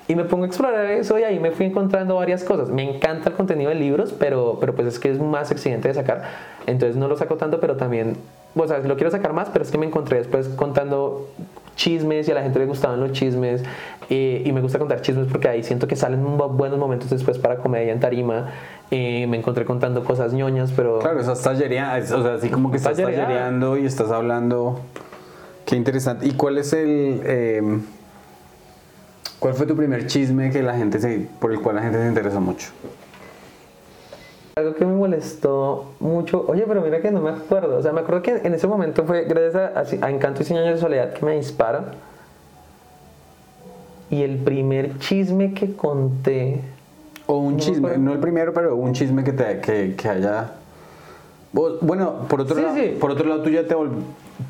Y 0.09 0.15
me 0.15 0.25
pongo 0.25 0.45
a 0.45 0.49
explorar 0.49 0.85
eso 0.91 1.19
y 1.19 1.23
ahí 1.23 1.39
me 1.39 1.53
fui 1.53 1.65
encontrando 1.65 2.17
varias 2.17 2.45
cosas. 2.45 2.69
Me 2.69 2.83
encanta 2.83 3.31
el 3.31 3.37
contenido 3.37 3.71
de 3.71 3.77
libros, 3.77 4.13
pero, 4.19 4.59
pero 4.61 4.75
pues 4.75 4.87
es 4.87 4.99
que 4.99 5.11
es 5.11 5.19
más 5.19 5.51
exigente 5.51 5.89
de 5.89 5.95
sacar. 5.95 6.25
Entonces 6.67 6.97
no 6.97 7.09
lo 7.09 7.17
saco 7.17 7.37
tanto, 7.37 7.59
pero 7.59 7.77
también, 7.77 8.17
o 8.55 8.69
sea, 8.69 8.79
lo 8.79 8.97
quiero 8.97 9.11
sacar 9.11 9.33
más, 9.33 9.49
pero 9.51 9.65
es 9.65 9.71
que 9.71 9.79
me 9.79 9.87
encontré 9.87 10.19
después 10.19 10.49
contando 10.49 11.29
chismes 11.77 12.29
y 12.29 12.33
a 12.33 12.35
la 12.35 12.43
gente 12.43 12.59
le 12.59 12.67
gustaban 12.67 13.01
los 13.01 13.13
chismes 13.13 13.63
y 14.09 14.51
me 14.53 14.61
gusta 14.61 14.79
contar 14.79 15.01
chismes 15.01 15.27
porque 15.31 15.49
ahí 15.49 15.63
siento 15.63 15.89
que 15.89 15.97
salen 15.97 16.23
buenos 16.37 16.79
momentos 16.79 17.09
después 17.09 17.39
para 17.39 17.57
comedia 17.57 17.93
en 17.93 18.01
tarima. 18.01 18.51
Me 18.91 19.37
encontré 19.37 19.65
contando 19.65 20.05
cosas 20.05 20.35
ñoñas 20.35 20.73
pero 20.77 20.99
claro 20.99 21.21
estás 21.21 21.43
tallereando 21.43 22.19
o 22.19 22.23
sea 22.23 22.35
así 22.35 22.51
como 22.51 22.71
que 22.71 22.77
estás 22.77 22.97
tallereando 22.97 23.79
y 23.79 23.87
estás 23.87 24.11
hablando. 24.11 24.81
Qué 25.65 25.77
interesante. 25.77 26.27
Y 26.27 26.33
cuál 26.33 26.59
es 26.59 26.73
el 26.73 27.23
em, 27.25 27.83
cuál 29.39 29.55
fue 29.55 29.67
tu 29.67 29.75
primer 29.75 30.07
chisme 30.07 30.51
que 30.51 30.63
la 30.63 30.77
gente 30.77 30.99
se, 30.99 31.29
por 31.41 31.53
el 31.53 31.61
cual 31.61 31.77
la 31.77 31.83
gente 31.83 31.99
se 32.01 32.07
interesó 32.07 32.41
mucho 32.41 32.69
algo 34.55 34.75
que 34.75 34.85
me 34.85 34.95
molestó 34.95 35.93
mucho, 36.01 36.45
oye, 36.49 36.65
pero 36.67 36.83
mira 36.83 37.01
que 37.01 37.11
no 37.11 37.21
me 37.21 37.31
acuerdo, 37.31 37.79
o 37.79 37.83
sea, 37.83 37.93
me 37.93 38.01
acuerdo 38.01 38.23
que 38.23 38.37
en 38.45 38.55
ese 38.55 38.67
momento 38.67 39.05
fue 39.05 39.25
gracias 39.25 40.03
a, 40.03 40.11
Encanto 40.11 40.43
y 40.43 40.45
Cien 40.45 40.59
años 40.59 40.75
de 40.75 40.81
soledad 40.81 41.13
que 41.13 41.25
me 41.25 41.37
dispara. 41.37 41.93
Y 44.11 44.23
el 44.23 44.37
primer 44.37 44.99
chisme 44.99 45.55
que 45.55 45.75
conté. 45.75 46.61
O 47.27 47.39
un 47.39 47.57
chisme, 47.57 47.97
no 47.97 48.13
el 48.13 48.19
primero, 48.19 48.53
pero 48.53 48.77
un 48.77 48.93
chisme 48.93 49.25
que, 49.25 49.33
te, 49.33 49.61
que, 49.61 49.95
que 49.97 50.09
haya. 50.09 50.53
Bueno, 51.53 52.27
por 52.29 52.43
otro, 52.43 52.61
lado, 52.61 52.79
por 53.01 53.11
otro 53.11 53.27
lado, 53.27 53.43
tú 53.43 53.51
ya 53.51 53.67
te 53.67 53.75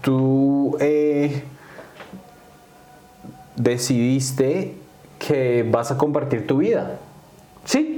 Tú 0.00 0.76
eh, 0.80 1.42
decidiste 3.56 4.74
que 5.18 5.64
vas 5.68 5.90
a 5.90 5.98
compartir 5.98 6.46
tu 6.46 6.58
vida. 6.58 6.98
Sí, 7.64 7.91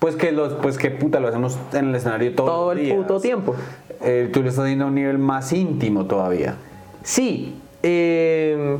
pues 0.00 0.16
que, 0.16 0.32
los, 0.32 0.54
pues 0.54 0.78
que 0.78 0.90
puta, 0.90 1.20
lo 1.20 1.28
hacemos 1.28 1.58
en 1.74 1.90
el 1.90 1.94
escenario 1.94 2.34
todo, 2.34 2.46
todo 2.46 2.72
el 2.72 2.96
puto 2.96 3.20
tiempo. 3.20 3.54
Eh, 4.00 4.30
tú 4.32 4.42
le 4.42 4.48
estás 4.48 4.64
dando 4.64 4.86
a 4.86 4.88
un 4.88 4.94
nivel 4.94 5.18
más 5.18 5.52
íntimo 5.52 6.06
todavía. 6.06 6.56
Sí. 7.02 7.60
Eh, 7.82 8.78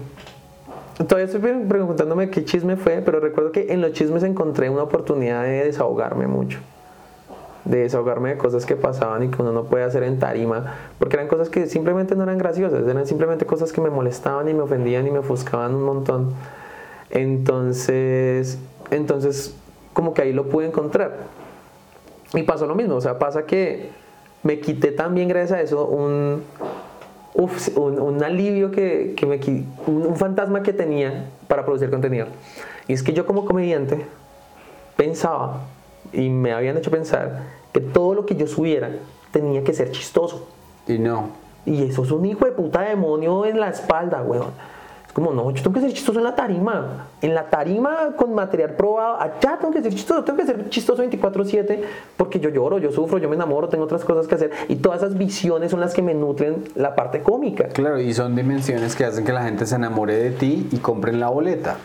todavía 0.96 1.26
estoy 1.26 1.40
preguntándome 1.68 2.30
qué 2.30 2.44
chisme 2.46 2.76
fue, 2.76 3.02
pero 3.04 3.20
recuerdo 3.20 3.52
que 3.52 3.66
en 3.70 3.82
los 3.82 3.92
chismes 3.92 4.22
encontré 4.22 4.70
una 4.70 4.82
oportunidad 4.82 5.42
de 5.42 5.64
desahogarme 5.66 6.26
mucho. 6.26 6.58
De 7.66 7.80
desahogarme 7.80 8.30
de 8.30 8.38
cosas 8.38 8.64
que 8.64 8.74
pasaban 8.74 9.22
y 9.22 9.28
que 9.28 9.42
uno 9.42 9.52
no 9.52 9.64
puede 9.64 9.84
hacer 9.84 10.02
en 10.04 10.18
tarima, 10.18 10.74
porque 10.98 11.16
eran 11.16 11.28
cosas 11.28 11.50
que 11.50 11.66
simplemente 11.66 12.16
no 12.16 12.22
eran 12.22 12.38
graciosas, 12.38 12.88
eran 12.88 13.06
simplemente 13.06 13.44
cosas 13.44 13.72
que 13.74 13.82
me 13.82 13.90
molestaban 13.90 14.48
y 14.48 14.54
me 14.54 14.62
ofendían 14.62 15.06
y 15.06 15.10
me 15.10 15.18
ofuscaban 15.18 15.74
un 15.74 15.82
montón. 15.82 16.32
Entonces, 17.10 18.58
entonces 18.90 19.54
como 19.92 20.14
que 20.14 20.22
ahí 20.22 20.32
lo 20.32 20.48
pude 20.48 20.66
encontrar. 20.66 21.16
Y 22.34 22.42
pasó 22.42 22.66
lo 22.66 22.74
mismo, 22.74 22.96
o 22.96 23.00
sea, 23.00 23.18
pasa 23.18 23.44
que 23.44 23.90
me 24.42 24.60
quité 24.60 24.92
también 24.92 25.28
gracias 25.28 25.58
a 25.58 25.62
eso 25.62 25.86
un, 25.86 26.44
un, 27.34 28.24
alivio 28.24 28.70
que, 28.70 29.14
que 29.16 29.26
me 29.26 29.40
un, 29.86 30.06
un 30.06 30.16
fantasma 30.16 30.62
que 30.62 30.72
tenía 30.72 31.26
para 31.48 31.64
producir 31.64 31.90
contenido. 31.90 32.26
Y 32.86 32.92
es 32.92 33.02
que 33.02 33.12
yo 33.12 33.26
como 33.26 33.44
comediante 33.44 34.06
pensaba 34.96 35.62
y 36.12 36.28
me 36.28 36.52
habían 36.52 36.76
hecho 36.76 36.90
pensar 36.90 37.42
que 37.72 37.80
todo 37.80 38.14
lo 38.14 38.26
que 38.26 38.36
yo 38.36 38.46
subiera 38.46 38.90
tenía 39.30 39.62
que 39.64 39.72
ser 39.72 39.90
chistoso. 39.90 40.48
Y 40.86 40.98
no. 40.98 41.30
Y 41.66 41.84
eso 41.84 42.04
es 42.04 42.10
un 42.10 42.24
hijo 42.24 42.44
de 42.46 42.52
puta 42.52 42.80
demonio 42.80 43.44
en 43.44 43.60
la 43.60 43.68
espalda, 43.68 44.22
weón. 44.22 44.50
Es 45.10 45.14
como, 45.14 45.32
no, 45.32 45.50
yo 45.50 45.60
tengo 45.60 45.74
que 45.74 45.80
ser 45.80 45.92
chistoso 45.92 46.20
en 46.20 46.24
la 46.24 46.36
tarima. 46.36 47.08
En 47.20 47.34
la 47.34 47.50
tarima 47.50 48.14
con 48.16 48.32
material 48.32 48.76
probado, 48.76 49.20
allá 49.20 49.58
tengo 49.60 49.72
que 49.72 49.82
ser 49.82 49.92
chistoso, 49.92 50.22
tengo 50.22 50.38
que 50.38 50.46
ser 50.46 50.70
chistoso 50.70 51.02
24/7 51.02 51.82
porque 52.16 52.38
yo 52.38 52.48
lloro, 52.48 52.78
yo 52.78 52.92
sufro, 52.92 53.18
yo 53.18 53.28
me 53.28 53.34
enamoro, 53.34 53.68
tengo 53.68 53.82
otras 53.82 54.04
cosas 54.04 54.28
que 54.28 54.36
hacer. 54.36 54.52
Y 54.68 54.76
todas 54.76 55.02
esas 55.02 55.18
visiones 55.18 55.72
son 55.72 55.80
las 55.80 55.94
que 55.94 56.02
me 56.02 56.14
nutren 56.14 56.62
la 56.76 56.94
parte 56.94 57.24
cómica. 57.24 57.66
Claro, 57.70 57.98
y 57.98 58.14
son 58.14 58.36
dimensiones 58.36 58.94
que 58.94 59.04
hacen 59.04 59.24
que 59.24 59.32
la 59.32 59.42
gente 59.42 59.66
se 59.66 59.74
enamore 59.74 60.14
de 60.14 60.30
ti 60.30 60.68
y 60.70 60.76
compren 60.76 61.18
la 61.18 61.28
boleta. 61.28 61.76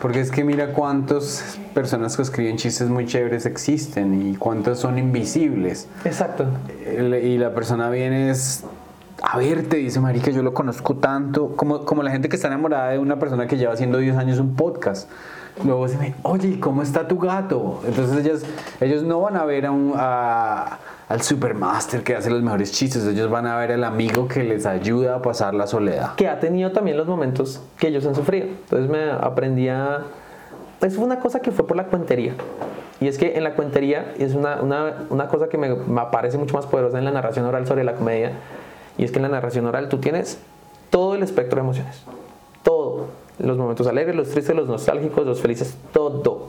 Porque 0.00 0.20
es 0.20 0.30
que 0.30 0.44
mira 0.44 0.74
cuántas 0.74 1.58
personas 1.74 2.16
que 2.16 2.22
escriben 2.22 2.56
chistes 2.56 2.88
muy 2.88 3.06
chéveres 3.06 3.46
existen 3.46 4.30
y 4.30 4.36
cuántos 4.36 4.78
son 4.78 4.96
invisibles. 4.96 5.88
Exacto. 6.04 6.44
Y 7.20 7.36
la 7.36 7.52
persona 7.52 7.90
viene 7.90 8.30
es 8.30 8.62
a 9.22 9.36
ver, 9.38 9.68
te 9.68 9.76
dice 9.78 10.00
Marica, 10.00 10.30
yo 10.30 10.42
lo 10.42 10.54
conozco 10.54 10.96
tanto, 10.96 11.56
como, 11.56 11.84
como 11.84 12.02
la 12.02 12.10
gente 12.10 12.28
que 12.28 12.36
está 12.36 12.48
enamorada 12.48 12.90
de 12.90 12.98
una 12.98 13.18
persona 13.18 13.46
que 13.46 13.56
lleva 13.56 13.72
haciendo 13.72 13.98
10 13.98 14.16
años 14.16 14.38
un 14.38 14.54
podcast. 14.54 15.10
Luego 15.64 15.88
se 15.88 15.98
me, 15.98 16.14
oye, 16.22 16.60
¿cómo 16.60 16.82
está 16.82 17.08
tu 17.08 17.18
gato? 17.18 17.80
Entonces 17.84 18.24
ellos, 18.24 18.42
ellos 18.80 19.02
no 19.02 19.20
van 19.20 19.36
a 19.36 19.44
ver 19.44 19.66
a 19.66 19.72
un, 19.72 19.92
al 19.96 21.22
supermaster 21.22 22.04
que 22.04 22.14
hace 22.14 22.30
los 22.30 22.42
mejores 22.42 22.70
chistes, 22.70 23.04
ellos 23.06 23.28
van 23.28 23.46
a 23.46 23.56
ver 23.56 23.72
al 23.72 23.82
amigo 23.82 24.28
que 24.28 24.44
les 24.44 24.66
ayuda 24.66 25.16
a 25.16 25.22
pasar 25.22 25.54
la 25.54 25.66
soledad. 25.66 26.14
Que 26.14 26.28
ha 26.28 26.38
tenido 26.38 26.70
también 26.70 26.96
los 26.96 27.08
momentos 27.08 27.60
que 27.76 27.88
ellos 27.88 28.06
han 28.06 28.14
sufrido. 28.14 28.46
Entonces 28.46 28.88
me 28.88 29.10
aprendía, 29.10 30.02
es 30.80 30.96
una 30.96 31.18
cosa 31.18 31.40
que 31.40 31.50
fue 31.50 31.66
por 31.66 31.76
la 31.76 31.86
cuentería. 31.86 32.34
Y 33.00 33.08
es 33.08 33.18
que 33.18 33.36
en 33.36 33.42
la 33.42 33.54
cuentería 33.54 34.12
es 34.16 34.34
una, 34.34 34.60
una, 34.62 35.06
una 35.10 35.26
cosa 35.26 35.48
que 35.48 35.58
me, 35.58 35.74
me 35.74 36.02
parece 36.12 36.38
mucho 36.38 36.54
más 36.54 36.66
poderosa 36.66 36.98
en 36.98 37.04
la 37.04 37.10
narración 37.10 37.46
oral 37.46 37.66
sobre 37.66 37.82
la 37.82 37.94
comedia 37.94 38.32
y 38.98 39.04
es 39.04 39.12
que 39.12 39.18
en 39.18 39.22
la 39.22 39.28
narración 39.28 39.64
oral 39.64 39.88
tú 39.88 39.98
tienes 39.98 40.38
todo 40.90 41.14
el 41.14 41.22
espectro 41.22 41.56
de 41.56 41.62
emociones. 41.62 42.02
Todo. 42.62 43.06
Los 43.38 43.56
momentos 43.56 43.86
alegres, 43.86 44.16
los 44.16 44.28
tristes, 44.28 44.54
los 44.54 44.68
nostálgicos, 44.68 45.24
los 45.24 45.40
felices, 45.40 45.76
todo. 45.92 46.48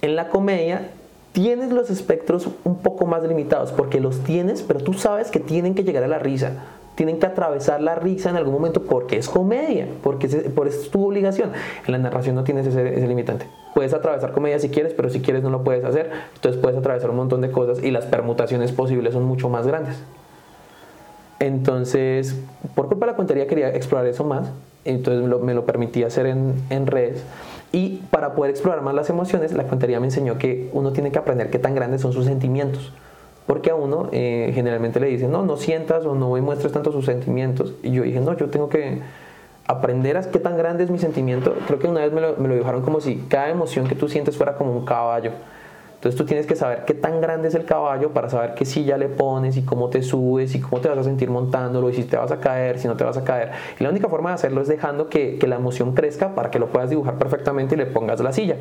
En 0.00 0.16
la 0.16 0.28
comedia 0.28 0.90
tienes 1.32 1.70
los 1.70 1.90
espectros 1.90 2.48
un 2.64 2.78
poco 2.78 3.06
más 3.06 3.22
limitados 3.22 3.70
porque 3.72 4.00
los 4.00 4.20
tienes, 4.20 4.62
pero 4.62 4.80
tú 4.80 4.94
sabes 4.94 5.30
que 5.30 5.38
tienen 5.38 5.74
que 5.74 5.84
llegar 5.84 6.02
a 6.02 6.08
la 6.08 6.18
risa. 6.18 6.64
Tienen 6.94 7.18
que 7.18 7.26
atravesar 7.26 7.80
la 7.80 7.94
risa 7.94 8.30
en 8.30 8.36
algún 8.36 8.54
momento 8.54 8.82
porque 8.82 9.16
es 9.16 9.28
comedia, 9.28 9.86
porque 10.02 10.26
es, 10.26 10.34
por 10.54 10.66
es 10.66 10.90
tu 10.90 11.06
obligación. 11.06 11.52
En 11.86 11.92
la 11.92 11.98
narración 11.98 12.34
no 12.34 12.44
tienes 12.44 12.66
ese, 12.66 12.94
ese 12.94 13.06
limitante. 13.06 13.46
Puedes 13.74 13.92
atravesar 13.92 14.32
comedia 14.32 14.58
si 14.58 14.70
quieres, 14.70 14.94
pero 14.94 15.10
si 15.10 15.20
quieres 15.20 15.42
no 15.42 15.50
lo 15.50 15.62
puedes 15.62 15.84
hacer. 15.84 16.10
Entonces 16.34 16.60
puedes 16.60 16.78
atravesar 16.78 17.10
un 17.10 17.16
montón 17.16 17.42
de 17.42 17.50
cosas 17.50 17.82
y 17.82 17.90
las 17.90 18.06
permutaciones 18.06 18.72
posibles 18.72 19.12
son 19.12 19.24
mucho 19.24 19.48
más 19.48 19.66
grandes. 19.66 19.96
Entonces, 21.40 22.36
por 22.74 22.88
culpa 22.88 23.06
de 23.06 23.12
la 23.12 23.16
cuentería 23.16 23.46
quería 23.46 23.70
explorar 23.70 24.06
eso 24.06 24.24
más, 24.24 24.50
entonces 24.84 25.42
me 25.42 25.54
lo 25.54 25.64
permitía 25.64 26.06
hacer 26.06 26.26
en, 26.26 26.54
en, 26.68 26.86
redes. 26.86 27.24
Y 27.72 28.02
para 28.10 28.34
poder 28.34 28.50
explorar 28.50 28.82
más 28.82 28.94
las 28.94 29.08
emociones, 29.10 29.52
la 29.52 29.64
cuentería 29.64 30.00
me 30.00 30.06
enseñó 30.06 30.38
que 30.38 30.68
uno 30.72 30.92
tiene 30.92 31.10
que 31.10 31.18
aprender 31.18 31.50
qué 31.50 31.58
tan 31.58 31.74
grandes 31.74 32.02
son 32.02 32.12
sus 32.12 32.26
sentimientos. 32.26 32.92
Porque 33.46 33.70
a 33.70 33.74
uno 33.74 34.08
eh, 34.12 34.52
generalmente 34.54 35.00
le 35.00 35.06
dicen, 35.06 35.32
no, 35.32 35.42
no 35.44 35.56
sientas 35.56 36.04
o 36.04 36.14
no 36.14 36.28
muestres 36.40 36.72
tanto 36.72 36.92
sus 36.92 37.06
sentimientos. 37.06 37.74
Y 37.82 37.90
yo 37.90 38.02
dije, 38.02 38.20
no, 38.20 38.36
yo 38.36 38.50
tengo 38.50 38.68
que 38.68 39.00
aprender 39.66 40.16
a 40.18 40.30
qué 40.30 40.38
tan 40.38 40.58
grande 40.58 40.84
es 40.84 40.90
mi 40.90 40.98
sentimiento. 40.98 41.54
Creo 41.66 41.78
que 41.78 41.88
una 41.88 42.00
vez 42.00 42.12
me 42.12 42.20
lo, 42.20 42.36
me 42.36 42.48
lo 42.48 42.54
dibujaron 42.54 42.82
como 42.82 43.00
si 43.00 43.16
cada 43.28 43.48
emoción 43.48 43.86
que 43.86 43.94
tú 43.94 44.08
sientes 44.08 44.36
fuera 44.36 44.56
como 44.56 44.72
un 44.72 44.84
caballo. 44.84 45.32
Entonces 46.00 46.16
tú 46.18 46.24
tienes 46.24 46.46
que 46.46 46.56
saber 46.56 46.86
qué 46.86 46.94
tan 46.94 47.20
grande 47.20 47.48
es 47.48 47.54
el 47.54 47.66
caballo 47.66 48.14
para 48.14 48.30
saber 48.30 48.54
qué 48.54 48.64
silla 48.64 48.96
le 48.96 49.10
pones 49.10 49.58
y 49.58 49.62
cómo 49.66 49.90
te 49.90 50.02
subes 50.02 50.54
y 50.54 50.60
cómo 50.60 50.80
te 50.80 50.88
vas 50.88 50.96
a 50.96 51.04
sentir 51.04 51.28
montándolo 51.28 51.90
y 51.90 51.92
si 51.92 52.04
te 52.04 52.16
vas 52.16 52.32
a 52.32 52.40
caer, 52.40 52.78
si 52.78 52.88
no 52.88 52.96
te 52.96 53.04
vas 53.04 53.18
a 53.18 53.22
caer. 53.22 53.50
Y 53.78 53.84
la 53.84 53.90
única 53.90 54.08
forma 54.08 54.30
de 54.30 54.36
hacerlo 54.36 54.62
es 54.62 54.68
dejando 54.68 55.10
que, 55.10 55.36
que 55.36 55.46
la 55.46 55.56
emoción 55.56 55.92
crezca 55.92 56.34
para 56.34 56.50
que 56.50 56.58
lo 56.58 56.68
puedas 56.68 56.88
dibujar 56.88 57.18
perfectamente 57.18 57.74
y 57.74 57.78
le 57.78 57.84
pongas 57.84 58.18
la 58.20 58.32
silla. 58.32 58.56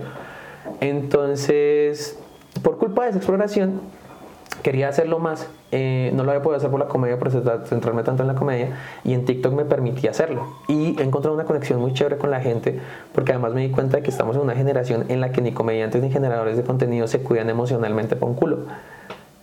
Entonces, 0.81 2.19
por 2.61 2.77
culpa 2.77 3.03
de 3.03 3.11
esa 3.11 3.19
exploración, 3.19 3.79
quería 4.61 4.89
hacerlo 4.89 5.19
más. 5.19 5.47
Eh, 5.71 6.11
no 6.13 6.23
lo 6.23 6.31
había 6.31 6.41
podido 6.41 6.57
hacer 6.57 6.69
por 6.69 6.79
la 6.79 6.87
comedia, 6.87 7.17
por 7.17 7.31
centrarme 7.31 8.03
tanto 8.03 8.23
en 8.23 8.27
la 8.27 8.35
comedia. 8.35 8.77
Y 9.03 9.13
en 9.13 9.25
TikTok 9.25 9.53
me 9.53 9.65
permitía 9.65 10.11
hacerlo. 10.11 10.47
Y 10.67 10.99
he 10.99 11.03
encontrado 11.03 11.35
una 11.35 11.45
conexión 11.45 11.79
muy 11.79 11.93
chévere 11.93 12.17
con 12.17 12.31
la 12.31 12.39
gente, 12.39 12.79
porque 13.13 13.31
además 13.31 13.53
me 13.53 13.61
di 13.61 13.69
cuenta 13.69 13.97
de 13.97 14.03
que 14.03 14.09
estamos 14.09 14.35
en 14.35 14.41
una 14.41 14.55
generación 14.55 15.05
en 15.09 15.21
la 15.21 15.31
que 15.31 15.41
ni 15.41 15.51
comediantes 15.51 16.01
ni 16.01 16.11
generadores 16.11 16.57
de 16.57 16.63
contenido 16.63 17.07
se 17.07 17.19
cuidan 17.21 17.49
emocionalmente 17.49 18.15
por 18.15 18.29
un 18.29 18.35
culo 18.35 18.59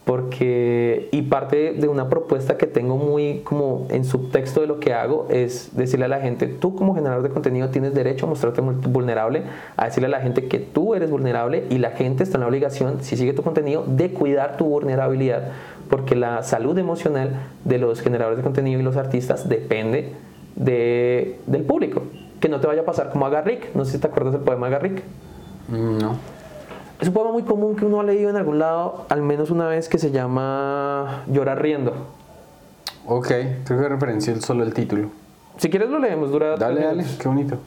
porque 0.07 1.09
y 1.11 1.23
parte 1.23 1.73
de 1.73 1.89
una 1.89 2.09
propuesta 2.09 2.57
que 2.57 2.69
tengo 2.69 2.97
muy 2.97 3.41
como 3.41 3.89
en 3.91 4.05
subtexto 4.05 4.61
de 4.61 4.69
lo 4.69 4.79
que 4.79 4.95
hago 4.95 5.27
es 5.31 5.71
decirle 5.77 6.05
a 6.05 6.09
la 6.09 6.21
gente, 6.21 6.47
tú 6.47 6.77
como 6.77 6.95
generador 6.95 7.25
de 7.25 7.31
contenido 7.31 7.71
tienes 7.71 7.93
derecho 7.93 8.27
a 8.27 8.29
mostrarte 8.29 8.61
vulnerable, 8.61 9.43
a 9.77 9.87
decirle 9.87 10.07
a 10.07 10.11
la 10.11 10.21
gente 10.21 10.47
que 10.47 10.61
tú 10.61 10.95
eres 10.95 11.11
vulnerable 11.11 11.65
y 11.71 11.79
la 11.79 11.91
gente 11.91 12.23
está 12.23 12.37
en 12.37 12.43
la 12.43 12.47
obligación, 12.47 12.99
si 13.01 13.17
sigue 13.17 13.33
tu 13.33 13.43
contenido, 13.43 13.83
de 13.85 14.13
cuidar 14.13 14.57
tu 14.57 14.67
vulnerabilidad, 14.67 15.49
porque 15.91 16.15
la 16.15 16.45
salud 16.45 16.79
emocional 16.79 17.31
de 17.65 17.79
los 17.79 18.01
generadores 18.01 18.37
de 18.37 18.45
contenido 18.45 18.79
y 18.79 18.85
los 18.85 18.97
artistas 18.97 19.49
depende 19.49 20.13
de, 20.55 21.41
del 21.49 21.63
público. 21.63 22.05
Que 22.39 22.49
no 22.49 22.61
te 22.61 22.69
vaya 22.69 22.83
a 22.83 22.85
pasar 22.85 23.11
como 23.11 23.27
a 23.27 23.31
Garrick. 23.31 23.75
No 23.75 23.85
sé 23.85 23.93
si 23.93 23.99
te 23.99 24.07
acuerdas 24.07 24.35
del 24.35 24.43
poema 24.43 24.67
de 24.67 24.73
Garrick. 24.73 25.03
Mm, 25.69 25.99
No. 25.99 26.36
Es 27.01 27.09
un 27.09 27.15
poema 27.15 27.31
muy 27.33 27.43
común 27.43 27.77
que 27.77 27.85
uno 27.85 28.01
ha 28.01 28.05
leído 28.05 28.31
en 28.31 28.37
algún 28.37 28.59
lado, 28.59 29.05
al 29.11 29.23
menos 29.23 29.51
una 29.51 29.67
vez, 29.67 29.89
que 29.89 29.99
se 29.99 30.11
llama 30.11 31.25
Llorar 31.27 31.61
riendo. 31.61 31.93
Ok, 33.07 33.29
creo 33.65 33.81
que 33.81 33.89
referencia 33.89 34.33
el- 34.33 34.43
solo 34.43 34.63
el 34.65 34.73
título. 34.73 35.11
Si 35.59 35.69
quieres 35.71 35.91
lo 35.91 35.99
leemos, 35.99 36.31
dura 36.31 36.57
Dale, 36.57 36.83
dale, 36.85 37.05
qué 37.21 37.29
bonito. 37.29 37.59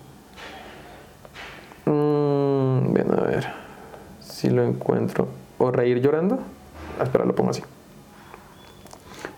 Mm, 1.85 2.93
ven 2.93 3.11
a 3.13 3.21
ver 3.23 3.47
si 4.19 4.49
lo 4.49 4.63
encuentro. 4.63 5.27
¿O 5.57 5.71
reír 5.71 5.99
llorando? 6.01 6.39
Ah, 6.99 7.03
espera, 7.03 7.25
lo 7.25 7.35
pongo 7.35 7.51
así. 7.51 7.61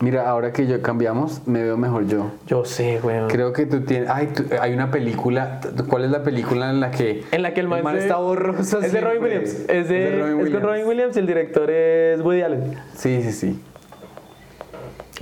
Mira, 0.01 0.27
ahora 0.27 0.51
que 0.51 0.65
yo 0.65 0.81
cambiamos, 0.81 1.47
me 1.47 1.61
veo 1.61 1.77
mejor 1.77 2.07
yo. 2.07 2.31
Yo 2.47 2.65
sé, 2.65 2.99
weón. 3.03 3.29
Creo 3.29 3.53
que 3.53 3.67
tú 3.67 3.81
tienes. 3.81 4.09
Ay, 4.09 4.29
tú- 4.35 4.45
hay 4.59 4.73
una 4.73 4.89
película. 4.89 5.59
¿Cuál 5.87 6.05
es 6.05 6.11
la 6.11 6.23
película 6.23 6.71
en 6.71 6.79
la 6.79 6.89
que. 6.89 7.23
En 7.31 7.43
la 7.43 7.53
que 7.53 7.59
el 7.59 7.67
man, 7.67 7.95
está 7.95 8.17
borroso? 8.17 8.79
Es 8.79 8.91
de 8.91 8.99
Robin? 8.99 9.21
Williams. 9.21 9.65
Es, 9.69 9.87
de, 9.89 10.19
Robin 10.19 10.23
es 10.23 10.31
con 10.31 10.39
Williams. 10.43 10.63
Robin 10.63 10.87
Williams 10.87 11.15
y 11.15 11.19
el 11.19 11.27
director 11.27 11.69
es 11.69 12.19
Woody 12.21 12.41
Allen. 12.41 12.73
Sí, 12.95 13.21
sí, 13.21 13.31
sí. 13.31 13.59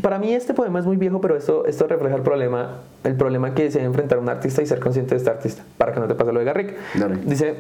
Para 0.01 0.17
mí 0.17 0.34
este 0.34 0.53
poema 0.53 0.80
es 0.80 0.86
muy 0.86 0.95
viejo, 0.95 1.19
pero 1.19 1.36
esto, 1.36 1.65
esto 1.65 1.86
refleja 1.86 2.15
el 2.15 2.21
problema, 2.21 2.77
el 3.03 3.15
problema 3.15 3.53
que 3.53 3.69
se 3.69 3.80
debe 3.80 3.88
enfrentar 3.88 4.17
un 4.17 4.30
artista 4.30 4.61
y 4.61 4.65
ser 4.65 4.80
consciente 4.80 5.11
de 5.11 5.17
este 5.17 5.30
artista, 5.30 5.63
para 5.77 5.91
que 5.91 5.99
no 5.99 6.07
te 6.07 6.15
pase 6.15 6.32
lo 6.32 6.39
de 6.39 6.45
Garrick. 6.45 6.73
Dale. 6.95 7.17
Dice, 7.25 7.55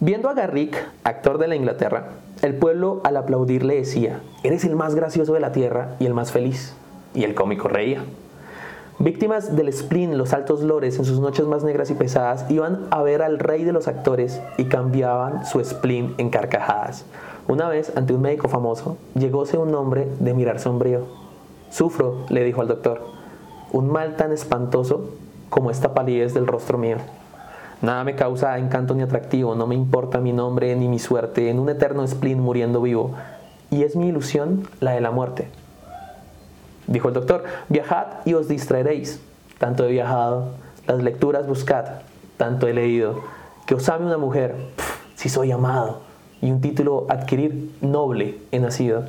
viendo 0.00 0.28
a 0.28 0.34
Garrick, 0.34 0.76
actor 1.04 1.38
de 1.38 1.48
la 1.48 1.56
Inglaterra, 1.56 2.08
el 2.42 2.54
pueblo 2.54 3.00
al 3.04 3.16
aplaudir 3.16 3.64
le 3.64 3.76
decía, 3.76 4.20
eres 4.42 4.64
el 4.64 4.74
más 4.74 4.94
gracioso 4.94 5.34
de 5.34 5.40
la 5.40 5.52
tierra 5.52 5.96
y 6.00 6.06
el 6.06 6.14
más 6.14 6.32
feliz. 6.32 6.74
Y 7.14 7.24
el 7.24 7.34
cómico 7.34 7.68
reía. 7.68 8.02
Víctimas 8.98 9.56
del 9.56 9.72
spleen, 9.72 10.18
los 10.18 10.32
altos 10.32 10.62
lores 10.62 10.98
en 10.98 11.04
sus 11.04 11.20
noches 11.20 11.46
más 11.46 11.64
negras 11.64 11.90
y 11.90 11.94
pesadas 11.94 12.50
iban 12.50 12.86
a 12.90 13.02
ver 13.02 13.22
al 13.22 13.38
rey 13.38 13.64
de 13.64 13.72
los 13.72 13.88
actores 13.88 14.40
y 14.58 14.64
cambiaban 14.64 15.46
su 15.46 15.62
spleen 15.64 16.14
en 16.18 16.30
carcajadas. 16.30 17.04
Una 17.48 17.68
vez, 17.68 17.92
ante 17.96 18.12
un 18.12 18.22
médico 18.22 18.48
famoso, 18.48 18.96
llegóse 19.14 19.58
un 19.58 19.74
hombre 19.74 20.06
de 20.18 20.34
mirar 20.34 20.60
sombrío. 20.60 21.06
Sufro, 21.70 22.26
le 22.28 22.44
dijo 22.44 22.60
al 22.60 22.68
doctor, 22.68 23.02
un 23.72 23.90
mal 23.90 24.16
tan 24.16 24.32
espantoso 24.32 25.10
como 25.48 25.70
esta 25.70 25.94
palidez 25.94 26.34
del 26.34 26.46
rostro 26.46 26.78
mío. 26.78 26.98
Nada 27.82 28.04
me 28.04 28.14
causa 28.14 28.58
encanto 28.58 28.94
ni 28.94 29.02
atractivo, 29.02 29.54
no 29.54 29.66
me 29.66 29.74
importa 29.74 30.20
mi 30.20 30.32
nombre 30.32 30.76
ni 30.76 30.86
mi 30.86 30.98
suerte, 30.98 31.48
en 31.48 31.58
un 31.58 31.70
eterno 31.70 32.06
spleen 32.06 32.38
muriendo 32.38 32.82
vivo. 32.82 33.14
Y 33.70 33.84
es 33.84 33.96
mi 33.96 34.08
ilusión 34.08 34.68
la 34.80 34.92
de 34.92 35.00
la 35.00 35.10
muerte. 35.10 35.48
Dijo 36.86 37.08
el 37.08 37.14
doctor, 37.14 37.44
viajad 37.68 38.06
y 38.26 38.34
os 38.34 38.48
distraeréis. 38.48 39.20
Tanto 39.58 39.84
he 39.84 39.92
viajado, 39.92 40.48
las 40.86 41.02
lecturas 41.02 41.46
buscad, 41.46 41.84
tanto 42.36 42.66
he 42.66 42.74
leído. 42.74 43.20
Que 43.66 43.74
os 43.74 43.88
ame 43.88 44.06
una 44.06 44.18
mujer, 44.18 44.56
si 45.14 45.28
soy 45.28 45.52
amado. 45.52 46.00
Y 46.42 46.50
un 46.50 46.60
título 46.60 47.06
adquirir, 47.08 47.70
noble 47.80 48.38
he 48.50 48.58
nacido. 48.58 49.04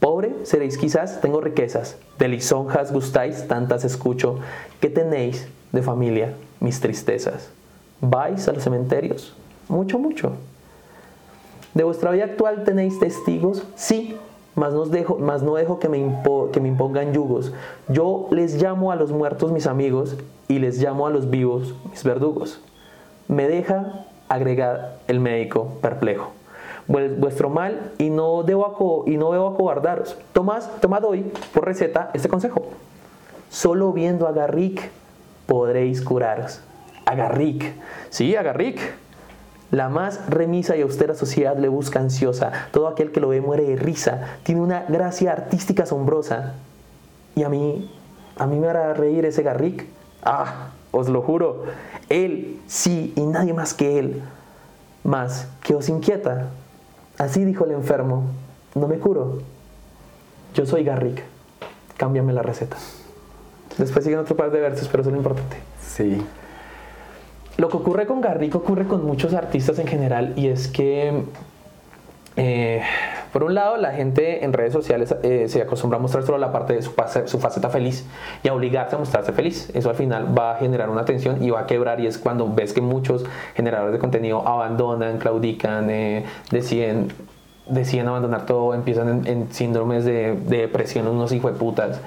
Pobre 0.00 0.32
seréis 0.44 0.78
quizás, 0.78 1.20
tengo 1.20 1.40
riquezas. 1.40 1.96
De 2.18 2.28
lisonjas 2.28 2.92
gustáis, 2.92 3.48
tantas 3.48 3.84
escucho. 3.84 4.38
¿Qué 4.80 4.88
tenéis 4.88 5.48
de 5.72 5.82
familia, 5.82 6.34
mis 6.60 6.80
tristezas? 6.80 7.57
¿Vais 8.00 8.46
a 8.48 8.52
los 8.52 8.62
cementerios? 8.62 9.34
Mucho, 9.68 9.98
mucho. 9.98 10.32
¿De 11.74 11.84
vuestra 11.84 12.10
vida 12.10 12.24
actual 12.24 12.64
tenéis 12.64 12.98
testigos? 12.98 13.64
Sí, 13.76 14.16
mas 14.54 14.72
no 14.72 14.84
dejo, 14.86 15.18
mas 15.18 15.42
no 15.42 15.54
dejo 15.54 15.78
que, 15.78 15.88
me 15.88 15.98
impo- 15.98 16.50
que 16.50 16.60
me 16.60 16.68
impongan 16.68 17.12
yugos. 17.12 17.52
Yo 17.88 18.28
les 18.30 18.60
llamo 18.60 18.90
a 18.92 18.96
los 18.96 19.12
muertos 19.12 19.52
mis 19.52 19.66
amigos 19.66 20.16
y 20.48 20.58
les 20.58 20.78
llamo 20.80 21.06
a 21.06 21.10
los 21.10 21.30
vivos 21.30 21.74
mis 21.90 22.02
verdugos. 22.04 22.60
Me 23.28 23.46
deja 23.48 24.04
agregar 24.28 24.96
el 25.06 25.20
médico 25.20 25.74
perplejo. 25.82 26.30
Vuestro 26.86 27.50
mal 27.50 27.92
y 27.98 28.08
no 28.08 28.42
debo, 28.44 29.04
y 29.06 29.18
no 29.18 29.30
debo 29.32 29.48
acobardaros. 29.48 30.16
Tomad, 30.32 30.62
tomad 30.80 31.04
hoy 31.04 31.30
por 31.52 31.66
receta 31.66 32.10
este 32.14 32.28
consejo. 32.30 32.62
Solo 33.50 33.92
viendo 33.92 34.26
a 34.26 34.32
Garrick 34.32 34.90
podréis 35.46 36.00
curaros. 36.00 36.62
A 37.08 37.14
Garrick. 37.14 37.72
Sí, 38.10 38.36
a 38.36 38.42
Garrick. 38.42 38.78
La 39.70 39.88
más 39.88 40.28
remisa 40.28 40.76
y 40.76 40.82
austera 40.82 41.14
sociedad 41.14 41.56
le 41.56 41.68
busca 41.68 42.00
ansiosa. 42.00 42.52
Todo 42.70 42.86
aquel 42.86 43.12
que 43.12 43.20
lo 43.20 43.28
ve 43.28 43.40
muere 43.40 43.64
de 43.64 43.76
risa. 43.76 44.36
Tiene 44.42 44.60
una 44.60 44.84
gracia 44.86 45.32
artística 45.32 45.84
asombrosa. 45.84 46.56
Y 47.34 47.44
a 47.44 47.48
mí, 47.48 47.90
a 48.36 48.46
mí 48.46 48.58
me 48.58 48.68
hará 48.68 48.92
reír 48.92 49.24
ese 49.24 49.42
Garrick. 49.42 49.86
Ah, 50.22 50.72
os 50.90 51.08
lo 51.08 51.22
juro. 51.22 51.64
Él, 52.10 52.60
sí, 52.66 53.14
y 53.16 53.22
nadie 53.22 53.54
más 53.54 53.72
que 53.72 53.98
él. 53.98 54.22
Más, 55.02 55.48
que 55.62 55.74
os 55.74 55.88
inquieta. 55.88 56.50
Así 57.16 57.42
dijo 57.46 57.64
el 57.64 57.70
enfermo. 57.70 58.24
No 58.74 58.86
me 58.86 58.98
curo. 58.98 59.38
Yo 60.52 60.66
soy 60.66 60.84
Garrick. 60.84 61.22
Cámbiame 61.96 62.34
la 62.34 62.42
receta. 62.42 62.76
Después 63.78 64.04
siguen 64.04 64.20
otro 64.20 64.36
par 64.36 64.50
de 64.50 64.60
versos, 64.60 64.88
pero 64.88 65.00
eso 65.00 65.08
es 65.08 65.14
lo 65.14 65.20
importante. 65.20 65.56
Sí. 65.80 66.22
Lo 67.58 67.68
que 67.68 67.76
ocurre 67.76 68.06
con 68.06 68.20
Garrick 68.20 68.54
ocurre 68.54 68.86
con 68.86 69.04
muchos 69.04 69.34
artistas 69.34 69.78
en 69.80 69.86
general 69.88 70.32
y 70.36 70.46
es 70.46 70.68
que, 70.68 71.24
eh, 72.36 72.82
por 73.32 73.42
un 73.42 73.54
lado, 73.56 73.76
la 73.76 73.92
gente 73.92 74.44
en 74.44 74.52
redes 74.52 74.72
sociales 74.72 75.12
eh, 75.24 75.46
se 75.48 75.60
acostumbra 75.60 75.98
a 75.98 76.00
mostrar 76.00 76.22
solo 76.24 76.38
la 76.38 76.52
parte 76.52 76.74
de 76.74 76.82
su, 76.82 76.92
face- 76.92 77.26
su 77.26 77.40
faceta 77.40 77.68
feliz 77.68 78.06
y 78.44 78.48
a 78.48 78.54
obligarse 78.54 78.94
a 78.94 78.98
mostrarse 79.00 79.32
feliz. 79.32 79.70
Eso 79.74 79.90
al 79.90 79.96
final 79.96 80.38
va 80.38 80.52
a 80.52 80.54
generar 80.58 80.88
una 80.88 81.04
tensión 81.04 81.42
y 81.42 81.50
va 81.50 81.60
a 81.62 81.66
quebrar 81.66 81.98
y 81.98 82.06
es 82.06 82.16
cuando 82.16 82.48
ves 82.48 82.72
que 82.72 82.80
muchos 82.80 83.24
generadores 83.56 83.92
de 83.92 83.98
contenido 83.98 84.46
abandonan, 84.46 85.18
claudican, 85.18 85.90
eh, 85.90 86.24
deciden, 86.52 87.12
deciden 87.68 88.06
abandonar 88.06 88.46
todo, 88.46 88.72
empiezan 88.72 89.08
en, 89.08 89.26
en 89.26 89.52
síndromes 89.52 90.04
de, 90.04 90.36
de 90.36 90.58
depresión, 90.58 91.08
unos 91.08 91.32
hijos 91.32 91.52
de 91.54 91.58
putas. 91.58 92.00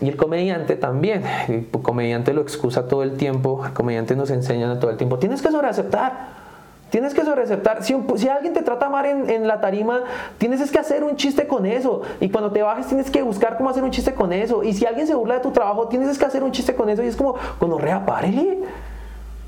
Y 0.00 0.08
el 0.08 0.16
comediante 0.16 0.76
también. 0.76 1.22
El 1.48 1.68
comediante 1.68 2.32
lo 2.32 2.42
excusa 2.42 2.88
todo 2.88 3.02
el 3.02 3.16
tiempo. 3.16 3.62
El 3.64 3.72
comediante 3.72 4.16
nos 4.16 4.30
enseña 4.30 4.78
todo 4.80 4.90
el 4.90 4.96
tiempo. 4.96 5.18
Tienes 5.18 5.40
que 5.40 5.50
sobreaceptar. 5.50 6.44
Tienes 6.90 7.14
que 7.14 7.24
sobreaceptar. 7.24 7.82
Si, 7.82 7.96
si 8.16 8.28
alguien 8.28 8.54
te 8.54 8.62
trata 8.62 8.88
mal 8.88 9.06
en, 9.06 9.30
en 9.30 9.48
la 9.48 9.60
tarima, 9.60 10.02
tienes 10.38 10.60
es 10.60 10.70
que 10.70 10.78
hacer 10.78 11.02
un 11.02 11.16
chiste 11.16 11.46
con 11.46 11.66
eso. 11.66 12.02
Y 12.20 12.28
cuando 12.28 12.50
te 12.50 12.62
bajes, 12.62 12.86
tienes 12.86 13.10
que 13.10 13.22
buscar 13.22 13.56
cómo 13.56 13.70
hacer 13.70 13.82
un 13.82 13.90
chiste 13.90 14.14
con 14.14 14.32
eso. 14.32 14.62
Y 14.62 14.72
si 14.72 14.84
alguien 14.86 15.06
se 15.06 15.14
burla 15.14 15.34
de 15.34 15.40
tu 15.40 15.50
trabajo, 15.50 15.88
tienes 15.88 16.08
es 16.08 16.18
que 16.18 16.24
hacer 16.24 16.42
un 16.42 16.52
chiste 16.52 16.74
con 16.74 16.88
eso. 16.88 17.02
Y 17.02 17.06
es 17.06 17.16
como, 17.16 17.36
cuando 17.58 17.78
párele. 18.04 18.58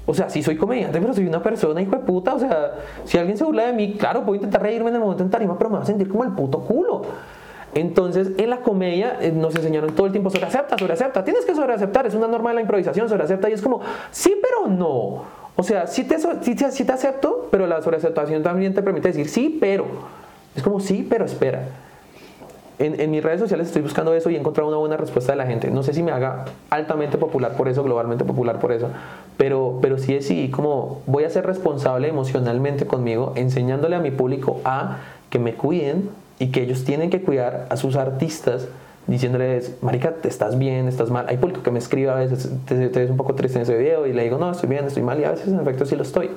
O 0.07 0.14
sea, 0.14 0.30
sí 0.30 0.42
soy 0.42 0.57
comediante, 0.57 1.01
pero 1.01 1.12
soy 1.12 1.26
una 1.26 1.42
persona, 1.42 1.82
hijo 1.82 1.90
de 1.90 1.99
puta. 1.99 2.34
O 2.34 2.38
sea, 2.38 2.74
si 3.05 3.18
alguien 3.18 3.36
se 3.36 3.44
burla 3.44 3.66
de 3.66 3.72
mí, 3.72 3.97
claro, 3.99 4.22
puedo 4.22 4.36
intentar 4.36 4.62
reírme 4.62 4.90
en 4.90 4.97
el 4.97 5.01
momento 5.01 5.24
en 5.24 5.30
tarima, 5.30 5.59
pero 5.59 5.70
me 5.70 5.76
va 5.78 5.82
a 5.82 5.86
sentir 5.86 6.09
como 6.09 6.22
el 6.22 6.30
puto 6.30 6.61
culo. 6.61 7.03
Entonces, 7.77 8.31
en 8.39 8.49
la 8.49 8.61
comedia 8.61 9.18
eh, 9.20 9.31
nos 9.31 9.55
enseñaron 9.55 9.95
todo 9.95 10.07
el 10.07 10.12
tiempo 10.12 10.31
sobre 10.31 10.47
acepta, 10.47 10.79
sobre 10.79 10.95
acepta. 10.95 11.22
Tienes 11.22 11.45
que 11.45 11.55
sobre 11.55 11.74
aceptar, 11.74 12.07
es 12.07 12.14
una 12.14 12.27
norma 12.27 12.49
de 12.49 12.55
la 12.55 12.61
improvisación, 12.62 13.07
sobre 13.07 13.24
acepta. 13.24 13.51
Y 13.51 13.53
es 13.53 13.61
como, 13.61 13.83
sí, 14.11 14.35
pero 14.43 14.66
no. 14.66 15.24
O 15.55 15.62
sea, 15.62 15.87
sí 15.87 16.05
te, 16.05 16.18
sí 16.18 16.57
sí 16.70 16.85
te 16.85 16.93
acepto, 16.93 17.49
pero 17.51 17.66
la 17.66 17.83
sobreaceptación 17.83 18.43
también 18.43 18.72
te 18.72 18.83
permite 18.83 19.09
decir 19.09 19.29
sí, 19.29 19.59
pero. 19.61 19.85
Es 20.55 20.62
como 20.62 20.81
sí, 20.81 21.07
pero 21.09 21.27
espera. 21.27 21.68
En, 22.79 22.99
en 22.99 23.11
mis 23.11 23.22
redes 23.22 23.41
sociales 23.41 23.67
estoy 23.67 23.83
buscando 23.83 24.14
eso 24.14 24.30
y 24.30 24.37
he 24.37 24.38
encontrado 24.38 24.71
una 24.71 24.79
buena 24.79 24.96
respuesta 24.96 25.33
de 25.33 25.37
la 25.37 25.46
gente. 25.46 25.71
No 25.71 25.83
sé 25.83 25.92
si 25.92 26.03
me 26.03 26.13
haga 26.13 26.46
altamente 26.71 27.18
popular 27.18 27.59
por 27.59 27.68
eso, 27.68 27.84
globalmente 27.84 28.25
popular 28.25 28.59
por 28.59 28.72
eso, 28.72 28.88
pero, 29.37 29.80
pero 29.83 29.99
sí 29.99 30.14
decidí 30.14 30.50
como 30.50 31.03
voy 31.07 31.25
a 31.25 31.30
ser 31.30 31.45
responsable 31.45 32.09
emocionalmente 32.09 32.87
conmigo, 32.87 33.34
enseñándole 33.37 33.96
a 33.96 33.99
mi 33.99 34.11
público 34.11 34.61
a 34.64 34.99
que 35.29 35.38
me 35.38 35.55
cuiden 35.55 36.09
y 36.38 36.49
que 36.49 36.63
ellos 36.63 36.84
tienen 36.84 37.11
que 37.11 37.22
cuidar 37.22 37.67
a 37.71 37.76
sus 37.76 37.96
artistas, 37.96 38.68
diciéndoles, 39.07 39.76
marica, 39.83 40.14
te 40.17 40.29
estás 40.29 40.58
bien, 40.58 40.88
estás 40.88 41.11
mal. 41.11 41.26
Hay 41.29 41.37
público 41.37 41.63
que 41.63 41.71
me 41.71 41.79
escribe 41.79 42.11
a 42.11 42.14
veces, 42.14 42.50
te, 42.67 42.88
te 42.88 43.00
ves 43.00 43.11
un 43.11 43.17
poco 43.17 43.34
triste 43.34 43.58
en 43.58 43.63
ese 43.63 43.76
video 43.76 44.07
y 44.07 44.13
le 44.13 44.25
digo, 44.25 44.38
no, 44.38 44.50
estoy 44.50 44.68
bien, 44.68 44.84
estoy 44.84 45.03
mal 45.03 45.21
y 45.21 45.25
a 45.25 45.30
veces 45.30 45.49
en 45.49 45.61
efecto 45.61 45.87
sí 45.87 45.96
lo 45.96 46.03
estoy. 46.03 46.30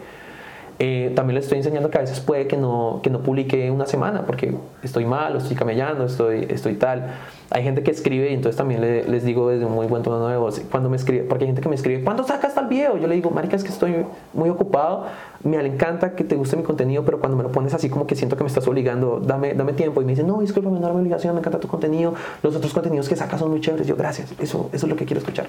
Eh, 0.82 1.12
también 1.14 1.36
les 1.36 1.44
estoy 1.44 1.58
enseñando 1.58 1.90
que 1.90 1.98
a 1.98 2.02
veces 2.02 2.22
puede 2.22 2.48
que 2.48 2.56
no, 2.56 3.02
que 3.04 3.10
no 3.10 3.20
publique 3.20 3.70
una 3.70 3.86
semana 3.86 4.26
porque 4.26 4.56
estoy 4.82 5.04
mal, 5.04 5.36
estoy 5.36 5.58
camellando, 5.58 6.06
estoy, 6.06 6.48
estoy 6.50 6.76
tal. 6.76 7.16
Hay 7.52 7.64
gente 7.64 7.84
que 7.84 7.92
escribe 7.92 8.32
y 8.32 8.34
entonces 8.34 8.56
también 8.56 8.80
le- 8.80 9.04
les 9.04 9.26
digo 9.26 9.50
desde 9.50 9.66
un 9.66 9.74
muy 9.74 9.88
buen 9.88 10.04
tono 10.04 10.26
de 10.30 10.38
voz, 10.38 10.62
cuando 10.72 10.90
me 10.90 10.96
escribe, 10.96 11.24
porque 11.24 11.44
hay 11.44 11.48
gente 11.50 11.62
que 11.62 11.68
me 11.68 11.76
escribe, 11.76 12.02
¿cuándo 12.04 12.24
sacas 12.24 12.56
tal 12.56 12.68
video? 12.68 12.96
Yo 12.98 13.08
le 13.08 13.16
digo, 13.16 13.30
marica, 13.30 13.58
es 13.58 13.64
que 13.66 13.72
estoy 13.72 14.06
muy 14.34 14.50
ocupado, 14.50 15.04
me 15.44 15.58
encanta 15.66 16.16
que 16.16 16.24
te 16.24 16.36
guste 16.36 16.56
mi 16.56 16.64
contenido, 16.64 17.04
pero 17.04 17.20
cuando 17.20 17.36
me 17.36 17.44
lo 17.44 17.52
pones 17.52 17.74
así 17.74 17.90
como 17.90 18.08
que 18.08 18.16
siento 18.16 18.38
que 18.38 18.44
me 18.46 18.48
estás 18.48 18.66
obligando, 18.68 19.20
dame, 19.20 19.56
dame 19.56 19.74
tiempo. 19.74 20.02
Y 20.02 20.06
me 20.06 20.12
dicen, 20.14 20.28
no, 20.28 20.40
discúlpame, 20.40 20.80
no 20.80 20.86
era 20.86 20.94
mi 20.94 21.02
obligación, 21.02 21.34
me 21.34 21.40
encanta 21.42 21.60
tu 21.60 21.68
contenido, 21.68 22.14
los 22.42 22.56
otros 22.56 22.74
contenidos 22.74 23.10
que 23.10 23.18
sacas 23.18 23.42
son 23.42 23.50
muy 23.50 23.60
chéveres. 23.60 23.86
Yo, 23.86 23.98
gracias, 23.98 24.32
eso, 24.40 24.70
eso 24.72 24.86
es 24.86 24.90
lo 24.90 24.96
que 24.96 25.04
quiero 25.04 25.20
escuchar. 25.20 25.48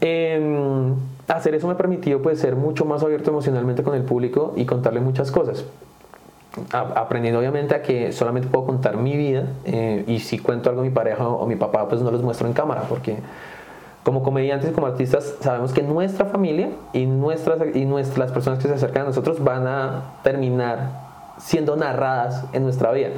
Em, 0.00 0.94
hacer 1.28 1.54
eso 1.54 1.68
me 1.68 1.74
permitió 1.74 2.22
pues 2.22 2.38
ser 2.40 2.56
mucho 2.56 2.84
más 2.84 3.02
abierto 3.02 3.30
emocionalmente 3.30 3.82
con 3.82 3.94
el 3.94 4.02
público 4.02 4.52
y 4.56 4.64
contarle 4.64 5.00
muchas 5.00 5.30
cosas. 5.30 5.64
A- 6.72 6.80
aprendiendo 7.00 7.38
obviamente 7.38 7.74
a 7.76 7.82
que 7.82 8.10
solamente 8.12 8.48
puedo 8.48 8.66
contar 8.66 8.96
mi 8.96 9.16
vida 9.16 9.44
eh, 9.64 10.04
y 10.08 10.18
si 10.18 10.38
cuento 10.38 10.68
algo 10.68 10.80
a 10.82 10.84
mi 10.84 10.90
pareja 10.90 11.28
o, 11.28 11.36
o 11.42 11.46
mi 11.46 11.54
papá 11.54 11.88
pues 11.88 12.00
no 12.02 12.10
los 12.10 12.22
muestro 12.22 12.48
en 12.48 12.54
cámara 12.54 12.82
porque 12.88 13.18
como 14.02 14.22
comediantes 14.24 14.70
y 14.70 14.72
como 14.72 14.88
artistas 14.88 15.36
sabemos 15.40 15.72
que 15.72 15.82
nuestra 15.82 16.24
familia 16.26 16.70
y, 16.92 17.06
nuestras, 17.06 17.58
y 17.76 17.84
nuestras, 17.84 18.32
personas 18.32 18.58
que 18.58 18.66
se 18.66 18.74
acercan 18.74 19.02
a 19.02 19.06
nosotros 19.06 19.44
van 19.44 19.66
a 19.68 20.02
terminar 20.24 20.90
siendo 21.38 21.76
narradas 21.76 22.44
en 22.52 22.64
nuestra 22.64 22.90
vida. 22.92 23.10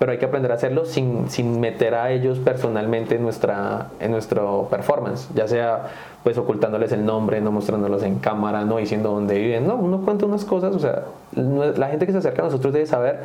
Pero 0.00 0.12
hay 0.12 0.18
que 0.18 0.24
aprender 0.24 0.50
a 0.50 0.54
hacerlo 0.54 0.86
sin, 0.86 1.30
sin 1.30 1.60
meter 1.60 1.94
a 1.94 2.10
ellos 2.10 2.38
personalmente 2.38 3.16
en, 3.16 3.22
nuestra, 3.22 3.90
en 4.00 4.10
nuestro 4.10 4.66
performance, 4.68 5.28
ya 5.34 5.46
sea 5.46 5.90
pues 6.24 6.36
ocultándoles 6.38 6.90
el 6.92 7.04
nombre, 7.04 7.40
no 7.40 7.52
mostrándolos 7.52 8.02
en 8.02 8.18
cámara, 8.18 8.64
no 8.64 8.78
diciendo 8.78 9.10
dónde 9.10 9.38
viven. 9.38 9.66
No, 9.66 9.76
uno 9.76 10.00
cuenta 10.00 10.26
unas 10.26 10.44
cosas, 10.44 10.74
o 10.74 10.78
sea, 10.78 11.04
la 11.32 11.88
gente 11.88 12.06
que 12.06 12.12
se 12.12 12.18
acerca 12.18 12.42
a 12.42 12.46
nosotros 12.46 12.72
debe 12.72 12.86
saber 12.86 13.20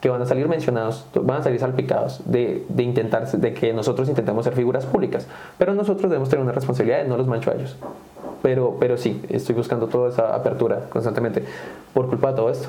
que 0.00 0.08
van 0.08 0.22
a 0.22 0.26
salir 0.26 0.46
mencionados, 0.48 1.06
van 1.14 1.40
a 1.40 1.42
salir 1.42 1.58
salpicados 1.58 2.20
de, 2.24 2.64
de, 2.68 2.82
intentar, 2.82 3.26
de 3.28 3.54
que 3.54 3.72
nosotros 3.72 4.08
intentemos 4.08 4.44
ser 4.44 4.54
figuras 4.54 4.86
públicas. 4.86 5.26
Pero 5.58 5.74
nosotros 5.74 6.10
debemos 6.10 6.28
tener 6.28 6.44
una 6.44 6.52
responsabilidad, 6.52 7.04
no 7.06 7.16
los 7.16 7.26
mancho 7.26 7.50
a 7.50 7.54
ellos. 7.54 7.76
Pero, 8.42 8.76
pero 8.78 8.96
sí, 8.96 9.20
estoy 9.28 9.56
buscando 9.56 9.88
toda 9.88 10.10
esa 10.10 10.34
apertura 10.34 10.82
constantemente 10.90 11.42
por 11.92 12.08
culpa 12.08 12.30
de 12.30 12.36
todo 12.36 12.50
esto. 12.50 12.68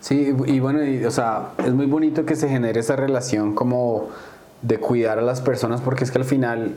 Sí, 0.00 0.34
y 0.46 0.60
bueno, 0.60 0.80
o 1.06 1.10
sea, 1.10 1.50
es 1.58 1.72
muy 1.72 1.86
bonito 1.86 2.24
que 2.24 2.36
se 2.36 2.48
genere 2.48 2.80
esa 2.80 2.96
relación 2.96 3.54
como 3.54 4.08
de 4.62 4.78
cuidar 4.78 5.18
a 5.18 5.22
las 5.22 5.40
personas 5.40 5.80
porque 5.80 6.04
es 6.04 6.10
que 6.10 6.18
al 6.18 6.24
final 6.24 6.76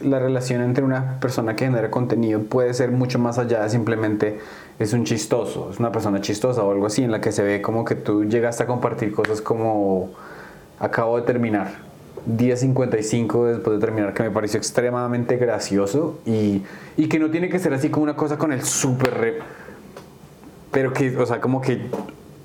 la 0.00 0.18
relación 0.18 0.62
entre 0.62 0.84
una 0.84 1.20
persona 1.20 1.54
que 1.56 1.66
genera 1.66 1.90
contenido 1.90 2.40
puede 2.42 2.74
ser 2.74 2.90
mucho 2.90 3.18
más 3.18 3.38
allá 3.38 3.62
de 3.62 3.70
simplemente 3.70 4.38
es 4.78 4.92
un 4.92 5.04
chistoso, 5.04 5.70
es 5.70 5.78
una 5.78 5.92
persona 5.92 6.20
chistosa 6.20 6.62
o 6.62 6.70
algo 6.70 6.86
así, 6.86 7.02
en 7.02 7.12
la 7.12 7.20
que 7.20 7.32
se 7.32 7.42
ve 7.42 7.62
como 7.62 7.84
que 7.84 7.94
tú 7.94 8.24
llegaste 8.24 8.64
a 8.64 8.66
compartir 8.66 9.12
cosas 9.12 9.40
como 9.40 10.10
acabo 10.78 11.16
de 11.16 11.22
terminar, 11.22 11.74
día 12.26 12.56
55 12.56 13.46
después 13.46 13.78
de 13.78 13.86
terminar, 13.86 14.14
que 14.14 14.22
me 14.22 14.30
pareció 14.30 14.58
extremadamente 14.58 15.36
gracioso 15.36 16.18
y, 16.26 16.62
y 16.96 17.08
que 17.08 17.18
no 17.18 17.30
tiene 17.30 17.48
que 17.48 17.58
ser 17.58 17.74
así 17.74 17.90
como 17.90 18.04
una 18.04 18.16
cosa 18.16 18.38
con 18.38 18.52
el 18.52 18.62
súper... 18.62 19.42
Pero 20.74 20.92
que, 20.92 21.16
o 21.16 21.24
sea, 21.24 21.40
como 21.40 21.60
que 21.62 21.80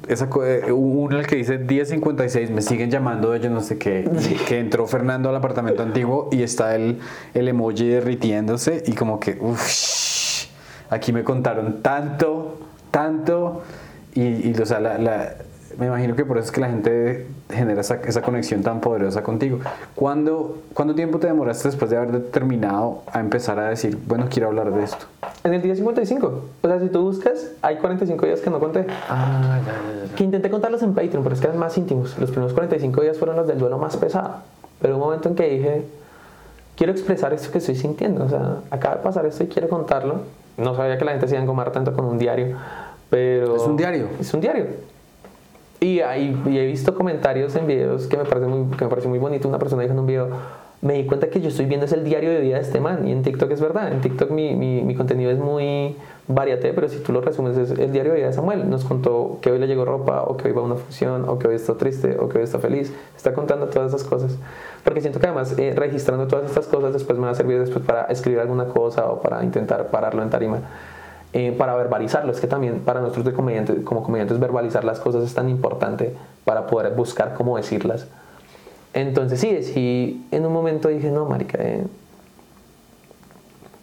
esa, 0.08 0.30
eh, 0.46 0.72
uno 0.72 1.20
el 1.20 1.28
que 1.28 1.36
dice 1.36 1.60
10.56, 1.60 2.50
me 2.52 2.62
siguen 2.62 2.90
llamando 2.90 3.34
ellos 3.34 3.52
no 3.52 3.62
sé 3.62 3.78
qué, 3.78 4.10
que 4.48 4.60
entró 4.60 4.88
Fernando 4.88 5.30
al 5.30 5.36
apartamento 5.36 5.84
antiguo 5.84 6.30
y 6.32 6.44
está 6.44 6.76
el, 6.76 7.00
el 7.34 7.48
emoji 7.48 7.88
derritiéndose 7.88 8.84
y 8.86 8.94
como 8.94 9.20
que, 9.20 9.38
uff, 9.42 10.46
aquí 10.90 11.12
me 11.12 11.24
contaron 11.24 11.82
tanto, 11.82 12.60
tanto, 12.92 13.64
y, 14.14 14.50
y 14.50 14.56
o 14.60 14.66
sea, 14.66 14.80
la, 14.80 14.98
la, 14.98 15.36
me 15.80 15.86
imagino 15.86 16.16
que 16.16 16.26
por 16.26 16.38
eso 16.38 16.48
es 16.48 16.52
que 16.52 16.60
la 16.60 16.68
gente 16.68 17.26
genera 17.50 17.82
esa, 17.82 17.96
esa 17.96 18.22
conexión 18.22 18.62
tan 18.64 18.82
poderosa 18.82 19.24
contigo. 19.24 19.60
¿Cuándo, 19.96 20.58
¿Cuánto 20.74 20.94
tiempo 20.94 21.20
te 21.20 21.28
demoraste 21.28 21.70
después 21.70 21.90
de 21.90 21.98
haber 21.98 22.22
terminado 22.32 23.04
a 23.12 23.22
empezar 23.22 23.60
a 23.60 23.70
decir, 23.70 23.98
bueno, 24.06 24.28
quiero 24.30 24.50
hablar 24.50 24.74
de 24.74 24.84
esto? 24.84 25.06
En 25.44 25.54
el 25.54 25.62
día 25.62 25.74
55. 25.74 26.44
O 26.62 26.68
sea, 26.68 26.82
si 26.82 26.90
tú 26.90 27.02
buscas, 27.02 27.52
hay 27.62 27.78
45 27.78 28.26
días 28.26 28.42
que 28.42 28.50
no 28.50 28.60
conté. 28.60 28.86
Ah, 29.08 29.60
ya, 29.66 29.72
ya, 29.72 30.08
ya. 30.08 30.16
Que 30.16 30.24
intenté 30.26 30.50
contarlos 30.50 30.84
en 30.84 30.94
Patreon, 30.94 31.24
pero 31.24 31.34
es 31.34 31.40
que 31.40 31.48
eran 31.48 31.60
más 31.60 31.78
íntimos. 31.78 32.18
Los 32.20 32.30
primeros 32.30 32.54
45 32.54 33.02
días 33.02 33.18
fueron 33.18 33.38
los 33.38 33.48
del 33.48 33.58
duelo 33.58 33.78
más 33.78 33.96
pesado. 33.96 34.36
Pero 34.82 34.96
un 34.96 35.00
momento 35.00 35.30
en 35.30 35.36
que 35.36 35.50
dije, 35.50 35.86
quiero 36.76 36.92
expresar 36.92 37.32
esto 37.32 37.52
que 37.52 37.60
estoy 37.60 37.76
sintiendo. 37.76 38.26
O 38.26 38.30
sea, 38.30 38.58
acaba 38.70 38.98
de 38.98 39.02
pasar 39.02 39.26
esto 39.26 39.46
y 39.46 39.48
quiero 39.48 39.70
contarlo. 39.70 40.24
No 40.58 40.76
sabía 40.76 40.98
que 40.98 41.06
la 41.06 41.12
gente 41.12 41.28
se 41.28 41.36
iba 41.36 41.40
a 41.40 41.44
engomar 41.44 41.72
tanto 41.72 41.94
con 41.94 42.04
un 42.04 42.18
diario. 42.18 42.58
Pero... 43.10 43.56
¿Es 43.56 43.62
un 43.64 43.78
diario? 43.78 44.08
Es 44.20 44.34
un 44.34 44.42
diario. 44.42 44.66
Y, 45.82 46.02
ahí, 46.02 46.38
y 46.46 46.58
he 46.58 46.66
visto 46.66 46.94
comentarios 46.94 47.56
en 47.56 47.66
videos 47.66 48.08
que 48.08 48.18
me 48.18 48.26
parece 48.26 48.48
muy, 48.48 48.76
que 48.76 48.84
me 48.84 48.90
parece 48.90 49.08
muy 49.08 49.20
bonito. 49.20 49.48
Una 49.48 49.60
persona 49.60 49.82
dijo 49.82 49.94
en 49.94 50.00
un 50.00 50.08
video, 50.08 50.30
me 50.82 50.94
di 50.94 51.06
cuenta 51.06 51.30
que 51.30 51.40
yo 51.40 51.50
estoy 51.50 51.66
viendo 51.66 51.86
es 51.86 51.94
el 51.94 52.04
diario 52.04 52.30
de 52.32 52.42
vida 52.42 52.56
de 52.56 52.62
este 52.62 52.80
man. 52.80 53.08
Y 53.08 53.12
en 53.12 53.24
TikTok 53.24 53.50
es 53.52 53.62
verdad. 53.62 53.92
En 53.92 54.02
TikTok 54.02 54.30
mi, 54.32 54.56
mi, 54.56 54.82
mi 54.82 54.96
contenido 54.96 55.32
es 55.32 55.40
muy 55.40 55.96
variate, 56.28 56.74
pero 56.74 56.88
si 56.88 57.00
tú 57.00 57.12
lo 57.12 57.22
resumes 57.22 57.58
es 57.58 57.72
el 57.72 57.92
diario 57.92 58.12
de 58.12 58.20
vida 58.20 58.28
de 58.28 58.34
Samuel. 58.34 58.70
Nos 58.70 58.84
contó 58.84 59.40
que 59.42 59.52
hoy 59.52 59.60
le 59.60 59.68
llegó 59.68 59.86
ropa, 59.86 60.24
o 60.24 60.36
que 60.36 60.50
hoy 60.50 60.54
va 60.54 60.62
a 60.62 60.66
una 60.66 60.76
función, 60.76 61.28
o 61.28 61.40
que 61.40 61.48
hoy 61.48 61.56
está 61.56 61.76
triste, 61.76 62.18
o 62.20 62.28
que 62.28 62.40
hoy 62.40 62.44
está 62.44 62.60
feliz. 62.60 62.94
Está 63.16 63.34
contando 63.34 63.68
todas 63.68 63.94
esas 63.94 64.04
cosas. 64.04 64.38
Porque 64.84 65.02
siento 65.02 65.20
que 65.20 65.28
además 65.28 65.58
eh, 65.58 65.74
registrando 65.76 66.28
todas 66.28 66.46
estas 66.46 66.68
cosas 66.68 66.94
después 66.94 67.18
me 67.18 67.26
va 67.26 67.32
a 67.32 67.36
servir 67.36 67.60
después 67.60 67.86
para 67.86 68.04
escribir 68.06 68.40
alguna 68.40 68.66
cosa 68.66 69.06
o 69.10 69.22
para 69.22 69.44
intentar 69.44 69.88
pararlo 69.88 70.24
en 70.24 70.30
tarima. 70.30 70.60
Eh, 71.32 71.54
para 71.56 71.76
verbalizarlo. 71.76 72.32
Es 72.32 72.40
que 72.40 72.48
también 72.48 72.80
para 72.80 73.02
nosotros 73.02 73.26
de 73.26 73.34
comediantes, 73.34 73.84
como 73.84 74.02
comediantes 74.02 74.40
verbalizar 74.40 74.84
las 74.84 75.00
cosas 75.00 75.24
es 75.24 75.34
tan 75.36 75.48
importante 75.48 76.16
para 76.44 76.66
poder 76.66 76.94
buscar 76.96 77.36
cómo 77.36 77.56
decirlas. 77.58 78.08
Entonces 78.94 79.40
sí, 79.40 79.62
sí 79.62 80.26
en 80.32 80.46
un 80.46 80.52
momento 80.52 80.88
dije, 80.88 81.12
no, 81.12 81.26
marica, 81.26 81.60
eh". 81.62 81.86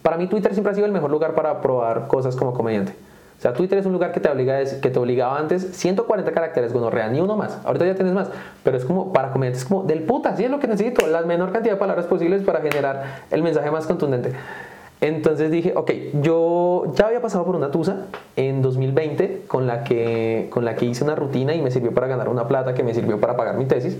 para 0.03 0.17
mí 0.17 0.27
Twitter 0.27 0.53
siempre 0.55 0.73
ha 0.73 0.75
sido 0.75 0.87
el 0.87 0.93
mejor 0.93 1.11
lugar 1.11 1.37
para 1.37 1.61
probar 1.61 2.09
cosas 2.09 2.35
como 2.35 2.53
comediante. 2.53 2.95
O 3.39 3.41
sea, 3.41 3.53
Twitter 3.53 3.79
es 3.79 3.87
un 3.87 3.93
lugar 3.93 4.13
que 4.13 4.19
te, 4.19 4.29
obliga, 4.31 4.59
que 4.65 4.91
te 4.91 4.99
obligaba 4.99 5.39
antes 5.39 5.77
140 5.77 6.33
caracteres, 6.33 6.73
real, 6.73 7.13
ni 7.13 7.21
uno 7.21 7.37
más. 7.37 7.59
Ahorita 7.65 7.85
ya 7.85 7.95
tienes 7.95 8.15
más, 8.15 8.29
pero 8.65 8.79
es 8.79 8.85
como 8.85 9.13
para 9.13 9.31
comediantes, 9.31 9.65
como 9.67 9.85
del 9.85 10.03
puta, 10.05 10.35
sí 10.37 10.45
es 10.45 10.51
lo 10.51 10.59
que 10.59 10.67
necesito, 10.67 11.07
la 11.07 11.21
menor 11.21 11.53
cantidad 11.53 11.75
de 11.75 11.79
palabras 11.79 12.07
posibles 12.07 12.43
para 12.43 12.61
generar 12.61 13.21
el 13.31 13.43
mensaje 13.43 13.71
más 13.71 13.87
contundente. 13.87 14.33
Entonces 15.01 15.51
dije, 15.51 15.75
ok, 15.77 15.91
yo 16.23 16.85
ya 16.95 17.07
había 17.07 17.21
pasado 17.21 17.45
por 17.45 17.55
una 17.55 17.71
tusa 17.71 18.07
en 18.35 18.63
2020 18.63 19.43
con 19.47 19.67
la, 19.67 19.85
que, 19.85 20.49
con 20.51 20.65
la 20.65 20.75
que 20.75 20.87
hice 20.87 21.05
una 21.05 21.15
rutina 21.15 21.55
y 21.55 21.61
me 21.61 21.71
sirvió 21.71 21.93
para 21.93 22.07
ganar 22.07 22.29
una 22.29 22.49
plata 22.49 22.73
que 22.75 22.83
me 22.83 22.95
sirvió 22.95 23.21
para 23.21 23.37
pagar 23.37 23.57
mi 23.57 23.67
tesis. 23.67 23.99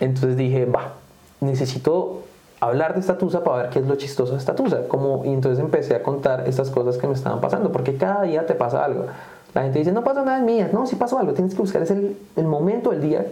Entonces 0.00 0.36
dije, 0.36 0.66
va, 0.66 0.94
necesito 1.40 2.22
hablar 2.60 2.94
de 2.94 3.00
esta 3.00 3.16
tusa 3.16 3.42
para 3.42 3.62
ver 3.62 3.70
qué 3.70 3.78
es 3.78 3.86
lo 3.86 3.96
chistoso 3.96 4.32
de 4.32 4.38
esta 4.38 4.54
tusa. 4.54 4.86
Como, 4.86 5.24
y 5.24 5.28
entonces 5.28 5.64
empecé 5.64 5.94
a 5.94 6.02
contar 6.02 6.46
estas 6.46 6.70
cosas 6.70 6.98
que 6.98 7.06
me 7.06 7.14
estaban 7.14 7.40
pasando, 7.40 7.72
porque 7.72 7.96
cada 7.96 8.22
día 8.22 8.44
te 8.44 8.54
pasa 8.54 8.84
algo. 8.84 9.06
La 9.54 9.62
gente 9.62 9.78
dice, 9.78 9.92
no 9.92 10.04
pasa 10.04 10.22
nada 10.24 10.38
en 10.38 10.44
mía. 10.44 10.68
No, 10.72 10.86
si 10.86 10.96
pasó 10.96 11.18
algo, 11.18 11.32
tienes 11.32 11.54
que 11.54 11.60
buscar 11.60 11.82
es 11.82 11.90
el, 11.90 12.18
el 12.36 12.44
momento 12.44 12.90
del 12.90 13.00
día 13.00 13.26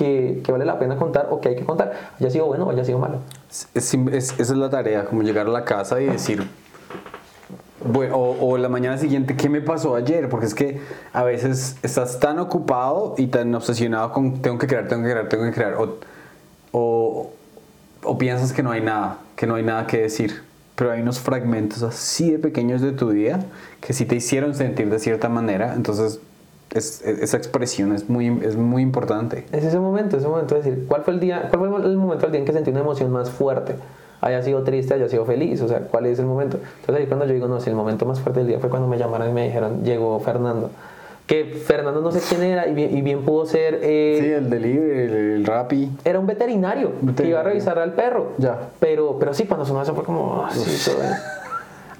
que, 0.00 0.40
que, 0.42 0.50
vale 0.50 0.64
la 0.64 0.78
pena 0.78 0.96
contar 0.96 1.28
o 1.30 1.42
que 1.42 1.50
hay 1.50 1.56
que 1.56 1.64
contar, 1.66 1.92
haya 2.18 2.30
sido 2.30 2.46
bueno 2.46 2.64
o 2.64 2.70
haya 2.70 2.82
sido 2.86 2.98
malo. 2.98 3.18
Es, 3.50 3.68
es, 3.74 3.94
esa 3.94 4.34
es 4.40 4.50
la 4.50 4.70
tarea, 4.70 5.04
como 5.04 5.20
llegar 5.20 5.46
a 5.46 5.50
la 5.50 5.66
casa 5.66 6.00
y 6.00 6.06
decir, 6.06 6.48
bueno, 7.84 8.16
o, 8.16 8.52
o, 8.52 8.56
la 8.56 8.70
mañana 8.70 8.96
siguiente, 8.96 9.36
¿qué 9.36 9.50
me 9.50 9.60
pasó 9.60 9.94
ayer? 9.94 10.30
Porque 10.30 10.46
es 10.46 10.54
que 10.54 10.80
a 11.12 11.22
veces 11.22 11.76
estás 11.82 12.18
tan 12.18 12.38
ocupado 12.38 13.14
y 13.18 13.26
tan 13.26 13.54
obsesionado 13.54 14.10
con 14.10 14.40
tengo 14.40 14.56
que 14.56 14.66
crear, 14.66 14.88
tengo 14.88 15.02
que 15.02 15.10
crear, 15.10 15.28
tengo 15.28 15.44
que 15.44 15.52
crear, 15.52 15.74
o, 15.74 15.98
o, 16.72 17.32
o 18.02 18.18
piensas 18.18 18.54
que 18.54 18.62
no 18.62 18.70
hay 18.70 18.80
nada, 18.80 19.18
que 19.36 19.46
no 19.46 19.56
hay 19.56 19.62
nada 19.62 19.86
que 19.86 19.98
decir. 19.98 20.42
Pero 20.76 20.92
hay 20.92 21.02
unos 21.02 21.20
fragmentos 21.20 21.82
así 21.82 22.30
de 22.30 22.38
pequeños 22.38 22.80
de 22.80 22.92
tu 22.92 23.10
día 23.10 23.40
que 23.82 23.92
sí 23.92 24.06
te 24.06 24.16
hicieron 24.16 24.54
sentir 24.54 24.88
de 24.88 24.98
cierta 24.98 25.28
manera, 25.28 25.74
entonces 25.74 26.20
es, 26.74 27.02
esa 27.02 27.36
expresión 27.36 27.92
es 27.92 28.08
muy, 28.08 28.26
es 28.42 28.56
muy 28.56 28.82
importante. 28.82 29.46
Es 29.52 29.64
ese 29.64 29.78
momento, 29.78 30.16
ese 30.16 30.28
momento 30.28 30.54
de 30.54 30.62
decir, 30.62 30.84
¿cuál 30.86 31.02
fue 31.02 31.14
el 31.14 31.20
día, 31.20 31.48
cuál 31.50 31.68
fue 31.68 31.80
el 31.90 31.96
momento 31.96 32.22
del 32.22 32.32
día 32.32 32.40
en 32.40 32.46
que 32.46 32.52
sentí 32.52 32.70
una 32.70 32.80
emoción 32.80 33.10
más 33.10 33.30
fuerte? 33.30 33.74
Haya 34.20 34.42
sido 34.42 34.62
triste, 34.62 34.94
haya 34.94 35.08
sido 35.08 35.24
feliz, 35.24 35.62
o 35.62 35.68
sea, 35.68 35.80
¿cuál 35.80 36.06
es 36.06 36.18
el 36.18 36.26
momento? 36.26 36.58
Entonces 36.80 37.02
ahí 37.02 37.06
cuando 37.06 37.24
yo 37.24 37.32
digo, 37.32 37.48
no, 37.48 37.60
si 37.60 37.70
el 37.70 37.76
momento 37.76 38.04
más 38.04 38.20
fuerte 38.20 38.40
del 38.40 38.48
día 38.48 38.58
fue 38.58 38.68
cuando 38.68 38.86
me 38.86 38.98
llamaron 38.98 39.30
y 39.30 39.32
me 39.32 39.46
dijeron, 39.46 39.82
llegó 39.82 40.20
Fernando. 40.20 40.70
Que 41.26 41.44
Fernando 41.44 42.00
no 42.00 42.10
sé 42.10 42.20
quién 42.28 42.42
era 42.42 42.66
y 42.66 42.74
bien, 42.74 42.96
y 42.96 43.02
bien 43.02 43.22
pudo 43.24 43.46
ser... 43.46 43.78
Eh, 43.82 44.18
sí, 44.20 44.30
el 44.30 44.50
delivery, 44.50 44.98
el, 44.98 45.14
el 45.14 45.46
rapi. 45.46 45.90
Era 46.04 46.18
un 46.18 46.26
veterinario, 46.26 46.88
veterinario, 47.00 47.14
que 47.16 47.28
iba 47.28 47.40
a 47.40 47.44
revisar 47.44 47.78
al 47.78 47.92
perro. 47.92 48.32
Ya. 48.38 48.70
Pero, 48.80 49.16
pero 49.18 49.32
sí, 49.32 49.44
cuando 49.44 49.64
sonó 49.64 49.80
eso 49.80 49.94
fue 49.94 50.02
como... 50.04 50.44
todo, 50.84 50.96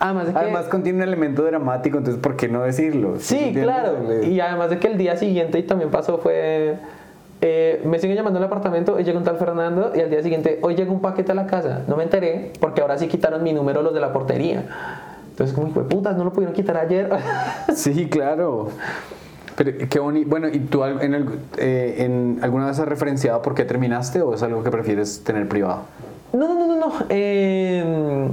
Además, 0.00 0.26
de 0.26 0.32
que, 0.32 0.38
además 0.38 0.64
contiene 0.66 0.98
un 0.98 1.02
elemento 1.04 1.44
dramático, 1.44 1.98
entonces 1.98 2.20
¿por 2.22 2.34
qué 2.34 2.48
no 2.48 2.62
decirlo? 2.62 3.16
Sí, 3.18 3.52
claro. 3.54 3.98
Y 4.24 4.40
además 4.40 4.70
de 4.70 4.78
que 4.78 4.88
el 4.88 4.96
día 4.96 5.16
siguiente 5.16 5.58
y 5.58 5.62
también 5.62 5.90
pasó 5.90 6.18
fue... 6.18 6.76
Eh, 7.42 7.80
me 7.86 7.98
siguen 7.98 8.16
llamando 8.16 8.38
al 8.38 8.44
apartamento 8.44 9.00
y 9.00 9.04
llega 9.04 9.18
un 9.18 9.24
tal 9.24 9.36
Fernando 9.36 9.92
y 9.94 10.00
al 10.00 10.10
día 10.10 10.22
siguiente, 10.22 10.58
hoy 10.62 10.74
llega 10.74 10.90
un 10.90 11.00
paquete 11.00 11.32
a 11.32 11.34
la 11.34 11.46
casa. 11.46 11.82
No 11.86 11.96
me 11.96 12.02
enteré 12.02 12.52
porque 12.60 12.80
ahora 12.80 12.98
sí 12.98 13.08
quitaron 13.08 13.42
mi 13.42 13.52
número 13.52 13.82
los 13.82 13.94
de 13.94 14.00
la 14.00 14.12
portería. 14.12 14.64
Entonces, 15.30 15.54
como 15.54 15.68
hijo 15.68 15.82
de 15.82 15.88
putas, 15.88 16.16
no 16.16 16.24
lo 16.24 16.32
pudieron 16.32 16.54
quitar 16.54 16.76
ayer. 16.76 17.10
sí, 17.74 18.08
claro. 18.08 18.68
Pero 19.56 19.88
qué 19.88 19.98
bonito. 19.98 20.28
Bueno, 20.28 20.48
¿y 20.48 20.60
tú 20.60 20.84
en, 20.84 21.14
el, 21.14 21.26
eh, 21.56 21.96
en, 21.98 22.38
alguna 22.42 22.66
vez 22.66 22.78
has 22.78 22.88
referenciado 22.88 23.40
por 23.40 23.54
qué 23.54 23.64
terminaste 23.64 24.20
o 24.22 24.34
es 24.34 24.42
algo 24.42 24.62
que 24.62 24.70
prefieres 24.70 25.22
tener 25.24 25.48
privado? 25.48 25.82
No, 26.32 26.46
no, 26.46 26.54
no, 26.54 26.66
no. 26.66 26.76
no. 26.76 26.92
Eh, 27.08 28.28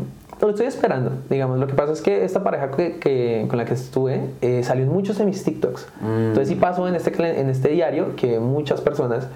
lo 0.48 0.52
estoy 0.52 0.68
esperando, 0.68 1.12
digamos. 1.30 1.60
Lo 1.60 1.68
que 1.68 1.74
pasa 1.74 1.94
es 1.94 2.02
que 2.02 2.26
esta 2.26 2.44
pareja 2.44 2.72
que, 2.72 2.98
que 2.98 3.46
con 3.48 3.58
la 3.58 3.66
que 3.66 3.74
estuve 3.74 4.22
eh, 4.42 4.64
salió 4.64 4.84
en 4.84 4.92
muchos 4.92 5.18
de 5.18 5.26
mis 5.26 5.44
TikToks. 5.44 5.88
Mm. 6.02 6.06
Entonces 6.06 6.48
sí 6.48 6.56
pasó 6.56 6.88
en 6.88 6.96
este, 6.96 7.40
en 7.40 7.50
este 7.50 7.70
diario 7.70 8.16
que 8.16 8.40
muchas 8.40 8.82
personas 8.82 9.28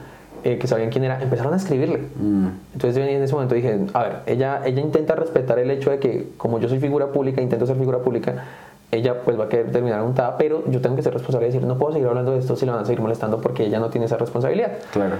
eh, 0.43 0.57
que 0.57 0.67
sabían 0.67 0.89
quién 0.89 1.03
era 1.03 1.21
empezaron 1.21 1.53
a 1.53 1.57
escribirle. 1.57 1.99
Mm. 2.15 2.47
Entonces 2.73 2.95
yo 2.95 3.03
en 3.03 3.21
ese 3.21 3.33
momento 3.33 3.53
dije, 3.53 3.79
a 3.93 4.03
ver, 4.03 4.15
ella, 4.25 4.61
ella 4.65 4.81
intenta 4.81 5.15
respetar 5.15 5.59
el 5.59 5.69
hecho 5.69 5.91
de 5.91 5.99
que 5.99 6.29
como 6.37 6.59
yo 6.59 6.67
soy 6.67 6.79
figura 6.79 7.07
pública, 7.07 7.41
intento 7.41 7.67
ser 7.67 7.75
figura 7.75 7.99
pública, 7.99 8.45
ella 8.91 9.21
pues 9.21 9.39
va 9.39 9.45
a 9.45 9.49
querer 9.49 9.71
terminar 9.71 10.01
untada, 10.01 10.37
pero 10.37 10.63
yo 10.67 10.81
tengo 10.81 10.95
que 10.95 11.03
ser 11.03 11.13
responsable 11.13 11.47
y 11.47 11.51
decir, 11.51 11.65
no 11.67 11.77
puedo 11.77 11.93
seguir 11.93 12.07
hablando 12.07 12.31
de 12.31 12.39
esto 12.39 12.55
si 12.55 12.65
la 12.65 12.73
van 12.73 12.81
a 12.81 12.85
seguir 12.85 13.01
molestando 13.01 13.39
porque 13.39 13.65
ella 13.65 13.79
no 13.79 13.89
tiene 13.89 14.05
esa 14.05 14.17
responsabilidad. 14.17 14.71
Claro. 14.91 15.15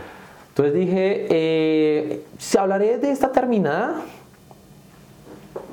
Entonces 0.50 0.74
dije, 0.74 1.28
eh, 1.30 2.24
si 2.38 2.58
hablaré 2.58 2.98
de 2.98 3.12
esta 3.12 3.32
terminada, 3.32 4.02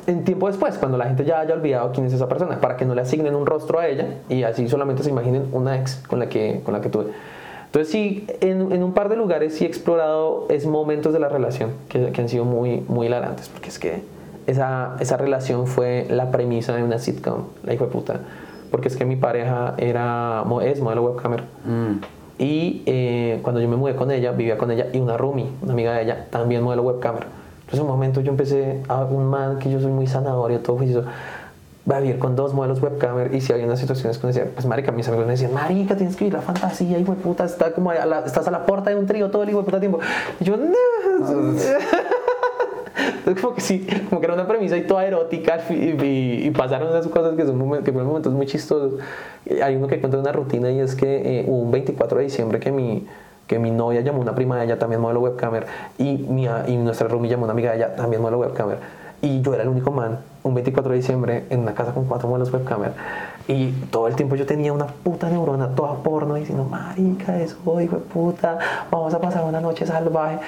en 0.08 0.24
tiempo 0.24 0.48
después, 0.48 0.78
cuando 0.78 0.96
la 0.96 1.04
gente 1.04 1.24
ya 1.24 1.40
haya 1.40 1.54
olvidado 1.54 1.92
quién 1.92 2.06
es 2.06 2.14
esa 2.14 2.28
persona, 2.28 2.60
para 2.60 2.76
que 2.78 2.86
no 2.86 2.94
le 2.94 3.02
asignen 3.02 3.34
un 3.34 3.44
rostro 3.44 3.78
a 3.78 3.86
ella 3.86 4.06
y 4.30 4.42
así 4.42 4.66
solamente 4.68 5.02
se 5.02 5.10
imaginen 5.10 5.48
una 5.52 5.78
ex 5.78 6.02
con 6.08 6.18
la 6.18 6.28
que, 6.28 6.62
con 6.64 6.72
la 6.72 6.80
que 6.80 6.88
tuve. 6.88 7.06
Entonces 7.66 7.92
sí, 7.92 8.26
en, 8.40 8.72
en 8.72 8.82
un 8.82 8.94
par 8.94 9.10
de 9.10 9.16
lugares 9.16 9.54
sí 9.54 9.64
he 9.64 9.68
explorado 9.68 10.46
es 10.48 10.64
momentos 10.64 11.12
de 11.12 11.20
la 11.20 11.28
relación 11.28 11.72
que, 11.90 12.10
que 12.10 12.20
han 12.22 12.28
sido 12.30 12.46
muy, 12.46 12.82
muy 12.88 13.06
hilarantes, 13.06 13.50
porque 13.50 13.68
es 13.68 13.78
que 13.78 14.02
esa, 14.46 14.96
esa 14.98 15.18
relación 15.18 15.66
fue 15.66 16.06
la 16.08 16.30
premisa 16.30 16.74
de 16.74 16.82
una 16.82 16.98
sitcom, 16.98 17.42
la 17.62 17.74
hijo 17.74 17.84
de 17.84 17.90
puta, 17.90 18.20
porque 18.70 18.88
es 18.88 18.96
que 18.96 19.04
mi 19.04 19.16
pareja 19.16 19.74
era, 19.76 20.42
es 20.62 20.80
modelo 20.80 21.02
webcamer. 21.02 21.42
Y 22.38 22.82
eh, 22.86 23.40
cuando 23.42 23.60
yo 23.60 23.68
me 23.68 23.76
mudé 23.76 23.94
con 23.94 24.10
ella, 24.10 24.32
vivía 24.32 24.56
con 24.56 24.70
ella 24.70 24.86
y 24.92 24.98
una 25.00 25.18
roomie, 25.18 25.48
una 25.60 25.74
amiga 25.74 25.92
de 25.92 26.04
ella, 26.04 26.26
también 26.30 26.62
modelo 26.62 26.82
webcamer. 26.82 27.26
Entonces, 27.70 27.80
en 27.80 27.84
un 27.84 27.88
momento 27.88 28.20
yo 28.22 28.30
empecé 28.30 28.82
a 28.88 29.04
un 29.04 29.26
man 29.26 29.58
que 29.58 29.70
yo 29.70 29.78
soy 29.78 29.90
muy 29.92 30.06
zanahoria, 30.06 30.62
todo 30.62 30.78
juicioso, 30.78 31.06
va 31.90 31.96
a 31.98 32.00
vivir 32.00 32.18
con 32.18 32.34
dos 32.34 32.54
modelos 32.54 32.82
webcamer 32.82 33.34
y 33.34 33.40
si 33.42 33.52
había 33.52 33.66
unas 33.66 33.78
situaciones 33.78 34.16
que 34.18 34.26
me 34.26 34.32
decían, 34.32 34.48
pues 34.54 34.64
marica, 34.66 34.90
mis 34.90 35.06
amigos 35.08 35.26
me 35.26 35.32
decían, 35.32 35.52
marica, 35.52 35.94
tienes 35.96 36.16
que 36.16 36.26
ir 36.26 36.32
la 36.32 36.40
fantasía, 36.40 36.98
hijo 36.98 37.14
de 37.14 37.20
puta, 37.20 37.44
está 37.44 37.72
como 37.72 37.90
a 37.90 38.04
la- 38.06 38.20
estás 38.20 38.48
a 38.48 38.50
la 38.50 38.64
puerta 38.64 38.88
de 38.90 38.96
un 38.96 39.06
trío 39.06 39.30
todo 39.30 39.42
el 39.42 39.50
hijo 39.50 39.58
de 39.58 39.64
puta 39.64 39.80
tiempo. 39.80 39.98
Y 40.40 40.44
yo, 40.44 40.56
no. 40.56 40.64
Entonces, 41.18 41.76
como 43.40 43.54
que 43.54 43.60
sí, 43.60 43.86
como 44.08 44.20
que 44.20 44.26
era 44.26 44.34
una 44.34 44.46
premisa 44.48 44.76
y 44.76 44.82
toda 44.86 45.04
erótica 45.06 45.58
y, 45.70 45.72
y- 45.74 46.46
y 46.46 46.50
pasaron 46.50 46.88
unas 46.88 47.06
cosas 47.08 47.36
que, 47.36 47.44
son 47.46 47.58
momen- 47.60 47.82
que 47.82 47.92
fueron 47.92 48.08
momentos 48.08 48.32
muy 48.32 48.46
chistosos. 48.46 48.94
Eh, 49.46 49.62
Hay 49.62 49.76
uno 49.76 49.86
que 49.86 50.00
cuenta 50.00 50.18
una 50.18 50.32
rutina 50.32 50.70
y 50.70 50.80
es 50.80 50.94
que 50.94 51.40
eh, 51.40 51.44
hubo 51.46 51.58
un 51.62 51.70
24 51.70 52.18
de 52.18 52.24
diciembre 52.24 52.60
que 52.60 52.72
mi, 52.72 53.06
que 53.48 53.58
mi 53.58 53.72
novia 53.72 54.02
llamó 54.02 54.18
a 54.18 54.22
una 54.22 54.34
prima 54.34 54.58
de 54.58 54.66
ella, 54.66 54.78
también 54.78 55.00
modelo 55.00 55.20
webcamer, 55.20 55.66
y, 55.98 56.18
mi, 56.18 56.46
y 56.68 56.76
nuestra 56.76 57.08
roomie 57.08 57.28
llamó 57.28 57.44
a 57.44 57.46
una 57.46 57.52
amiga 57.54 57.70
de 57.72 57.78
ella, 57.78 57.96
también 57.96 58.22
modelo 58.22 58.38
webcamer. 58.38 58.78
Y 59.20 59.40
yo 59.40 59.54
era 59.54 59.64
el 59.64 59.68
único 59.68 59.90
man, 59.90 60.18
un 60.44 60.54
24 60.54 60.92
de 60.92 60.96
diciembre, 60.98 61.44
en 61.50 61.60
una 61.60 61.74
casa 61.74 61.92
con 61.92 62.04
cuatro 62.04 62.28
modelos 62.28 62.52
webcamer. 62.52 62.92
Y 63.48 63.72
todo 63.90 64.06
el 64.06 64.14
tiempo 64.14 64.36
yo 64.36 64.46
tenía 64.46 64.72
una 64.72 64.86
puta 64.86 65.28
neurona 65.28 65.74
toda 65.74 65.94
porno 65.94 66.34
diciendo, 66.34 66.64
marica, 66.64 67.40
eso, 67.40 67.58
hijo 67.80 67.96
de 67.96 68.02
puta, 68.02 68.58
vamos 68.90 69.12
a 69.14 69.20
pasar 69.20 69.44
una 69.44 69.60
noche 69.60 69.86
salvaje 69.86 70.38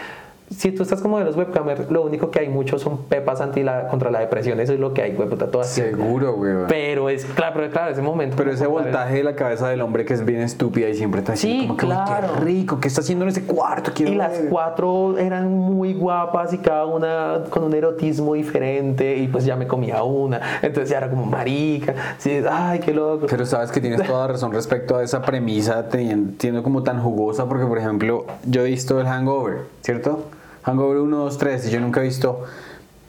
si 0.50 0.72
tú 0.72 0.82
estás 0.82 1.00
como 1.00 1.18
de 1.18 1.24
los 1.24 1.36
webcamers, 1.36 1.90
lo 1.90 2.02
único 2.02 2.30
que 2.30 2.40
hay 2.40 2.48
muchos 2.48 2.82
son 2.82 3.04
pepas 3.04 3.40
anti 3.40 3.62
la, 3.62 3.86
contra 3.88 4.10
la 4.10 4.18
depresión. 4.18 4.58
Eso 4.60 4.72
es 4.72 4.80
lo 4.80 4.92
que 4.92 5.02
hay, 5.02 5.14
güey, 5.14 5.28
puta, 5.28 5.46
todas. 5.50 5.68
Seguro, 5.68 6.34
güey. 6.34 6.52
Pero 6.68 7.08
es 7.08 7.24
claro, 7.24 7.52
pero 7.56 7.70
claro, 7.70 7.92
ese 7.92 8.02
momento. 8.02 8.36
Pero 8.36 8.50
ese 8.50 8.66
voltaje 8.66 9.14
de 9.16 9.22
la 9.24 9.36
cabeza 9.36 9.68
del 9.68 9.80
hombre 9.80 10.04
que 10.04 10.14
es 10.14 10.24
bien 10.24 10.40
estúpida 10.40 10.88
y 10.88 10.94
siempre 10.94 11.20
está 11.20 11.36
Sí, 11.36 11.46
diciendo 11.48 11.76
como 11.76 11.78
que 11.78 11.86
"Uy, 11.86 11.92
claro. 12.06 12.28
qué 12.34 12.40
rico, 12.44 12.80
¿qué 12.80 12.88
está 12.88 13.00
haciendo 13.00 13.24
en 13.24 13.28
ese 13.30 13.44
cuarto? 13.44 13.92
Quiero 13.94 14.12
Y 14.12 14.16
las 14.16 14.32
ver". 14.32 14.48
cuatro 14.50 15.16
eran 15.18 15.48
muy 15.50 15.94
guapas 15.94 16.52
y 16.52 16.58
cada 16.58 16.84
una 16.86 17.42
con 17.50 17.62
un 17.64 17.72
erotismo 17.74 18.34
diferente 18.34 19.16
y 19.18 19.28
pues 19.28 19.44
ya 19.44 19.54
me 19.56 19.66
comía 19.68 20.02
una. 20.02 20.40
Entonces 20.62 20.90
ya 20.90 20.98
era 20.98 21.10
como 21.10 21.26
marica. 21.26 21.94
Sí, 22.18 22.40
ay, 22.50 22.80
qué 22.80 22.92
loco. 22.92 23.26
Pero 23.30 23.46
sabes 23.46 23.70
que 23.70 23.80
tienes 23.80 24.02
toda 24.04 24.26
razón 24.26 24.52
respecto 24.52 24.96
a 24.96 25.02
esa 25.04 25.22
premisa, 25.22 25.88
teniendo 25.88 26.62
como 26.64 26.82
tan 26.82 27.00
jugosa, 27.00 27.48
porque 27.48 27.66
por 27.66 27.78
ejemplo, 27.78 28.26
yo 28.46 28.62
he 28.62 28.68
visto 28.68 29.00
el 29.00 29.06
Hangover, 29.06 29.58
¿cierto? 29.82 30.24
Hangover 30.62 30.98
1, 30.98 31.16
2, 31.16 31.38
3, 31.38 31.66
y 31.68 31.70
yo 31.70 31.80
nunca 31.80 32.00
he 32.00 32.04
visto 32.04 32.44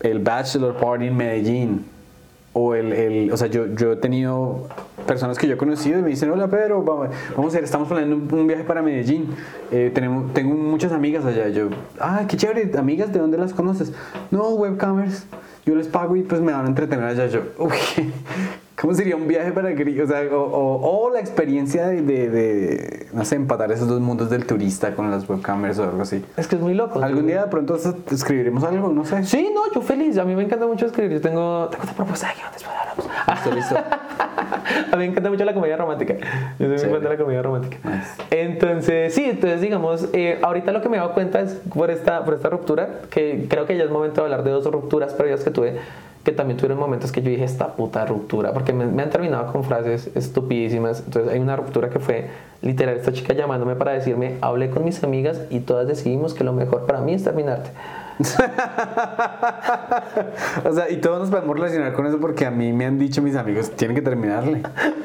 el 0.01 0.19
Bachelor 0.19 0.75
Party 0.77 1.07
en 1.07 1.17
Medellín. 1.17 1.85
O 2.53 2.75
el, 2.75 2.91
el- 2.91 3.31
o 3.31 3.37
sea, 3.37 3.47
yo, 3.47 3.65
yo 3.75 3.93
he 3.93 3.95
tenido 3.95 4.67
personas 5.07 5.37
que 5.37 5.47
yo 5.47 5.53
he 5.53 5.57
conocido 5.57 5.99
y 5.99 6.01
me 6.01 6.09
dicen, 6.09 6.29
hola 6.31 6.49
Pedro, 6.49 6.83
vamos, 6.83 7.07
vamos 7.37 7.55
a 7.55 7.57
ir, 7.59 7.63
estamos 7.63 7.87
planeando 7.87 8.17
un, 8.17 8.39
un 8.41 8.45
viaje 8.47 8.65
para 8.65 8.81
Medellín. 8.81 9.27
Eh, 9.71 9.89
tenemos, 9.93 10.33
tengo 10.33 10.53
muchas 10.55 10.91
amigas 10.91 11.23
allá. 11.23 11.47
Yo, 11.47 11.69
ah, 12.01 12.23
qué 12.27 12.35
chévere, 12.35 12.69
amigas, 12.77 13.13
¿de 13.13 13.19
dónde 13.19 13.37
las 13.37 13.53
conoces? 13.53 13.93
No, 14.31 14.49
webcamers. 14.49 15.25
Yo 15.65 15.75
les 15.75 15.87
pago 15.87 16.15
y 16.17 16.23
pues 16.23 16.41
me 16.41 16.51
van 16.51 16.65
a 16.65 16.67
entretener 16.67 17.05
allá. 17.05 17.27
Yo, 17.27 17.41
uy, 17.57 17.71
¿cómo 18.81 18.93
sería 18.93 19.15
un 19.15 19.27
viaje 19.27 19.51
para? 19.51 19.69
O, 19.69 20.07
sea, 20.07 20.21
o, 20.35 20.41
o- 20.41 21.05
o 21.05 21.09
la 21.11 21.19
experiencia 21.19 21.87
de, 21.87 22.01
de, 22.01 22.29
de, 22.29 23.07
no 23.13 23.23
sé, 23.23 23.35
empatar 23.35 23.71
esos 23.71 23.87
dos 23.87 24.01
mundos 24.01 24.29
del 24.29 24.45
turista 24.45 24.95
con 24.95 25.09
las 25.11 25.29
webcamers 25.29 25.77
o 25.79 25.83
algo 25.83 26.01
así. 26.01 26.25
Es 26.37 26.47
que 26.47 26.55
es 26.55 26.61
muy 26.61 26.73
loco. 26.73 27.01
Algún 27.01 27.27
día 27.27 27.43
de 27.43 27.47
pronto 27.49 27.77
escribiremos 28.11 28.63
algo, 28.63 28.89
no 28.89 29.05
sé. 29.05 29.23
Sí, 29.25 29.49
no, 29.53 29.71
yo 29.73 29.81
feliz. 29.81 30.17
A 30.17 30.25
mí 30.25 30.35
me 30.35 30.43
encanta 30.43 30.65
mucho 30.65 30.85
escribir. 30.87 31.13
Yo 31.13 31.21
tengo, 31.21 31.67
tengo 31.69 31.83
una 31.83 31.93
propuesta 31.93 32.33
que 32.33 32.41
después 32.53 32.75
hablamos. 32.75 33.07
Listo, 33.27 33.51
listo. 33.55 33.75
A 34.91 34.95
mí 34.95 34.97
me 34.97 35.05
encanta 35.05 35.29
mucho 35.29 35.45
la 35.45 35.53
comedia 35.53 35.77
romántica. 35.77 36.15
Yo 36.59 36.65
soy 36.65 36.67
muy 36.67 36.77
Chévere. 36.77 36.93
fan 36.93 37.03
de 37.03 37.09
la 37.09 37.17
comedia 37.17 37.41
romántica. 37.41 37.77
Nice. 37.83 38.09
Entonces, 38.31 39.13
sí, 39.13 39.25
entonces 39.25 39.61
digamos, 39.61 40.09
eh, 40.13 40.39
ahorita 40.41 40.71
lo 40.71 40.81
que 40.81 40.89
me 40.89 40.97
he 40.97 40.99
dado 40.99 41.13
cuenta 41.13 41.41
es 41.41 41.61
por 41.73 41.89
esta, 41.91 42.23
por 42.25 42.33
esta 42.33 42.49
ruptura, 42.49 42.89
que 43.09 43.45
creo 43.49 43.65
que 43.65 43.77
ya 43.77 43.83
es 43.83 43.89
momento 43.89 44.21
de 44.21 44.25
hablar 44.25 44.43
de 44.43 44.51
dos 44.51 44.65
rupturas 44.65 45.13
previas 45.13 45.43
que 45.43 45.51
tuve, 45.51 45.75
que 46.23 46.31
también 46.31 46.57
tuvieron 46.57 46.77
momentos 46.77 47.11
que 47.11 47.21
yo 47.21 47.29
dije, 47.29 47.43
esta 47.43 47.75
puta 47.75 48.05
ruptura, 48.05 48.53
porque 48.53 48.73
me, 48.73 48.85
me 48.85 49.01
han 49.01 49.09
terminado 49.09 49.51
con 49.51 49.63
frases 49.63 50.11
estupidísimas. 50.15 51.01
Entonces 51.05 51.31
hay 51.33 51.39
una 51.39 51.55
ruptura 51.55 51.89
que 51.89 51.99
fue 51.99 52.27
literal, 52.61 52.97
esta 52.97 53.11
chica 53.11 53.33
llamándome 53.33 53.75
para 53.75 53.93
decirme, 53.93 54.35
hablé 54.41 54.69
con 54.69 54.83
mis 54.83 55.03
amigas 55.03 55.41
y 55.49 55.61
todas 55.61 55.87
decidimos 55.87 56.33
que 56.33 56.43
lo 56.43 56.53
mejor 56.53 56.85
para 56.85 57.01
mí 57.01 57.13
es 57.13 57.23
terminarte. 57.23 57.71
o 60.65 60.73
sea, 60.73 60.89
y 60.89 60.97
todos 60.97 61.19
nos 61.19 61.29
podemos 61.29 61.55
relacionar 61.55 61.93
con 61.93 62.05
eso 62.05 62.19
porque 62.19 62.45
a 62.45 62.51
mí 62.51 62.71
me 62.73 62.85
han 62.85 62.97
dicho 62.99 63.21
mis 63.21 63.35
amigos, 63.35 63.71
tienen 63.71 63.95
que 63.95 64.01
terminarle. 64.01 64.61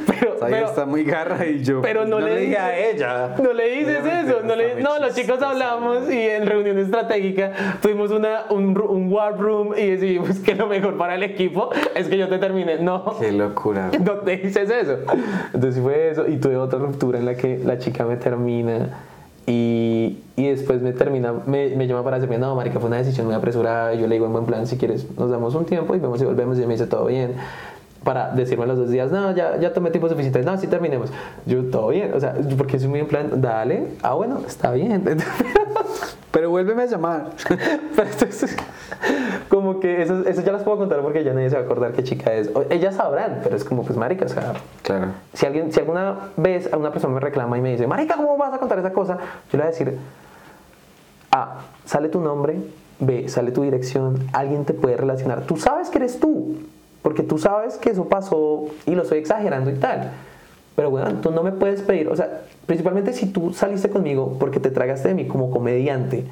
Pero, 0.07 0.35
O 0.35 0.39
sea, 0.39 0.49
ella 0.49 0.57
pero- 0.59 0.67
está 0.69 0.87
muy 0.87 1.05
garra 1.05 1.47
y 1.47 1.63
yo 1.63 1.83
Pero 1.83 2.05
no, 2.05 2.21
le, 2.21 2.37
dije 2.37 2.59
a 2.59 2.77
ella. 2.79 3.35
No 3.43 3.53
le 3.53 3.69
dices 3.71 4.05
eso. 4.05 4.41
No, 4.45 4.57
le- 4.57 4.81
no, 4.83 4.99
los 4.99 5.15
chicos 5.15 5.41
hablamos 5.43 6.11
y 6.11 6.19
en 6.21 6.47
reunión 6.47 6.79
estratégica 6.79 7.53
tuvimos 7.83 8.11
una, 8.11 8.45
un, 8.51 8.79
un 8.79 9.13
war 9.13 9.39
room 9.39 9.73
y 9.77 9.91
decidimos 9.91 10.39
que 10.41 10.55
lo 10.55 10.67
mejor 10.67 10.97
para 10.97 11.15
el 11.15 11.23
equipo 11.23 11.71
es 11.95 12.09
que 12.09 12.19
yo 12.19 12.29
te 12.29 12.39
termine. 12.39 12.79
No. 12.79 13.17
Qué 13.21 13.33
locura. 13.33 13.91
No 14.07 14.13
te 14.19 14.37
dices 14.37 14.71
eso. 14.71 14.99
Entonces 15.53 15.83
fue 15.83 16.11
eso. 16.11 16.29
Y 16.29 16.37
tuve 16.37 16.57
otra 16.57 16.79
ruptura 16.79 17.19
en 17.19 17.27
la 17.27 17.35
que 17.35 17.59
la 17.59 17.79
chica 17.79 18.05
me 18.05 18.17
termina 18.17 18.91
y, 19.47 20.19
y 20.35 20.49
después 20.49 20.83
me 20.83 20.93
termina, 20.93 21.33
me, 21.47 21.69
me 21.77 21.87
llama 21.87 22.03
para 22.03 22.17
decirme, 22.17 22.37
no, 22.39 22.55
marica, 22.57 22.81
fue 22.81 22.89
una 22.89 22.97
decisión 22.97 23.27
muy 23.27 23.35
apresurada. 23.35 23.95
Y 23.95 24.01
yo 24.01 24.09
le 24.09 24.17
digo, 24.17 24.27
en 24.27 24.33
buen 24.33 24.45
plan, 24.45 24.67
si 24.67 24.77
quieres, 24.77 25.07
nos 25.17 25.31
damos 25.31 25.55
un 25.55 25.65
tiempo 25.65 25.95
y 25.95 26.01
vemos 26.01 26.19
si 26.19 26.25
volvemos. 26.25 26.59
Y 26.59 26.67
me 26.67 26.75
dice, 26.75 26.87
todo 26.87 27.07
bien. 27.07 27.35
Para 28.03 28.31
decirme 28.31 28.67
los 28.67 28.79
dos 28.79 28.91
días, 28.91 29.11
no, 29.11 29.35
ya, 29.35 29.59
ya 29.59 29.73
tomé 29.73 29.91
tiempo 29.91 30.09
suficiente. 30.09 30.43
No, 30.43 30.57
sí 30.59 30.67
terminemos. 30.67 31.11
Yo, 31.45 31.65
todo 31.65 31.89
bien. 31.89 32.13
O 32.15 32.21
sea, 32.21 32.35
porque 32.57 32.79
soy 32.79 32.89
muy 32.89 33.01
en 33.01 33.07
plan, 33.07 33.41
dale. 33.41 33.89
Ah, 34.03 34.15
bueno, 34.15 34.41
está 34.47 34.73
bien. 34.73 35.03
Pero 36.33 36.51
vuélveme 36.51 36.83
a 36.83 36.87
llamar. 36.87 37.31
Pero 37.97 38.09
entonces, 38.11 38.57
como 39.49 39.81
que 39.81 40.03
eso, 40.03 40.27
eso 40.27 40.43
ya 40.43 40.53
las 40.53 40.63
puedo 40.63 40.79
contar 40.79 41.01
porque 41.01 41.23
ya 41.25 41.33
nadie 41.33 41.51
se 41.51 41.57
va 41.57 41.63
a 41.63 41.65
acordar 41.65 41.93
qué 41.93 42.03
chica 42.05 42.33
es. 42.33 42.51
O- 42.55 42.65
ellas 42.71 42.95
sabrán, 42.97 43.41
pero 43.43 43.57
es 43.57 43.65
como, 43.65 43.85
pues, 43.85 43.97
marica, 43.99 44.25
o 44.27 44.29
sea, 44.29 44.53
Claro. 44.83 45.09
si, 45.35 45.47
alguien, 45.47 45.73
si 45.73 45.81
alguna 45.81 46.31
vez 46.37 46.69
una 46.77 46.91
persona 46.93 47.15
me 47.15 47.21
reclama 47.21 47.59
y 47.59 47.61
me 47.61 47.73
dice, 47.73 47.87
Marica, 47.87 48.17
¿cómo 48.17 48.37
vas 48.37 48.53
a 48.55 48.59
contar 48.59 48.79
esa 48.79 48.93
cosa? 48.93 49.15
Yo 49.53 49.59
le 49.59 49.59
voy 49.59 49.63
a 49.67 49.71
decir, 49.71 49.97
A, 51.31 51.61
sale 51.85 52.09
tu 52.09 52.21
nombre, 52.21 52.57
B, 52.99 53.29
sale 53.29 53.51
tu 53.53 53.63
dirección, 53.63 54.19
alguien 54.33 54.65
te 54.65 54.73
puede 54.75 54.97
relacionar. 54.97 55.43
Tú 55.43 55.57
sabes 55.57 55.91
que 55.91 55.99
eres 55.99 56.19
tú, 56.19 56.57
porque 57.03 57.23
tú 57.23 57.39
sabes 57.39 57.77
que 57.77 57.91
eso 57.91 58.09
pasó 58.09 58.67
y 58.87 58.95
lo 58.95 59.03
estoy 59.03 59.19
exagerando 59.19 59.71
y 59.71 59.75
tal. 59.75 60.11
Pero 60.75 60.91
bueno, 60.91 61.11
tú 61.23 61.31
no 61.31 61.43
me 61.43 61.53
puedes 61.53 61.83
pedir, 61.83 62.09
o 62.09 62.17
sea, 62.17 62.43
principalmente 62.67 63.13
si 63.13 63.27
tú 63.27 63.53
saliste 63.53 63.89
conmigo 63.91 64.37
porque 64.39 64.61
te 64.61 64.71
tragaste 64.71 65.09
de 65.09 65.15
mí 65.15 65.27
como 65.27 65.51
comediante, 65.51 66.25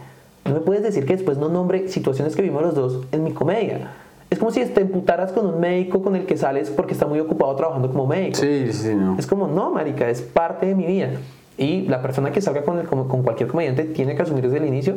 no 0.45 0.53
me 0.55 0.61
puedes 0.61 0.83
decir 0.83 1.07
que 1.07 1.15
después 1.17 1.39
no 1.39 1.49
nombre 1.49 1.89
situaciones 1.89 2.37
que 2.37 2.43
vimos 2.43 2.63
los 2.63 2.75
dos 2.75 3.01
en 3.13 3.25
mi 3.25 3.33
comedia. 3.33 3.91
Es 4.31 4.39
como 4.39 4.51
si 4.51 4.65
te 4.67 4.81
emputaras 4.81 5.33
con 5.33 5.47
un 5.47 5.61
médico 5.61 6.03
con 6.03 6.17
el 6.17 6.27
que 6.27 6.37
sales 6.37 6.69
porque 6.71 6.93
está 6.93 7.07
muy 7.07 7.21
ocupado 7.21 7.55
trabajando 7.57 7.89
como 7.89 8.07
médico. 8.07 8.37
Sí, 8.39 8.73
sí, 8.73 8.95
no. 8.95 9.17
Es 9.19 9.27
como, 9.27 9.47
no, 9.47 9.71
marica, 9.71 10.09
es 10.09 10.23
parte 10.23 10.67
de 10.67 10.75
mi 10.75 10.87
vida. 10.87 11.11
Y 11.57 11.83
la 11.83 12.03
persona 12.03 12.33
que 12.33 12.41
salga 12.41 12.63
con, 12.63 12.79
el- 12.79 12.87
con, 12.87 13.07
con 13.09 13.23
cualquier 13.23 13.49
comediante 13.49 13.85
tiene 13.85 14.17
que 14.17 14.23
asumir 14.23 14.43
desde 14.45 14.57
el 14.59 14.67
inicio, 14.67 14.95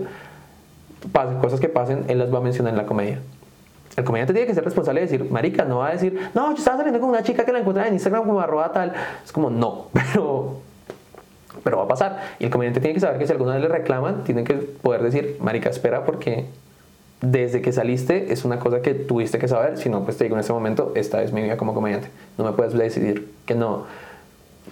pasen, 1.11 1.38
cosas 1.40 1.60
que 1.60 1.69
pasen, 1.69 2.06
él 2.07 2.18
las 2.19 2.34
va 2.34 2.40
a 2.40 2.41
mencionar 2.41 2.74
en 2.74 2.78
la 2.78 2.86
comedia. 2.86 3.19
El 3.95 4.03
comediante 4.03 4.34
tiene 4.34 4.48
que 4.48 4.53
ser 4.56 4.64
responsable 4.64 5.02
de 5.02 5.07
decir, 5.07 5.32
marica, 5.32 5.65
no 5.65 5.80
va 5.80 5.90
a 5.90 5.91
decir, 5.91 6.19
no, 6.34 6.52
yo 6.52 6.57
estaba 6.57 6.78
saliendo 6.78 6.99
con 6.99 7.10
una 7.10 7.24
chica 7.24 7.45
que 7.45 7.52
la 7.52 7.60
encontré 7.60 7.88
en 7.88 7.94
Instagram 7.94 8.24
como 8.26 8.40
arroba 8.40 8.72
tal. 8.72 8.94
Es 9.24 9.32
como, 9.32 9.49
no, 9.49 9.86
pero, 9.94 10.57
pero 11.63 11.77
va 11.77 11.84
a 11.84 11.88
pasar. 11.88 12.19
Y 12.39 12.45
el 12.45 12.49
comediante 12.49 12.79
tiene 12.79 12.93
que 12.93 12.99
saber 12.99 13.19
que 13.19 13.27
si 13.27 13.31
alguna 13.31 13.53
vez 13.53 13.61
le 13.61 13.69
reclaman, 13.69 14.23
tiene 14.23 14.43
que 14.43 14.53
poder 14.55 15.01
decir, 15.03 15.38
marica, 15.39 15.69
espera 15.69 16.05
porque 16.05 16.45
desde 17.21 17.61
que 17.61 17.71
saliste 17.71 18.31
es 18.31 18.45
una 18.45 18.59
cosa 18.59 18.81
que 18.81 18.93
tuviste 18.93 19.39
que 19.39 19.47
saber, 19.47 19.77
si 19.77 19.89
no, 19.89 20.03
pues 20.03 20.17
te 20.17 20.25
digo 20.25 20.35
en 20.35 20.41
este 20.41 20.53
momento, 20.53 20.91
esta 20.95 21.23
es 21.23 21.34
mi 21.34 21.41
vida 21.41 21.57
como 21.57 21.73
comediante. 21.73 22.09
No 22.38 22.43
me 22.43 22.51
puedes 22.51 22.73
decidir 22.73 23.31
que 23.45 23.55
no, 23.55 23.85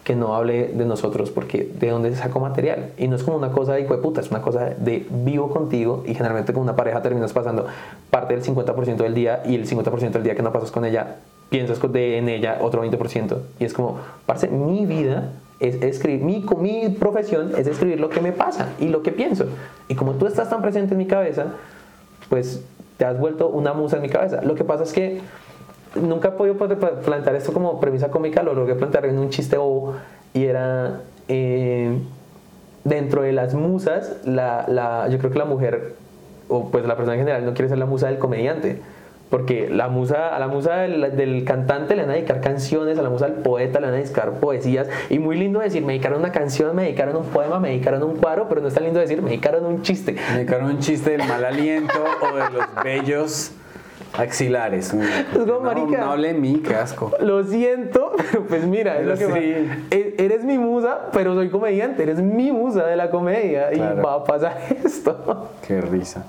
que 0.04 0.16
no 0.16 0.36
hable 0.36 0.68
de 0.68 0.86
nosotros 0.86 1.32
porque 1.32 1.68
de 1.80 1.90
dónde 1.90 2.12
se 2.12 2.18
sacó 2.18 2.40
material. 2.40 2.92
Y 2.98 3.08
no 3.08 3.16
es 3.16 3.24
como 3.24 3.38
una 3.38 3.52
cosa 3.52 3.74
de 3.74 3.82
hijo 3.82 3.98
de 3.98 4.22
es 4.22 4.30
una 4.30 4.42
cosa 4.42 4.66
de 4.78 5.08
vivo 5.10 5.50
contigo 5.50 6.04
y 6.06 6.14
generalmente 6.14 6.54
con 6.54 6.62
una 6.62 6.76
pareja 6.76 7.02
terminas 7.02 7.34
pasando 7.34 7.66
parte 8.12 8.36
del 8.36 8.44
50% 8.44 8.98
del 8.98 9.16
día 9.16 9.42
y 9.46 9.56
el 9.56 9.68
50% 9.68 10.12
del 10.12 10.24
día 10.24 10.36
que 10.36 10.44
no 10.44 10.54
pasas 10.54 10.70
con 10.70 10.86
ella, 10.86 11.16
piensas 11.50 11.82
de, 11.92 12.20
en 12.20 12.30
ella 12.30 12.60
otro 12.62 12.86
20%. 12.86 13.38
Y 13.60 13.66
es 13.66 13.74
como, 13.74 13.98
parce, 14.28 14.48
mi 14.48 14.86
vida 14.86 15.32
es 15.60 15.82
escribir, 15.82 16.24
mi, 16.24 16.46
mi 16.60 16.90
profesión 16.90 17.54
es 17.58 17.68
escribir 17.68 18.00
lo 18.00 18.10
que 18.10 18.22
me 18.22 18.32
pasa 18.32 18.70
y 18.80 18.90
lo 18.90 19.04
que 19.04 19.12
pienso. 19.12 19.46
Y 19.88 19.96
como 19.96 20.14
tú 20.14 20.28
estás 20.28 20.50
tan 20.50 20.62
presente 20.62 20.94
en 20.94 20.98
mi 20.98 21.08
cabeza, 21.08 21.46
pues 22.30 22.64
te 22.98 23.06
has 23.06 23.18
vuelto 23.20 23.50
una 23.50 23.74
musa 23.74 23.98
en 23.98 24.02
mi 24.02 24.10
cabeza. 24.10 24.42
Lo 24.42 24.56
que 24.56 24.64
pasa 24.64 24.84
es 24.84 24.94
que 24.94 25.22
nunca 25.96 26.30
he 26.30 26.32
podido 26.32 26.58
plantear 26.58 27.36
esto 27.36 27.54
como 27.54 27.80
premisa 27.80 28.10
cómica, 28.10 28.44
lo 28.44 28.54
logré 28.54 28.76
plantear 28.76 29.06
en 29.06 29.18
un 29.18 29.30
chiste 29.30 29.58
bobo 29.58 29.96
y 30.34 30.46
era 30.46 31.02
eh, 31.28 31.98
dentro 32.84 33.22
de 33.22 33.32
las 33.32 33.54
musas, 33.54 34.18
la, 34.26 34.66
la, 34.68 35.08
yo 35.10 35.18
creo 35.20 35.32
que 35.32 35.40
la 35.40 35.46
mujer, 35.46 35.96
o 36.50 36.70
pues 36.70 36.86
la 36.86 36.96
persona 36.96 37.14
en 37.16 37.22
general, 37.22 37.46
no 37.46 37.54
quiere 37.54 37.70
ser 37.70 37.78
la 37.78 37.86
musa 37.86 38.08
del 38.08 38.20
comediante. 38.20 38.82
Porque 39.36 39.68
la 39.70 39.90
musa, 39.90 40.34
a 40.34 40.40
la 40.40 40.48
musa 40.48 40.78
del, 40.78 41.44
cantante 41.44 41.94
le 41.94 42.04
van 42.04 42.12
a 42.12 42.14
dedicar 42.14 42.40
canciones, 42.40 42.98
a 42.98 43.02
la 43.02 43.10
musa 43.10 43.28
del 43.28 43.36
poeta 43.42 43.82
le 43.82 43.88
van 43.88 43.96
a 43.96 43.98
dedicar 43.98 44.32
poesías. 44.40 44.88
Y 45.10 45.20
muy 45.20 45.36
lindo 45.36 45.60
decir, 45.60 45.84
me 45.84 45.92
dedicaron 45.92 46.20
una 46.20 46.32
canción, 46.32 46.74
me 46.74 46.84
dedicaron 46.84 47.18
un 47.18 47.26
poema, 47.26 47.60
me 47.60 47.68
dedicaron 47.68 48.02
un 48.04 48.16
cuadro, 48.16 48.48
pero 48.48 48.62
no 48.62 48.70
es 48.70 48.74
tan 48.74 48.86
lindo 48.86 49.02
decir, 49.02 49.22
me 49.22 49.32
dedicaron 49.32 49.66
un 49.66 49.82
chiste. 49.82 50.14
Me 50.14 50.38
dedicaron 50.38 50.68
un 50.70 50.80
chiste 50.80 51.18
del 51.18 51.28
mal 51.28 51.44
aliento 51.44 52.02
o 52.22 52.34
de 52.34 52.50
los 52.50 52.66
bellos 52.82 53.52
Axilares. 54.14 54.94
Es 54.94 55.38
como, 55.38 55.60
marica. 55.60 55.98
No, 55.98 56.12
hable 56.14 56.30
de 56.30 56.40
mí, 56.40 56.62
qué 56.66 56.74
asco. 56.74 57.12
Lo 57.20 57.44
siento, 57.44 58.14
pero 58.32 58.46
pues 58.46 58.66
mira, 58.66 59.02
es 59.02 59.06
lo 59.06 59.18
que 59.18 59.68
e-, 59.92 60.16
Eres 60.18 60.46
mi 60.46 60.58
musa, 60.58 61.10
pero 61.12 61.36
soy 61.36 61.50
comediante. 61.50 62.04
Eres 62.04 62.22
mi 62.22 62.54
musa 62.54 62.86
de 62.86 62.96
la 62.96 63.10
comedia. 63.10 63.74
Y 63.74 63.80
va 63.80 64.14
a 64.14 64.24
pasar 64.24 64.58
esto. 64.86 65.50
Qué 65.68 65.82
risa. 65.82 66.26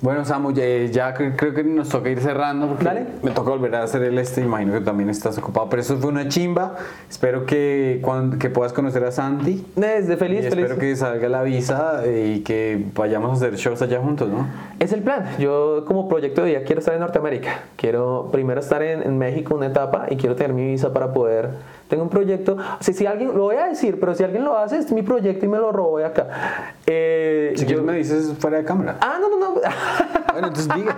Bueno, 0.00 0.24
Samu, 0.24 0.52
ya, 0.52 1.12
creo 1.12 1.54
que 1.54 1.64
nos 1.64 1.88
toca 1.88 2.08
ir 2.08 2.20
cerrando 2.20 2.68
porque 2.68 3.06
me 3.22 3.32
toca 3.32 3.50
volver 3.50 3.74
a 3.74 3.82
hacer 3.82 4.02
el 4.04 4.16
este. 4.18 4.42
Imagino 4.42 4.72
que 4.72 4.80
también 4.80 5.10
estás 5.10 5.36
ocupado, 5.38 5.68
pero 5.68 5.82
eso 5.82 5.96
fue 5.98 6.10
una 6.10 6.28
chimba. 6.28 6.76
Espero 7.10 7.44
que, 7.44 8.00
que 8.38 8.48
puedas 8.48 8.72
conocer 8.72 9.04
a 9.04 9.10
Santi. 9.10 9.66
Desde 9.74 10.16
feliz, 10.16 10.46
y 10.46 10.50
feliz. 10.50 10.64
Espero 10.64 10.78
que 10.78 10.94
salga 10.94 11.28
la 11.28 11.42
visa 11.42 12.02
y 12.06 12.40
que 12.40 12.86
vayamos 12.94 13.30
a 13.30 13.34
hacer 13.34 13.56
shows 13.56 13.82
allá 13.82 14.00
juntos, 14.00 14.28
¿no? 14.28 14.46
Es 14.78 14.92
el 14.92 15.02
plan. 15.02 15.24
Yo, 15.40 15.84
como 15.84 16.08
proyecto 16.08 16.42
de 16.42 16.50
día, 16.50 16.64
quiero 16.64 16.78
estar 16.78 16.94
en 16.94 17.00
Norteamérica. 17.00 17.62
Quiero 17.74 18.28
primero 18.30 18.60
estar 18.60 18.82
en, 18.82 19.02
en 19.02 19.18
México 19.18 19.56
una 19.56 19.66
etapa 19.66 20.06
y 20.10 20.16
quiero 20.16 20.36
tener 20.36 20.52
mi 20.52 20.64
visa 20.64 20.92
para 20.92 21.12
poder 21.12 21.50
tengo 21.88 22.02
un 22.02 22.10
proyecto. 22.10 22.52
O 22.54 22.82
sea, 22.82 22.94
si 22.94 23.06
alguien, 23.06 23.34
lo 23.34 23.44
voy 23.44 23.56
a 23.56 23.66
decir, 23.66 23.98
pero 23.98 24.14
si 24.14 24.22
alguien 24.22 24.44
lo 24.44 24.56
hace, 24.56 24.78
es 24.78 24.92
mi 24.92 25.02
proyecto 25.02 25.46
y 25.46 25.48
me 25.48 25.58
lo 25.58 25.72
robo 25.72 25.98
de 25.98 26.04
acá. 26.04 26.74
Eh, 26.86 27.52
si 27.56 27.66
yo 27.66 27.82
me 27.82 27.94
dices 27.94 28.34
fuera 28.38 28.58
de 28.58 28.64
cámara. 28.64 28.98
Ah, 29.00 29.18
no, 29.20 29.28
no, 29.30 29.38
no. 29.38 29.54
bueno, 30.32 30.48
entonces 30.48 30.68
diga. 30.74 30.96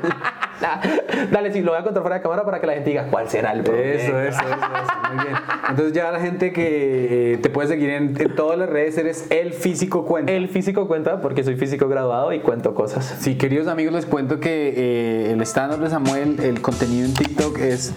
Dale, 1.30 1.52
sí, 1.52 1.62
lo 1.62 1.72
voy 1.72 1.80
a 1.80 1.84
contar 1.84 2.02
fuera 2.02 2.16
de 2.16 2.22
cámara 2.22 2.44
para 2.44 2.60
que 2.60 2.66
la 2.66 2.74
gente 2.74 2.90
diga 2.90 3.06
cuál 3.10 3.28
será 3.28 3.52
el 3.52 3.62
proyecto. 3.62 3.98
Eso, 3.98 4.20
eso, 4.20 4.40
eso, 4.40 5.14
Muy 5.14 5.24
bien. 5.24 5.36
Entonces, 5.70 5.92
ya 5.94 6.10
la 6.10 6.20
gente 6.20 6.52
que 6.52 7.34
eh, 7.34 7.38
te 7.38 7.48
puede 7.48 7.68
seguir 7.68 7.90
en, 7.90 8.14
todas 8.34 8.58
las 8.58 8.68
redes 8.68 8.98
eres 8.98 9.26
el 9.30 9.52
físico 9.52 10.04
cuenta. 10.04 10.32
El 10.32 10.48
físico 10.48 10.86
cuenta 10.86 11.20
porque 11.20 11.44
soy 11.44 11.56
físico 11.56 11.88
graduado 11.88 12.32
y 12.32 12.40
cuento 12.40 12.74
cosas. 12.74 13.04
Sí, 13.20 13.38
queridos 13.38 13.68
amigos, 13.68 13.94
les 13.94 14.06
cuento 14.06 14.40
que 14.40 14.74
eh, 14.76 15.32
el 15.32 15.40
stand-up 15.42 15.80
de 15.80 15.88
Samuel, 15.88 16.40
el 16.40 16.60
contenido 16.60 17.06
en 17.06 17.14
TikTok 17.14 17.58
es 17.58 17.94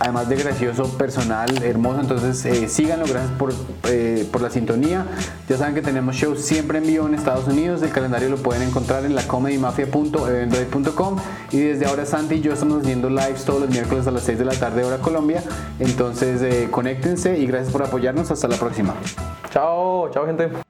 además 0.00 0.28
de 0.28 0.36
gracioso, 0.36 0.96
personal, 0.96 1.62
hermoso. 1.62 2.00
Entonces 2.00 2.44
eh, 2.44 2.68
síganlo, 2.68 3.06
gracias 3.06 3.32
por, 3.38 3.52
eh, 3.88 4.28
por, 4.30 4.42
la 4.42 4.50
sintonía. 4.50 5.06
Ya 5.48 5.56
saben 5.56 5.74
que 5.74 5.82
tenemos 5.82 6.16
shows 6.16 6.40
siempre 6.40 6.78
en 6.78 6.86
vivo 6.86 7.06
en 7.06 7.14
Estados 7.14 7.46
Unidos. 7.48 7.82
El 7.82 7.90
calendario 7.90 8.28
lo 8.28 8.36
pueden 8.36 8.62
encontrar 8.62 9.04
en 9.04 9.14
la 9.14 9.26
comedymafia.eventbrite.com 9.26 11.16
y 11.50 11.58
desde 11.60 11.86
ahora 11.86 12.06
Santi 12.06 12.36
y 12.36 12.40
yo 12.40 12.52
estamos 12.52 12.82
haciendo 12.82 13.10
lives 13.10 13.44
todos 13.44 13.60
los 13.60 13.70
miércoles 13.70 14.06
a 14.06 14.10
las 14.10 14.22
6 14.22 14.38
de 14.38 14.44
la 14.44 14.54
tarde 14.54 14.84
hora 14.84 14.98
Colombia. 14.98 15.42
Entonces 15.78 16.42
eh, 16.42 16.68
conéctense 16.70 17.38
y 17.38 17.46
gracias 17.46 17.72
por 17.72 17.82
apoyarnos. 17.82 18.30
Hasta 18.30 18.48
la 18.48 18.56
próxima. 18.56 18.94
Chao, 19.50 20.10
chao 20.10 20.26
gente. 20.26 20.61